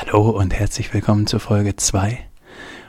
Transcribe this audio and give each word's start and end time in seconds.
Hallo 0.00 0.30
und 0.30 0.54
herzlich 0.54 0.94
willkommen 0.94 1.26
zur 1.26 1.40
Folge 1.40 1.74
2 1.74 2.20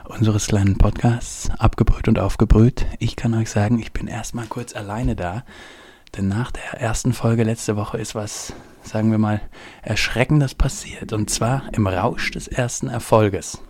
unseres 0.04 0.46
kleinen 0.46 0.78
Podcasts 0.78 1.50
Abgebrüht 1.58 2.06
und 2.06 2.20
Aufgebrüht. 2.20 2.86
Ich 3.00 3.16
kann 3.16 3.34
euch 3.34 3.50
sagen, 3.50 3.80
ich 3.80 3.92
bin 3.92 4.06
erstmal 4.06 4.46
kurz 4.46 4.76
alleine 4.76 5.16
da, 5.16 5.42
denn 6.16 6.28
nach 6.28 6.52
der 6.52 6.80
ersten 6.80 7.12
Folge 7.12 7.42
letzte 7.42 7.74
Woche 7.74 7.98
ist 7.98 8.14
was, 8.14 8.52
sagen 8.84 9.10
wir 9.10 9.18
mal, 9.18 9.40
Erschreckendes 9.82 10.54
passiert. 10.54 11.12
Und 11.12 11.30
zwar 11.30 11.64
im 11.72 11.88
Rausch 11.88 12.30
des 12.30 12.46
ersten 12.46 12.86
Erfolges 12.86 13.60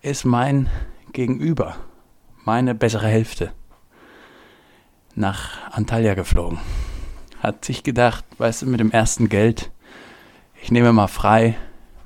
ist 0.00 0.24
mein 0.24 0.68
Gegenüber, 1.12 1.76
meine 2.44 2.74
bessere 2.74 3.06
Hälfte, 3.06 3.52
nach 5.14 5.70
Antalya 5.70 6.14
geflogen. 6.14 6.58
Hat 7.38 7.64
sich 7.64 7.84
gedacht, 7.84 8.24
weißt 8.38 8.62
du, 8.62 8.66
mit 8.66 8.80
dem 8.80 8.90
ersten 8.90 9.28
Geld, 9.28 9.70
ich 10.60 10.72
nehme 10.72 10.92
mal 10.92 11.06
frei, 11.06 11.56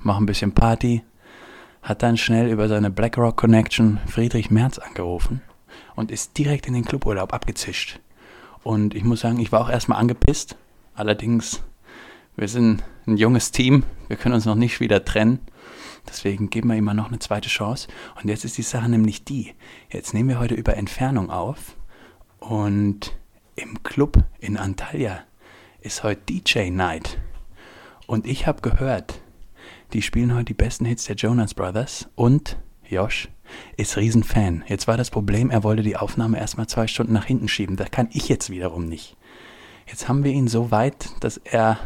mache 0.07 0.23
ein 0.23 0.27
bisschen 0.27 0.53
Party, 0.53 1.03
hat 1.83 2.03
dann 2.03 2.17
schnell 2.17 2.49
über 2.49 2.69
seine 2.69 2.91
BlackRock 2.91 3.37
Connection 3.37 3.99
Friedrich 4.07 4.51
Merz 4.51 4.79
angerufen 4.79 5.43
und 5.95 6.11
ist 6.11 6.39
direkt 6.39 6.67
in 6.67 6.75
den 6.75 6.85
Cluburlaub 6.85 7.35
abgezischt. 7.35 8.01
Und 8.63 8.95
ich 8.95 9.05
muss 9.05 9.21
sagen, 9.21 9.39
ich 9.39 9.53
war 9.53 9.61
auch 9.61 9.69
erstmal 9.69 9.99
angepisst. 9.99 10.57
Allerdings, 10.95 11.63
wir 12.37 12.49
sind 12.49 12.83
ein 13.07 13.17
junges 13.17 13.51
Team, 13.51 13.83
wir 14.09 14.17
können 14.17 14.35
uns 14.35 14.47
noch 14.47 14.55
nicht 14.55 14.81
wieder 14.81 15.05
trennen. 15.05 15.41
Deswegen 16.09 16.51
geben 16.51 16.69
wir 16.69 16.77
ihm 16.77 16.85
mal 16.85 16.95
noch 16.95 17.09
eine 17.09 17.19
zweite 17.19 17.49
Chance. 17.49 17.89
Und 18.21 18.29
jetzt 18.29 18.45
ist 18.45 18.57
die 18.59 18.63
Sache 18.63 18.89
nämlich 18.89 19.25
die. 19.25 19.55
Jetzt 19.91 20.15
nehmen 20.15 20.29
wir 20.29 20.39
heute 20.39 20.55
über 20.55 20.77
Entfernung 20.77 21.31
auf. 21.31 21.77
Und 22.39 23.17
im 23.57 23.83
Club 23.83 24.23
in 24.39 24.57
Antalya 24.57 25.25
ist 25.81 26.05
heute 26.05 26.21
DJ 26.29 26.71
Night. 26.71 27.19
Und 28.07 28.27
ich 28.27 28.47
habe 28.47 28.63
gehört, 28.63 29.21
die 29.93 30.03
spielen 30.03 30.35
heute 30.35 30.47
die 30.47 30.55
besten 30.55 30.85
Hits 30.85 31.05
der 31.05 31.17
Jonas 31.17 31.55
Brothers. 31.55 32.09
Und 32.15 32.59
Josh 32.89 33.29
ist 33.77 33.97
Riesenfan. 33.97 34.65
Jetzt 34.67 34.87
war 34.87 34.97
das 34.97 35.11
Problem, 35.11 35.51
er 35.51 35.65
wollte 35.65 35.83
die 35.83 35.97
Aufnahme 35.97 36.39
erstmal 36.39 36.67
zwei 36.67 36.87
Stunden 36.87 37.13
nach 37.13 37.27
hinten 37.27 37.49
schieben. 37.49 37.77
Das 37.77 37.91
kann 37.91 38.09
ich 38.13 38.29
jetzt 38.29 38.51
wiederum 38.51 38.87
nicht. 38.87 39.17
Jetzt 39.87 40.09
haben 40.09 40.25
wir 40.25 40.33
ihn 40.33 40.49
so 40.49 40.71
weit, 40.71 41.11
dass 41.21 41.37
er 41.37 41.79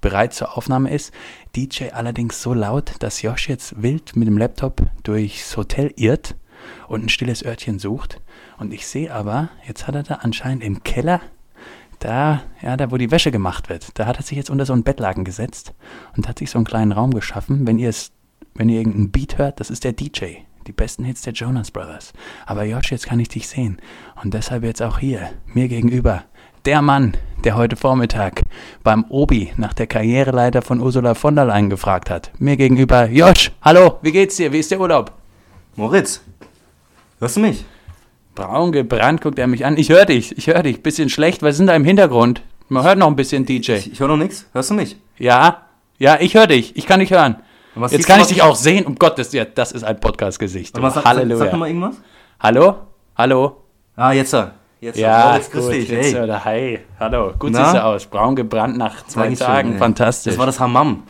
bereit 0.00 0.34
zur 0.34 0.56
Aufnahme 0.56 0.90
ist. 0.90 1.12
DJ 1.56 1.90
allerdings 1.92 2.42
so 2.42 2.54
laut, 2.54 2.94
dass 3.00 3.22
Josh 3.22 3.48
jetzt 3.48 3.82
wild 3.82 4.16
mit 4.16 4.28
dem 4.28 4.38
Laptop 4.38 4.82
durchs 5.02 5.56
Hotel 5.56 5.92
irrt 5.96 6.36
und 6.88 7.04
ein 7.04 7.08
stilles 7.08 7.44
Örtchen 7.44 7.78
sucht. 7.78 8.20
Und 8.58 8.72
ich 8.72 8.86
sehe 8.86 9.12
aber, 9.12 9.50
jetzt 9.66 9.86
hat 9.86 9.94
er 9.94 10.02
da 10.02 10.14
anscheinend 10.16 10.62
im 10.62 10.82
Keller, 10.82 11.20
da, 12.00 12.42
ja, 12.62 12.76
da 12.76 12.90
wo 12.90 12.96
die 12.96 13.10
Wäsche 13.10 13.30
gemacht 13.30 13.68
wird, 13.68 13.98
da 13.98 14.06
hat 14.06 14.16
er 14.16 14.22
sich 14.22 14.36
jetzt 14.36 14.50
unter 14.50 14.66
so 14.66 14.72
einen 14.72 14.82
Bettlaken 14.82 15.24
gesetzt 15.24 15.74
und 16.16 16.26
hat 16.26 16.38
sich 16.38 16.50
so 16.50 16.58
einen 16.58 16.66
kleinen 16.66 16.92
Raum 16.92 17.12
geschaffen. 17.14 17.66
Wenn 17.66 17.78
ihr 17.78 17.88
es, 17.88 18.10
wenn 18.54 18.68
ihr 18.68 18.78
irgendeinen 18.78 19.12
Beat 19.12 19.38
hört, 19.38 19.60
das 19.60 19.70
ist 19.70 19.84
der 19.84 19.92
DJ. 19.92 20.38
Die 20.66 20.72
besten 20.72 21.04
Hits 21.04 21.22
der 21.22 21.32
Jonas 21.32 21.70
Brothers. 21.70 22.12
Aber 22.46 22.64
Josh, 22.64 22.90
jetzt 22.90 23.06
kann 23.06 23.20
ich 23.20 23.28
dich 23.28 23.48
sehen. 23.48 23.80
Und 24.22 24.34
deshalb 24.34 24.62
jetzt 24.62 24.82
auch 24.82 24.98
hier, 24.98 25.30
mir 25.46 25.68
gegenüber, 25.68 26.24
der 26.66 26.82
Mann, 26.82 27.16
der 27.44 27.56
heute 27.56 27.76
Vormittag 27.76 28.42
beim 28.82 29.04
Obi 29.08 29.52
nach 29.56 29.72
der 29.72 29.86
Karriereleiter 29.86 30.60
von 30.60 30.80
Ursula 30.80 31.14
von 31.14 31.34
der 31.34 31.46
Leyen 31.46 31.70
gefragt 31.70 32.10
hat. 32.10 32.30
Mir 32.38 32.56
gegenüber, 32.56 33.08
Josh, 33.08 33.52
hallo, 33.62 33.98
wie 34.02 34.12
geht's 34.12 34.36
dir? 34.36 34.52
Wie 34.52 34.58
ist 34.58 34.70
der 34.70 34.80
Urlaub? 34.80 35.12
Moritz, 35.76 36.20
hörst 37.18 37.36
du 37.36 37.40
mich? 37.40 37.64
Braun 38.40 38.72
gebrannt 38.72 39.20
guckt 39.20 39.38
er 39.38 39.46
mich 39.46 39.66
an. 39.66 39.76
Ich 39.76 39.90
höre 39.90 40.06
dich, 40.06 40.36
ich 40.38 40.46
höre 40.46 40.62
dich. 40.62 40.82
Bisschen 40.82 41.10
schlecht, 41.10 41.42
was 41.42 41.50
ist 41.52 41.58
denn 41.58 41.66
da 41.66 41.74
im 41.74 41.84
Hintergrund? 41.84 42.40
Man 42.70 42.82
hört 42.84 42.96
noch 42.96 43.06
ein 43.08 43.16
bisschen 43.16 43.44
DJ. 43.44 43.72
Ich, 43.72 43.92
ich 43.92 44.00
höre 44.00 44.08
noch 44.08 44.16
nichts. 44.16 44.46
Hörst 44.54 44.70
du 44.70 44.74
mich? 44.74 44.96
Ja, 45.18 45.62
ja, 45.98 46.16
ich 46.20 46.34
höre 46.34 46.46
dich. 46.46 46.74
Ich 46.74 46.86
kann 46.86 47.00
dich 47.00 47.10
hören. 47.10 47.36
Jetzt 47.90 48.06
kann 48.06 48.16
du, 48.16 48.22
ich 48.22 48.28
dich 48.28 48.40
auch 48.42 48.56
sehen. 48.56 48.86
Um 48.86 48.94
Gottes 48.94 49.32
Willen, 49.34 49.48
das 49.54 49.72
ist 49.72 49.84
ein 49.84 50.00
Podcast-Gesicht. 50.00 50.74
Sag, 50.74 51.04
Halleluja. 51.04 51.36
Sag, 51.36 51.50
sag 51.50 51.58
mal 51.58 51.66
irgendwas. 51.66 51.96
Hallo? 52.40 52.76
Hallo? 53.14 53.58
Ah, 53.94 54.12
jetzt. 54.12 54.30
sir. 54.30 54.52
Jetzt. 54.80 54.98
Ja, 54.98 55.26
Moritz, 55.32 55.50
grüß 55.50 55.64
gut, 55.66 55.72
dich. 55.74 55.88
jetzt, 55.90 56.14
Hey. 56.14 56.22
oder, 56.22 56.44
hi, 56.44 56.78
hallo. 56.98 57.34
Gut 57.38 57.50
Na? 57.52 57.64
siehst 57.64 57.74
du 57.76 57.84
aus. 57.84 58.06
Braun 58.06 58.34
gebrannt 58.34 58.78
nach 58.78 59.04
zwei 59.06 59.34
Tagen. 59.34 59.72
ey. 59.74 59.78
Fantastisch. 59.78 60.32
Das 60.32 60.38
war 60.38 60.46
das 60.46 60.58
Hammam. 60.58 61.02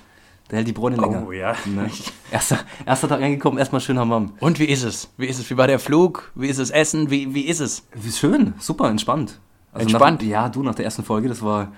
Der 0.51 0.59
hält 0.59 0.69
die 0.69 0.73
Bräune 0.73 0.97
länger. 0.97 1.25
Oh, 1.27 1.33
ja. 1.33 1.55
Ne? 1.65 1.91
Erster, 2.33 2.59
erster 2.87 3.09
Tag 3.09 3.21
reingekommen, 3.21 3.59
erstmal 3.59 3.81
schön 3.81 3.99
Hammam. 3.99 4.35
Und 4.41 4.59
wie 4.59 4.65
ist 4.67 4.83
es? 4.85 5.11
Wie 5.17 5.27
ist 5.27 5.39
es? 5.39 5.51
Wie 5.51 5.57
war 5.57 5.67
der 5.67 5.79
Flug? 5.79 6.31
Wie 6.35 6.47
ist 6.49 6.61
das 6.61 6.71
Essen? 6.71 7.11
Wie, 7.11 7.35
wie 7.35 7.43
ist 7.43 7.61
es? 7.61 7.85
Wie 7.95 8.13
schön, 8.13 8.55
super, 8.59 8.89
entspannt. 8.89 9.41
Also 9.73 9.83
Entspannt? 9.83 10.23
Nach, 10.23 10.29
ja, 10.29 10.49
du, 10.49 10.63
nach 10.63 10.75
der 10.75 10.85
ersten 10.85 11.03
Folge, 11.05 11.29
das 11.29 11.43
war, 11.43 11.73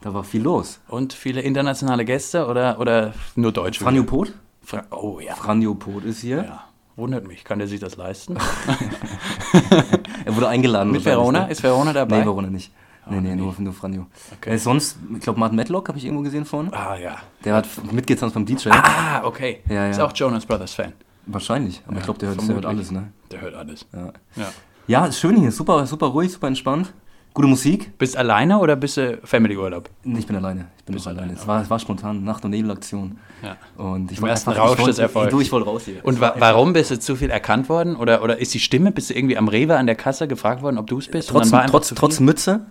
da 0.00 0.14
war 0.14 0.22
viel 0.24 0.42
los. 0.42 0.80
Und 0.88 1.12
viele 1.12 1.40
internationale 1.40 2.04
Gäste 2.04 2.46
oder, 2.46 2.78
oder 2.80 3.14
nur 3.34 3.52
Deutsche? 3.52 3.82
Franjo 3.82 4.04
Pot? 4.04 4.32
Fra 4.62 4.84
oh 4.90 5.20
ja. 5.20 5.34
Franjo 5.34 5.74
Pot 5.74 6.04
ist 6.04 6.20
hier. 6.20 6.44
ja. 6.44 6.64
Wundert 6.96 7.28
mich. 7.28 7.44
Kann 7.44 7.58
der 7.58 7.68
sich 7.68 7.78
das 7.78 7.96
leisten? 7.96 8.38
Er 10.24 10.34
wurde 10.34 10.48
eingeladen. 10.48 10.90
Mit 10.92 11.04
Verona? 11.04 11.44
ne? 11.44 11.50
Ist 11.52 11.62
Verona 11.62 11.92
dabei? 11.92 12.20
Nee, 12.20 12.24
Verona 12.24 12.48
nicht. 12.48 12.72
Nee, 13.08 13.20
nee, 13.20 13.36
nur, 13.36 13.54
nur 13.58 13.72
Franjo. 13.72 14.06
Okay. 14.38 14.50
Äh, 14.54 14.58
sonst, 14.58 14.98
ich 15.14 15.20
glaube, 15.20 15.38
Martin 15.38 15.56
Medlock 15.56 15.88
habe 15.88 15.98
ich 15.98 16.04
irgendwo 16.04 16.22
gesehen 16.24 16.44
vorne. 16.44 16.72
ah 16.72 16.96
ja. 16.96 17.16
Der 17.44 17.54
hat 17.54 17.68
mitgetanzt 17.92 18.34
beim 18.34 18.44
DJ. 18.44 18.68
Ah, 18.70 19.22
okay. 19.24 19.60
Ja, 19.68 19.74
ja. 19.74 19.88
Ist 19.90 20.00
auch 20.00 20.12
Jonas 20.14 20.44
Brothers 20.44 20.74
Fan. 20.74 20.92
Wahrscheinlich, 21.26 21.82
aber 21.86 21.98
ich 21.98 22.04
glaube, 22.04 22.18
der, 22.20 22.28
hört- 22.30 22.40
der 22.48 22.54
hört 22.54 22.66
alles, 22.66 22.90
ne? 22.90 23.12
Der 23.30 23.40
hört 23.40 23.54
alles. 23.54 23.86
Ja. 23.92 24.12
Ja. 24.36 24.48
ja, 24.86 25.06
ist 25.06 25.18
schön 25.20 25.36
hier, 25.36 25.50
super, 25.50 25.86
super 25.86 26.06
ruhig, 26.06 26.32
super 26.32 26.46
entspannt. 26.46 26.92
Gute 27.34 27.48
Musik. 27.48 27.98
Bist 27.98 28.16
alleine 28.16 28.58
oder 28.58 28.76
bist 28.76 28.96
du 28.96 29.18
Family-Urlaub? 29.22 29.90
Ich 30.04 30.26
bin 30.26 30.36
alleine, 30.36 30.68
ich 30.78 30.84
bin 30.84 30.94
Bist 30.94 31.06
alleine. 31.06 31.24
alleine, 31.24 31.38
Es 31.38 31.46
war, 31.46 31.60
es 31.60 31.68
war 31.68 31.78
spontan, 31.78 32.24
Nacht- 32.24 32.44
und 32.46 32.52
Nebelaktion. 32.52 33.18
Ja. 33.42 33.56
Und 33.76 34.10
ich 34.10 34.18
Im 34.18 34.24
ersten 34.24 34.50
einfach- 34.50 34.70
Rausch 34.70 34.82
des 34.84 34.98
Erfolgs. 34.98 35.32
Du, 35.32 35.40
ich 35.40 35.52
wollte 35.52 35.66
raus 35.68 35.82
hier. 35.84 36.02
Und 36.02 36.18
wa 36.20 36.34
warum 36.38 36.72
bist 36.72 36.92
du 36.92 36.98
zu 36.98 37.14
viel 37.14 37.28
erkannt 37.28 37.68
worden? 37.68 37.94
Oder, 37.96 38.22
oder 38.22 38.38
ist 38.38 38.54
die 38.54 38.58
Stimme, 38.60 38.90
bist 38.90 39.10
du 39.10 39.14
irgendwie 39.14 39.36
am 39.36 39.48
Rewe 39.48 39.76
an 39.76 39.84
der 39.84 39.96
Kasse 39.96 40.26
gefragt 40.28 40.62
worden, 40.62 40.78
ob 40.78 40.86
du 40.86 40.96
es 40.98 41.08
bist? 41.08 41.28
Trotz, 41.28 41.50
trotz, 41.50 41.92
trotz 41.94 42.20
Mütze, 42.20 42.64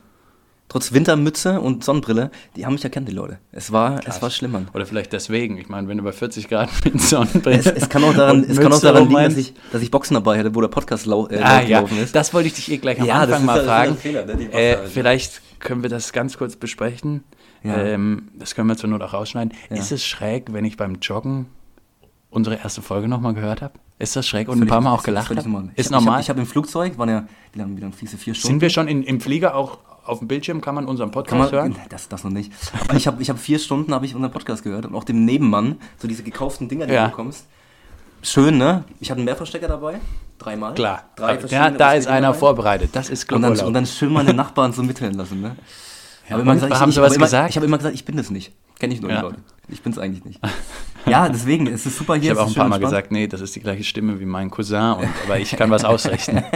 trotz 0.67 0.93
Wintermütze 0.93 1.61
und 1.61 1.83
Sonnenbrille, 1.83 2.31
die 2.55 2.65
haben 2.65 2.73
mich 2.73 2.83
erkannt, 2.83 3.07
die 3.07 3.13
Leute. 3.13 3.39
Es 3.51 3.71
war, 3.71 3.99
es 4.05 4.21
war 4.21 4.29
schlimm, 4.29 4.51
Mann. 4.51 4.67
Oder 4.73 4.85
vielleicht 4.85 5.13
deswegen. 5.13 5.57
Ich 5.57 5.69
meine, 5.69 5.87
wenn 5.87 5.97
du 5.97 6.03
bei 6.03 6.11
40 6.11 6.47
Grad 6.49 6.69
mit 6.83 6.99
Sonnenbrille. 7.01 7.57
Es, 7.59 7.65
es 7.67 7.89
kann 7.89 8.03
auch 8.03 8.13
daran, 8.13 8.43
es 8.43 8.59
kann 8.59 8.73
auch 8.73 8.81
daran 8.81 9.07
liegen, 9.07 9.23
dass 9.23 9.37
ich, 9.37 9.53
dass 9.71 9.81
ich 9.81 9.91
Boxen 9.91 10.15
dabei 10.15 10.39
hatte, 10.39 10.53
wo 10.55 10.61
der 10.61 10.67
Podcast 10.67 11.05
lau, 11.05 11.27
äh, 11.27 11.39
Ah 11.41 11.61
ja, 11.61 11.81
ist. 11.81 12.15
das 12.15 12.33
wollte 12.33 12.47
ich 12.47 12.53
dich 12.55 12.71
eh 12.71 12.77
gleich 12.77 12.99
am 12.99 13.07
Ja, 13.07 13.21
Anfang 13.21 13.39
ist 13.41 13.45
mal 13.45 13.59
ist 13.59 13.65
fragen. 13.65 13.97
Fehler, 13.97 14.27
äh, 14.27 14.77
vielleicht 14.87 15.41
können 15.59 15.83
wir 15.83 15.89
das 15.89 16.13
ganz 16.13 16.37
kurz 16.37 16.55
besprechen. 16.55 17.23
Ja. 17.63 17.77
Ähm, 17.77 18.29
das 18.37 18.53
können 18.53 18.67
wir 18.67 18.77
zur 18.77 18.89
Not 18.89 19.01
auch 19.01 19.13
rausschneiden. 19.13 19.53
Ist 19.69 19.91
es 19.91 20.05
schräg, 20.05 20.53
wenn 20.53 20.65
ich 20.65 20.77
beim 20.77 20.97
Joggen 21.01 21.47
unsere 22.29 22.57
erste 22.57 22.81
Folge 22.81 23.07
nochmal 23.07 23.33
gehört 23.33 23.61
habe? 23.61 23.73
Ist 23.97 24.15
das 24.15 24.27
schräg 24.27 24.49
und 24.49 24.61
ein 24.61 24.67
paar 24.67 24.81
Mal 24.81 24.91
auch 24.91 24.99
ist 24.99 25.05
gelacht 25.05 25.29
habe? 25.29 25.41
normal. 25.49 25.71
Ist 25.75 25.89
normal? 25.89 26.19
Ich 26.19 26.29
habe 26.29 26.39
hab 26.39 26.45
im 26.45 26.51
Flugzeug, 26.51 26.97
waren 26.97 27.09
ja, 27.09 27.27
wie 27.53 27.59
lange, 27.59 27.77
wie 27.77 27.81
lange 27.81 27.93
fliegst 27.93 28.13
du? 28.13 28.17
Vier 28.17 28.33
Stunden? 28.33 28.55
Sind 28.55 28.61
wir 28.61 28.69
schon 28.69 28.87
in, 28.89 29.03
im 29.03 29.21
Flieger 29.21 29.55
auch 29.55 29.79
auf 30.05 30.19
dem 30.19 30.27
Bildschirm? 30.27 30.61
Kann 30.61 30.75
man 30.75 30.85
unseren 30.85 31.11
Podcast 31.11 31.37
man, 31.37 31.51
hören? 31.51 31.75
das, 31.89 32.07
das 32.09 32.23
noch 32.23 32.31
nicht. 32.31 32.51
Aber 32.81 32.95
ich 32.95 33.07
habe 33.07 33.21
ich 33.21 33.29
hab 33.29 33.39
vier 33.39 33.59
Stunden 33.59 33.93
habe 33.93 34.05
ich 34.05 34.15
unseren 34.15 34.31
Podcast 34.31 34.63
gehört 34.63 34.85
und 34.85 34.95
auch 34.95 35.03
dem 35.03 35.25
Nebenmann, 35.25 35.77
so 35.97 36.07
diese 36.07 36.23
gekauften 36.23 36.69
Dinger, 36.69 36.87
die 36.87 36.93
Ja. 36.93 37.05
du 37.05 37.09
bekommst. 37.11 37.45
Schön, 38.21 38.57
ne? 38.57 38.83
Ich 38.99 39.11
hatte 39.11 39.19
einen 39.19 39.25
Mehrverstecker 39.25 39.67
dabei, 39.67 39.99
dreimal. 40.39 40.73
Klar. 40.73 41.03
Drei 41.15 41.37
ja, 41.49 41.69
da 41.69 41.93
ist 41.93 42.07
einer 42.07 42.27
dabei. 42.27 42.39
vorbereitet. 42.39 42.89
Das 42.93 43.09
ist 43.09 43.31
Und 43.31 43.43
dann, 43.43 43.59
und 43.59 43.73
dann 43.73 43.85
schön 43.85 44.11
meine 44.11 44.33
Nachbarn 44.33 44.73
so 44.73 44.81
mithören 44.81 45.13
lassen, 45.13 45.41
ne? 45.41 45.55
Ja, 46.27 46.37
Aber 46.37 46.41
und? 46.51 46.61
Haben 46.61 46.91
sie 46.91 46.99
ich, 46.99 47.03
was 47.03 47.11
hab 47.11 47.15
immer, 47.17 47.25
gesagt? 47.25 47.49
Ich 47.51 47.55
habe 47.55 47.67
immer 47.67 47.77
gesagt, 47.77 47.93
ich 47.93 48.03
bin 48.03 48.17
das 48.17 48.31
nicht. 48.31 48.51
Kenne 48.79 48.95
ich 48.95 49.01
nur 49.01 49.11
Ja. 49.11 49.21
Leute. 49.21 49.37
Ich 49.67 49.81
bin 49.83 49.91
es 49.91 49.99
eigentlich 49.99 50.25
nicht. 50.25 50.39
ja, 51.05 51.29
deswegen, 51.29 51.67
es 51.67 51.85
ist 51.85 51.97
super 51.97 52.15
hier. 52.15 52.23
Ich 52.23 52.29
habe 52.31 52.41
auch 52.41 52.47
ein 52.47 52.53
paar 52.55 52.67
Mal 52.67 52.79
gesagt, 52.79 53.11
nee, 53.11 53.27
das 53.27 53.41
ist 53.41 53.55
die 53.55 53.59
gleiche 53.61 53.83
Stimme 53.83 54.19
wie 54.19 54.25
mein 54.25 54.49
Cousin, 54.49 54.93
und, 54.93 55.07
aber 55.25 55.39
ich 55.39 55.55
kann 55.55 55.69
was 55.69 55.83
ausrichten. 55.85 56.43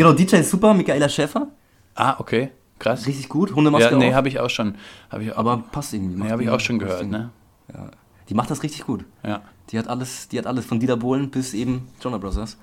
Genau, 0.00 0.14
DJ 0.14 0.36
ist 0.36 0.48
super, 0.50 0.72
Michaela 0.72 1.10
Schäfer. 1.10 1.48
ah, 1.94 2.16
okay, 2.18 2.48
krass. 2.78 3.06
Richtig 3.06 3.28
gut, 3.28 3.54
Hundemaske 3.54 3.90
Ja, 3.90 3.98
nee, 3.98 4.14
habe 4.14 4.28
ich 4.28 4.40
auch 4.40 4.48
schon. 4.48 4.76
Hab 5.10 5.20
ich, 5.20 5.36
aber 5.36 5.58
passt 5.70 5.92
irgendwie. 5.92 6.22
nee, 6.22 6.30
habe 6.30 6.42
ich 6.42 6.48
auch 6.48 6.58
schon 6.58 6.78
gehört, 6.78 7.06
ne? 7.06 7.28
Ja. 7.70 7.90
Die 8.30 8.32
macht 8.32 8.50
das 8.50 8.62
richtig 8.62 8.86
gut. 8.86 9.04
Ja. 9.22 9.42
Die 9.70 9.78
hat 9.78 9.88
alles, 9.88 10.26
die 10.28 10.38
hat 10.38 10.46
alles 10.46 10.64
von 10.64 10.80
Dieter 10.80 10.96
Bohlen 10.96 11.30
bis 11.30 11.52
eben 11.52 11.86
Jonah 12.00 12.16
Brothers. 12.16 12.56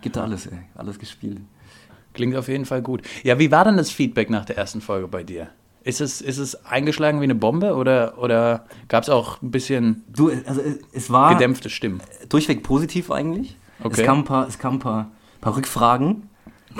Gibt 0.00 0.16
da 0.16 0.22
alles, 0.22 0.46
ey. 0.46 0.56
Alles 0.74 0.98
gespielt. 0.98 1.40
Klingt 2.14 2.34
auf 2.34 2.48
jeden 2.48 2.64
Fall 2.64 2.80
gut. 2.80 3.02
Ja, 3.24 3.38
wie 3.38 3.50
war 3.50 3.66
denn 3.66 3.76
das 3.76 3.90
Feedback 3.90 4.30
nach 4.30 4.46
der 4.46 4.56
ersten 4.56 4.80
Folge 4.80 5.06
bei 5.06 5.22
dir? 5.22 5.48
Ist 5.84 6.00
es, 6.00 6.22
ist 6.22 6.38
es 6.38 6.64
eingeschlagen 6.64 7.20
wie 7.20 7.24
eine 7.24 7.34
Bombe 7.34 7.74
oder, 7.74 8.16
oder 8.16 8.64
gab 8.88 9.02
es 9.02 9.10
auch 9.10 9.42
ein 9.42 9.50
bisschen 9.50 10.02
Du, 10.08 10.30
also 10.46 10.62
es- 10.92 11.10
war 11.10 11.34
gedämpfte 11.34 11.68
Stimmen? 11.68 12.00
durchweg 12.30 12.62
positiv 12.62 13.10
eigentlich. 13.10 13.58
Okay. 13.84 14.00
Es 14.00 14.06
kamen 14.06 14.22
ein 14.22 14.24
paar, 14.24 14.48
es 14.48 14.58
kamen 14.58 14.76
ein 14.76 14.80
paar, 14.80 15.10
paar 15.42 15.56
Rückfragen 15.56 16.29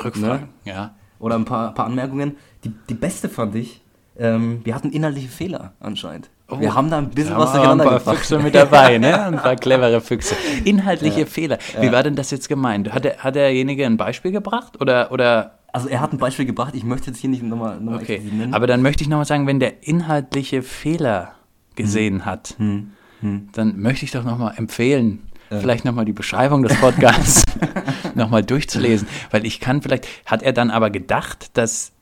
Rückfragen? 0.03 0.49
Ja. 0.65 0.95
oder 1.19 1.35
ein 1.37 1.45
paar, 1.45 1.75
paar 1.75 1.87
Anmerkungen. 1.87 2.37
Die, 2.65 2.73
die 2.89 2.95
beste 2.95 3.29
fand 3.29 3.55
ich, 3.55 3.83
ähm, 4.19 4.61
wir 4.65 4.75
hatten 4.75 4.91
inhaltliche 4.91 5.29
Fehler 5.29 5.73
anscheinend. 5.81 6.31
wir 6.59 6.75
haben 6.75 6.91
da 6.91 6.99
ein 6.99 7.11
bisschen 7.11 7.37
was 7.37 7.53
waren 7.55 7.79
ein 7.79 7.79
durcheinander 7.79 7.85
paar 7.85 7.99
gebracht. 7.99 8.17
Füchse 8.19 8.39
mit 8.39 8.55
dabei, 8.55 8.99
ne? 8.99 9.23
Ein 9.27 9.37
paar 9.37 9.57
clevere 9.57 10.01
Füchse. 10.01 10.35
Inhaltliche 10.65 11.27
Fehler. 11.27 11.59
Wie 11.81 11.91
war 11.93 12.03
denn 12.03 12.17
das 12.17 12.31
jetzt 12.31 12.49
gemeint? 12.49 12.93
Hat, 12.93 13.05
der, 13.05 13.19
hat 13.19 13.35
derjenige 13.37 13.87
ein 13.87 13.97
Beispiel 13.97 14.33
gebracht? 14.33 14.81
Oder, 14.81 15.13
oder 15.13 15.59
Also 15.73 15.89
er 15.89 16.01
hat 16.01 16.13
ein 16.13 16.19
Beispiel 16.19 16.45
gebracht, 16.47 16.75
ich 16.75 16.85
möchte 16.85 17.11
jetzt 17.11 17.19
hier 17.21 17.31
nicht 17.31 17.43
nochmal 17.43 17.81
noch 17.81 18.01
okay. 18.01 18.21
nennen. 18.33 18.53
Aber 18.53 18.67
dann 18.67 18.83
möchte 18.83 19.03
ich 19.05 19.09
nochmal 19.09 19.27
sagen, 19.27 19.47
wenn 19.47 19.61
der 19.61 19.87
inhaltliche 19.87 20.63
Fehler 20.63 21.33
gesehen 21.77 22.25
hat, 22.27 22.55
Hm. 22.59 22.91
Hm. 23.21 23.49
dann 23.53 23.79
möchte 23.81 24.05
ich 24.05 24.11
doch 24.11 24.25
nochmal 24.25 24.55
empfehlen, 24.57 25.21
vielleicht 25.51 25.85
nochmal 25.85 26.05
die 26.05 26.13
Beschreibung 26.13 26.63
des 26.63 26.75
Podcasts 26.81 27.45
nochmal 28.15 28.43
durchzulesen. 28.43 29.07
Weil 29.31 29.45
ich 29.45 29.61
kann 29.61 29.83
vielleicht, 29.83 30.07
hat 30.27 30.43
er 30.43 30.53
dann 30.53 30.71
aber 30.71 30.91
gedacht, 30.91 31.51
dass 31.59 31.93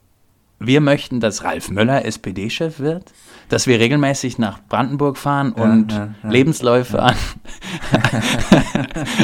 wir 0.60 0.80
möchten, 0.80 1.20
dass 1.20 1.44
Ralf 1.44 1.70
Möller 1.70 2.04
SPD-Chef 2.04 2.80
wird, 2.80 3.12
dass 3.48 3.66
wir 3.68 3.78
regelmäßig 3.78 4.38
nach 4.38 4.58
Brandenburg 4.68 5.16
fahren 5.16 5.52
und 5.52 5.92
ja, 5.92 6.14
ja. 6.22 6.28
Lebensläufe 6.30 7.00
an, 7.00 7.14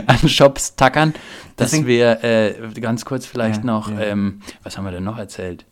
an 0.06 0.28
Shops 0.28 0.76
tackern, 0.76 1.12
dass 1.56 1.70
Deswegen- 1.72 1.86
wir 1.88 2.22
äh, 2.24 2.54
ganz 2.80 3.04
kurz 3.04 3.26
vielleicht 3.26 3.60
Ja, 3.64 3.66
noch, 3.66 3.90
ja. 3.90 4.00
ähm, 4.00 4.40
was 4.62 4.76
haben 4.78 4.84
wir 4.84 4.92
denn 4.92 5.04
noch 5.04 5.18
erzählt? 5.18 5.64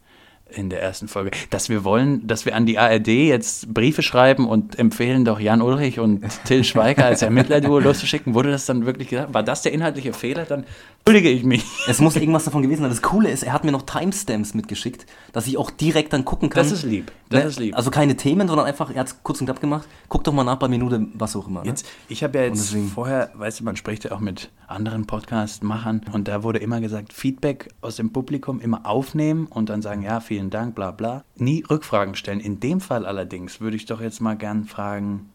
In 0.54 0.70
der 0.70 0.82
ersten 0.82 1.08
Folge, 1.08 1.30
dass 1.50 1.68
wir 1.68 1.84
wollen, 1.84 2.26
dass 2.26 2.44
wir 2.46 2.54
an 2.54 2.66
die 2.66 2.78
ARD 2.78 3.08
jetzt 3.08 3.72
Briefe 3.72 4.02
schreiben 4.02 4.46
und 4.48 4.78
empfehlen 4.78 5.24
doch 5.24 5.40
Jan 5.40 5.62
Ulrich 5.62 5.98
und 5.98 6.22
Till 6.44 6.64
Schweiger 6.64 7.04
als 7.06 7.22
Ermittlerduo 7.22 7.78
loszuschicken. 7.78 8.34
Wurde 8.34 8.50
das 8.50 8.66
dann 8.66 8.86
wirklich 8.86 9.08
gesagt? 9.08 9.34
War 9.34 9.42
das 9.42 9.62
der 9.62 9.72
inhaltliche 9.72 10.12
Fehler? 10.12 10.44
Dann 10.44 10.64
entschuldige 11.04 11.30
ich 11.30 11.44
mich. 11.44 11.64
Es 11.88 12.00
muss 12.00 12.16
irgendwas 12.16 12.44
davon 12.44 12.62
gewesen 12.62 12.82
sein. 12.82 12.90
Das 12.90 13.02
Coole 13.02 13.30
ist, 13.30 13.42
er 13.42 13.52
hat 13.52 13.64
mir 13.64 13.72
noch 13.72 13.82
Timestamps 13.82 14.54
mitgeschickt, 14.54 15.06
dass 15.32 15.46
ich 15.46 15.58
auch 15.58 15.70
direkt 15.70 16.12
dann 16.12 16.24
gucken 16.24 16.48
kann. 16.50 16.62
Das 16.62 16.72
ist 16.72 16.84
lieb. 16.84 17.10
Das 17.28 17.42
Ne? 17.42 17.48
ist 17.48 17.58
lieb. 17.58 17.76
Also 17.76 17.90
keine 17.90 18.16
Themen, 18.16 18.46
sondern 18.46 18.66
einfach, 18.66 18.90
er 18.90 19.00
hat 19.00 19.06
es 19.08 19.22
kurz 19.22 19.40
und 19.40 19.46
knapp 19.46 19.60
gemacht. 19.60 19.88
Guck 20.08 20.22
doch 20.24 20.32
mal 20.32 20.44
nach 20.44 20.56
bei 20.56 20.68
Minute, 20.68 21.06
was 21.14 21.34
auch 21.34 21.48
immer. 21.48 21.62
Ne? 21.62 21.68
Jetzt, 21.68 21.86
ich 22.08 22.22
habe 22.22 22.38
ja 22.38 22.44
jetzt 22.44 22.74
vorher, 22.94 23.30
weißt 23.34 23.60
du, 23.60 23.64
man 23.64 23.76
spricht 23.76 24.04
ja 24.04 24.12
auch 24.12 24.20
mit 24.20 24.50
anderen 24.68 25.06
Podcast-Machern 25.06 26.02
und 26.12 26.28
da 26.28 26.42
wurde 26.42 26.58
immer 26.58 26.80
gesagt, 26.80 27.12
Feedback 27.12 27.68
aus 27.80 27.96
dem 27.96 28.12
Publikum 28.12 28.60
immer 28.60 28.86
aufnehmen 28.86 29.46
und 29.46 29.68
dann 29.68 29.82
sagen, 29.82 30.02
ja, 30.02 30.20
vielen 30.20 30.41
Dank, 30.50 30.74
bla 30.74 30.90
bla. 30.90 31.24
Nie 31.36 31.64
Rückfragen 31.68 32.14
stellen. 32.14 32.40
In 32.40 32.60
dem 32.60 32.80
Fall 32.80 33.06
allerdings 33.06 33.60
würde 33.60 33.76
ich 33.76 33.86
doch 33.86 34.00
jetzt 34.00 34.20
mal 34.20 34.36
gern 34.36 34.64
fragen, 34.64 35.30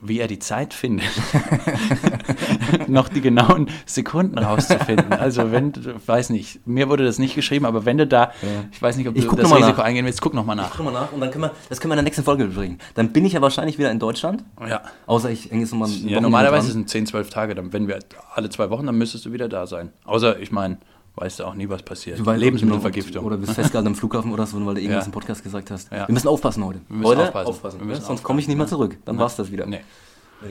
wie 0.00 0.18
er 0.18 0.26
die 0.28 0.38
Zeit 0.38 0.74
findet, 0.74 1.08
noch 2.88 3.08
die 3.08 3.20
genauen 3.20 3.68
Sekunden 3.86 4.38
rauszufinden. 4.38 5.12
Also 5.12 5.50
wenn, 5.52 5.72
du- 5.72 5.94
weiß 6.06 6.30
nicht, 6.30 6.66
mir 6.66 6.88
wurde 6.88 7.04
das 7.04 7.18
nicht 7.18 7.34
geschrieben, 7.34 7.64
aber 7.64 7.84
wenn 7.84 7.98
du 7.98 8.06
da, 8.06 8.32
ich 8.72 8.80
weiß 8.82 8.96
nicht, 8.96 9.08
ob 9.08 9.16
Ich 9.16 9.24
du 9.26 9.34
das 9.36 9.50
Risiko 9.50 9.78
nach. 9.78 9.84
eingehen 9.84 10.04
willst, 10.04 10.20
guck 10.20 10.34
nochmal 10.34 10.56
nach. 10.56 10.72
Guck 10.76 10.84
mal 10.84 10.92
nach 10.92 11.12
und 11.12 11.20
dann 11.20 11.30
können 11.30 11.44
wir, 11.44 11.52
das 11.68 11.80
können 11.80 11.90
wir 11.90 11.94
in 11.94 11.98
der 11.98 12.04
nächsten 12.04 12.24
Folge 12.24 12.46
bringen. 12.46 12.78
Dann 12.94 13.12
bin 13.12 13.24
ich 13.24 13.32
ja 13.32 13.40
wahrscheinlich 13.40 13.78
wieder 13.78 13.90
in 13.90 13.98
Deutschland. 13.98 14.44
Ja. 14.68 14.82
Außer 15.06 15.30
ich 15.30 15.50
hänge 15.50 15.62
jetzt 15.62 15.72
nochmal 15.72 15.88
Ja, 15.88 16.20
normalerweise 16.20 16.70
sind 16.72 16.88
10, 16.88 17.06
12 17.06 17.30
Tage. 17.30 17.54
Dann, 17.54 17.72
wenn 17.72 17.88
wir 17.88 17.98
alle 18.34 18.50
zwei 18.50 18.70
Wochen, 18.70 18.86
dann 18.86 18.96
müsstest 18.98 19.24
du 19.26 19.32
wieder 19.32 19.48
da 19.48 19.66
sein. 19.66 19.90
Außer, 20.04 20.38
ich 20.40 20.52
meine, 20.52 20.78
weißt 21.16 21.40
du 21.40 21.44
auch 21.44 21.54
nie, 21.54 21.68
was 21.68 21.82
passiert. 21.82 22.18
Du 22.18 22.24
weißt- 22.24 22.36
Lebensmittelvergiftung. 22.36 23.24
Oder 23.24 23.36
bist 23.36 23.52
festgehalten 23.52 23.88
am 23.88 23.94
Flughafen 23.94 24.32
oder 24.32 24.46
so, 24.46 24.64
weil 24.66 24.74
du 24.74 24.80
irgendwas 24.80 25.04
Ja. 25.04 25.06
im 25.06 25.12
Podcast 25.12 25.42
gesagt 25.42 25.70
hast. 25.70 25.90
Ja. 25.92 26.08
Wir 26.08 26.12
müssen 26.12 26.28
aufpassen 26.28 26.64
heute. 26.64 26.80
Wir 26.88 26.96
müssen 26.96 27.18
heute 27.18 27.46
aufpassen. 27.46 27.80
Wir 27.80 27.86
müssen 27.86 28.04
Sonst 28.04 28.22
komme 28.22 28.40
ich 28.40 28.48
nicht 28.48 28.56
mehr 28.56 28.66
zurück. 28.66 28.96
Dann 29.04 29.18
war's 29.18 29.36
das 29.36 29.50
wieder. 29.52 29.66
nee. 29.66 29.80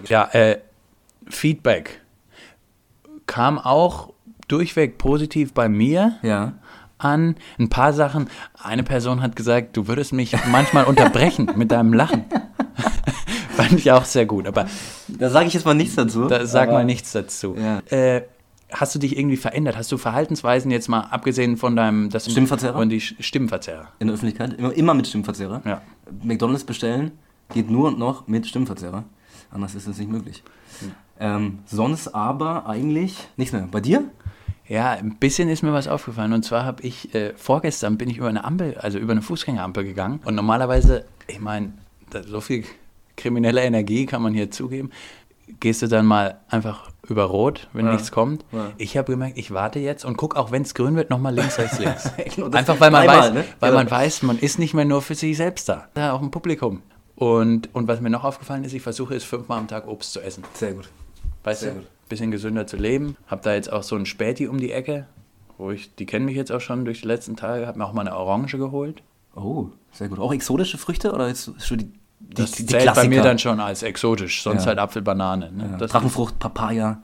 Ja, 0.07 0.25
äh, 0.31 0.60
Feedback 1.30 2.01
kam 3.27 3.60
auch 3.60 4.12
durchweg 4.48 4.98
positiv 4.98 5.54
bei 5.54 5.69
mir 5.69 6.13
Ja. 6.21 6.54
an. 6.98 7.36
Ein 7.59 7.69
paar 7.69 7.94
Sachen. 7.94 8.30
Eine 8.62 8.83
Person 8.83 9.21
hat 9.21 9.36
gesagt, 9.36 9.75
du 9.77 9.88
würdest 9.88 10.13
mich 10.13 10.36
manchmal 10.48 10.86
unterbrechen 10.86 11.50
mit 11.56 11.71
deinem 11.71 11.94
Lachen. 11.94 12.25
Fand 13.56 13.74
ich 13.74 13.92
auch 13.92 14.06
sehr 14.06 14.25
gut. 14.25 14.48
Aber 14.48 14.66
Da 15.07 15.30
sage 15.30 15.48
ich 15.48 15.54
jetzt 15.54 15.66
mal 15.66 15.75
nichts 15.75 15.95
dazu. 15.95 16.25
Da 16.27 16.45
sag 16.45 16.71
mal 16.71 16.83
nichts 16.86 17.12
dazu. 17.12 17.56
Ja. 17.57 17.80
Äh, 17.95 18.24
hast 18.73 18.95
du 18.95 18.99
dich 18.99 19.17
irgendwie 19.17 19.37
verändert? 19.37 19.77
Hast 19.77 19.91
du 19.91 19.97
Verhaltensweisen 19.97 20.71
jetzt 20.71 20.89
mal 20.89 21.01
abgesehen 21.01 21.57
von 21.57 21.75
deinem 21.75 22.09
das 22.09 22.29
Stimmverzerrer? 22.29 22.77
Von 22.77 22.89
die 22.89 23.01
Stimmverzerrer. 23.01 23.89
In 23.99 24.07
der 24.07 24.15
Öffentlichkeit. 24.15 24.53
Immer, 24.53 24.73
immer 24.73 24.93
mit 24.93 25.07
Stimmverzerrer. 25.07 25.61
Ja. 25.65 25.81
McDonalds 26.23 26.63
bestellen 26.63 27.11
geht 27.53 27.69
nur 27.69 27.91
noch 27.91 28.27
mit 28.27 28.47
Stimmverzerrer. 28.47 29.03
Anders 29.51 29.75
ist 29.75 29.87
es 29.87 29.97
nicht 29.97 30.09
möglich. 30.09 30.43
Hm. 30.79 30.91
Ähm, 31.19 31.59
sonst 31.65 32.09
aber 32.09 32.67
eigentlich 32.67 33.15
nichts 33.37 33.53
mehr. 33.53 33.67
Bei 33.69 33.79
dir? 33.79 34.03
Ja, 34.67 34.91
ein 34.91 35.17
bisschen 35.17 35.49
ist 35.49 35.61
mir 35.61 35.73
was 35.73 35.87
aufgefallen. 35.87 36.33
Und 36.33 36.43
zwar 36.43 36.65
habe 36.65 36.81
ich 36.83 37.13
äh, 37.13 37.33
vorgestern 37.35 37.97
bin 37.97 38.09
ich 38.09 38.17
über 38.17 38.29
eine 38.29 38.43
Ampel, 38.43 38.75
also 38.77 38.97
über 38.97 39.11
eine 39.11 39.21
Fußgängerampel 39.21 39.83
gegangen. 39.83 40.19
Und 40.25 40.35
normalerweise, 40.35 41.05
ich 41.27 41.39
meine, 41.39 41.73
so 42.25 42.41
viel 42.41 42.63
kriminelle 43.15 43.61
Energie 43.61 44.05
kann 44.05 44.21
man 44.21 44.33
hier 44.33 44.49
zugeben. 44.51 44.89
Gehst 45.60 45.81
du 45.81 45.88
dann 45.88 46.06
mal 46.06 46.40
einfach 46.50 46.90
über 47.07 47.25
Rot, 47.25 47.68
wenn 47.74 47.86
Ja. 47.86 47.94
nichts 47.94 48.12
kommt. 48.12 48.45
Ja. 48.51 48.72
Ich 48.78 48.95
habe 48.98 49.12
gemerkt, 49.12 49.38
ich 49.38 49.51
warte 49.54 49.80
jetzt 49.80 50.06
und 50.06 50.16
guck 50.18 50.36
auch, 50.36 50.51
wenn 50.51 50.62
es 50.62 50.74
grün 50.74 50.95
wird, 50.95 51.10
nochmal 51.10 51.34
links, 51.36 51.57
rechts, 51.60 51.80
links. 51.80 52.10
Genau, 52.36 52.50
einfach 52.51 52.80
weil 52.80 52.92
man 52.92 53.06
weiß, 53.07 53.34
ne? 53.34 53.44
weil 53.60 53.74
man 53.74 53.90
weiß, 53.92 54.24
man 54.24 54.40
ist 54.40 54.57
nicht 54.60 54.74
mehr 54.74 54.86
nur 54.86 55.01
für 55.01 55.16
sich 55.16 55.36
selbst 55.38 55.68
da. 55.69 55.88
Da 55.94 56.13
auch 56.13 56.22
ein 56.22 56.31
Publikum. 56.31 56.81
Und, 57.16 57.69
und 57.75 57.88
was 57.88 58.01
mir 58.01 58.10
noch 58.10 58.24
aufgefallen 58.24 58.63
ist, 58.63 58.74
ich 58.74 58.81
versuche 58.81 59.16
es 59.16 59.24
fünfmal 59.24 59.60
am 59.60 59.68
Tag 59.68 59.88
Obst 59.88 60.13
zu 60.13 60.22
essen. 60.22 60.44
Sehr 60.54 60.74
gut. 60.74 60.90
Weißt 61.44 61.62
Sehr 61.62 61.72
du, 61.74 61.80
gut. 61.80 61.88
bisschen 62.10 62.31
gesünder 62.31 62.66
zu 62.66 62.78
leben. 62.78 63.18
Hab 63.28 63.42
da 63.44 63.54
jetzt 63.54 63.72
auch 63.72 63.84
so 63.84 63.95
einen 63.95 64.06
Späti 64.06 64.48
um 64.48 64.57
die 64.60 64.72
Ecke, 64.72 65.06
wo 65.57 65.72
ich, 65.72 65.94
die 65.95 66.06
kennen 66.06 66.25
mich 66.25 66.36
jetzt 66.36 66.51
auch 66.51 66.62
schon 66.62 66.86
durch 66.86 67.01
die 67.01 67.07
letzten 67.07 67.36
Tage, 67.36 67.68
hab 67.68 67.75
mir 67.75 67.86
auch 67.86 67.94
mal 67.94 68.01
eine 68.07 68.16
Orange 68.16 68.57
geholt. 68.57 69.04
Oh, 69.36 69.68
sehr 69.92 70.07
gut. 70.10 70.19
Auch 70.19 70.34
exotische 70.34 70.78
Früchte 70.78 71.12
oder 71.12 71.28
ist 71.28 71.51
schon 71.62 71.78
die, 71.80 71.92
Das 72.29 72.51
die, 72.51 72.65
die 72.65 72.71
zählt 72.73 72.85
bei 72.85 73.03
mir 73.07 73.09
Klassiker? 73.17 73.21
dann 73.23 73.39
schon 73.39 73.59
als 73.59 73.83
exotisch, 73.83 74.41
sonst 74.43 74.63
Ja. 74.63 74.67
halt 74.69 74.79
Apfel, 74.79 75.01
Banane. 75.01 75.51
Ne? 75.51 75.77
Ja. 75.79 75.85
Drachenfrucht, 75.87 76.39
Papaya, 76.39 77.01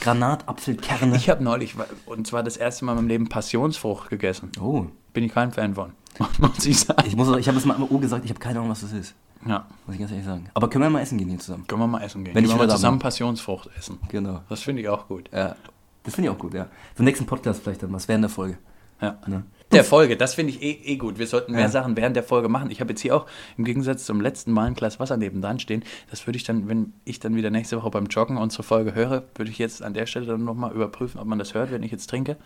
Granat, 0.00 0.48
Apfelkerne. 0.48 1.16
ich 1.16 1.30
habe 1.30 1.44
neulich, 1.44 1.74
und 2.06 2.26
zwar 2.26 2.42
das 2.42 2.56
erste 2.56 2.84
Mal 2.84 2.92
in 2.92 2.96
meinem 2.98 3.08
Leben 3.08 3.28
Passionsfrucht 3.28 4.10
gegessen. 4.10 4.50
oh, 4.60 4.86
Bin 5.12 5.24
ich 5.24 5.32
kein 5.32 5.52
Fan 5.52 5.74
von, 5.74 5.92
muss 6.38 6.66
ich 6.66 6.80
sagen. 6.80 7.04
ich, 7.06 7.14
muss, 7.16 7.28
ich 7.38 7.46
habe 7.46 7.56
es 7.58 7.64
mal 7.64 7.74
am 7.76 7.84
O 7.84 7.98
gesagt, 7.98 8.24
ich 8.24 8.30
habe 8.30 8.40
keine 8.40 8.58
Ahnung, 8.58 8.70
was 8.70 8.80
das 8.80 8.92
ist. 8.92 9.14
Ja, 9.46 9.66
Muss 9.86 9.94
ich 9.94 10.00
ganz 10.00 10.10
ehrlich 10.10 10.26
sagen. 10.26 10.50
Aber 10.52 10.68
können 10.68 10.84
wir 10.84 10.90
mal 10.90 11.00
essen 11.00 11.16
gehen 11.16 11.28
hier 11.30 11.38
zusammen? 11.38 11.66
können 11.66 11.80
wir 11.80 11.86
mal 11.86 12.02
essen 12.02 12.24
gehen. 12.24 12.34
Wenn 12.34 12.44
Können 12.44 12.58
wir 12.58 12.66
mal 12.66 12.70
zusammen. 12.70 12.98
Passionsfrucht 12.98 13.70
essen. 13.78 13.98
Genau. 14.10 14.42
Das 14.50 14.60
finde 14.62 14.82
ich 14.82 14.88
auch 14.90 15.08
gut. 15.08 15.30
Ja. 15.32 15.56
Das 16.02 16.14
finde 16.14 16.28
ich 16.28 16.34
auch 16.36 16.38
gut, 16.38 16.52
ja. 16.52 16.66
Den 16.98 17.06
nächsten 17.06 17.24
Podcast 17.24 17.62
vielleicht 17.62 17.82
dann 17.82 17.90
was 17.92 18.06
während 18.06 18.24
der 18.24 18.28
Folge. 18.28 18.58
Ja. 19.00 19.16
Ne? 19.26 19.44
Der 19.72 19.84
Folge, 19.84 20.16
das 20.16 20.34
finde 20.34 20.52
ich 20.52 20.62
eh, 20.62 20.70
eh 20.92 20.96
gut. 20.96 21.18
Wir 21.20 21.26
sollten 21.28 21.52
mehr 21.52 21.60
Ja. 21.62 21.68
Sachen 21.68 21.96
während 21.96 22.16
der 22.16 22.24
Folge 22.24 22.48
machen. 22.48 22.70
Ich 22.72 22.80
habe 22.80 22.90
jetzt 22.90 23.00
hier 23.02 23.14
auch 23.14 23.26
im 23.56 23.64
Gegensatz 23.64 24.04
zum 24.04 24.20
letzten 24.20 24.50
Mal 24.52 24.64
ein 24.66 24.74
Glas 24.74 24.98
Wasser 24.98 25.16
nebendran 25.16 25.60
stehen. 25.60 25.84
Das 26.10 26.26
würde 26.26 26.36
ich 26.38 26.44
dann, 26.44 26.68
wenn 26.68 26.92
ich 27.04 27.20
dann 27.20 27.36
wieder 27.36 27.50
nächste 27.50 27.76
Woche 27.76 27.90
beim 27.90 28.06
Joggen 28.06 28.36
unsere 28.36 28.64
Folge 28.64 28.94
höre, 28.94 29.22
würde 29.36 29.50
ich 29.50 29.58
jetzt 29.58 29.82
an 29.82 29.94
der 29.94 30.06
Stelle 30.06 30.26
dann 30.26 30.44
nochmal 30.44 30.72
überprüfen, 30.72 31.20
ob 31.20 31.26
man 31.26 31.38
das 31.38 31.54
hört, 31.54 31.70
wenn 31.70 31.82
ich 31.84 31.92
jetzt 31.92 32.08
trinke. 32.10 32.36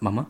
Mach 0.00 0.12
mal. 0.12 0.26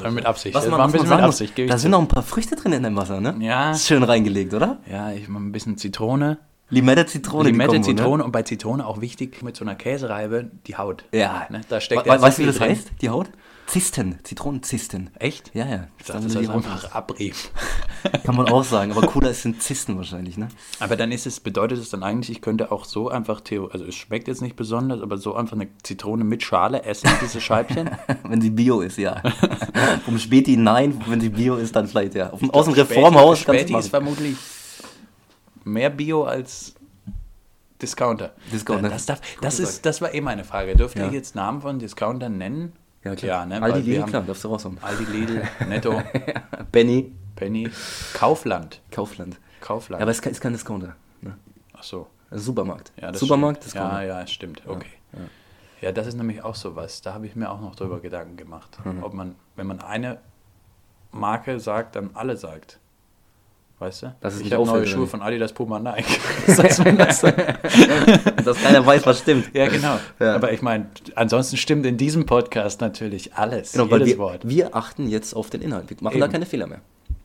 Aber 0.00 0.10
mit 0.10 0.26
Absicht. 0.26 0.54
Was 0.54 0.64
Das 0.64 0.70
man, 0.70 0.78
war 0.80 0.86
ein 0.86 0.90
man 0.90 0.92
bisschen 0.92 1.08
sagen 1.08 1.20
mit 1.22 1.26
muss, 1.28 1.40
Absicht, 1.40 1.58
da 1.70 1.76
zu. 1.76 1.82
sind 1.82 1.90
noch 1.92 2.00
ein 2.00 2.08
paar 2.08 2.22
Früchte 2.22 2.56
drin 2.56 2.72
in 2.72 2.82
dem 2.82 2.96
Wasser, 2.96 3.20
ne? 3.20 3.36
Ja. 3.40 3.70
Ist 3.70 3.86
schön 3.86 4.02
reingelegt, 4.02 4.52
oder? 4.52 4.78
Ja, 4.90 5.12
ich 5.12 5.28
mache 5.28 5.42
ein 5.44 5.52
bisschen 5.52 5.78
Zitrone. 5.78 6.38
Limette, 6.68 7.06
Zitrone. 7.06 7.48
Limette, 7.50 7.72
Kombo, 7.72 7.84
Zitrone 7.86 8.16
Ne? 8.18 8.24
und 8.24 8.32
bei 8.32 8.42
Zitrone 8.42 8.86
auch 8.86 9.00
wichtig 9.00 9.42
mit 9.42 9.56
so 9.56 9.64
einer 9.64 9.74
Käsereibe 9.74 10.50
die 10.66 10.76
Haut. 10.76 11.04
Ja. 11.12 11.46
Ne? 11.48 11.62
Da 11.68 11.80
steckt 11.80 12.04
We 12.04 12.10
weißt 12.20 12.38
du, 12.38 12.42
wie 12.42 12.46
das 12.46 12.56
drin. 12.56 12.68
heißt, 12.70 12.90
die 13.00 13.08
Haut? 13.10 13.30
Zisten, 13.72 14.18
Zitronenzisten. 14.22 15.08
Echt? 15.18 15.54
Ja, 15.54 15.66
ja. 15.66 15.88
Ich 15.98 16.04
dachte, 16.04 16.24
das 16.24 16.36
heißt 16.36 16.48
Haut 16.50 16.56
einfach 16.56 16.92
Abrieb. 16.92 17.34
Kann 18.22 18.36
man 18.36 18.46
auch 18.50 18.64
sagen, 18.64 18.92
aber 18.92 19.06
cooler 19.06 19.32
sind 19.32 19.62
Zisten 19.62 19.96
wahrscheinlich, 19.96 20.36
ne? 20.36 20.48
Aber 20.78 20.94
dann 20.94 21.10
ist 21.10 21.26
es, 21.26 21.40
bedeutet 21.40 21.78
es 21.78 21.88
dann 21.88 22.02
eigentlich, 22.02 22.28
ich 22.28 22.42
könnte 22.42 22.70
auch 22.70 22.84
so 22.84 23.08
einfach, 23.08 23.40
theo 23.40 23.68
also 23.68 23.86
es 23.86 23.94
schmeckt 23.94 24.28
jetzt 24.28 24.42
nicht 24.42 24.56
besonders, 24.56 25.00
aber 25.00 25.16
so 25.16 25.34
einfach 25.34 25.56
eine 25.56 25.68
Zitrone 25.84 26.22
mit 26.22 26.42
Schale 26.42 26.82
essen, 26.82 27.08
diese 27.22 27.40
Scheibchen. 27.40 27.88
Wenn 28.24 28.42
sie 28.42 28.50
Bio 28.50 28.82
ist, 28.82 28.98
ja. 28.98 29.22
Vom 30.04 30.18
Späti 30.18 30.58
nein, 30.58 31.00
wenn 31.06 31.22
sie 31.22 31.30
Bio 31.30 31.56
ist, 31.56 31.74
dann 31.74 31.86
vielleicht 31.88 32.14
ja. 32.14 32.28
Auf 32.28 32.42
aus 32.52 32.66
dem 32.66 32.74
Reformhaus 32.74 33.38
Späti, 33.38 33.46
kannst 33.46 33.70
du 33.70 33.72
Späti 33.72 33.78
ist 33.78 33.88
vermutlich 33.88 34.36
mehr 35.64 35.88
Bio 35.88 36.24
als 36.24 36.74
Discounter. 37.80 38.32
Discounter. 38.52 38.90
Das, 38.90 39.06
darf, 39.06 39.22
das, 39.40 39.58
ist, 39.58 39.86
das 39.86 40.02
war 40.02 40.12
eh 40.12 40.20
meine 40.20 40.44
Frage. 40.44 40.76
Dürfte 40.76 40.98
Ja. 40.98 41.06
ich 41.06 41.14
jetzt 41.14 41.34
Namen 41.34 41.62
von 41.62 41.78
Discountern 41.78 42.36
nennen? 42.36 42.72
Ja, 43.04 43.14
klar. 43.16 43.28
Ja, 43.40 43.46
ne? 43.46 43.62
Aldi, 43.62 43.74
weil 43.78 43.82
Lidl, 43.82 44.04
klar, 44.04 44.22
darfst 44.22 44.44
du 44.44 44.48
raushauen. 44.48 44.78
Aldi, 44.80 45.04
Lidl, 45.04 45.42
Netto, 45.68 46.00
Benny, 46.70 47.12
Penny, 47.34 47.68
Kaufland. 48.14 48.80
Kaufland. 48.90 49.38
Kaufland. 49.60 50.00
Ja, 50.00 50.04
aber 50.04 50.10
es 50.12 50.20
ist 50.20 50.40
kein- 50.40 50.52
Discounter. 50.52 50.94
Ne? 51.20 51.36
Ach 51.72 51.82
so. 51.82 52.06
Also 52.30 52.44
Supermarkt. 52.44 52.92
Ja, 53.00 53.10
das 53.12 53.20
Supermarkt, 53.20 53.62
stimmt. 53.64 53.74
Discounter. 53.74 54.02
Ja, 54.04 54.20
ja, 54.20 54.26
stimmt. 54.26 54.62
Okay. 54.66 54.86
Ja, 55.80 55.90
das 55.92 56.06
ist 56.06 56.14
nämlich 56.16 56.42
auch 56.44 56.54
sowas. 56.54 57.02
Da 57.02 57.12
habe 57.12 57.26
ich 57.26 57.34
mir 57.34 57.50
auch 57.50 57.60
noch 57.60 57.74
drüber 57.74 57.98
Gedanken 58.00 58.36
gemacht. 58.36 58.78
Mhm. 58.84 59.02
Ob 59.02 59.12
man, 59.14 59.34
wenn 59.56 59.66
man 59.66 59.80
eine 59.80 60.18
Marke 61.10 61.58
sagt, 61.60 61.96
dann 61.96 62.10
alle 62.14 62.36
sagt. 62.36 62.78
Weißt 63.82 64.04
du? 64.04 64.14
Das 64.20 64.34
ist 64.34 64.42
ich 64.42 64.44
nicht 64.44 64.54
habe 64.54 64.64
neue 64.64 64.86
Schuhe 64.86 65.08
von 65.08 65.22
Adidas 65.22 65.52
Puma 65.52 65.80
Nike. 65.80 66.20
Das. 66.46 66.76
Dass 68.44 68.62
keiner 68.62 68.86
weiß, 68.86 69.04
was 69.06 69.18
stimmt. 69.18 69.52
ja, 69.52 69.66
genau. 69.66 69.98
Ja. 70.20 70.36
Aber 70.36 70.52
ich 70.52 70.62
meine, 70.62 70.86
ansonsten 71.16 71.56
stimmt 71.56 71.84
in 71.84 71.96
diesem 71.96 72.24
Podcast 72.24 72.80
natürlich 72.80 73.34
alles. 73.34 73.72
Genau, 73.72 73.90
weil 73.90 73.98
jedes 74.02 74.14
wir, 74.14 74.18
Wort. 74.18 74.48
wir 74.48 74.76
achten 74.76 75.08
jetzt 75.08 75.34
auf 75.34 75.50
den 75.50 75.62
Inhalt. 75.62 75.90
Wir 75.90 75.96
machen 76.00 76.20
da 76.20 76.26
Eben. 76.26 76.32
keine 76.32 76.46
Fehler 76.46 76.68
mehr. 76.68 76.80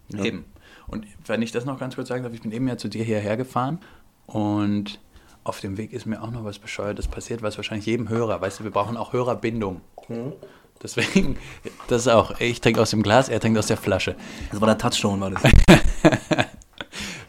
Ja. 0.10 0.24
Eben. 0.24 0.46
Und 0.88 1.06
wenn 1.28 1.44
ich 1.44 1.52
das 1.52 1.64
noch 1.64 1.78
ganz 1.78 1.94
kurz 1.94 2.08
sagen 2.08 2.24
darf, 2.24 2.34
ich 2.34 2.42
bin 2.42 2.52
eben 2.52 2.68
ja 2.68 2.76
zu 2.76 2.88
dir 2.88 3.04
hierher 3.04 3.38
gefahren 3.38 3.78
und 4.26 5.00
auf 5.44 5.60
dem 5.60 5.78
Weg 5.78 5.94
ist 5.94 6.08
mir 6.08 6.24
auch 6.24 6.32
noch 6.32 6.44
was 6.44 6.58
Bescheuertes 6.58 7.08
passiert, 7.08 7.44
was 7.44 7.56
wahrscheinlich 7.58 7.86
jedem 7.86 8.10
Hörer, 8.10 8.42
weißt 8.42 8.62
du, 8.62 8.64
wir 8.64 8.72
brauchen 8.72 8.98
auch 8.98 9.14
Hörerbindung. 9.14 9.82
Deswegen, 10.82 11.38
das 11.88 12.02
ist 12.02 12.08
auch, 12.08 12.40
ich 12.40 12.62
trinke 12.62 12.82
aus 12.82 12.92
dem 12.92 13.02
Glas, 13.04 13.30
er 13.30 13.40
trinkt 13.40 13.58
aus 13.58 13.68
der 13.68 13.78
Flasche. 13.78 14.16
Das 14.52 14.62
war 14.62 14.68
der 14.68 14.78
Touchdown, 14.78 15.20
war 15.22 15.32
das. 15.32 15.42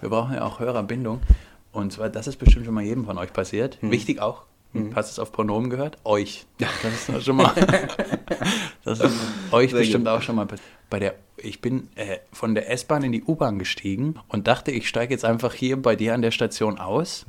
Wir 0.00 0.08
brauchen 0.08 0.34
ja 0.34 0.44
auch 0.44 0.60
Hörerbindung. 0.60 1.20
Und 1.72 1.92
zwar, 1.92 2.08
das 2.08 2.26
ist 2.26 2.36
bestimmt 2.36 2.64
schon 2.64 2.74
mal 2.74 2.84
jedem 2.84 3.04
von 3.04 3.18
euch 3.18 3.32
passiert. 3.32 3.78
Wichtig 3.80 4.20
auch, 4.20 4.44
hast 4.94 5.10
es 5.10 5.18
auf 5.18 5.32
Pronomen 5.32 5.70
gehört? 5.70 5.98
Euch. 6.04 6.46
Das 6.58 7.08
ist 7.08 7.24
schon 7.24 7.36
mal. 7.36 7.52
das 8.84 9.00
ist 9.00 9.16
euch 9.50 9.70
Sehr 9.70 9.80
bestimmt 9.80 10.08
auch 10.08 10.22
schon 10.22 10.36
mal 10.36 10.46
passiert. 10.46 10.68
Bei 10.90 10.98
der, 10.98 11.14
ich 11.36 11.60
bin 11.60 11.88
äh, 11.94 12.18
von 12.32 12.54
der 12.54 12.70
S-Bahn 12.70 13.02
in 13.02 13.12
die 13.12 13.22
U-Bahn 13.22 13.58
gestiegen 13.58 14.16
und 14.28 14.46
dachte, 14.46 14.70
ich 14.70 14.88
steige 14.88 15.12
jetzt 15.12 15.24
einfach 15.24 15.52
hier 15.52 15.80
bei 15.80 15.96
dir 15.96 16.14
an 16.14 16.22
der 16.22 16.30
Station 16.30 16.78
aus. 16.78 17.24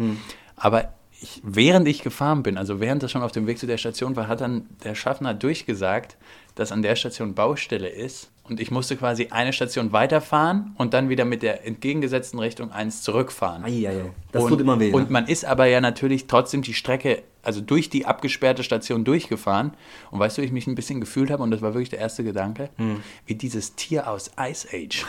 Aber 0.55 0.93
ich, 1.21 1.41
während 1.43 1.88
ich 1.88 2.01
gefahren 2.01 2.43
bin, 2.43 2.57
also 2.57 2.79
während 2.79 3.03
das 3.03 3.11
schon 3.11 3.21
auf 3.21 3.31
dem 3.31 3.47
Weg 3.47 3.59
zu 3.59 3.67
der 3.67 3.77
Station 3.77 4.15
war, 4.15 4.27
hat 4.27 4.41
dann 4.41 4.67
der 4.83 4.95
Schaffner 4.95 5.33
durchgesagt, 5.33 6.17
dass 6.59 6.73
an 6.73 6.81
der 6.81 6.97
Station 6.97 7.35
Baustelle 7.35 7.87
ist. 7.87 8.29
Und 8.43 8.59
ich 8.59 8.71
musste 8.71 8.97
quasi 8.97 9.27
eine 9.29 9.53
Station 9.53 9.91
weiterfahren 9.93 10.73
und 10.77 10.93
dann 10.93 11.07
wieder 11.07 11.23
mit 11.23 11.43
der 11.43 11.65
entgegengesetzten 11.65 12.39
Richtung 12.39 12.71
eins 12.71 13.03
zurückfahren. 13.03 13.63
Eieiei. 13.63 14.11
Das 14.31 14.43
und, 14.43 14.49
tut 14.49 14.61
immer 14.61 14.79
weh. 14.79 14.91
Und 14.91 15.03
ne? 15.05 15.11
man 15.11 15.27
ist 15.27 15.45
aber 15.45 15.67
ja 15.67 15.81
natürlich 15.81 16.27
trotzdem 16.27 16.63
die 16.63 16.73
Strecke, 16.73 17.21
also 17.43 17.61
durch 17.61 17.89
die 17.89 18.07
abgesperrte 18.07 18.63
Station 18.63 19.05
durchgefahren. 19.05 19.71
Und 20.11 20.19
weißt 20.19 20.37
du, 20.37 20.41
wie 20.41 20.47
ich 20.47 20.51
mich 20.51 20.67
ein 20.67 20.75
bisschen 20.75 20.99
gefühlt 20.99 21.29
habe, 21.29 21.43
und 21.43 21.51
das 21.51 21.61
war 21.61 21.73
wirklich 21.75 21.91
der 21.91 21.99
erste 21.99 22.23
Gedanke, 22.23 22.69
Hm. 22.77 23.03
wie 23.27 23.35
dieses 23.35 23.75
Tier 23.75 24.09
aus 24.09 24.31
Ice 24.39 24.67
Age. 24.73 25.05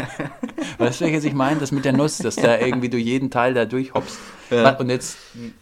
weißt 0.78 1.00
du, 1.00 1.04
welches 1.04 1.24
ich 1.24 1.34
meine? 1.34 1.60
Das 1.60 1.70
mit 1.70 1.84
der 1.84 1.92
Nuss, 1.92 2.18
dass 2.18 2.36
da 2.36 2.58
irgendwie 2.58 2.88
du 2.88 2.98
jeden 2.98 3.30
Teil 3.30 3.54
da 3.54 3.64
durchhoppst. 3.64 4.18
Ja. 4.50 4.76
Und 4.76 4.90
jetzt, 4.90 5.16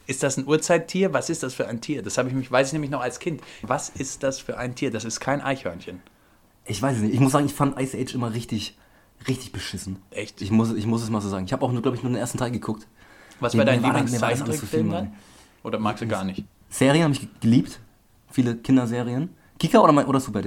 ist 0.06 0.22
das 0.22 0.36
ein 0.36 0.46
Urzeittier? 0.46 1.12
Was 1.12 1.30
ist 1.30 1.42
das 1.42 1.54
für 1.54 1.68
ein 1.68 1.80
Tier? 1.80 2.02
Das 2.02 2.18
habe 2.18 2.28
ich 2.28 2.34
mich, 2.34 2.50
weiß 2.50 2.68
ich 2.68 2.72
nämlich 2.72 2.90
noch 2.90 3.00
als 3.00 3.18
Kind. 3.20 3.40
Was 3.62 3.88
ist 3.88 4.22
das 4.22 4.38
für 4.38 4.58
ein 4.58 4.74
Tier? 4.74 4.90
Das 4.90 5.04
ist 5.04 5.11
kein 5.20 5.40
Eichhörnchen. 5.40 6.00
Ich 6.64 6.80
weiß 6.80 6.96
es 6.96 7.02
nicht. 7.02 7.14
Ich 7.14 7.20
muss 7.20 7.32
sagen, 7.32 7.46
ich 7.46 7.54
fand 7.54 7.78
Ice 7.80 7.96
Age 7.98 8.14
immer 8.14 8.32
richtig, 8.34 8.76
richtig 9.28 9.52
beschissen. 9.52 9.96
Echt? 10.10 10.40
Ich 10.42 10.50
muss, 10.50 10.72
ich 10.72 10.86
muss 10.86 11.02
es 11.02 11.10
mal 11.10 11.20
so 11.20 11.28
sagen. 11.28 11.44
Ich 11.44 11.52
habe 11.52 11.64
auch, 11.64 11.72
nur, 11.72 11.82
glaube 11.82 11.96
ich, 11.96 12.02
nur 12.02 12.12
den 12.12 12.18
ersten 12.18 12.38
Teil 12.38 12.50
geguckt. 12.50 12.86
Was 13.40 13.54
Mir- 13.54 13.58
war 13.60 13.66
dein 13.66 13.82
Lieblingszeichentrickfilm 13.82 14.90
dann? 14.90 15.12
Oder 15.64 15.78
magst 15.78 16.02
du 16.02 16.06
gar 16.06 16.24
nicht? 16.24 16.44
Serien 16.68 17.04
habe 17.04 17.14
ich 17.14 17.28
geliebt. 17.40 17.80
Viele 18.30 18.56
Kinderserien. 18.56 19.30
Kika 19.58 19.80
oder, 19.80 19.92
mein- 19.92 20.06
oder 20.06 20.20
Super? 20.20 20.40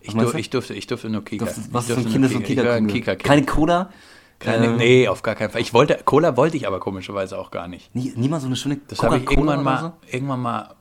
Ich, 0.00 0.14
du? 0.14 0.36
ich, 0.36 0.50
durfte, 0.50 0.74
ich 0.74 0.86
durfte 0.86 1.08
nur 1.08 1.24
Kika. 1.24 1.46
Was 1.46 1.58
ist 1.58 1.72
durfte 1.72 1.94
so 1.94 2.00
ein 2.00 2.12
Kinder, 2.12 2.28
so 2.28 2.36
ein 2.36 2.42
ein 2.42 2.46
Kika? 2.46 2.86
Kika-Kind. 2.88 3.24
Keine 3.24 3.46
Cola? 3.46 3.90
Keine, 4.38 4.66
Ähm, 4.66 4.76
nee, 4.76 5.06
auf 5.08 5.22
gar 5.22 5.36
keinen 5.36 5.50
Fall. 5.50 5.60
Ich 5.60 5.72
wollte, 5.72 6.00
Cola 6.04 6.36
wollte 6.36 6.56
ich 6.56 6.66
aber 6.66 6.80
komischerweise 6.80 7.38
auch 7.38 7.52
gar 7.52 7.68
nicht. 7.68 7.94
Nie, 7.94 8.12
niemals 8.16 8.42
so 8.42 8.48
eine 8.48 8.56
schöne 8.56 8.80
Das 8.88 9.00
habe 9.02 9.18
ich 9.18 9.30
irgendwann 9.30 9.62
mal, 9.62 9.92
irgendwann 10.10 10.40
mal, 10.40 10.74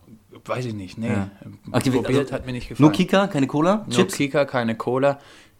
weiß 0.45 0.65
ich 0.65 0.73
nicht, 0.73 0.97
nee, 0.97 1.07
Ja. 1.09 1.29
Okay, 1.71 1.91
probiert, 1.91 2.19
also 2.19 2.33
hat 2.33 2.45
mir 2.45 2.51
nicht 2.53 2.69
gefallen. 2.69 2.83
Nur 2.83 2.91
Kika, 2.91 3.27
keine 3.27 3.47
Cola? 3.47 3.83
Nur 3.87 3.89
Chips? 3.95 4.15
Kika, 4.15 4.45
keine 4.45 4.75
Cola. 4.75 5.19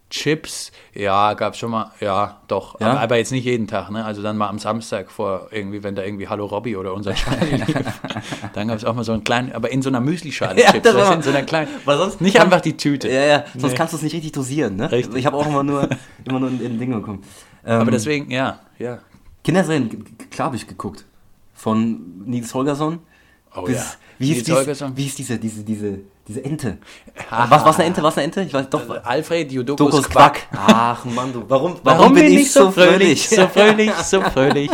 Chips, 0.10 0.74
ja, 0.94 1.34
gab 1.36 1.56
schon 1.56 1.72
mal, 1.72 1.92
ja, 2.02 2.42
doch, 2.50 2.78
Ja? 2.82 2.88
Aber, 2.92 3.00
aber 3.00 3.16
jetzt 3.18 3.32
nicht 3.32 3.46
jeden 3.46 3.66
Tag, 3.68 3.90
ne? 3.92 4.04
Also 4.04 4.22
dann 4.22 4.36
mal 4.38 4.50
am 4.50 4.60
Samstag 4.60 5.10
vor 5.10 5.48
irgendwie, 5.52 5.84
wenn 5.84 5.96
da 5.96 6.04
irgendwie 6.04 6.28
Hallo 6.28 6.48
Robby 6.48 6.76
oder 6.76 6.94
unser 6.94 7.14
Charlie 7.16 7.56
lief, 7.56 7.76
dann 8.54 8.68
gab 8.68 8.76
es 8.76 8.84
auch 8.84 8.94
mal 8.94 9.06
so 9.06 9.14
einen 9.14 9.24
kleinen, 9.24 9.54
aber 9.54 9.72
in 9.72 9.82
so 9.82 9.88
einer 9.90 10.02
Müslischale 10.02 10.60
Ja, 10.62 10.72
Chips, 10.72 10.84
das 10.84 10.96
weißt 10.96 11.14
in 11.14 11.22
so 11.22 11.30
einer 11.30 11.44
kleinen, 11.44 11.70
Weil 11.86 11.98
sonst 11.98 12.20
nicht 12.20 12.36
kann- 12.36 12.48
einfach 12.48 12.60
die 12.60 12.76
Tüte. 12.76 13.08
Ja, 13.10 13.24
ja, 13.24 13.46
sonst 13.54 13.72
Nee. 13.72 13.78
kannst 13.78 13.94
du 13.94 13.98
es 13.98 14.04
nicht 14.04 14.14
richtig 14.14 14.34
dosieren, 14.34 14.76
ne? 14.76 14.92
Richtig. 14.92 15.16
Ich 15.16 15.26
habe 15.26 15.38
auch 15.38 15.48
immer 15.48 15.64
nur, 15.64 15.88
immer 16.26 16.42
nur 16.42 16.50
in, 16.50 16.60
in 16.60 16.78
Dinge 16.78 16.96
bekommen. 16.98 17.24
Ähm, 17.66 17.80
Aber 17.80 17.92
deswegen, 17.92 18.30
ja, 18.32 18.60
ja. 18.80 19.00
Kinderserien, 19.46 20.04
klar 20.30 20.48
habe 20.48 20.58
ich 20.58 20.68
geguckt. 20.68 21.06
Von 21.54 22.24
Nils 22.26 22.54
Holgersson. 22.54 23.00
Oh 23.56 23.64
bis, 23.64 23.76
ja. 23.76 23.86
Wie 24.18 24.32
Nils 24.34 24.44
dies, 24.44 24.82
wie 24.96 25.04
hieß 25.04 25.16
diese, 25.16 25.40
diese, 25.40 25.64
diese, 25.64 26.00
diese 26.28 26.46
Ente? 26.46 26.78
Ah. 27.30 27.50
Was, 27.50 27.66
was 27.66 27.76
eine 27.78 27.86
Ente, 27.86 28.04
was 28.04 28.18
eine 28.18 28.26
Ente? 28.26 28.42
Ich 28.42 28.54
weiß 28.54 28.70
doch. 28.70 29.04
Alfred 29.04 29.52
Jodokus 29.52 29.92
Dokus 29.92 30.10
Quack. 30.10 30.48
Quack. 30.50 30.60
Ach 30.68 31.06
Mann, 31.06 31.34
du. 31.34 31.44
Warum, 31.48 31.78
warum, 31.84 32.14
bin 32.14 32.26
ich 32.26 32.52
so 32.52 32.72
fröhlich? 32.72 33.28
So 33.28 33.48
fröhlich, 33.48 33.92
so 33.94 34.22
fröhlich. 34.34 34.70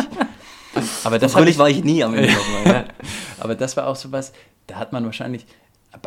Aber 1.04 1.18
das 1.18 1.32
So 1.32 1.38
fröhlich 1.38 1.56
hab 1.56 1.60
war 1.60 1.70
ich 1.70 1.84
nie 1.84 2.04
am 2.04 2.14
Ende. 2.14 2.32
nochmal, 2.34 2.66
ja. 2.66 2.86
ich, 3.02 3.10
aber 3.44 3.56
das 3.56 3.76
war 3.78 3.88
auch 3.88 3.96
so 3.96 4.12
was, 4.12 4.34
da 4.68 4.76
hat 4.76 4.92
man 4.92 5.06
wahrscheinlich, 5.06 5.48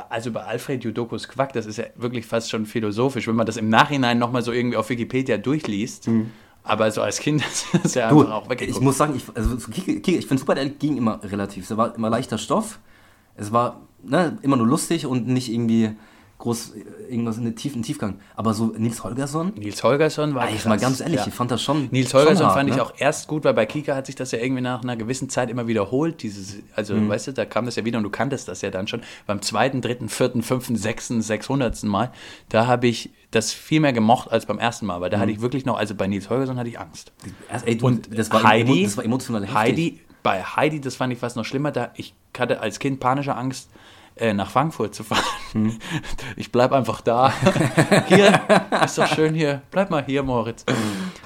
also 0.08 0.30
bei 0.30 0.42
Alfred 0.42 0.84
Jodokus 0.84 1.26
Quack, 1.26 1.52
das 1.54 1.66
ist 1.66 1.78
ja 1.78 1.84
wirklich 1.96 2.26
fast 2.26 2.50
schon 2.50 2.66
philosophisch, 2.66 3.26
wenn 3.26 3.36
man 3.36 3.46
das 3.46 3.56
im 3.56 3.68
Nachhinein 3.68 4.18
nochmal 4.18 4.42
so 4.42 4.52
irgendwie 4.52 4.76
auf 4.76 4.90
Wikipedia 4.90 5.38
durchliest. 5.38 6.08
Aber 6.62 6.90
so 6.90 7.02
als 7.02 7.18
Kind 7.18 7.42
ist 7.50 7.66
das 7.82 7.94
ja. 7.94 8.08
Du, 8.08 8.20
einfach 8.20 8.32
auch 8.34 8.50
weggeguckt. 8.50 8.76
ich 8.76 8.82
muss 8.82 8.98
sagen, 8.98 9.14
ich, 9.16 9.24
also, 9.34 9.56
ich 9.56 10.26
finde 10.26 10.38
Super 10.38 10.56
RTL 10.56 10.70
ging 10.70 10.96
immer 10.96 11.20
relativ. 11.22 11.70
Es 11.70 11.76
war 11.76 11.94
immer 11.94 12.10
leichter 12.10 12.38
Stoff. 12.38 12.78
Es 13.36 13.52
war 13.52 13.80
ne, 14.02 14.38
immer 14.42 14.56
nur 14.56 14.66
lustig 14.66 15.06
und 15.06 15.26
nicht 15.26 15.50
irgendwie 15.50 15.90
groß 16.40 16.72
äh, 16.74 17.10
irgendwas 17.12 17.38
in 17.38 17.44
den 17.44 17.54
tiefen 17.54 17.82
Tiefgang. 17.82 18.18
Aber 18.34 18.52
so 18.54 18.74
Nils 18.76 19.04
Holgersson, 19.04 19.52
Nils 19.56 19.82
Holgersson 19.84 20.34
war 20.34 20.50
ich 20.50 20.64
mal 20.64 20.78
ganz 20.78 21.00
ehrlich, 21.00 21.20
ja. 21.20 21.26
ich 21.28 21.34
fand 21.34 21.50
das 21.50 21.62
schon. 21.62 21.88
Nils 21.92 22.10
schon 22.10 22.20
Holgersson 22.20 22.46
hart, 22.46 22.56
fand 22.56 22.70
ich 22.70 22.76
ne? 22.76 22.82
auch 22.82 22.92
erst 22.98 23.28
gut, 23.28 23.44
weil 23.44 23.54
bei 23.54 23.66
Kika 23.66 23.94
hat 23.94 24.06
sich 24.06 24.16
das 24.16 24.32
ja 24.32 24.38
irgendwie 24.40 24.62
nach 24.62 24.82
einer 24.82 24.96
gewissen 24.96 25.28
Zeit 25.28 25.50
immer 25.50 25.66
wiederholt. 25.68 26.22
Dieses, 26.22 26.56
also, 26.74 26.94
Mhm. 26.94 27.08
weißt 27.08 27.28
du, 27.28 27.32
da 27.32 27.44
kam 27.44 27.66
das 27.66 27.76
ja 27.76 27.84
wieder 27.84 27.98
und 27.98 28.04
du 28.04 28.10
kanntest 28.10 28.48
das 28.48 28.62
ja 28.62 28.70
dann 28.70 28.88
schon. 28.88 29.02
Beim 29.26 29.40
zweiten, 29.42 29.80
dritten, 29.82 30.08
vierten, 30.08 30.42
fünften, 30.42 30.76
sechsten, 30.76 31.22
sechshundertsten 31.22 31.88
Mal, 31.88 32.10
da 32.48 32.66
habe 32.66 32.88
ich 32.88 33.10
das 33.30 33.52
viel 33.52 33.80
mehr 33.80 33.92
gemocht 33.92 34.30
als 34.32 34.46
beim 34.46 34.58
ersten 34.58 34.86
Mal, 34.86 35.00
weil 35.00 35.10
da 35.10 35.18
Mhm. 35.18 35.20
hatte 35.22 35.32
ich 35.32 35.40
wirklich 35.40 35.64
noch, 35.66 35.78
also 35.78 35.94
bei 35.94 36.06
Nils 36.08 36.28
Holgersson 36.30 36.58
hatte 36.58 36.68
ich 36.68 36.80
Angst. 36.80 37.12
Erst, 37.48 37.66
ey, 37.68 37.76
du, 37.76 37.86
Und 37.86 38.18
das 38.18 38.30
war, 38.32 38.42
Heidi, 38.42 38.82
das 38.84 38.96
war 38.96 39.04
emotional 39.04 39.42
heftig. 39.42 39.56
Heidi, 39.56 40.00
bei 40.22 40.42
Heidi, 40.42 40.80
das 40.80 40.96
fand 40.96 41.12
ich 41.12 41.18
fast 41.18 41.36
noch 41.36 41.44
schlimmer, 41.44 41.70
da 41.70 41.90
ich 41.96 42.14
hatte 42.38 42.60
als 42.60 42.78
Kind 42.78 42.98
panische 43.00 43.34
Angst, 43.36 43.68
äh, 44.20 44.32
nach 44.34 44.50
Frankfurt 44.50 44.94
zu 44.94 45.02
fahren. 45.04 45.24
Hm. 45.52 45.78
Ich 46.36 46.52
bleib 46.52 46.72
einfach 46.72 47.00
da. 47.00 47.32
hier, 48.08 48.40
ist 48.84 48.96
doch 48.98 49.06
schön 49.08 49.34
hier. 49.34 49.62
Bleib 49.70 49.90
mal 49.90 50.04
hier, 50.04 50.22
Moritz. 50.22 50.64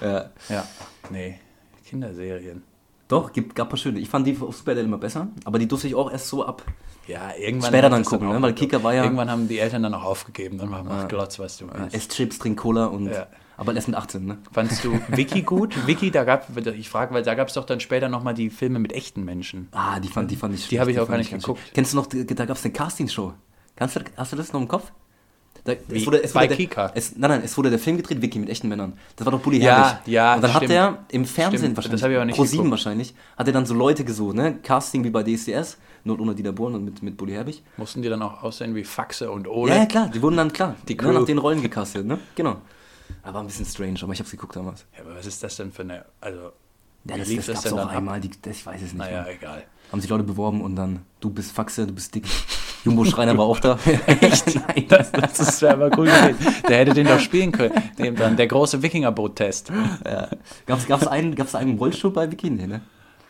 Ja. 0.01 0.31
Ja, 0.49 0.67
nee, 1.11 1.39
Kinderserien. 1.87 2.63
Doch, 3.09 3.33
gibt, 3.33 3.55
gab 3.55 3.67
ein 3.67 3.71
paar 3.71 3.77
schöne. 3.79 3.99
Ich 4.01 4.09
fand 4.09 4.27
die 4.27 4.37
auf 4.41 4.57
Super 4.57 4.71
RTL 4.73 4.87
immer 4.87 4.97
besser, 4.99 5.29
aber 5.45 5.59
die 5.59 5.69
durfte 5.69 5.87
ich 5.87 5.95
auch 5.95 6.11
erst 6.11 6.29
so 6.29 6.45
ab. 6.45 6.63
Ja, 7.07 7.33
irgendwann. 7.39 7.69
Später 7.69 7.91
dann 7.91 8.03
gucken, 8.05 8.29
auch- 8.29 8.33
ne? 8.33 8.43
weil 8.43 8.55
Kika 8.55 8.83
war 8.83 8.95
ja- 8.95 9.05
Irgendwann 9.05 9.31
haben 9.31 9.47
die 9.47 9.59
Eltern 9.59 9.83
dann 9.83 9.93
auch 9.95 10.05
aufgegeben. 10.05 10.57
Dann 10.57 10.71
war 10.71 10.83
mach 10.83 11.07
Glotz, 11.07 11.39
was 11.39 11.59
du 11.59 11.67
willst. 11.71 11.95
Ess 11.95 12.09
Chips, 12.09 12.39
trink 12.39 12.59
Cola 12.59 12.87
und. 12.87 13.07
Ja. 13.13 13.27
Aber 13.57 13.75
erst 13.75 13.89
mit 13.89 13.97
18, 13.97 14.25
ne? 14.25 14.39
Fandst 14.53 14.83
du 14.85 14.99
Vicky 15.09 15.43
gut? 15.43 15.75
Vicky, 15.87 16.11
da 16.11 16.25
gab 16.25 16.47
ich 16.67 16.89
frage, 16.89 17.15
weil 17.15 17.23
da 17.23 17.35
gab 17.35 17.49
es 17.49 17.55
doch 17.55 17.65
dann 17.65 17.81
später 17.81 18.09
nochmal 18.09 18.35
die 18.35 18.51
Filme 18.51 18.79
mit 18.81 18.93
echten 18.93 19.25
Menschen. 19.25 19.69
Ah, 19.73 20.01
die 20.01 20.09
fand, 20.09 20.31
die 20.31 20.37
fand 20.37 20.55
ich 20.55 20.69
Die 20.69 20.81
habe 20.81 20.91
ich 20.91 20.99
auch 20.99 21.09
gar 21.09 21.19
nicht 21.19 21.31
geguckt. 21.31 21.61
schön. 21.61 21.71
Kennst 21.75 21.93
du 21.93 21.97
noch, 21.99 22.07
da 22.07 22.45
gab 22.47 22.57
es 22.57 22.65
eine 22.65 22.73
Castingshow. 22.73 23.33
Kannst 23.77 23.97
du, 23.97 24.01
hast 24.17 24.33
du 24.33 24.37
das 24.37 24.53
noch 24.53 24.61
im 24.61 24.69
Kopf? 24.69 24.91
Da, 25.63 25.73
es 25.89 26.05
wurde, 26.05 26.23
es 26.23 26.33
Bei 26.35 26.41
wurde 26.43 26.49
der, 26.49 26.57
Kika? 26.59 26.93
Es, 26.95 27.17
nein, 27.17 27.31
nein, 27.31 27.41
es 27.43 27.57
wurde 27.57 27.71
der 27.71 27.79
Film 27.79 27.97
gedreht, 27.97 28.21
Vicky, 28.21 28.39
mit 28.39 28.51
echten 28.51 28.69
Männern. 28.69 28.99
Das 29.17 29.25
war 29.25 29.31
doch 29.33 29.41
Bully 29.41 29.63
Ja, 29.63 29.93
Herbig. 29.93 30.13
ja, 30.13 30.35
Und 30.35 30.43
dann 30.43 30.51
stimmt. 30.51 30.65
hat 30.65 30.71
er 30.71 30.99
im 31.11 31.25
Fernsehen 31.25 31.59
Stimmt, 31.61 31.77
wahrscheinlich, 31.77 32.01
das 32.03 32.11
ich 32.11 32.17
aber 32.17 32.25
nicht 32.27 32.37
Pro 32.37 32.45
7 32.45 32.51
geguckt. 32.65 32.71
wahrscheinlich, 32.73 33.15
hat 33.39 33.47
er 33.47 33.53
dann 33.55 33.65
so 33.65 33.73
Leute 33.73 34.05
gesucht, 34.05 34.37
ne? 34.37 34.59
Casting 34.63 35.05
wie 35.05 35.11
bei 35.11 35.23
DSDS, 35.23 35.79
nur 36.05 36.21
ohne 36.21 36.35
Dieter 36.35 36.53
Bohlen 36.53 36.75
und 36.75 36.85
mit, 36.85 37.03
mit 37.03 37.17
Bully 37.17 37.33
Herbig. 37.33 37.63
Mussten 37.79 38.03
die 38.03 38.11
dann 38.11 38.21
auch 38.21 38.43
aussehen 38.43 38.75
wie 38.75 38.85
Faxe 38.85 39.31
und 39.31 39.49
Ole? 39.49 39.73
Ja, 39.73 39.79
ja, 39.79 39.87
klar, 39.87 40.11
die 40.13 40.21
wurden 40.21 40.37
dann 40.37 40.53
klar, 40.53 40.75
Die 40.87 40.95
ne, 40.95 40.99
Crew. 41.03 41.13
nach 41.13 41.25
den 41.25 41.39
Rollen 41.39 41.63
gecastet, 41.63 42.05
ne? 42.05 42.19
Genau. 42.35 42.57
Aber 43.23 43.41
ein 43.41 43.47
bisschen 43.47 43.67
strange, 43.67 43.99
aber 44.03 44.13
ich 44.13 44.21
hab's 44.21 44.31
geguckt 44.31 44.57
damals. 44.57 44.87
Ja, 44.95 45.05
aber 45.05 45.17
was 45.17 45.27
ist 45.27 45.43
das 45.43 45.57
denn 45.57 45.73
für 45.73 45.83
eine. 45.83 46.05
Also, 46.21 46.53
Ja, 47.05 47.17
das, 47.17 47.29
das, 47.29 47.37
das 47.37 47.47
gab's 47.47 47.63
denn 47.63 47.79
auch 47.79 47.89
einmal, 47.89 48.21
die, 48.21 48.31
das, 48.43 48.57
ich 48.57 48.67
weiß 48.67 48.83
es 48.83 48.93
nicht. 48.93 48.97
Naja, 48.97 49.23
mehr. 49.23 49.35
egal. 49.35 49.65
Haben 49.93 50.01
sich 50.01 50.11
Leute 50.11 50.25
beworben 50.25 50.61
und 50.61 50.77
dann, 50.77 51.03
du 51.21 51.31
bist 51.31 51.53
Faxe, 51.53 51.87
du 51.87 51.93
bist 51.93 52.15
dick. 52.15 52.25
Jumbo 52.85 53.05
Schreiner 53.07 53.37
war 53.39 53.47
auch 53.47 53.61
da. 53.61 53.79
Echt? 54.07 54.61
Das, 54.89 55.11
das 55.13 55.41
ist 55.41 55.63
ja 55.63 55.73
aber 55.73 55.87
cool 55.97 56.07
gewesen. 56.07 56.37
Der 56.69 56.79
hätte 56.79 56.93
den 56.93 57.07
doch 57.07 57.19
spielen 57.19 57.51
können. 57.53 57.75
Dem 57.99 58.15
dann, 58.17 58.37
der 58.37 58.47
große 58.47 58.83
Wikingerboot-Test. 58.83 59.71
Ja. 60.05 60.29
Gab's, 60.67 60.87
gab's 60.87 61.07
einen, 61.07 61.35
gab's 61.35 61.55
einen 61.55 61.79
Rollstuhl 61.79 62.11
bei 62.11 62.27
Bikini, 62.27 62.67
ne? 62.67 62.83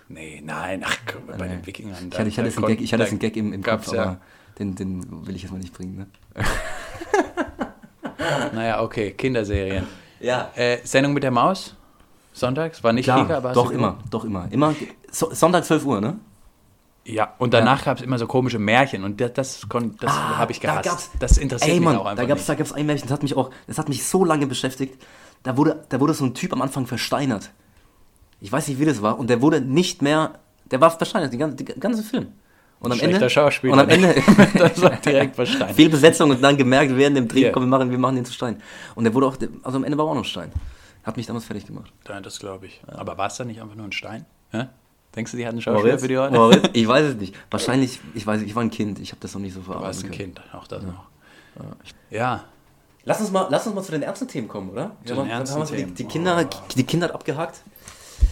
Nee, 0.08 0.42
nein, 0.44 0.82
ach, 0.84 0.98
guck 1.06 1.26
mal, 1.26 1.38
bei 1.38 1.48
den 1.48 1.64
Wikingern. 1.64 2.08
Ich 2.10 2.18
hatte, 2.18 2.28
ich 2.28 2.38
hatte 2.38 2.48
jetzt 2.48 2.58
einen 2.58 2.66
Gag, 2.66 2.80
ich 2.80 2.92
hatte 2.92 3.02
jetzt 3.04 3.12
einen 3.12 3.18
Gag 3.20 3.36
im, 3.36 3.52
im 3.52 3.62
Kopf, 3.62 3.92
ja. 3.92 4.02
aber 4.02 4.20
den, 4.58 4.74
den 4.74 5.26
will 5.26 5.34
ich 5.34 5.42
jetzt 5.42 5.52
mal 5.52 5.58
nicht 5.58 5.72
bringen, 5.72 5.96
ne? 5.96 6.06
Naja, 8.52 8.82
okay, 8.82 9.12
Kinderserien. 9.12 9.86
Ja. 10.20 10.50
Äh, 10.54 10.78
Sendung 10.84 11.12
mit 11.12 11.22
der 11.22 11.30
Maus? 11.30 11.74
Sonntags? 12.32 12.82
War 12.82 12.92
nicht 12.92 13.04
Kika, 13.06 13.24
Klar, 13.24 13.36
aber 13.38 13.48
hast 13.50 13.56
doch 13.56 13.70
immer, 13.70 13.98
doch 14.10 14.24
immer. 14.24 14.48
Immer, 14.50 14.74
so, 15.10 15.32
Sonntag 15.32 15.64
12 15.64 15.84
Uhr, 15.84 16.00
ne? 16.00 16.18
Ja, 17.06 17.34
und 17.38 17.52
danach 17.52 17.84
gab 17.84 17.98
es 17.98 18.02
immer 18.02 18.18
so 18.18 18.26
komische 18.26 18.58
Märchen 18.58 19.04
und 19.04 19.20
das, 19.20 19.34
das, 19.34 19.66
das 20.00 20.10
habe 20.12 20.52
ich 20.52 20.58
Ah, 20.66 20.76
da 20.76 20.80
gehasst. 20.80 20.84
gab's- 20.88 21.10
das 21.18 21.36
interessiert 21.38 21.70
Ey, 21.72 21.78
mich 21.80 21.84
Mann, 21.84 21.96
auch 21.98 22.06
einfach 22.06 22.22
da 22.22 22.26
gab's, 22.28 22.40
nicht. 22.40 22.48
da 22.48 22.54
gab's 22.54 22.72
ein 22.72 22.86
Märchen, 22.86 23.06
das 23.08 23.12
hat 23.12 23.22
mich 23.22 23.36
auch, 23.36 23.50
das 23.66 23.76
hat 23.78 23.88
mich 23.90 24.04
so 24.06 24.24
lange 24.24 24.46
beschäftigt. 24.46 25.00
Da 25.42 25.56
wurde, 25.58 25.84
da 25.90 26.00
wurde 26.00 26.14
so 26.14 26.24
ein 26.24 26.32
Typ 26.34 26.52
am 26.54 26.62
Anfang 26.62 26.86
versteinert. 26.86 27.50
Ich 28.40 28.50
weiß 28.50 28.68
nicht, 28.68 28.80
wie 28.80 28.86
das 28.86 29.02
war. 29.02 29.18
Und 29.18 29.28
der 29.28 29.42
wurde 29.42 29.60
nicht 29.60 30.00
mehr, 30.00 30.38
der 30.70 30.80
war 30.80 30.90
versteinert, 30.90 31.30
den 31.32 31.38
ganzen, 31.40 31.56
den 31.58 31.78
ganzen 31.78 32.02
Film. 32.04 32.28
Und 32.84 32.92
am 32.92 32.98
Schlechter 32.98 33.16
Ende, 33.16 33.30
Schauspieler, 33.30 33.72
Und 33.74 33.78
am? 33.80 33.88
Ende, 33.88 34.14
das 34.58 34.80
war 34.82 34.90
direkt 34.96 35.36
verstanden. 35.36 35.74
Fehlbesetzung 35.74 36.30
und 36.30 36.42
dann 36.42 36.56
gemerkt, 36.56 36.96
während 36.96 37.16
dem 37.16 37.28
Dreh, 37.28 37.42
Ja. 37.42 37.50
komm, 37.52 37.62
wir 37.64 37.66
machen, 37.68 37.90
wir 37.90 37.98
machen 37.98 38.16
den 38.16 38.24
zu 38.24 38.32
Stein. 38.32 38.60
Und 38.94 39.04
der 39.04 39.14
wurde 39.14 39.26
auch, 39.26 39.36
also 39.62 39.76
am 39.78 39.84
Ende 39.84 39.96
war 39.98 40.06
er 40.06 40.10
auch 40.10 40.14
noch 40.14 40.24
Stein. 40.24 40.52
Hat 41.02 41.16
mich 41.16 41.26
damals 41.26 41.44
fertig 41.44 41.66
gemacht. 41.66 41.92
Ja, 42.08 42.20
das 42.20 42.38
glaube 42.38 42.66
ich. 42.66 42.80
Aber 42.86 43.16
war 43.18 43.26
es 43.26 43.36
dann 43.36 43.46
nicht 43.48 43.60
einfach 43.60 43.74
nur 43.76 43.86
ein 43.86 43.92
Stein? 43.92 44.24
Hä? 44.50 44.66
Denkst 45.14 45.30
du, 45.32 45.36
die 45.36 45.44
hatten 45.46 45.54
einen 45.56 45.62
Schauspieler 45.62 45.98
für 45.98 46.08
die 46.08 46.18
heute? 46.18 46.34
Moritz? 46.34 46.68
Ich 46.72 46.88
weiß 46.88 47.04
es 47.10 47.14
nicht. 47.16 47.34
Wahrscheinlich, 47.50 48.00
ich 48.14 48.26
weiß, 48.26 48.42
ich 48.42 48.54
war 48.56 48.62
ein 48.62 48.70
Kind, 48.70 48.98
ich 48.98 49.10
habe 49.12 49.20
das 49.20 49.34
noch 49.34 49.40
nicht 49.40 49.52
so 49.54 49.60
Du 49.60 49.66
verarbeitet. 49.66 49.86
warst 49.88 50.04
ein 50.04 50.10
können. 50.10 50.34
Kind, 50.34 50.40
auch 50.54 50.66
das 50.66 50.82
noch. 50.82 51.04
Ja, 52.10 52.44
Lass 53.06 53.20
uns 53.20 53.30
mal, 53.30 53.46
lass 53.50 53.66
uns 53.66 53.76
mal 53.76 53.82
zu 53.82 53.92
den 53.92 54.02
ernsten 54.02 54.26
Themen 54.28 54.48
kommen, 54.48 54.70
oder? 54.70 54.92
Zu 55.04 55.12
den 55.12 55.18
haben- 55.24 55.28
ernsten 55.30 55.54
haben 55.56 55.62
wir 55.62 55.66
so 55.66 55.74
die, 55.74 55.82
Themen. 55.82 55.94
die 55.94 56.04
Kinder, 56.06 56.48
die 56.74 56.84
Kinder 56.84 57.14
abgehakt. 57.14 57.60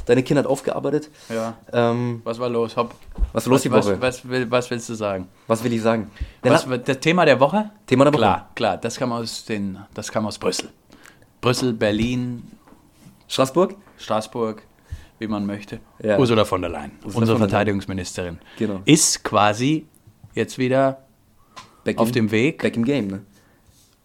Deine 0.06 0.22
Kinder 0.22 0.40
hat 0.42 0.46
aufgearbeitet. 0.50 1.10
Ja. 1.28 1.56
Ähm, 1.72 2.20
Was 2.24 2.38
war 2.40 2.48
los? 2.48 2.76
Hopp. 2.76 2.94
was 3.32 3.46
los 3.46 3.54
was, 3.56 3.62
die 3.62 3.70
Woche? 3.72 4.00
Was, 4.00 4.24
was, 4.24 4.28
will, 4.28 4.50
was 4.50 4.70
willst 4.70 4.88
du 4.88 4.94
sagen? 4.94 5.28
Was 5.46 5.62
will 5.62 5.72
ich 5.72 5.82
sagen? 5.82 6.10
Was, 6.42 6.66
das 6.84 7.00
Thema 7.00 7.24
der 7.24 7.38
Woche? 7.38 7.70
Thema 7.86 8.04
der 8.04 8.12
Woche. 8.12 8.20
Klar, 8.20 8.50
klar. 8.54 8.76
Das 8.78 8.96
kam 8.96 9.12
aus, 9.12 9.44
den, 9.44 9.78
das 9.94 10.10
kam 10.10 10.26
aus 10.26 10.38
Brüssel. 10.38 10.70
Brüssel, 11.40 11.72
Berlin, 11.72 12.42
Straßburg? 13.28 13.74
Straßburg, 13.98 14.62
wie 15.18 15.26
man 15.28 15.46
möchte. 15.46 15.78
Ja. 16.02 16.18
Ursula 16.18 16.44
von 16.44 16.60
der 16.62 16.70
Leyen, 16.70 16.92
Ursula 17.04 17.20
unsere 17.20 17.38
der. 17.38 17.48
Verteidigungsministerin, 17.48 18.38
Genau. 18.58 18.80
ist 18.84 19.22
quasi 19.24 19.86
jetzt 20.34 20.58
wieder 20.58 20.98
Back 21.84 21.98
auf 21.98 22.08
in- 22.08 22.14
dem 22.14 22.30
Weg, 22.30 22.62
Back 22.62 22.76
im 22.76 22.84
Game, 22.84 23.06
ne? 23.08 23.20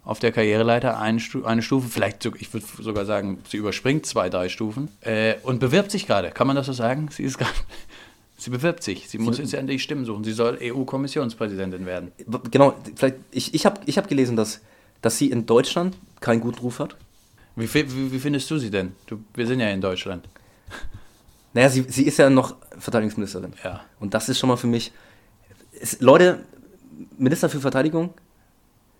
Auf 0.08 0.20
der 0.20 0.32
Karriereleiter 0.32 1.00
eine, 1.00 1.20
Stu 1.20 1.44
eine 1.44 1.62
Stufe, 1.62 1.90
vielleicht, 1.90 2.26
ich 2.26 2.54
würde 2.54 2.66
sogar 2.80 3.06
sagen, 3.06 3.40
sie 3.50 3.58
überspringt 3.58 4.06
zwei, 4.06 4.30
drei 4.30 4.48
Stufen 4.48 4.88
äh, 5.02 5.36
und 5.44 5.60
bewirbt 5.60 5.92
sich 5.92 6.08
gerade. 6.08 6.32
Kann 6.32 6.48
man 6.48 6.56
das 6.56 6.68
so 6.68 6.74
sagen? 6.74 7.10
Sie 7.12 7.24
ist 7.24 7.38
gerade. 7.38 7.52
Sie 8.40 8.52
bewirbt 8.52 8.84
sich. 8.84 9.10
Sie 9.10 9.18
muss 9.18 9.40
jetzt 9.40 9.56
endlich 9.56 9.82
Stimmen 9.82 10.06
suchen. 10.06 10.24
Sie 10.24 10.32
soll 10.32 10.60
EU-Kommissionspräsidentin 10.62 11.88
werden. 11.88 12.12
Genau, 12.52 12.76
vielleicht, 12.96 13.16
ich, 13.32 13.56
ich 13.56 13.66
habe 13.66 13.82
ich 13.88 13.98
hab 13.98 14.08
gelesen, 14.08 14.36
dass, 14.36 14.62
dass 15.02 15.18
sie 15.18 15.32
in 15.32 15.48
Deutschland 15.48 15.98
keinen 16.20 16.40
guten 16.40 16.60
Ruf 16.60 16.78
hat. 16.78 16.96
Wie, 17.56 17.74
wie, 17.74 18.12
wie 18.12 18.20
findest 18.20 18.52
du 18.52 18.60
sie 18.60 18.70
denn? 18.70 18.92
Du, 19.08 19.24
wir 19.34 19.48
sind 19.48 19.60
ja 19.60 19.70
in 19.70 19.82
Deutschland. 19.82 20.30
Naja, 21.54 21.70
sie, 21.70 21.86
sie 21.90 22.04
ist 22.04 22.20
ja 22.20 22.30
noch 22.30 22.56
Verteidigungsministerin. 22.78 23.54
Ja. 23.64 23.84
Und 24.00 24.14
das 24.14 24.30
ist 24.30 24.38
schon 24.38 24.50
mal 24.50 24.58
für 24.58 24.68
mich. 24.68 24.92
Es, 25.82 26.00
Leute, 26.00 26.46
Minister 27.18 27.50
für 27.50 27.60
Verteidigung 27.60 28.14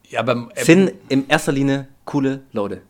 Ja, 0.10 0.20
aber 0.22 0.50
äh, 0.56 0.64
sind 0.64 0.94
in 1.10 1.28
erster 1.28 1.52
Linie 1.52 1.88
coole 2.06 2.42
Leute. 2.52 2.82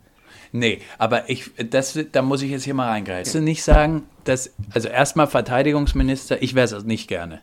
Nee, 0.51 0.79
aber 0.97 1.29
ich, 1.29 1.51
das, 1.69 1.99
da 2.11 2.21
muss 2.21 2.41
ich 2.41 2.51
jetzt 2.51 2.63
hier 2.63 2.73
mal 2.73 2.87
reingreifen. 2.89 3.31
Du 3.33 3.41
nicht 3.41 3.63
sagen, 3.63 4.03
dass, 4.23 4.53
also 4.73 4.87
erstmal 4.87 5.27
Verteidigungsminister, 5.27 6.41
ich 6.41 6.55
wäre 6.55 6.73
es 6.73 6.83
nicht 6.85 7.07
gerne. 7.07 7.41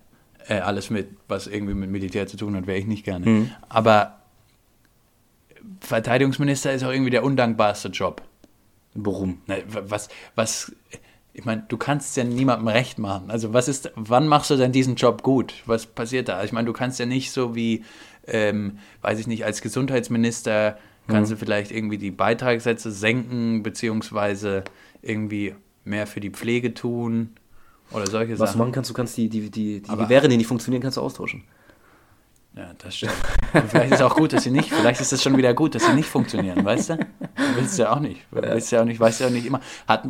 Äh, 0.49 0.61
alles 0.61 0.90
mit, 0.90 1.09
was 1.28 1.47
irgendwie 1.47 1.75
mit 1.75 1.90
Militär 1.90 2.26
zu 2.26 2.37
tun 2.37 2.57
hat, 2.57 2.66
wäre 2.66 2.78
ich 2.78 2.87
nicht 2.87 3.04
gerne. 3.04 3.26
Mhm. 3.28 3.50
Aber 3.69 4.21
Verteidigungsminister 5.81 6.73
ist 6.73 6.85
auch 6.85 6.90
irgendwie 6.93 7.11
der 7.11 7.25
undankbarste 7.25 7.88
Job. 7.88 8.23
Warum? 8.95 9.43
Na, 9.47 9.57
wa- 9.69 9.83
was, 9.87 10.09
was, 10.35 10.73
ich 11.33 11.45
meine, 11.45 11.64
du 11.69 11.76
kannst 11.76 12.16
ja 12.16 12.25
niemandem 12.25 12.69
recht 12.69 12.99
machen. 12.99 13.31
Also 13.31 13.52
was 13.52 13.69
ist, 13.69 13.90
wann 13.97 14.28
machst 14.28 14.50
du 14.50 14.57
denn 14.57 14.73
diesen 14.73 14.95
Job 14.97 15.23
gut? 15.23 15.54
Was 15.66 15.87
passiert 15.87 16.28
da? 16.28 16.45
Ich 16.45 16.52
meine, 16.52 16.66
du 16.66 16.73
kannst 16.73 16.99
ja 17.00 17.07
nicht 17.07 17.33
so 17.33 17.54
wie, 17.54 17.85
ähm, 18.26 18.78
weiß 19.02 19.19
ich 19.19 19.26
nicht, 19.26 19.45
als 19.45 19.61
Gesundheitsminister 19.62 20.78
kannst 21.09 21.31
Mhm. 21.31 21.35
du 21.35 21.38
vielleicht 21.40 21.71
irgendwie 21.71 21.99
die 21.99 22.11
Beitragssätze 22.11 22.90
senken, 22.90 23.62
beziehungsweise 23.62 24.64
irgendwie 25.02 25.54
mehr 25.85 26.07
für 26.07 26.21
die 26.21 26.31
Pflege 26.31 26.73
tun 26.75 27.31
oder 27.90 28.07
solche 28.07 28.33
Was 28.33 28.38
du 28.38 28.47
Sachen. 28.47 28.59
machen 28.59 28.73
kannst, 28.73 28.88
du 28.90 28.95
kannst 28.95 29.16
die, 29.19 29.28
die, 29.28 29.50
die, 29.50 29.83
die 29.83 29.88
Aber- 29.90 30.04
Gewehre, 30.04 30.28
die 30.28 30.37
nicht 30.38 30.47
funktionieren, 30.47 30.83
kannst 30.83 30.97
du 30.97 31.02
austauschen. 31.02 31.45
Ja, 32.57 32.71
das 32.78 32.97
stimmt. 32.97 33.12
Und 33.52 33.69
vielleicht 33.69 33.87
ist 33.93 33.99
es 33.99 34.02
auch 34.02 34.14
gut, 34.14 34.33
dass 34.33 34.45
sie 34.45 34.50
nicht, 34.52 34.71
vielleicht 34.73 35.00
ist 35.00 35.12
es 35.12 35.21
schon 35.23 35.37
wieder 35.37 35.52
gut, 35.54 35.75
dass 35.75 35.85
sie 35.85 35.93
nicht 35.93 36.09
funktionieren, 36.09 36.64
weißt 36.64 36.90
du? 36.90 36.97
Du 36.99 37.57
willst 37.57 37.76
ja 37.78 37.93
auch 37.93 37.99
nicht. 37.99 38.21
Du 38.31 38.40
willst 38.40 38.71
ja 38.71 38.81
auch 38.81 38.85
nicht, 38.85 39.00
weißt 39.00 39.21
ja 39.23 39.26
auch 39.26 39.31
nicht 39.33 39.45
immer. 39.47 39.61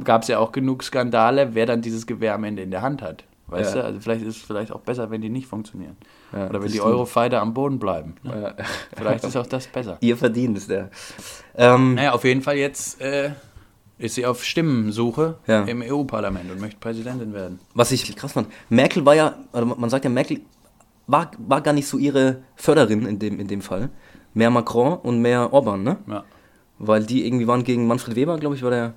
Gab 0.05 0.23
es 0.23 0.29
ja 0.29 0.39
auch 0.39 0.53
genug 0.53 0.83
Skandale, 0.85 1.55
wer 1.55 1.65
dann 1.65 1.81
dieses 1.81 2.07
Gewehr 2.07 2.35
am 2.35 2.45
Ende 2.45 2.63
in 2.63 2.71
der 2.71 2.83
Hand 2.83 3.01
hat. 3.01 3.25
Weißt 3.47 3.75
Ja. 3.75 3.81
du? 3.81 3.87
Also 3.89 4.01
vielleicht 4.01 4.23
ist 4.27 4.37
es 4.37 4.43
vielleicht 4.43 4.73
auch 4.73 4.81
besser, 4.81 5.11
wenn 5.11 5.23
die 5.23 5.31
nicht 5.31 5.47
funktionieren. 5.47 5.97
Ja, 6.35 6.49
Oder 6.49 6.63
wenn 6.63 6.73
die. 6.73 6.81
Eurofighter 6.81 7.41
am 7.41 7.55
Boden 7.55 7.79
bleiben. 7.79 8.17
Ja. 8.25 8.55
Vielleicht 8.97 9.25
ist 9.25 9.37
auch 9.37 9.47
das 9.47 9.67
besser. 9.69 9.99
Ihr 10.01 10.17
verdient 10.17 10.59
es 10.59 10.67
der. 10.67 10.91
Ähm, 11.57 11.95
Naja, 11.95 12.13
auf 12.13 12.25
jeden 12.25 12.43
Fall 12.43 12.57
jetzt 12.57 13.01
äh, 13.01 13.31
ist 13.99 14.17
sie 14.17 14.27
auf 14.27 14.43
Stimmensuche 14.45 15.37
Ja. 15.47 15.63
im 15.63 15.83
EU-Parlament 15.83 16.51
und 16.51 16.61
möchte 16.61 16.79
Präsidentin 16.81 17.33
werden. 17.33 17.61
Was 17.75 17.93
ich 17.93 18.17
krass 18.17 18.33
fand, 18.33 18.49
Merkel 18.69 19.05
war 19.07 19.15
ja, 19.15 19.37
also 19.53 19.67
man 19.77 19.91
sagt 19.91 20.05
ja, 20.05 20.11
Merkel 20.11 20.41
war, 21.07 21.31
war 21.39 21.61
gar 21.61 21.73
nicht 21.73 21.87
so 21.87 21.99
ihre 21.99 22.43
Förderin 22.57 23.07
in 23.07 23.19
dem, 23.19 23.39
in 23.39 23.47
dem 23.47 23.61
Fall. 23.61 23.91
Mehr 24.33 24.51
Macron 24.51 24.99
und 24.99 25.21
mehr 25.21 25.53
Orban, 25.53 25.83
ne? 25.85 25.99
Ja. 26.09 26.25
Weil 26.79 27.05
die 27.05 27.25
irgendwie 27.27 27.47
waren 27.47 27.63
gegen 27.63 27.87
Manfred 27.87 28.17
Weber, 28.17 28.39
glaube 28.39 28.57
ich, 28.57 28.63
war 28.63 28.71
der, 28.71 28.95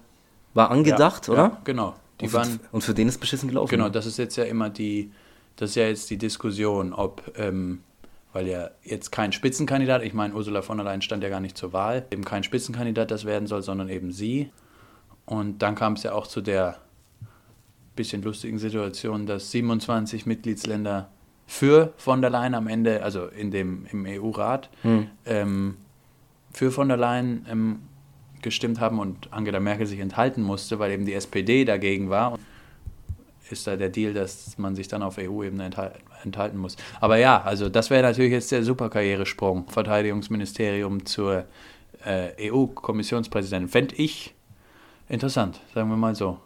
war 0.55 0.71
angedacht, 0.71 1.27
ja, 1.27 1.33
oder? 1.33 1.43
Ja, 1.43 1.61
genau. 1.63 1.93
Die 2.19 2.25
und, 2.25 2.33
waren, 2.33 2.49
für, 2.49 2.59
und 2.71 2.81
für 2.81 2.93
den 2.95 3.07
ist 3.07 3.19
beschissen 3.19 3.47
gelaufen. 3.49 3.69
Genau, 3.69 3.83
ne? 3.85 3.91
das 3.91 4.07
ist 4.07 4.17
jetzt 4.17 4.35
ja 4.37 4.45
immer 4.45 4.71
die, 4.71 5.11
das 5.57 5.71
ist 5.71 5.75
ja 5.75 5.87
jetzt 5.87 6.09
die 6.09 6.17
Diskussion, 6.17 6.93
ob, 6.93 7.33
ähm, 7.35 7.81
weil 8.31 8.47
ja 8.47 8.69
jetzt 8.83 9.11
kein 9.11 9.31
Spitzenkandidat, 9.31 10.03
ich 10.03 10.13
meine, 10.13 10.33
Ursula 10.33 10.61
von 10.61 10.77
der 10.77 10.85
Leyen 10.85 11.01
stand 11.01 11.23
ja 11.23 11.29
gar 11.29 11.39
nicht 11.39 11.57
zur 11.57 11.73
Wahl, 11.73 12.05
eben 12.11 12.23
kein 12.23 12.43
Spitzenkandidat 12.43 13.11
das 13.11 13.25
werden 13.25 13.47
soll, 13.47 13.63
sondern 13.63 13.89
eben 13.89 14.11
sie. 14.11 14.51
Und 15.25 15.61
dann 15.61 15.75
kam 15.75 15.93
es 15.93 16.03
ja 16.03 16.13
auch 16.13 16.27
zu 16.27 16.41
der 16.41 16.77
bisschen 17.95 18.21
lustigen 18.21 18.59
Situation, 18.59 19.25
dass 19.25 19.51
27 19.51 20.27
Mitgliedsländer 20.27 21.09
für 21.47 21.93
von 21.97 22.21
der 22.21 22.29
Leyen 22.29 22.53
am 22.53 22.67
Ende, 22.67 23.01
also 23.01 23.25
in 23.25 23.49
dem, 23.49 23.87
im 23.91 24.05
EU-Rat, 24.05 24.69
Hm. 24.83 25.07
ähm, 25.25 25.77
für 26.51 26.71
von 26.71 26.87
der 26.87 26.97
Leyen 26.97 27.45
ähm, 27.49 27.79
gestimmt 28.43 28.79
haben 28.79 28.99
und 28.99 29.33
Angela 29.33 29.59
Merkel 29.59 29.87
sich 29.87 29.99
enthalten 29.99 30.43
musste, 30.43 30.77
weil 30.77 30.91
eben 30.91 31.05
die 31.05 31.13
SPD 31.13 31.65
dagegen 31.65 32.11
war 32.11 32.37
ist 33.51 33.65
da 33.67 33.75
der 33.75 33.89
Deal, 33.89 34.13
dass 34.13 34.57
man 34.57 34.75
sich 34.75 34.87
dann 34.87 35.01
auf 35.03 35.17
EU-Ebene 35.17 35.65
enthal- 35.69 35.93
enthalten 36.23 36.57
muss. 36.57 36.75
Aber 36.99 37.17
ja, 37.17 37.41
also 37.41 37.69
das 37.69 37.89
wäre 37.89 38.03
natürlich 38.03 38.31
jetzt 38.31 38.51
der 38.51 38.63
super 38.63 38.89
Karrieresprung. 38.89 39.67
Verteidigungsministerium 39.69 41.05
zur 41.05 41.45
äh, 42.05 42.49
EU-Kommissionspräsidentin. 42.51 43.69
Fände 43.69 43.95
ich 43.95 44.33
interessant, 45.09 45.59
sagen 45.73 45.89
wir 45.89 45.97
mal 45.97 46.15
so. 46.15 46.37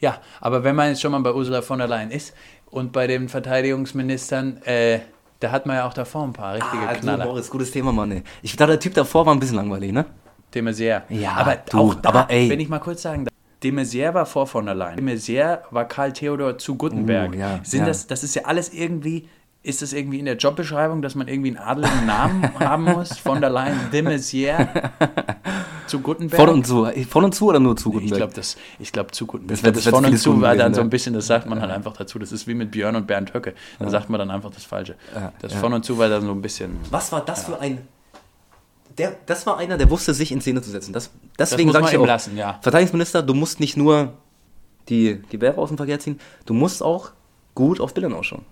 Ja, 0.00 0.18
aber 0.40 0.64
wenn 0.64 0.74
man 0.74 0.88
jetzt 0.88 1.00
schon 1.00 1.12
mal 1.12 1.20
bei 1.20 1.32
Ursula 1.32 1.62
von 1.62 1.78
der 1.78 1.86
Leyen 1.88 2.10
ist 2.10 2.34
und 2.70 2.92
bei 2.92 3.06
den 3.06 3.28
Verteidigungsministern, 3.28 4.60
äh, 4.64 5.00
da 5.38 5.50
hat 5.52 5.66
man 5.66 5.76
ja 5.76 5.86
auch 5.88 5.94
davor 5.94 6.24
ein 6.24 6.32
paar 6.32 6.54
richtige 6.54 6.88
Ah, 6.88 6.94
du, 6.94 7.00
Knaller. 7.00 7.24
Boris, 7.26 7.50
gutes 7.50 7.70
Thema, 7.70 7.92
Mann, 7.92 8.10
ey. 8.12 8.22
Ich 8.42 8.56
dachte, 8.56 8.72
der 8.72 8.80
Typ 8.80 8.94
davor 8.94 9.26
war 9.26 9.34
ein 9.34 9.40
bisschen 9.40 9.56
langweilig, 9.56 9.92
ne? 9.92 10.04
De 10.54 10.60
Maizière. 10.62 11.02
Ja, 11.08 11.32
aber 11.32 11.56
du, 11.70 11.78
auch 11.78 11.94
da, 11.94 12.08
aber 12.10 12.30
ey. 12.30 12.48
wenn 12.50 12.60
ich 12.60 12.68
mal 12.68 12.78
kurz 12.78 13.02
sagen 13.02 13.24
darf, 13.24 13.31
de 13.62 13.72
Maizière 13.72 14.14
war 14.14 14.26
vor 14.26 14.46
von 14.46 14.66
der 14.66 14.74
Leyen. 14.74 14.96
De 14.96 15.04
Maizière 15.04 15.60
war 15.70 15.84
Karl 15.86 16.12
Theodor 16.12 16.58
zu 16.58 16.76
Guttenberg. 16.76 17.32
Uh, 17.32 17.38
ja, 17.38 17.60
Sind 17.62 17.80
ja. 17.80 17.86
Das, 17.86 18.06
das 18.06 18.24
ist 18.24 18.34
ja 18.34 18.42
alles 18.44 18.72
irgendwie, 18.72 19.28
ist 19.62 19.82
das 19.82 19.92
irgendwie 19.92 20.18
in 20.18 20.24
der 20.24 20.36
Jobbeschreibung, 20.36 21.02
dass 21.02 21.14
man 21.14 21.28
irgendwie 21.28 21.56
einen 21.56 21.58
adeligen 21.58 22.06
Namen 22.06 22.50
haben 22.60 22.84
muss? 22.84 23.18
Von 23.18 23.40
der 23.40 23.50
Leyen, 23.50 23.78
de 23.92 24.02
Maizière 24.02 24.68
zu 25.86 26.00
Guttenberg? 26.00 26.40
Von 26.40 26.48
und 26.48 26.66
zu. 26.66 26.88
Von 27.08 27.24
und 27.24 27.34
zu 27.34 27.46
oder 27.46 27.60
nur 27.60 27.76
zu 27.76 27.90
ich 27.90 27.94
Gutenberg? 27.94 28.18
glaube, 28.18 28.34
das, 28.34 28.56
ich 28.78 28.92
glaub, 28.92 29.14
zu 29.14 29.26
Guttenberg. 29.26 29.60
Das 29.62 29.68
Ich 29.68 29.74
das 29.74 29.84
das 29.84 29.92
wär 29.92 30.00
von 30.00 30.10
und 30.10 30.18
zu 30.18 30.40
war 30.40 30.56
dann 30.56 30.74
so 30.74 30.80
ja. 30.80 30.86
ein 30.86 30.90
bisschen, 30.90 31.14
das 31.14 31.26
sagt 31.26 31.48
man 31.48 31.60
halt 31.60 31.70
einfach 31.70 31.96
dazu. 31.96 32.18
Das 32.18 32.32
ist 32.32 32.46
wie 32.46 32.54
mit 32.54 32.70
Björn 32.72 32.96
und 32.96 33.06
Bernd 33.06 33.32
Höcke. 33.34 33.54
Da 33.78 33.88
sagt 33.88 34.10
man 34.10 34.18
dann 34.18 34.30
einfach 34.30 34.50
das 34.50 34.64
Falsche. 34.64 34.96
Ja, 35.14 35.32
Das 35.40 35.52
ja. 35.52 35.60
von 35.60 35.72
und 35.72 35.84
zu 35.84 35.98
war 35.98 36.08
dann 36.08 36.22
so 36.22 36.32
ein 36.32 36.42
bisschen. 36.42 36.78
Was 36.90 37.12
war 37.12 37.24
das 37.24 37.44
für 37.44 37.60
ein. 37.60 37.78
Der, 38.98 39.16
das 39.26 39.46
war 39.46 39.56
einer, 39.58 39.78
der 39.78 39.88
wusste, 39.90 40.12
sich 40.14 40.32
in 40.32 40.40
Szene 40.40 40.60
zu 40.62 40.70
setzen. 40.70 40.92
Das, 40.92 41.10
deswegen 41.38 41.72
sage 41.72 41.86
ich 41.90 41.96
auch, 41.96 42.06
lassen, 42.06 42.36
ja. 42.36 42.58
Verteidigungsminister, 42.62 43.22
du 43.22 43.34
musst 43.34 43.60
nicht 43.60 43.76
nur 43.76 44.12
die 44.88 45.22
Gewehre 45.30 45.58
aus 45.58 45.68
dem 45.68 45.76
Verkehr 45.76 45.98
ziehen, 46.00 46.18
du 46.46 46.54
musst 46.54 46.82
auch 46.82 47.10
gut 47.54 47.80
auf 47.80 47.94
Bildern 47.94 48.12
ausschauen. 48.14 48.44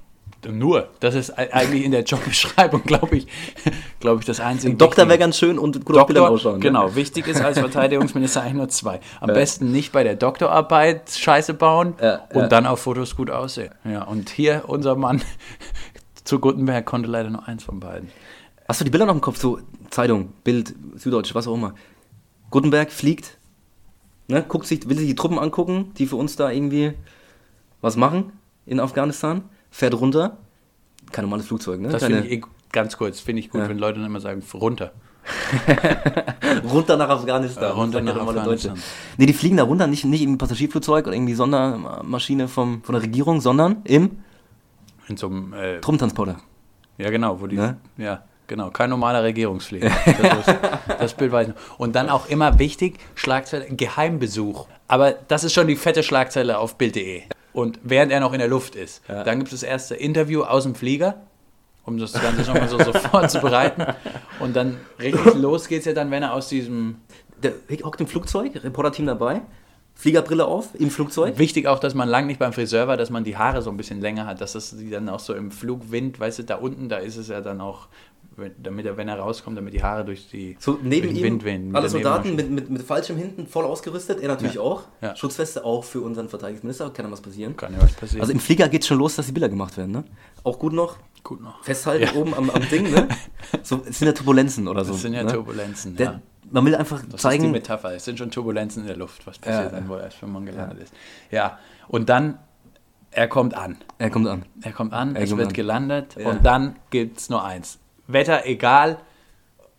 Nur. 0.49 0.89
Das 1.01 1.15
ist 1.15 1.37
ei- 1.39 1.53
eigentlich 1.53 1.85
in 1.85 1.91
der 1.91 2.03
Jobbeschreibung, 2.03 2.83
glaube 2.87 3.17
ich, 3.19 3.27
glaube 3.99 4.21
ich, 4.21 4.27
das 4.27 4.41
einzige. 4.41 4.73
Ein 4.73 4.79
Doktor 4.79 5.07
wäre 5.09 5.19
ganz 5.19 5.37
schön 5.37 5.59
und 5.59 5.85
gut 5.85 5.99
auf 5.99 6.07
Bildern 6.07 6.23
Doktor, 6.25 6.35
ausschauen. 6.35 6.55
ne? 6.55 6.61
genau. 6.61 6.95
Wichtig 6.95 7.27
ist 7.27 7.43
als 7.43 7.59
Verteidigungsminister 7.61 8.41
eigentlich 8.41 8.55
nur 8.55 8.69
zwei. 8.71 9.01
Am 9.21 9.29
Ja. 9.29 9.35
besten 9.35 9.71
nicht 9.71 9.93
bei 9.93 10.03
der 10.03 10.15
Doktorarbeit 10.17 11.11
Scheiße 11.11 11.53
bauen 11.53 11.93
Ja, 12.01 12.25
und 12.33 12.43
ja. 12.43 12.49
dann 12.49 12.67
auf 12.67 12.81
Fotos 12.81 13.17
gut 13.17 13.31
aussehen. 13.31 13.75
Ja, 13.85 14.05
und 14.05 14.31
hier 14.31 14.63
unser 14.69 14.95
Mann 14.97 15.21
zu 16.25 16.39
Gutenberg 16.39 16.87
konnte 16.87 17.11
leider 17.11 17.29
nur 17.29 17.47
eins 17.47 17.65
von 17.65 17.79
beiden. 17.81 18.09
Hast 18.67 18.81
du 18.81 18.85
die 18.85 18.91
Bilder 18.91 19.05
noch 19.07 19.15
im 19.15 19.21
Kopf? 19.21 19.37
So 19.39 19.59
Zeitung, 19.91 20.33
Bild, 20.45 20.75
Süddeutsche, 20.97 21.35
was 21.35 21.47
auch 21.49 21.55
immer. 21.55 21.75
Gutenberg 22.51 22.91
fliegt, 22.93 23.39
ne, 24.29 24.45
guckt 24.47 24.67
sich, 24.67 24.89
will 24.89 24.97
sich 24.97 25.07
die 25.09 25.15
Truppen 25.15 25.39
angucken, 25.39 25.93
die 25.99 26.07
für 26.07 26.17
uns 26.17 26.37
da 26.37 26.51
irgendwie 26.51 26.93
was 27.81 27.97
machen 27.97 28.33
in 28.67 28.81
Afghanistan, 28.81 29.43
fährt 29.71 29.95
runter. 29.95 30.37
Kein 31.13 31.25
normales 31.25 31.47
Flugzeug, 31.47 31.81
ne? 31.81 31.89
Das 31.89 32.05
finde 32.05 32.21
ich 32.27 32.33
eh, 32.33 32.41
ganz 32.73 32.97
kurz, 32.97 33.21
finde 33.21 33.41
ich 33.41 33.51
gut, 33.51 33.61
Ja. 33.63 33.69
wenn 33.69 33.79
Leute 33.79 33.99
dann 33.99 34.07
immer 34.07 34.21
sagen, 34.21 34.43
runter. 34.55 34.93
runter 36.65 36.97
nach 36.97 37.09
Afghanistan. 37.09 37.65
Äh, 37.65 37.67
runter 37.69 38.01
nach 38.01 38.17
Afghanistan. 38.17 38.79
Nee, 39.17 39.27
die 39.27 39.33
fliegen 39.33 39.57
da 39.57 39.65
runter, 39.65 39.87
nicht, 39.87 40.05
nicht 40.05 40.23
im 40.23 40.39
Passagierflugzeug 40.39 41.07
oder 41.07 41.15
irgendwie 41.17 41.35
Sondermaschine 41.35 42.49
vom, 42.49 42.83
von 42.83 42.95
der 42.95 43.03
Regierung, 43.03 43.41
sondern 43.41 43.79
im 43.85 44.19
In 45.09 45.17
so 45.17 45.27
einem, 45.27 45.53
äh, 45.53 45.81
Truppentransporter. 45.81 46.37
ja 46.99 47.11
genau, 47.11 47.41
wo 47.41 47.47
die, 47.47 47.57
Ne? 47.57 47.77
ja, 47.97 48.23
genau, 48.51 48.71
kein 48.71 48.91
normaler 48.91 49.23
Regierungsflieger. 49.23 49.91
Das, 50.21 50.49
ist, 50.49 50.59
das 50.99 51.15
Bild 51.15 51.33
weiß 51.33 51.49
ich 51.49 51.55
noch. 51.55 51.79
Und 51.79 51.95
dann 51.95 52.11
auch 52.11 52.29
immer 52.29 52.59
wichtig, 52.59 52.99
Schlagzeile, 53.15 53.67
Geheimbesuch. 53.71 54.67
Aber 54.89 55.13
das 55.13 55.45
ist 55.45 55.55
schon 55.55 55.69
die 55.69 55.77
fette 55.77 56.03
Schlagzeile 56.03 56.59
auf 56.59 56.77
Bild.de. 56.77 57.23
Und 57.53 57.79
während 57.83 58.13
er 58.13 58.21
noch 58.21 58.33
in 58.33 58.41
der 58.41 58.49
Luft 58.49 58.75
ist, 58.77 59.03
Ja. 59.09 59.25
dann 59.25 59.39
gibt 59.39 59.53
es 59.53 59.61
das 59.61 59.69
erste 59.69 59.95
Interview 59.95 60.43
aus 60.43 60.65
dem 60.65 60.75
Flieger, 60.75 61.15
um 61.87 61.97
das 61.99 62.13
Ganze 62.13 62.45
schon 62.45 62.55
mal 62.55 62.69
so, 62.69 62.79
so 62.83 62.93
vorzubereiten. 62.93 63.87
Und 64.41 64.55
dann 64.55 64.77
richtig 65.01 65.35
los 65.35 65.69
geht's 65.69 65.87
ja 65.87 65.93
dann, 65.93 66.11
wenn 66.11 66.23
er 66.23 66.35
aus 66.35 66.49
diesem 66.49 66.97
Der 67.43 67.53
hockt 67.85 68.01
im 68.01 68.07
Flugzeug, 68.07 68.63
Reporterteam 68.63 69.07
dabei 69.07 69.43
Fliegerbrille 70.01 70.47
auf 70.47 70.69
im 70.79 70.91
Flugzeug. 70.91 71.37
Wichtig 71.37 71.67
auch, 71.67 71.79
dass 71.79 71.93
man 71.95 72.09
lang 72.09 72.27
nicht 72.27 72.39
beim 72.39 72.55
Friseur 72.55 72.89
war, 72.89 72.97
dass 72.97 73.11
man 73.11 73.23
die 73.23 73.37
Haare 73.37 73.61
so 73.61 73.69
ein 73.69 73.77
bisschen 73.77 74.01
länger 74.01 74.25
hat, 74.25 74.41
dass 74.41 74.53
das 74.53 74.75
die 74.75 74.89
dann 74.89 75.11
auch 75.11 75.21
so 75.21 75.35
im 75.35 75.51
Flugwind, 75.51 76.19
weißt 76.19 76.39
du, 76.39 76.45
da 76.45 76.55
unten, 76.55 76.89
da 76.89 76.97
ist 76.97 77.17
es 77.19 77.29
ja 77.29 77.43
dann 77.43 77.61
auch, 77.61 77.89
damit 78.63 78.87
er, 78.87 78.97
wenn 78.97 79.09
er 79.09 79.19
rauskommt, 79.19 79.57
damit 79.59 79.75
die 79.75 79.83
Haare 79.83 80.05
durch 80.05 80.29
die 80.31 80.57
So 80.59 80.79
neben 80.83 81.03
durch 81.03 81.15
den 81.15 81.17
ihm 81.17 81.23
Wind 81.23 81.45
wehen. 81.45 81.77
alle 81.77 81.89
Soldaten 81.89 82.35
mit, 82.37 82.51
mit, 82.51 82.71
mit 82.71 82.83
Fallschirm 82.83 83.17
hinten 83.19 83.47
voll 83.47 83.65
ausgerüstet, 83.65 84.21
er 84.21 84.29
natürlich 84.29 84.55
Ja. 84.55 84.61
auch. 84.63 84.85
Ja. 85.03 85.15
Schutzweste 85.17 85.65
auch 85.65 85.85
für 85.85 86.01
unseren 86.01 86.29
Verteidigungsminister, 86.29 86.91
kann 86.91 87.05
ja 87.07 87.13
was 87.13 87.21
passieren. 87.21 87.57
Kann 87.57 87.73
ja 87.75 87.83
was 87.83 87.93
passieren. 87.93 88.21
Also 88.23 88.33
im 88.33 88.41
Flieger 88.41 88.69
geht 88.69 88.85
schon 88.87 88.99
los, 88.99 89.17
dass 89.17 89.27
die 89.27 89.33
Bilder 89.33 89.49
gemacht 89.49 89.77
werden, 89.77 89.93
ne? 89.93 90.05
Auch 90.45 90.59
gut 90.59 90.73
noch. 90.73 90.97
Gut 91.23 91.41
noch. 91.43 91.63
Festhalten 91.65 92.05
Ja. 92.15 92.21
oben 92.21 92.35
am, 92.35 92.49
am 92.51 92.69
Ding, 92.71 92.91
ne? 92.91 93.07
So, 93.63 93.83
es 93.87 93.99
sind 93.99 94.07
ja 94.07 94.13
Turbulenzen 94.15 94.67
oder 94.69 94.85
so. 94.85 94.93
Das 94.93 95.03
sind 95.03 95.13
ja 95.13 95.23
ne? 95.25 95.33
Turbulenzen, 95.33 95.97
Der, 95.97 96.07
ja. 96.07 96.21
Man 96.53 96.65
will 96.65 96.75
einfach 96.75 96.97
Das 96.99 97.07
ist 97.07 97.13
die 97.15 97.19
zeigen, 97.19 97.51
Metapher. 97.53 97.95
Es 97.95 98.05
sind 98.05 98.19
schon 98.19 98.31
Turbulenzen 98.31 98.83
in 98.83 98.89
der 98.89 98.97
Luft, 98.97 99.27
was 99.27 99.39
passiert 99.39 99.73
dann 99.73 99.89
wohl 99.89 100.01
erst, 100.01 100.21
wenn 100.23 100.33
man 100.33 100.47
gelandet 100.47 100.81
ist. 100.85 100.93
Ja, 101.31 101.59
und 101.89 102.09
dann, 102.09 102.39
er 103.13 103.29
kommt 103.29 103.55
an. 103.55 103.77
er 103.99 104.09
kommt 104.11 104.27
an. 104.29 104.45
Er 104.63 104.73
kommt 104.73 104.93
an, 104.93 105.15
Er 105.17 105.23
es 105.23 105.37
wird 105.37 105.49
an. 105.49 105.53
gelandet 105.53 106.17
Ja. 106.19 106.29
und 106.31 106.45
dann 106.47 106.77
gibt 106.91 107.19
es 107.19 107.29
nur 107.29 107.45
eins. 107.45 107.79
Wetter 108.13 108.47
egal, 108.47 108.99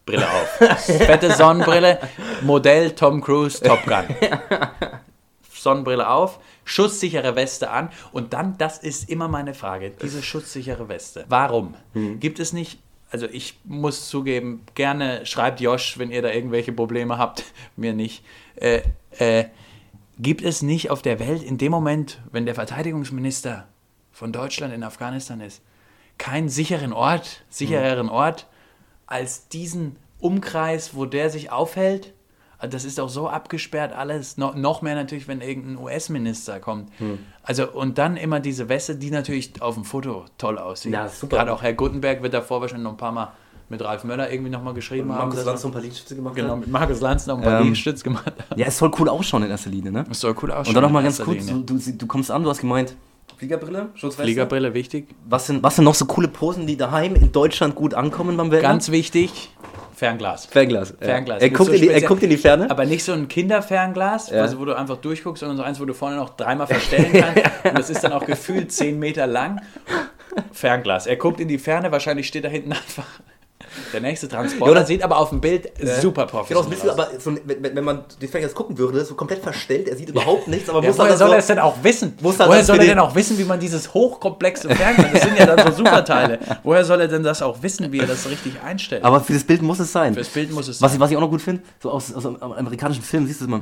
Brille 0.05 0.27
auf. 0.27 0.47
Fette 0.79 1.33
Sonnenbrille, 1.33 1.99
Modell 2.41 2.91
Tom 2.91 3.21
Cruise, 3.21 3.61
Top 3.61 3.85
Gun. 3.85 4.05
Sonnenbrille 5.61 6.09
auf, 6.09 6.39
schusssichere 6.65 7.35
Weste 7.35 7.69
an 7.69 7.89
und 8.11 8.33
dann, 8.33 8.57
das 8.57 8.79
ist 8.79 9.09
immer 9.09 9.27
meine 9.27 9.53
Frage, 9.53 9.91
diese 10.01 10.23
schusssichere 10.23 10.89
Weste. 10.89 11.25
Warum? 11.29 11.75
Mhm. 11.93 12.19
Gibt 12.19 12.39
es 12.39 12.51
nicht, 12.51 12.79
also 13.11 13.27
ich 13.27 13.59
muss 13.63 14.09
zugeben, 14.09 14.63
gerne 14.73 15.25
schreibt 15.25 15.61
Josh, 15.61 15.99
wenn 15.99 16.11
ihr 16.11 16.21
da 16.21 16.31
irgendwelche 16.31 16.71
Probleme 16.71 17.17
habt, 17.17 17.43
mir 17.75 17.93
nicht. 17.93 18.23
Äh, 18.55 18.81
äh, 19.19 19.45
gibt 20.17 20.41
es 20.41 20.61
nicht 20.61 20.89
auf 20.89 21.01
der 21.01 21.19
Welt 21.19 21.43
in 21.43 21.57
dem 21.57 21.71
Moment, 21.71 22.19
wenn 22.31 22.45
der 22.45 22.55
Verteidigungsminister 22.55 23.67
von 24.11 24.31
Deutschland 24.31 24.73
in 24.73 24.83
Afghanistan 24.83 25.41
ist, 25.41 25.61
keinen 26.21 26.49
sicheren 26.49 26.93
Ort, 26.93 27.43
sichereren 27.49 28.07
Ort 28.09 28.45
als 29.07 29.47
diesen 29.49 29.95
Umkreis, 30.19 30.95
wo 30.95 31.05
der 31.05 31.29
sich 31.31 31.51
aufhält? 31.51 32.13
Also 32.59 32.71
Das 32.73 32.85
ist 32.85 32.99
auch 32.99 33.09
so 33.09 33.27
abgesperrt 33.27 33.91
alles. 33.91 34.37
No, 34.37 34.53
noch 34.53 34.83
mehr 34.83 34.93
natürlich, 34.93 35.27
wenn 35.27 35.41
irgendein 35.41 35.77
US-Minister 35.83 36.59
kommt. 36.59 36.89
Also 37.41 37.69
und 37.71 37.97
dann 37.97 38.17
immer 38.17 38.39
diese 38.39 38.69
Weste, 38.69 38.95
die 38.95 39.09
natürlich 39.09 39.59
auf 39.61 39.73
dem 39.73 39.83
Foto 39.83 40.25
toll 40.37 40.59
aussieht. 40.59 40.93
Ja, 40.93 41.09
super. 41.09 41.37
Gerade 41.37 41.53
auch 41.53 41.63
Herr 41.63 41.73
Gutenberg 41.73 42.21
wird 42.21 42.35
davor 42.35 42.61
wahrscheinlich 42.61 42.83
noch 42.83 42.91
ein 42.91 42.97
paar 42.97 43.11
Mal 43.11 43.31
mit 43.69 43.81
Ralf 43.81 44.03
Möller 44.03 44.29
irgendwie 44.31 44.51
nochmal 44.51 44.73
geschrieben 44.75 45.11
haben. 45.11 45.29
Markus 45.29 45.43
Lanz 45.45 45.61
so 45.61 45.69
ein 45.69 45.71
paar 45.71 45.81
Liegestütze 45.81 46.15
gemacht 46.15 46.35
Genau, 46.35 46.55
mit 46.57 46.67
Markus 46.69 46.99
Lanz 47.01 47.25
noch 47.25 47.37
ein 47.37 47.43
paar 47.43 47.59
Ähm, 47.61 47.63
Liegestütze 47.63 48.03
gemacht 48.03 48.25
hat. 48.27 48.57
Ja, 48.59 48.67
es 48.67 48.77
soll 48.77 48.91
cool 48.99 49.09
ausschauen 49.09 49.43
in 49.43 49.49
erster 49.49 49.69
Linie, 49.71 49.91
ne? 49.91 50.03
Das 50.07 50.19
soll 50.19 50.35
cool 50.43 50.51
ausschauen. 50.51 50.67
Und 50.67 50.73
dann 50.75 50.83
nochmal 50.83 51.01
ganz 51.03 51.19
kurz, 51.19 51.47
du, 51.47 51.63
du, 51.63 51.79
du 51.79 52.05
kommst 52.05 52.29
an, 52.29 52.43
du 52.43 52.49
hast 52.49 52.59
gemeint, 52.61 52.95
Fliegerbrille, 53.37 53.89
Schutzweste. 53.95 54.23
Fliegerbrille 54.23 54.73
wichtig. 54.73 55.07
Was 55.27 55.47
sind, 55.47 55.63
was 55.63 55.75
sind 55.75 55.85
noch 55.85 55.95
so 55.95 56.05
coole 56.05 56.27
Posen, 56.27 56.67
die 56.67 56.77
daheim 56.77 57.15
in 57.15 57.31
Deutschland 57.31 57.75
gut 57.75 57.93
ankommen 57.93 58.37
beim 58.37 58.51
Wetter? 58.51 58.61
Ganz 58.61 58.91
wichtig, 58.91 59.49
Fernglas. 59.95 60.45
Fernglas. 60.47 60.95
ja. 60.99 61.05
Fernglas. 61.07 61.41
Er, 61.41 61.49
Mit 61.49 61.57
guckt 61.57 61.69
so 61.69 61.75
in 61.75 61.81
die, 61.81 61.87
er 61.89 62.01
guckt 62.01 62.23
in 62.23 62.29
die 62.29 62.37
Ferne. 62.37 62.69
Aber 62.71 62.85
nicht 62.85 63.03
so 63.03 63.13
ein 63.13 63.27
Kinderfernglas, 63.27 64.29
Ja. 64.31 64.41
also 64.41 64.59
wo 64.59 64.65
du 64.65 64.75
einfach 64.75 64.97
durchguckst, 64.97 65.39
sondern 65.41 65.57
so 65.57 65.63
eins, 65.63 65.79
wo 65.79 65.85
du 65.85 65.93
vorne 65.93 66.15
noch 66.15 66.29
dreimal 66.35 66.67
verstellen 66.67 67.11
kannst. 67.13 67.43
Und 67.65 67.77
das 67.77 67.89
ist 67.89 68.03
dann 68.03 68.11
auch 68.13 68.25
gefühlt 68.25 68.71
10 68.71 68.97
Meter 68.97 69.27
lang. 69.27 69.61
Fernglas. 70.51 71.07
Er 71.07 71.17
guckt 71.17 71.39
in 71.39 71.47
die 71.47 71.57
Ferne, 71.57 71.91
wahrscheinlich 71.91 72.27
steht 72.27 72.45
da 72.45 72.49
hinten 72.49 72.71
einfach 72.71 73.05
der 73.93 74.01
nächste 74.01 74.27
Transporter. 74.27 74.79
Ja, 74.81 74.85
sieht 74.85 75.03
aber 75.03 75.17
auf 75.17 75.29
dem 75.29 75.41
Bild 75.41 75.71
super 76.01 76.25
Genau, 76.25 76.39
professionell 76.43 76.63
ein 76.65 76.69
bisschen, 76.69 76.89
aus. 76.89 76.99
aber 76.99 77.19
so, 77.19 77.37
wenn, 77.45 77.75
wenn 77.75 77.83
man 77.83 78.03
die 78.21 78.27
Fernglas 78.27 78.53
gucken 78.53 78.77
würde, 78.77 79.03
so 79.05 79.15
komplett 79.15 79.41
verstellt, 79.41 79.87
er 79.87 79.95
sieht 79.95 80.09
überhaupt 80.09 80.47
nichts, 80.47 80.69
aber 80.69 80.81
Ja, 80.81 80.89
muss 80.89 80.97
woher 80.97 81.17
soll 81.17 81.27
so, 81.29 81.33
er 81.33 81.39
es 81.39 81.47
denn 81.47 81.59
auch 81.59 81.75
wissen? 81.83 82.13
Muss 82.21 82.37
woher 82.39 82.57
das 82.57 82.67
soll 82.67 82.75
für 82.77 82.81
er 82.83 82.87
denn 82.89 82.99
auch 82.99 83.15
wissen, 83.15 83.37
wie 83.37 83.43
man 83.43 83.59
dieses 83.59 83.93
hochkomplexe 83.93 84.69
Fernglas, 84.69 85.11
das 85.13 85.21
sind 85.23 85.37
ja 85.37 85.45
dann 85.45 85.67
so 85.67 85.77
Superteile, 85.83 86.39
woher 86.63 86.83
soll 86.85 87.01
er 87.01 87.07
denn 87.07 87.23
das 87.23 87.41
auch 87.41 87.61
wissen, 87.63 87.91
wie 87.91 87.99
er 87.99 88.07
das 88.07 88.27
richtig 88.29 88.53
einstellt? 88.63 89.03
Aber 89.03 89.21
für 89.21 89.33
das 89.33 89.43
Bild 89.43 89.61
muss 89.61 89.79
es 89.79 89.91
sein. 89.91 90.13
Fürs 90.13 90.29
Bild 90.29 90.51
muss 90.51 90.67
es 90.67 90.81
Was 90.81 90.91
sein. 90.91 90.97
ich, 90.97 90.99
was 91.01 91.11
ich 91.11 91.17
auch 91.17 91.21
noch 91.21 91.29
gut 91.29 91.41
finde, 91.41 91.61
so 91.81 91.91
aus, 91.91 92.13
aus 92.13 92.25
einem 92.25 92.37
amerikanischen 92.41 93.03
Film 93.03 93.25
siehst 93.27 93.41
du 93.41 93.45
es 93.45 93.49
mal. 93.49 93.61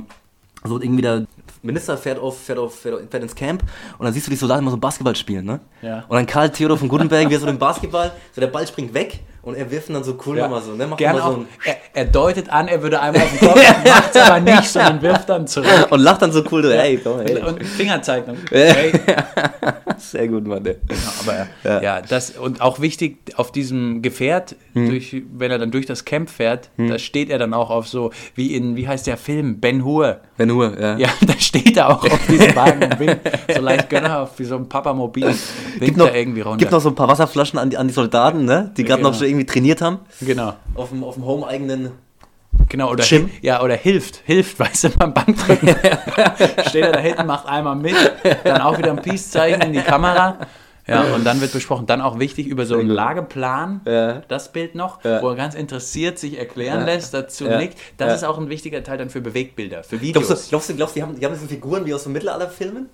So 0.62 0.78
irgendwie 0.78 1.00
der 1.00 1.24
Minister 1.62 1.96
fährt 1.96 2.18
auf, 2.18 2.38
fährt 2.38 2.58
auf, 2.58 2.74
fährt, 2.80 2.94
auf, 2.94 3.00
fährt 3.10 3.22
ins 3.22 3.34
Camp 3.34 3.62
und 3.98 4.04
dann 4.04 4.12
siehst 4.12 4.26
du 4.26 4.30
die 4.30 4.36
Soldaten 4.36 4.60
immer 4.60 4.70
so 4.70 4.76
Basketball 4.76 5.16
spielen, 5.16 5.46
ne? 5.46 5.60
Ja. 5.80 6.04
Und 6.06 6.16
dann 6.16 6.26
Karl 6.26 6.50
Theodor 6.50 6.76
von 6.76 6.86
Gutenberg, 6.88 7.30
wie 7.30 7.34
er 7.34 7.40
so 7.40 7.46
den 7.46 7.58
Basketball, 7.58 8.10
so 8.34 8.40
der 8.42 8.48
Ball 8.48 8.66
springt 8.66 8.92
weg 8.92 9.20
und 9.42 9.54
er 9.56 9.70
wirft 9.70 9.90
dann 9.90 10.04
so 10.04 10.16
cool 10.26 10.36
Ja. 10.36 10.44
nochmal 10.44 10.62
so, 10.62 10.72
ne? 10.74 10.86
Macht 10.86 11.04
auch, 11.04 11.32
so 11.32 11.36
ein, 11.38 11.46
er, 11.64 11.76
er 11.94 12.04
deutet 12.06 12.50
an, 12.50 12.68
er 12.68 12.82
würde 12.82 13.00
einmal 13.00 13.22
auf 13.22 13.30
den 13.38 13.48
Kopf, 13.48 13.56
macht 13.86 14.14
es 14.14 14.20
aber 14.22 14.40
nicht, 14.40 14.64
sondern 14.68 15.02
wirft 15.02 15.28
dann 15.28 15.46
zurück. 15.46 15.88
und 15.90 16.00
lacht 16.00 16.22
dann 16.22 16.32
so 16.32 16.42
cool, 16.50 16.62
so, 16.62 16.70
hey, 16.70 16.98
komm, 17.02 17.20
hey. 17.20 17.42
Und 17.42 17.62
Fingerzeichnung. 17.64 18.36
Hey. 18.50 18.92
Sehr 19.98 20.28
gut, 20.28 20.46
Mann, 20.46 20.64
ey. 20.66 20.76
Aber 21.20 21.80
ja. 21.82 22.00
das 22.00 22.30
und 22.30 22.60
auch 22.60 22.80
wichtig 22.80 23.18
auf 23.36 23.52
diesem 23.52 24.02
Gefährt, 24.02 24.56
Hm. 24.72 24.88
durch, 24.88 25.22
wenn 25.32 25.50
er 25.50 25.58
dann 25.58 25.72
durch 25.72 25.86
das 25.86 26.04
Camp 26.04 26.30
fährt, 26.30 26.70
da 26.76 26.96
steht 26.98 27.28
er 27.28 27.38
dann 27.38 27.52
auch 27.54 27.70
auf 27.70 27.88
so 27.88 28.12
wie 28.36 28.54
in 28.54 28.76
wie 28.76 28.86
heißt 28.86 29.06
der 29.06 29.16
Film 29.16 29.58
Ben 29.58 29.84
Hur. 29.84 30.20
Ben 30.36 30.50
Hur, 30.52 30.78
ja. 30.80 30.96
Ja, 30.96 31.08
da 31.26 31.32
steht 31.38 31.76
er 31.76 31.90
auch 31.90 32.04
auf 32.04 32.26
diesem 32.28 32.54
Wagen 32.54 32.84
und 32.84 33.00
winkt 33.00 33.20
so 33.52 33.60
leicht 33.60 33.90
gönnerhaft 33.90 34.38
wie 34.38 34.44
so 34.44 34.54
ein 34.56 34.68
Papamobil. 34.68 35.24
Winkt 35.26 35.80
Gibt 35.80 35.96
noch, 35.96 36.06
er 36.06 36.14
irgendwie 36.14 36.42
runter. 36.42 36.58
gibt 36.58 36.70
noch 36.70 36.80
so 36.80 36.90
ein 36.90 36.94
paar 36.94 37.08
Wasserflaschen 37.08 37.58
an 37.58 37.70
die, 37.70 37.76
an 37.76 37.88
die 37.88 37.94
Soldaten, 37.94 38.44
ne? 38.44 38.70
Die 38.76 38.84
gerade 38.84 38.98
genau. 38.98 39.10
noch 39.10 39.16
so 39.18 39.24
irgendwie 39.30 39.46
trainiert 39.46 39.80
haben. 39.80 40.00
genau. 40.20 40.54
Auf 40.74 40.90
dem, 40.90 41.02
auf 41.04 41.14
dem 41.14 41.24
home-eigenen. 41.24 41.92
Genau, 42.68 42.90
oder, 42.90 43.04
Jim? 43.04 43.30
ja, 43.42 43.62
oder 43.62 43.74
hilft, 43.76 44.22
hilft, 44.26 44.58
weißt 44.58 44.84
du, 44.84 44.90
beim 44.90 45.14
Bankdrücken. 45.14 45.68
Steht 46.68 46.84
er 46.84 46.92
da 46.92 47.00
hinten, 47.00 47.26
macht 47.26 47.46
einmal 47.46 47.76
mit, 47.76 47.94
dann 48.44 48.60
auch 48.60 48.76
wieder 48.78 48.90
ein 48.90 49.00
Peace-Zeichen 49.02 49.62
in 49.62 49.72
die 49.72 49.80
Kamera. 49.80 50.36
Ja, 50.86 51.02
und 51.14 51.24
dann 51.24 51.40
wird 51.40 51.52
besprochen, 51.52 51.86
dann 51.86 52.00
auch 52.00 52.18
wichtig 52.18 52.48
über 52.48 52.66
so 52.66 52.76
einen 52.76 52.88
Lageplan, 52.88 53.80
Ja. 53.86 54.22
das 54.26 54.50
Bild 54.50 54.74
noch, 54.74 55.04
Ja. 55.04 55.22
wo 55.22 55.28
er 55.28 55.36
ganz 55.36 55.54
interessiert 55.54 56.18
sich 56.18 56.36
erklären 56.38 56.80
Ja. 56.80 56.86
lässt, 56.86 57.14
dazu 57.14 57.44
nickt. 57.46 57.78
Das 57.96 58.12
ist 58.14 58.24
auch 58.24 58.38
ein 58.38 58.48
wichtiger 58.48 58.82
Teil 58.82 58.98
dann 58.98 59.10
für 59.10 59.20
Bewegtbilder, 59.20 59.84
für 59.84 60.00
Videos. 60.00 60.26
Glaubst 60.26 60.46
du, 60.46 60.50
glaubst 60.50 60.68
du, 60.70 60.74
glaubst 60.74 60.96
du 60.96 60.98
die, 60.98 61.02
haben, 61.04 61.20
die 61.20 61.24
haben 61.24 61.34
diese 61.34 61.46
Figuren 61.46 61.86
wie 61.86 61.94
aus 61.94 62.02
so 62.04 62.10
Mittelalterfilmen? 62.10 62.88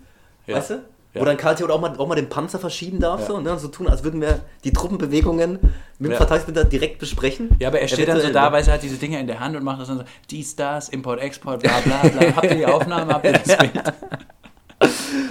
Ja. 0.46 0.56
Weißt 0.56 0.70
du? 0.70 0.82
Ja. 1.16 1.20
Wo 1.22 1.24
dann 1.24 1.36
Karl 1.36 1.54
Theodor 1.56 1.76
auch 1.76 1.80
mal, 1.80 1.96
auch 1.96 2.06
mal 2.06 2.14
den 2.14 2.28
Panzer 2.28 2.58
verschieben 2.58 3.00
darf 3.00 3.26
so, 3.26 3.40
ne? 3.40 3.50
und 3.52 3.58
so 3.58 3.68
tun, 3.68 3.88
als 3.88 4.04
würden 4.04 4.20
wir 4.20 4.40
die 4.64 4.72
Truppenbewegungen 4.72 5.52
mit 5.98 6.08
dem 6.08 6.10
Ja. 6.12 6.16
Verteidigungsminister 6.18 6.68
direkt 6.68 6.98
besprechen. 6.98 7.50
Ja, 7.58 7.68
aber 7.68 7.80
er 7.80 7.88
steht 7.88 8.08
dann 8.08 8.20
so 8.20 8.30
da, 8.30 8.46
ne? 8.46 8.52
weißt 8.52 8.68
du, 8.68 8.72
hat 8.72 8.82
diese 8.82 8.96
Dinger 8.96 9.18
in 9.18 9.26
der 9.26 9.40
Hand 9.40 9.56
und 9.56 9.64
macht 9.64 9.80
das 9.80 9.88
dann 9.88 9.98
so, 9.98 10.04
dies, 10.30 10.54
das, 10.56 10.88
Import, 10.90 11.20
Export, 11.20 11.62
bla 11.62 11.80
bla 11.80 12.02
bla. 12.08 12.20
Habt 12.36 12.44
ihr 12.44 12.54
die 12.56 12.66
Aufnahme, 12.66 13.14
habt 13.14 13.24
ihr 13.24 13.32
das 13.32 13.56
Bild? 13.56 13.72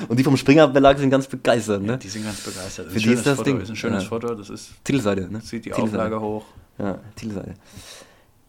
Und 0.09 0.17
die 0.19 0.23
vom 0.23 0.35
Springer 0.37 0.71
Verlag 0.71 0.97
sind 0.97 1.09
ganz 1.11 1.27
begeistert, 1.27 1.81
ne? 1.83 1.97
Die 1.99 2.07
sind 2.09 2.25
ganz 2.25 2.41
begeistert. 2.41 2.91
Für 2.91 2.99
die 2.99 3.09
ist 3.11 3.25
das 3.25 3.37
Foto, 3.37 3.49
Ding. 3.51 3.61
ist 3.61 3.69
ein 3.69 3.75
schönes 3.75 4.03
Ja. 4.03 4.09
Foto, 4.09 4.33
das 4.33 4.49
ist, 4.49 4.71
Titelseite, 4.83 5.31
ne? 5.31 5.39
zieht 5.41 5.65
die 5.65 5.69
Titelseite. 5.69 5.97
Auflage 6.03 6.19
hoch. 6.21 6.45
Ja, 6.79 6.97
Titelseite. 7.15 7.53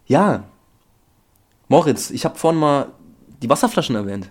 Ja. 0.06 0.44
Moritz, 1.68 2.10
ich 2.10 2.24
habe 2.24 2.38
vorhin 2.38 2.58
mal 2.60 2.86
die 3.42 3.48
Wasserflaschen 3.50 3.94
erwähnt. 3.96 4.30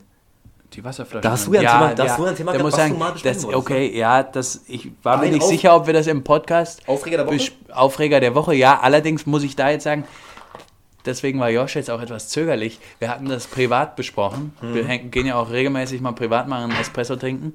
Die 0.76 0.84
Wasserflasche. 0.84 1.22
Da 1.22 1.32
hast 1.32 1.48
du 1.48 1.54
ja 1.54 1.62
ein 1.62 1.66
Thema- 1.68 1.94
da 1.96 2.04
hast 2.10 2.20
du 2.20 2.24
ja 2.24 2.30
ein 2.32 2.36
Thema 2.36 2.54
da 2.54 2.62
muss 2.62 2.76
sagen, 2.76 3.00
das, 3.24 3.46
okay, 3.46 3.98
ja, 3.98 4.24
das, 4.24 4.62
ich 4.68 4.92
war 5.04 5.18
mir 5.18 5.30
nicht 5.32 5.42
Auf- 5.44 5.48
sicher, 5.50 5.76
ob 5.76 5.88
wir 5.88 5.94
das 5.94 6.08
im 6.08 6.24
Podcast 6.24 6.82
Aufreger 6.88 7.18
der 7.18 7.28
Woche? 7.28 7.52
Aufreger 7.72 8.20
der 8.20 8.36
Woche, 8.36 8.54
ja, 8.56 8.80
allerdings 8.82 9.26
muss 9.26 9.44
ich 9.44 9.56
da 9.56 9.70
jetzt 9.70 9.84
sagen, 9.84 10.04
deswegen 11.06 11.40
war 11.40 11.50
Josh 11.50 11.76
jetzt 11.76 11.90
auch 11.90 12.02
etwas 12.02 12.28
zögerlich. 12.30 12.80
Wir 13.00 13.10
hatten 13.10 13.30
das 13.30 13.48
privat 13.48 13.96
besprochen. 13.96 14.54
Mhm. 14.62 14.74
Wir 14.76 14.84
gehen 14.98 15.28
ja 15.28 15.36
auch 15.36 15.50
regelmäßig 15.52 16.02
mal 16.02 16.12
privat 16.12 16.48
mal 16.50 16.64
einen 16.64 16.74
Espresso 16.74 17.16
trinken. 17.16 17.54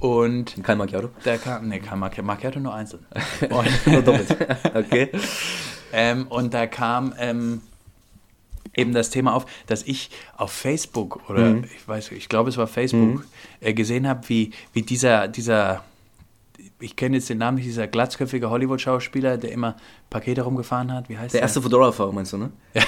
Und 0.00 0.62
Kein 0.64 0.78
Macchiato. 0.78 1.10
da 1.22 1.36
kam, 1.36 1.68
nee, 1.68 1.78
kein 1.80 1.98
Macchiato, 1.98 2.22
Macchiato 2.26 2.60
nur 2.60 2.72
einzeln. 2.74 3.04
Und, 3.50 3.86
Nur 3.86 4.00
doppelt. 4.02 4.36
okay. 4.74 5.10
ähm, 5.92 6.26
und 6.30 6.54
da 6.54 6.66
kam 6.66 7.12
ähm, 7.18 7.60
eben 8.74 8.92
das 8.94 9.10
Thema 9.10 9.34
auf, 9.34 9.46
dass 9.66 9.82
ich 9.82 10.10
auf 10.36 10.52
Facebook 10.52 11.28
oder 11.28 11.50
Mhm. 11.50 11.64
ich 11.64 11.86
weiß, 11.86 12.12
ich 12.12 12.28
glaube 12.28 12.50
es 12.50 12.56
war 12.56 12.66
Facebook, 12.66 13.24
äh, 13.60 13.74
gesehen 13.74 14.06
habe, 14.08 14.28
wie, 14.28 14.50
wie 14.72 14.82
dieser, 14.82 15.28
dieser, 15.28 15.84
ich 16.80 16.96
kenne 16.96 17.16
jetzt 17.16 17.28
den 17.28 17.38
Namen 17.38 17.56
nicht, 17.56 17.66
dieser 17.66 17.86
glatzköpfige 17.86 18.48
Hollywood-Schauspieler, 18.50 19.36
der 19.36 19.52
immer 19.52 19.76
Pakete 20.10 20.42
rumgefahren 20.42 20.92
hat, 20.92 21.08
wie 21.08 21.16
heißt 21.18 21.34
Der 21.34 21.40
der? 21.40 21.42
erste 21.42 21.62
Fedora-Fahrer, 21.62 22.12
meinst 22.12 22.32
du, 22.32 22.38
ne? 22.38 22.50
Ja, 22.74 22.82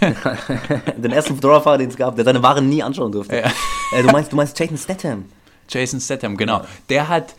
Den 0.96 1.12
ersten 1.12 1.34
Fedora-Fahrer, 1.34 1.78
den 1.78 1.88
es 1.90 1.96
gab, 1.96 2.16
der 2.16 2.24
seine 2.24 2.42
Waren 2.42 2.68
nie 2.68 2.82
anschauen 2.82 3.12
durfte. 3.12 3.36
Ja. 3.36 3.50
Äh, 3.96 4.02
du, 4.02 4.08
meinst, 4.10 4.32
du 4.32 4.36
meinst 4.36 4.58
Jason 4.58 4.76
Statham? 4.76 5.24
Jason 5.68 6.00
Statham, 6.00 6.36
genau. 6.36 6.62
Der 6.88 7.08
hat, 7.08 7.34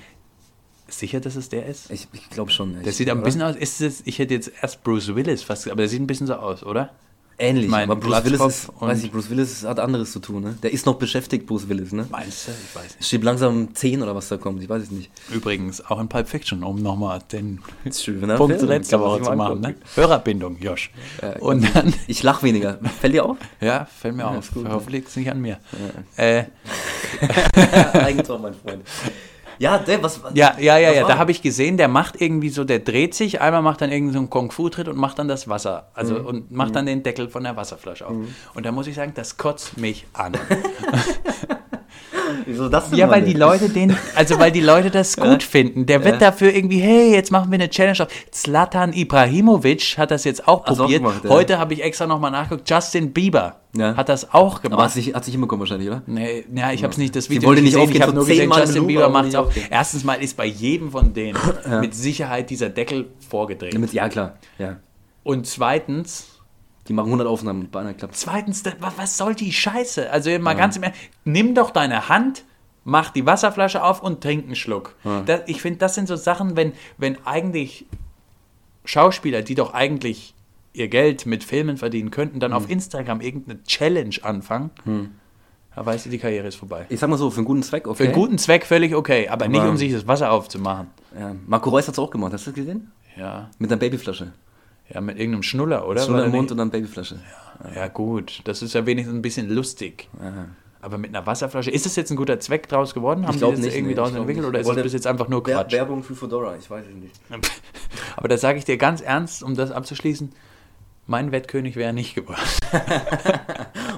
sicher, 0.88 1.20
dass 1.20 1.36
es 1.36 1.50
der 1.50 1.66
ist? 1.66 1.90
Ich, 1.92 2.08
ich 2.14 2.30
glaube 2.30 2.52
schon. 2.52 2.82
Der 2.84 2.92
sieht 2.94 3.10
ein 3.10 3.22
bisschen 3.24 3.42
aus, 3.42 3.56
ist 3.56 3.82
es, 3.82 4.02
ich 4.06 4.20
hätte 4.20 4.34
jetzt 4.34 4.52
erst 4.62 4.84
Bruce 4.84 5.14
Willis 5.16 5.44
fast, 5.44 5.68
aber 5.68 5.78
der 5.78 5.88
sieht 5.90 6.02
ein 6.02 6.08
bisschen 6.08 6.28
so 6.28 6.36
aus, 6.36 6.64
oder? 6.64 6.92
Ähnlich, 7.42 7.70
Mein 7.70 7.90
aber 7.90 7.96
Bruce 8.00 8.26
Willis, 8.26 8.42
ist, 8.42 8.70
weiß 8.82 9.02
ich, 9.04 9.12
Bruce 9.14 9.30
Willis 9.30 9.64
hat 9.64 9.80
anderes 9.80 10.12
zu 10.12 10.20
tun, 10.20 10.44
ne? 10.44 10.58
Der 10.62 10.74
ist 10.74 10.86
noch 10.86 10.96
beschäftigt, 10.96 11.46
Bruce 11.48 11.70
Willis, 11.70 11.94
ne? 11.94 12.06
Meinst 12.12 12.48
du? 12.50 12.52
Ich 12.52 12.76
weiß 12.76 12.96
nicht. 12.98 13.06
Steht 13.08 13.24
langsam 13.24 13.74
10 13.74 14.04
oder 14.04 14.14
was 14.14 14.28
da 14.28 14.36
kommt, 14.36 14.62
ich 14.62 14.68
weiß 14.68 14.84
es 14.84 14.92
nicht. 14.92 15.10
Übrigens, 15.34 15.80
auch 15.86 16.02
in 16.02 16.10
Pulp 16.10 16.28
Fiction, 16.28 16.64
um 16.64 16.82
nochmal 16.82 17.22
den 17.32 17.62
Schöner 17.94 18.36
Punkt 18.36 18.58
Film, 18.58 18.68
letzte 18.70 19.00
Woche 19.00 19.22
zu 19.22 19.32
machen. 19.34 19.62
Ne? 19.62 19.76
Hörerbindung, 19.96 20.58
Josh. 20.60 20.92
Ja, 21.22 21.38
Und 21.40 21.74
dann, 21.74 21.94
Ich 22.08 22.24
lach 22.24 22.44
weniger. 22.44 22.78
Fällt 23.00 23.14
dir 23.14 23.24
auf? 23.26 23.38
ja, 23.62 23.86
fällt 23.86 24.16
mir 24.16 24.24
Ja, 24.24 24.38
auf. 24.38 24.52
gut, 24.52 24.66
ne? 24.66 24.72
Hoffentlich 24.72 24.96
liegt 25.04 25.08
es 25.10 25.16
nicht 25.16 25.32
an 25.32 25.40
mir. 25.42 25.60
Äh, 26.18 26.44
Eigentor, 27.94 28.40
mein 28.40 28.54
Freund. 28.54 28.84
Ja, 29.60 29.78
der, 29.78 30.02
was. 30.02 30.22
ja, 30.34 30.56
ja, 30.58 30.78
ja, 30.78 30.92
ja. 30.94 31.06
Da 31.06 31.18
habe 31.18 31.32
ich 31.32 31.42
gesehen, 31.42 31.76
der 31.78 31.88
macht 31.90 32.20
irgendwie 32.22 32.50
so, 32.50 32.64
der 32.64 32.80
dreht 32.80 33.14
sich, 33.14 33.42
einmal 33.42 33.62
macht 33.62 33.82
dann 33.82 33.92
irgendwie 33.92 34.14
so 34.14 34.20
einen 34.20 34.30
Kung-Fu-Tritt 34.30 34.88
und 34.88 34.98
macht 34.98 35.20
dann 35.20 35.28
das 35.28 35.48
Wasser. 35.50 35.90
Also 35.94 36.16
Mhm. 36.16 36.26
und 36.26 36.52
macht 36.52 36.76
dann 36.76 36.86
den 36.86 37.04
Deckel 37.04 37.28
von 37.30 37.44
der 37.44 37.56
Wasserflasche 37.58 38.08
auf. 38.08 38.16
Und 38.54 38.66
da 38.66 38.72
muss 38.72 38.88
ich 38.88 38.96
sagen, 38.96 39.12
das 39.16 39.38
kotzt 39.38 39.78
mich 39.78 40.08
an. 40.14 40.34
Wieso 42.50 42.68
das 42.68 42.90
denn 42.90 42.98
Ja, 42.98 43.10
weil 43.10 43.22
die? 43.22 43.34
Leute 43.34 43.70
den, 43.70 43.96
also 44.16 44.40
weil 44.40 44.52
die 44.52 44.62
Leute 44.62 44.90
das 44.90 45.16
gut 45.18 45.44
finden. 45.44 45.86
Der 45.86 46.04
wird 46.04 46.20
dafür 46.22 46.52
irgendwie, 46.54 46.80
hey, 46.80 47.14
jetzt 47.14 47.32
machen 47.32 47.52
wir 47.52 47.56
eine 47.60 47.70
Challenge 47.70 48.02
auf. 48.02 48.08
Zlatan 48.32 48.92
Ibrahimovic 48.92 49.98
hat 50.00 50.10
das 50.10 50.24
jetzt 50.24 50.48
auch 50.48 50.66
Hast 50.66 50.80
du 50.80 50.84
auch 50.84 50.88
probiert. 50.88 51.04
gemacht. 51.04 51.22
Heute 51.30 51.60
habe 51.60 51.74
ich 51.76 51.84
extra 51.84 52.08
nochmal 52.08 52.32
nachgeguckt. 52.32 52.68
Justin 52.68 53.14
Bieber 53.14 53.58
hat 53.78 54.10
das 54.10 54.34
auch 54.34 54.56
Aber 54.56 54.70
gemacht. 54.70 54.82
hat 54.86 54.92
sich, 54.94 55.14
hat 55.14 55.24
sich 55.24 55.34
hinbekommen 55.34 55.60
wahrscheinlich, 55.62 55.88
oder? 55.90 56.02
Nee, 56.08 56.44
ja, 56.56 56.72
ich 56.72 56.84
habe 56.84 56.92
es 56.92 56.98
nicht 56.98 57.16
das 57.16 57.30
Video 57.30 57.48
wollte 57.48 57.62
nicht 57.62 57.76
gesehen. 57.76 57.92
Ich 57.96 58.02
habe 58.02 58.12
so 58.12 58.18
nur 58.18 58.26
gesehen, 58.26 58.52
Justin 58.52 58.88
Bieber 58.88 59.04
aber 59.06 59.14
macht 59.14 59.28
es 59.28 59.36
auch. 59.36 59.52
Erstens 59.70 60.04
mal 60.04 60.16
ist 60.16 60.36
bei 60.36 60.46
jedem 60.46 60.90
von 60.90 61.14
denen 61.14 61.38
mit 61.82 61.94
Sicherheit 61.94 62.50
dieser 62.50 62.70
Deckel 62.70 63.12
vorgedreht. 63.30 63.78
Ja, 63.94 64.10
klar. 64.10 64.38
Ja. 64.58 64.78
Und 65.22 65.46
zweitens, 65.46 66.39
Die 66.90 66.94
machen 66.94 67.06
100 67.08 67.28
Aufnahmen 67.28 67.60
mit 67.60 67.72
beinahe 67.72 67.94
klappt. 67.94 68.16
zweitens, 68.18 68.64
was 68.98 69.18
soll 69.18 69.36
die 69.36 69.54
Scheiße? 69.54 70.10
Also 70.12 70.38
mal 70.40 70.56
ganz 70.56 70.76
im 70.76 70.84
Ernst, 70.84 71.00
nimm 71.24 71.54
doch 71.56 71.70
deine 71.70 72.10
Hand, 72.10 72.44
mach 72.84 73.12
die 73.12 73.26
Wasserflasche 73.26 73.84
auf 73.84 74.02
und 74.02 74.22
trink 74.22 74.46
einen 74.46 74.56
Schluck. 74.56 74.96
Das, 75.28 75.42
ich 75.46 75.62
finde, 75.62 75.78
das 75.80 75.94
sind 75.96 76.08
so 76.08 76.16
Sachen, 76.16 76.58
wenn, 76.58 76.74
wenn 76.98 77.18
eigentlich 77.26 77.86
Schauspieler, 78.86 79.42
die 79.44 79.56
doch 79.56 79.74
eigentlich 79.74 80.34
ihr 80.74 80.88
Geld 80.88 81.26
mit 81.26 81.44
Filmen 81.44 81.78
verdienen 81.78 82.10
könnten, 82.12 82.40
dann 82.40 82.54
auf 82.54 82.70
Instagram 82.70 83.22
irgendeine 83.22 83.64
Challenge 83.64 84.16
anfangen, 84.24 84.72
da 85.76 85.86
weißt 85.86 86.08
du, 86.08 86.10
die 86.10 86.18
Karriere 86.18 86.48
ist 86.48 86.56
vorbei. 86.56 86.86
Ich 86.90 87.00
sag 87.00 87.10
mal 87.10 87.18
so, 87.18 87.30
für 87.30 87.38
einen 87.38 87.46
guten 87.46 87.64
Zweck, 87.64 87.88
okay. 87.88 87.98
Für 87.98 88.04
einen 88.06 88.14
guten 88.14 88.38
Zweck 88.38 88.66
völlig 88.66 88.96
okay, 88.96 89.30
aber 89.30 89.48
nicht 89.48 89.62
Aber- 89.62 89.70
um 89.70 89.78
sich 89.78 89.94
das 89.94 90.08
Wasser 90.08 90.32
aufzumachen. 90.32 90.88
Ja. 91.18 91.36
Marco 91.48 91.70
Reus 91.70 91.88
hat 91.88 91.94
es 91.94 92.00
auch 92.00 92.10
gemacht, 92.10 92.34
hast 92.34 92.48
du 92.48 92.52
das 92.52 92.56
gesehen? 92.56 92.92
Ja, 93.16 93.50
Mit 93.60 93.72
einer 93.72 93.80
Babyflasche. 93.80 94.34
Ja 94.94 95.02
mit 95.02 95.18
irgendeinem 95.18 95.44
Schnuller, 95.44 95.88
oder? 95.88 96.04
Schnuller 96.04 96.26
im 96.26 96.32
Mund 96.32 96.52
und 96.52 96.58
dann 96.58 96.70
Babyflasche. 96.70 97.20
Ja, 97.76 97.88
gut, 97.88 98.42
das 98.46 98.62
ist 98.62 98.74
ja 98.74 98.86
wenigstens 98.86 99.16
ein 99.16 99.22
bisschen 99.22 99.50
lustig. 99.50 100.08
Ja. 100.22 100.48
Aber 100.82 100.98
mit 100.98 101.14
einer 101.14 101.26
Wasserflasche, 101.26 101.72
ist 101.72 101.86
das 101.86 101.98
jetzt 101.98 102.10
ein 102.10 102.16
guter 102.16 102.40
Zweck 102.40 102.70
draus 102.70 102.94
geworden? 102.94 103.28
Haben 103.28 103.34
die 103.34 103.40
das 103.42 103.60
nicht, 103.60 103.76
irgendwie 103.76 103.90
nee, 103.90 103.94
glaub 103.96 104.08
entwickelt 104.16 104.38
nicht. 104.38 104.46
oder 104.46 104.60
ist 104.60 104.70
das 104.70 104.82
bis 104.82 104.94
jetzt 104.94 105.08
einfach 105.08 105.28
nur 105.28 105.44
Quatsch? 105.44 105.74
Werbung 105.74 106.04
für 106.04 106.16
Fedora, 106.16 106.56
ich 106.58 106.70
weiß 106.70 106.86
es 106.88 106.96
nicht. 106.96 107.20
Aber 108.16 108.30
da 108.30 108.38
sage 108.38 108.58
ich 108.58 108.66
dir 108.66 108.78
ganz 108.78 109.02
ernst, 109.02 109.44
um 109.44 109.56
das 109.56 109.72
abzuschließen, 109.72 110.32
mein 111.06 111.32
Wettkönig 111.32 111.76
wäre 111.76 111.92
nicht 111.92 112.16
geworden. 112.16 112.40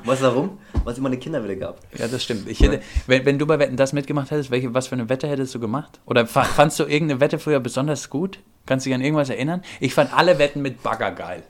Du 0.03 0.21
warum? 0.21 0.57
Weil 0.83 0.93
es 0.93 0.97
immer 0.97 1.09
eine 1.09 1.17
Kinderwelle 1.17 1.55
gab. 1.55 1.79
Ja, 1.95 2.07
das 2.07 2.23
stimmt. 2.23 2.47
Ich 2.47 2.59
hätte, 2.59 2.81
wenn, 3.05 3.23
wenn 3.25 3.37
du 3.37 3.45
bei 3.45 3.59
Wetten 3.59 3.77
das 3.77 3.93
mitgemacht 3.93 4.31
hättest, 4.31 4.49
welche, 4.49 4.73
was 4.73 4.87
für 4.87 4.95
eine 4.95 5.09
Wette 5.09 5.27
hättest 5.27 5.53
du 5.53 5.59
gemacht? 5.59 5.99
Oder 6.05 6.25
fa 6.25 6.43
fandst 6.43 6.79
du 6.79 6.85
irgendeine 6.85 7.19
Wette 7.19 7.37
früher 7.37 7.59
besonders 7.59 8.09
gut? 8.09 8.39
Kannst 8.71 8.85
du 8.85 8.89
dich 8.89 8.95
an 8.95 9.01
irgendwas 9.01 9.29
erinnern? 9.29 9.63
Ich 9.81 9.93
fand 9.93 10.13
alle 10.17 10.39
Wetten 10.39 10.61
mit 10.61 10.81
Bagger 10.81 11.11
geil. 11.11 11.43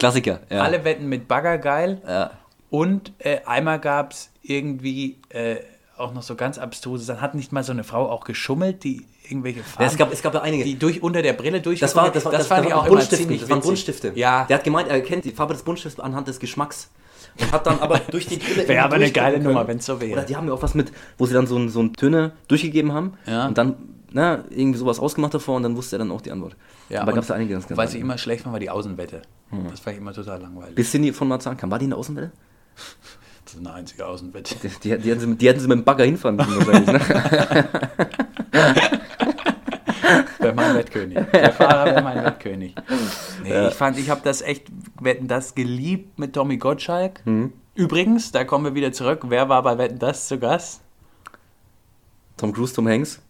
Klassiker, 0.00 0.40
ja. 0.50 0.62
Alle 0.62 0.84
Wetten 0.84 1.08
mit 1.08 1.28
Bagger 1.28 1.58
geil. 1.58 2.02
Ja. 2.04 2.32
Und 2.70 3.12
äh, 3.20 3.38
einmal 3.46 3.78
gab 3.78 4.10
es 4.10 4.30
irgendwie 4.42 5.18
äh, 5.28 5.58
auch 5.96 6.12
noch 6.12 6.22
so 6.22 6.34
ganz 6.34 6.58
abstruse 6.58 7.04
Sachen. 7.04 7.20
Hat 7.20 7.36
nicht 7.36 7.52
mal 7.52 7.62
so 7.62 7.70
eine 7.70 7.84
Frau 7.84 8.10
auch 8.10 8.24
geschummelt, 8.24 8.82
die 8.82 9.06
irgendwelche 9.28 9.62
Farben, 9.62 9.84
Ja, 9.84 9.86
es, 9.92 9.96
gab, 9.96 10.12
es 10.12 10.22
gab 10.22 10.34
ja 10.34 10.42
einige. 10.42 10.64
die 10.64 10.76
durch 10.76 11.04
unter 11.04 11.22
der 11.22 11.34
Brille 11.34 11.60
durch 11.60 11.78
das 11.78 11.94
war, 11.94 12.10
das 12.10 12.24
war, 12.24 12.32
das, 12.32 12.48
fand 12.48 12.62
das 12.62 12.66
ich 12.66 12.74
auch 12.74 12.82
immer 12.86 12.96
Buntstifte. 12.96 13.16
ziemlich 13.22 13.40
Das 13.42 13.50
waren. 13.50 13.60
Buntstifte. 13.60 14.12
Ja, 14.16 14.44
Der 14.46 14.56
hat 14.56 14.64
gemeint, 14.64 14.88
er 14.88 15.00
kennt 15.02 15.24
die 15.24 15.30
Farbe 15.30 15.54
des 15.54 15.62
Buntstifts 15.62 16.00
anhand 16.00 16.26
des 16.26 16.40
Geschmacks. 16.40 16.90
Und 17.40 17.52
hat 17.52 17.64
dann 17.66 17.78
aber 17.78 17.98
durch 18.10 18.26
die 18.26 18.38
Brille. 18.38 18.66
Wäre 18.68 18.84
aber 18.84 18.96
eine 18.96 19.12
geile 19.12 19.34
können. 19.34 19.44
Nummer, 19.46 19.68
wenn's 19.68 19.86
so 19.86 20.00
wäre. 20.00 20.12
Oder 20.12 20.22
die 20.24 20.34
haben 20.34 20.48
ja 20.48 20.54
auch 20.54 20.62
was 20.62 20.74
mit, 20.74 20.92
wo 21.16 21.26
sie 21.26 21.34
dann 21.34 21.46
so, 21.46 21.56
ein- 21.56 21.68
so 21.68 21.80
ein 21.80 21.92
Töne 21.92 22.32
durchgegeben 22.48 22.92
haben. 22.92 23.14
Ja. 23.26 23.46
Und 23.46 23.56
dann 23.56 23.76
ne, 24.14 24.44
irgendwie 24.50 24.78
sowas 24.78 24.98
ausgemacht 24.98 25.34
davor 25.34 25.56
und 25.56 25.62
dann 25.64 25.76
wusste 25.76 25.96
er 25.96 25.98
dann 25.98 26.10
auch 26.10 26.20
die 26.22 26.30
Antwort. 26.32 26.56
ja 26.88 27.02
aber 27.02 27.12
gab 27.12 27.22
es 27.22 27.28
da 27.28 27.34
einige 27.34 27.52
ganz, 27.52 27.66
ganz 27.68 27.76
Was 27.76 27.92
ich 27.94 28.00
immer 28.00 28.16
schlecht 28.16 28.42
fand, 28.44 28.52
war 28.54 28.60
die 28.60 28.70
Außenwette. 28.70 29.20
Das 29.70 29.80
fand 29.80 29.96
ich 29.96 30.00
immer 30.00 30.12
total 30.12 30.40
langweilig. 30.40 30.74
Bis 30.74 30.90
Cindy 30.90 31.12
von 31.12 31.28
Marzahn 31.28 31.56
kam. 31.56 31.70
War 31.70 31.78
die 31.78 31.84
in 31.84 31.90
der 31.90 31.98
Außenwelle? 31.98 32.32
Das 33.44 33.54
ist 33.54 33.60
eine 33.60 33.72
einzige 33.72 34.06
Außenwette. 34.06 34.54
Die, 34.62 34.68
die, 34.68 34.98
die, 34.98 35.10
hätten 35.10 35.20
sie, 35.20 35.26
mit- 35.26 35.40
die 35.42 35.48
hätten 35.48 35.60
sie 35.60 35.68
mit 35.68 35.78
dem 35.78 35.84
Bagger 35.84 36.04
hinfahren 36.04 36.36
müssen 36.36 36.56
wahrscheinlich. 36.56 36.86
Ne? 36.88 37.00
Wäre 40.38 40.54
mein 40.54 40.74
Wettkönig. 40.74 41.18
Der 41.32 41.52
Fahrer 41.52 41.86
wäre 41.86 42.02
mein 42.02 42.22
Wettkönig. 42.24 42.74
Nee, 43.42 43.68
ich 43.68 43.74
fand, 43.74 43.98
ich 43.98 44.10
habe 44.10 44.20
das 44.24 44.42
echt, 44.42 44.66
Wetten 45.00 45.28
das 45.28 45.54
geliebt 45.54 46.18
mit 46.18 46.34
Tommy 46.34 46.56
Gottschalk. 46.58 47.20
Mhm. 47.24 47.52
Übrigens, 47.74 48.30
da 48.32 48.44
kommen 48.44 48.64
wir 48.66 48.74
wieder 48.74 48.92
zurück. 48.92 49.22
Wer 49.28 49.48
war 49.48 49.62
bei 49.62 49.78
Wetten 49.78 49.98
das 49.98 50.28
zu 50.28 50.38
Gast? 50.38 50.82
Tom 52.36 52.52
Cruise, 52.52 52.74
Tom 52.74 52.86
Hanks, 52.88 53.20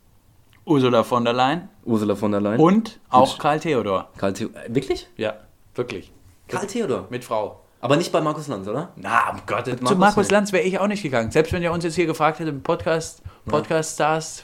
Ursula 0.66 1.02
von 1.04 1.24
der 1.24 1.34
Leyen 1.34 1.68
Ursula 1.84 2.14
von 2.16 2.32
der 2.32 2.40
Leyen. 2.40 2.58
und 2.60 2.98
auch 3.10 3.38
Karl 3.38 3.60
Theodor. 3.60 4.08
Karl 4.16 4.32
Theodor. 4.32 4.62
Äh, 4.62 4.74
wirklich? 4.74 5.08
Ja, 5.16 5.34
wirklich. 5.74 6.10
Karl 6.48 6.66
Theodor. 6.66 7.06
Mit 7.10 7.24
Frau. 7.24 7.60
Aber 7.80 7.96
nicht 7.96 8.10
bei 8.12 8.20
Markus 8.22 8.48
Lanz, 8.48 8.66
oder? 8.66 8.90
Na, 8.96 9.30
um 9.30 9.40
Gottes 9.46 9.76
Zu 9.76 9.82
Markus 9.84 9.98
Markus 9.98 10.16
nicht. 10.24 10.30
Lanz 10.30 10.52
wäre 10.52 10.62
ich 10.62 10.78
auch 10.78 10.86
nicht 10.86 11.02
gegangen. 11.02 11.30
Selbst 11.30 11.52
wenn 11.52 11.62
ihr 11.62 11.70
uns 11.70 11.84
jetzt 11.84 11.96
hier 11.96 12.06
gefragt 12.06 12.38
hättet, 12.38 12.54
im 12.54 12.62
Podcast, 12.62 13.22
Podcast-Stars, 13.44 14.42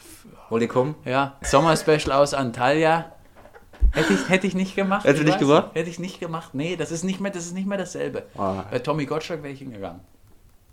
Wollt 0.51 0.63
ihr 0.63 0.69
kommen? 0.69 0.95
ja, 1.07 1.37
Sommerspecial 1.43 2.13
aus 2.13 2.35
Antalya. 2.35 3.13
Hätte 3.93 4.13
ich, 4.13 4.29
hätte 4.29 4.47
ich 4.47 4.55
nicht 4.55 4.77
gemacht. 4.77 5.05
Hättest 5.05 5.23
du 5.23 5.27
ich 5.27 5.33
nicht 5.33 5.39
gemacht? 5.41 5.71
Hätte 5.73 5.89
ich 5.89 5.99
nicht 5.99 6.21
gemacht. 6.21 6.51
Nee, 6.53 6.77
das 6.77 6.91
ist 6.93 7.03
nicht 7.03 7.19
mehr, 7.21 7.31
das 7.33 7.47
ist 7.47 7.55
nicht 7.55 7.67
mehr 7.67 7.79
dasselbe. 7.79 8.25
Ah. 8.37 8.65
Bei 8.71 8.79
Tommy 8.79 9.07
Gottschalk 9.07 9.43
wäre 9.43 9.55
ich 9.55 9.61
hingegangen. 9.61 10.01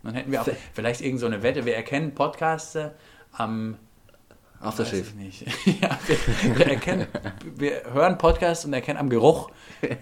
Dann 0.04 0.14
hätten 0.14 0.32
wir 0.32 0.42
auch 0.42 0.48
vielleicht 0.74 1.00
irgend 1.02 1.22
so 1.22 1.26
eine 1.26 1.42
Wette. 1.44 1.66
Wir 1.66 1.76
erkennen 1.76 2.14
Podcaster 2.14 2.96
am 3.32 3.78
Aftershave. 4.60 5.00
ich 5.00 5.16
nicht. 5.16 5.42
ja, 5.82 6.00
wir, 6.08 6.58
wir, 6.58 6.68
erkennen, 6.68 7.08
wir 7.56 7.84
hören 7.94 8.18
Podcast 8.18 8.66
und 8.66 8.74
erkennen 8.74 9.00
am 9.00 9.10
Geruch, 9.10 9.52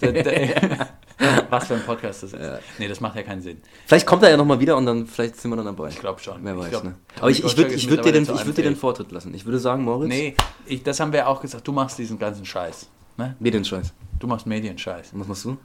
der, 0.02 0.12
der, 0.12 0.88
was 1.50 1.68
für 1.68 1.76
ein 1.76 1.84
Podcast 1.84 2.24
das 2.24 2.34
ist. 2.34 2.42
Nee, 2.78 2.88
das 2.88 3.02
macht 3.02 3.16
ja 3.16 3.24
keinen 3.24 3.42
Sinn. 3.42 3.62
Vielleicht 3.86 4.06
kommt 4.06 4.24
er 4.24 4.30
ja 4.30 4.38
nochmal 4.38 4.60
wieder 4.60 4.78
und 4.78 4.86
dann 4.86 5.08
vielleicht 5.08 5.38
sind 5.38 5.52
wir 5.52 5.58
dann 5.58 5.66
dabei. 5.66 5.90
Ich 5.90 6.00
glaube 6.00 6.20
schon. 6.22 6.44
Wer 6.44 6.58
weiß, 6.58 6.66
ich 6.66 6.72
glaub, 6.72 6.84
ne? 6.84 6.96
Aber 7.20 7.30
ich, 7.30 7.44
ich 7.44 7.58
würde 7.58 7.74
ich 7.74 7.90
würd 7.90 8.06
dir, 8.06 8.12
den, 8.12 8.24
ich 8.24 8.46
würd 8.46 8.58
dir 8.58 8.64
den 8.64 8.76
Vortritt 8.76 9.12
lassen. 9.12 9.34
Ich 9.34 9.46
würde 9.46 9.60
sagen, 9.60 9.84
Moritz, 9.84 10.10
Nee, 10.10 10.36
ich, 10.66 10.84
das 10.84 11.00
haben 11.00 11.12
wir 11.12 11.28
auch 11.28 11.42
gesagt. 11.42 11.68
Du 11.68 11.72
machst 11.72 11.98
diesen 11.98 12.18
ganzen 12.18 12.46
Scheiß. 12.46 12.90
Ne? 13.18 13.36
mir 13.40 13.52
den 13.52 13.64
Scheiß. 13.64 13.94
Du 14.20 14.28
machst 14.28 14.46
Medienscheiß. 14.46 15.14
Und 15.14 15.22
was 15.22 15.28
machst 15.28 15.46
du? 15.46 15.58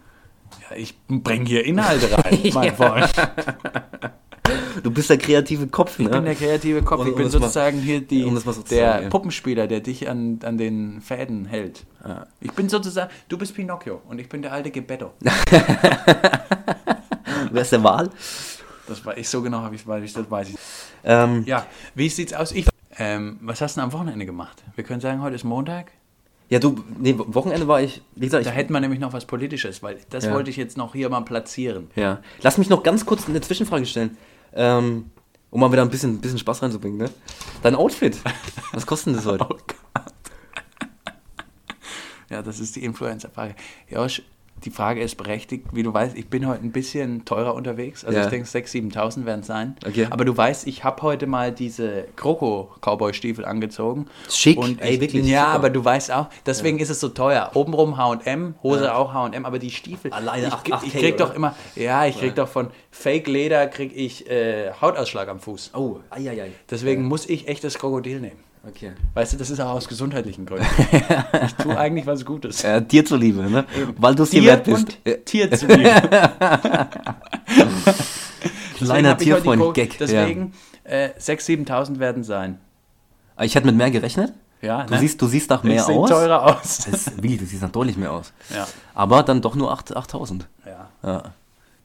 Ja, 0.69 0.77
ich 0.77 0.95
bringe 1.09 1.47
hier 1.47 1.65
Inhalte 1.65 2.11
rein, 2.17 2.41
mein 2.55 2.75
Freund. 2.75 3.11
Du 4.83 4.91
bist 4.91 5.11
der 5.11 5.19
kreative 5.19 5.67
Kopf, 5.67 5.99
ne? 5.99 6.05
Ich 6.07 6.11
bin 6.11 6.25
der 6.25 6.35
kreative 6.35 6.83
Kopf. 6.83 7.01
Um- 7.01 7.09
ich 7.09 7.15
bin 7.15 7.25
das 7.25 7.33
mal- 7.35 7.41
sozusagen 7.43 7.79
hier 7.81 8.01
die, 8.01 8.23
das 8.33 8.45
mal 8.45 8.53
so 8.53 8.63
zu 8.63 8.75
der 8.75 9.03
ja. 9.03 9.09
Puppenspieler, 9.09 9.67
der 9.67 9.81
dich 9.81 10.09
an, 10.09 10.39
an 10.45 10.59
den 10.59 11.01
Fäden 11.01 11.45
hält. 11.47 11.85
Ich 12.41 12.53
bin 12.53 12.69
sozusagen, 12.69 13.11
du 13.29 13.37
bist 13.39 13.55
Pinocchio 13.55 14.01
und 14.09 14.19
ich 14.21 14.29
bin 14.29 14.43
der 14.43 14.53
alte 14.53 14.71
Gebetto. 14.71 15.13
Wer 17.53 17.63
ist 17.63 17.73
der 17.73 17.83
Wahl? 17.83 18.11
Das 18.87 19.05
war 19.05 19.17
ich 19.17 19.29
so 19.29 19.41
genau, 19.43 19.59
habe 19.61 19.75
ich, 19.75 19.83
ich, 19.87 20.13
das 20.13 20.31
weiß 20.31 20.49
ich. 20.51 20.57
Ähm, 21.05 21.45
Ja, 21.47 21.67
wie 21.95 22.09
sieht's 22.09 22.33
aus? 22.33 22.53
Ich, 22.53 22.67
ähm, 22.99 23.39
was 23.43 23.61
hast 23.61 23.77
du 23.77 23.81
denn 23.81 23.85
am 23.87 23.93
Wochenende 23.93 24.27
gemacht? 24.27 24.63
Wir 24.75 24.85
können 24.85 25.01
sagen, 25.01 25.23
heute 25.23 25.37
ist 25.37 25.45
Montag. 25.45 25.93
ja, 26.49 26.59
du, 26.59 26.83
nee, 26.99 27.15
Wochenende 27.17 27.69
war 27.69 27.81
ich, 27.81 28.03
wie 28.17 28.27
gesagt, 28.27 28.47
Da 28.47 28.51
hätten 28.51 28.73
wir 28.73 28.81
nämlich 28.81 28.99
noch 29.01 29.13
was 29.13 29.25
Politisches, 29.27 29.83
weil 29.83 29.99
das 30.11 30.25
Ja. 30.25 30.33
wollte 30.35 30.51
ich 30.51 30.57
jetzt 30.57 30.77
noch 30.77 30.93
hier 30.95 31.09
mal 31.09 31.21
platzieren. 31.21 31.89
ja. 31.95 32.19
Lass 32.43 32.59
mich 32.59 32.69
noch 32.69 32.83
ganz 32.83 33.07
kurz 33.07 33.29
eine 33.29 33.41
Zwischenfrage 33.41 33.87
stellen. 33.87 34.17
Ähm, 34.55 35.11
um 35.51 35.61
mal 35.61 35.73
wieder 35.73 35.83
ein 35.83 35.91
bisschen, 35.91 36.21
bisschen 36.21 36.39
Spaß 36.39 36.63
reinzubringen, 36.63 36.99
ne? 36.99 37.11
Dein 37.63 37.75
Outfit. 37.75 38.19
Was 38.73 38.87
kostet 38.87 39.09
denn 39.09 39.15
das 39.15 39.27
heute? 39.31 39.45
Oh 39.45 39.57
Gott. 39.67 40.15
Ja, 42.31 42.43
das 42.43 42.61
ist 42.61 42.77
die 42.77 42.85
Influencer-Frage. 42.85 43.57
Josh, 43.89 44.23
die 44.65 44.71
Frage 44.71 45.01
ist 45.01 45.17
berechtigt. 45.17 45.67
Wie 45.73 45.83
du 45.83 45.93
weißt, 45.93 46.17
ich 46.17 46.29
bin 46.29 46.47
heute 46.47 46.63
ein 46.65 46.73
bisschen 46.73 47.25
teurer 47.25 47.55
unterwegs. 47.55 48.05
Also 48.05 48.19
Ja. 48.19 48.25
ich 48.25 48.31
denke, 48.31 48.47
6.000, 48.49 48.93
7.000 48.95 49.25
werden 49.27 49.41
es 49.41 49.47
sein. 49.47 49.77
Okay. 49.87 50.07
Aber 50.11 50.25
du 50.25 50.37
weißt, 50.37 50.67
ich 50.67 50.85
habe 50.85 51.03
heute 51.03 51.27
mal 51.27 51.53
diese 51.53 52.05
Kroko-Cowboy-Stiefel 52.17 53.45
angezogen. 53.45 54.07
Schick, 54.29 54.59
Und 54.59 54.81
ey, 54.81 54.95
ich, 54.95 55.01
wirklich 55.01 55.27
Ja, 55.27 55.45
super. 55.47 55.55
aber 55.55 55.71
du 55.71 55.85
weißt 55.85 56.13
auch, 56.13 56.29
deswegen 56.47 56.79
ist 56.79 56.91
es 56.91 57.01
so 57.01 57.09
teuer. 57.09 57.51
Obenrum 57.55 57.97
H&M, 57.97 58.55
Hose 58.63 58.95
auch 58.95 59.13
H&M, 59.15 59.45
aber 59.45 59.59
die 59.59 59.71
Stiefel. 59.71 60.13
Alleine 60.13 60.49
ich, 60.49 60.53
8- 60.53 60.85
ich 60.85 60.93
8K, 60.95 60.99
krieg 60.99 61.17
doch 61.17 61.29
oder? 61.29 61.37
immer, 61.37 61.55
ja, 61.77 62.07
ich 62.07 62.19
krieg 62.19 62.35
doch 62.35 62.49
von 62.49 62.69
Fake-Leder, 62.91 63.67
krieg 63.69 63.93
ich 63.95 64.29
äh, 64.31 64.73
Hautausschlag 64.81 65.29
am 65.29 65.41
Fuß. 65.41 65.71
Oh, 65.75 66.01
eieiei. 66.11 66.53
Deswegen 66.71 67.05
muss 67.05 67.29
ich 67.29 67.49
echtes 67.49 67.79
Krokodil 67.79 68.21
nehmen. 68.21 68.39
Okay. 68.67 68.93
Weißt 69.15 69.33
du, 69.33 69.37
das 69.39 69.49
ist 69.51 69.59
auch 69.61 69.71
aus 69.71 69.89
gesundheitlichen 69.89 70.45
Gründen. 70.45 70.67
ich 71.47 71.55
tue 71.55 71.79
eigentlich 71.79 72.07
was 72.07 72.25
Gutes. 72.25 72.63
Äh, 72.63 72.83
dir 72.83 73.05
zuliebe, 73.05 73.43
ne? 73.51 73.65
Weil 73.97 74.15
du 74.15 74.25
es 74.25 74.31
dir 74.31 74.45
wert 74.45 74.65
bist. 74.65 74.99
und 75.07 75.25
Tier 75.25 75.51
zu 75.51 75.67
lieben. 75.67 75.85
Kleiner 78.77 79.17
Tierfreund-Gag. 79.17 79.99
Deswegen, 79.99 80.53
äh, 80.85 81.09
6.000, 81.19 81.67
7.000 81.67 81.99
werden 81.99 82.23
sein. 82.25 82.59
Ja. 83.39 83.45
Ich 83.45 83.55
hätte 83.55 83.67
mit 83.67 83.77
mehr 83.77 83.91
gerechnet. 83.91 84.33
Ja, 84.63 84.85
Du, 84.85 84.99
siehst, 84.99 85.23
du 85.23 85.27
siehst 85.27 85.49
nach 85.49 85.63
mehr 85.63 85.87
aus. 85.87 86.11
teurer 86.11 86.45
aus. 86.45 86.87
Das, 86.91 87.13
wie, 87.23 87.39
du 87.39 87.47
siehst 87.47 87.63
nach 87.63 87.71
deutlich 87.71 87.97
mehr 87.97 88.13
aus. 88.13 88.33
Ja. 88.55 88.67
Aber 88.95 89.23
dann 89.23 89.41
doch 89.41 89.55
nur 89.55 89.73
8 89.73 89.97
8000. 89.97 90.47
Ja. 90.67 90.89
Ja. 91.03 91.23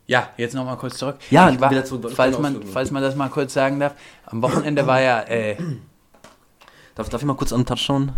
Ja, 0.08 0.30
jetzt 0.38 0.54
nochmal 0.54 0.78
kurz 0.78 0.98
zurück. 0.98 1.16
Ja, 1.32 1.50
ich 1.50 1.60
war, 1.60 1.72
wieder 1.72 1.84
zurück. 1.86 2.12
falls, 2.14 2.38
man, 2.38 2.62
falls 2.64 2.92
man 2.92 3.02
das 3.02 3.16
mal 3.16 3.30
kurz 3.30 3.54
sagen 3.54 3.80
darf, 3.80 3.94
am 4.26 4.42
Wochenende 4.42 4.86
war 4.86 5.02
ja, 5.02 5.22
äh, 5.22 5.56
Darf, 6.96 7.10
darf 7.10 7.22
ich 7.22 7.28
mal 7.28 7.36
kurz 7.36 7.52
an 7.54 7.62
den 7.62 7.66
Touch 7.68 7.80
schauen? 7.82 8.12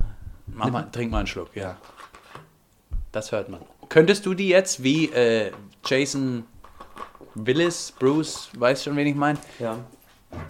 mach 0.47 0.69
mal, 0.71 0.83
trink 0.91 1.11
mal 1.11 1.19
einen 1.19 1.27
Schluck, 1.27 1.55
ja. 1.55 1.77
Das 3.11 3.31
hört 3.31 3.49
man. 3.49 3.59
Könntest 3.89 4.25
du 4.25 4.33
die 4.33 4.49
jetzt 4.49 4.83
wie 4.83 5.05
äh, 5.11 5.51
Jason 5.85 6.43
Willis, 7.35 7.93
Bruce, 7.97 8.49
weißt 8.57 8.83
schon, 8.85 8.95
wen 8.95 9.07
ich 9.07 9.15
meine? 9.15 9.39
Ja. 9.59 9.77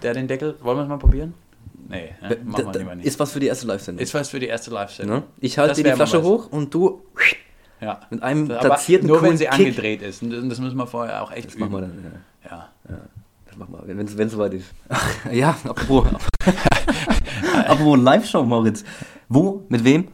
Der 0.02 0.12
den 0.14 0.28
Deckel, 0.28 0.56
wollen 0.60 0.78
wir 0.78 0.82
es 0.82 0.88
mal 0.88 0.98
probieren? 0.98 1.34
Nee, 1.88 2.14
ne? 2.20 2.36
machen 2.44 2.66
wir 2.72 2.78
lieber 2.80 2.94
nicht. 2.96 3.06
Ist 3.06 3.18
was 3.18 3.32
für 3.32 3.40
die 3.40 3.46
erste 3.46 3.66
Live-Sendung. 3.66 4.02
Ist 4.02 4.12
was 4.12 4.28
für 4.28 4.40
die 4.40 4.46
erste 4.48 4.70
Live-Sendung. 4.70 5.18
Ne? 5.18 5.22
Ich 5.40 5.56
halte 5.56 5.70
Das 5.70 5.78
dir 5.78 5.84
die 5.84 5.92
Flasche 5.92 6.22
hoch 6.22 6.48
und 6.50 6.74
du 6.74 7.02
Ja. 7.80 8.00
mit 8.10 8.22
einem 8.22 8.50
Aber 8.50 8.60
platzierten 8.60 9.08
nur 9.08 9.22
wenn 9.22 9.38
sie 9.38 9.44
Kick. 9.44 9.54
angedreht 9.54 10.02
ist. 10.02 10.22
Und 10.22 10.48
das 10.50 10.58
müssen 10.58 10.76
wir 10.76 10.86
vorher 10.86 11.22
auch 11.22 11.30
echt 11.32 11.48
Das 11.48 11.56
machen 11.56 11.72
wir 11.72 11.78
üben. 11.78 12.02
dann. 12.42 12.50
Ja. 12.50 12.68
Ja. 12.90 12.98
Das 13.46 13.56
machen 13.56 13.74
wir, 13.86 13.96
wenn 13.96 14.06
es 14.06 14.32
soweit 14.32 14.52
ist. 14.54 14.66
Ach, 14.88 15.08
ja, 15.32 15.56
apropos. 15.64 16.06
apropos 17.72 17.98
Live-Show, 17.98 18.44
Moritz. 18.44 18.84
Wo, 19.28 19.64
mit 19.68 19.84
wem 19.84 20.08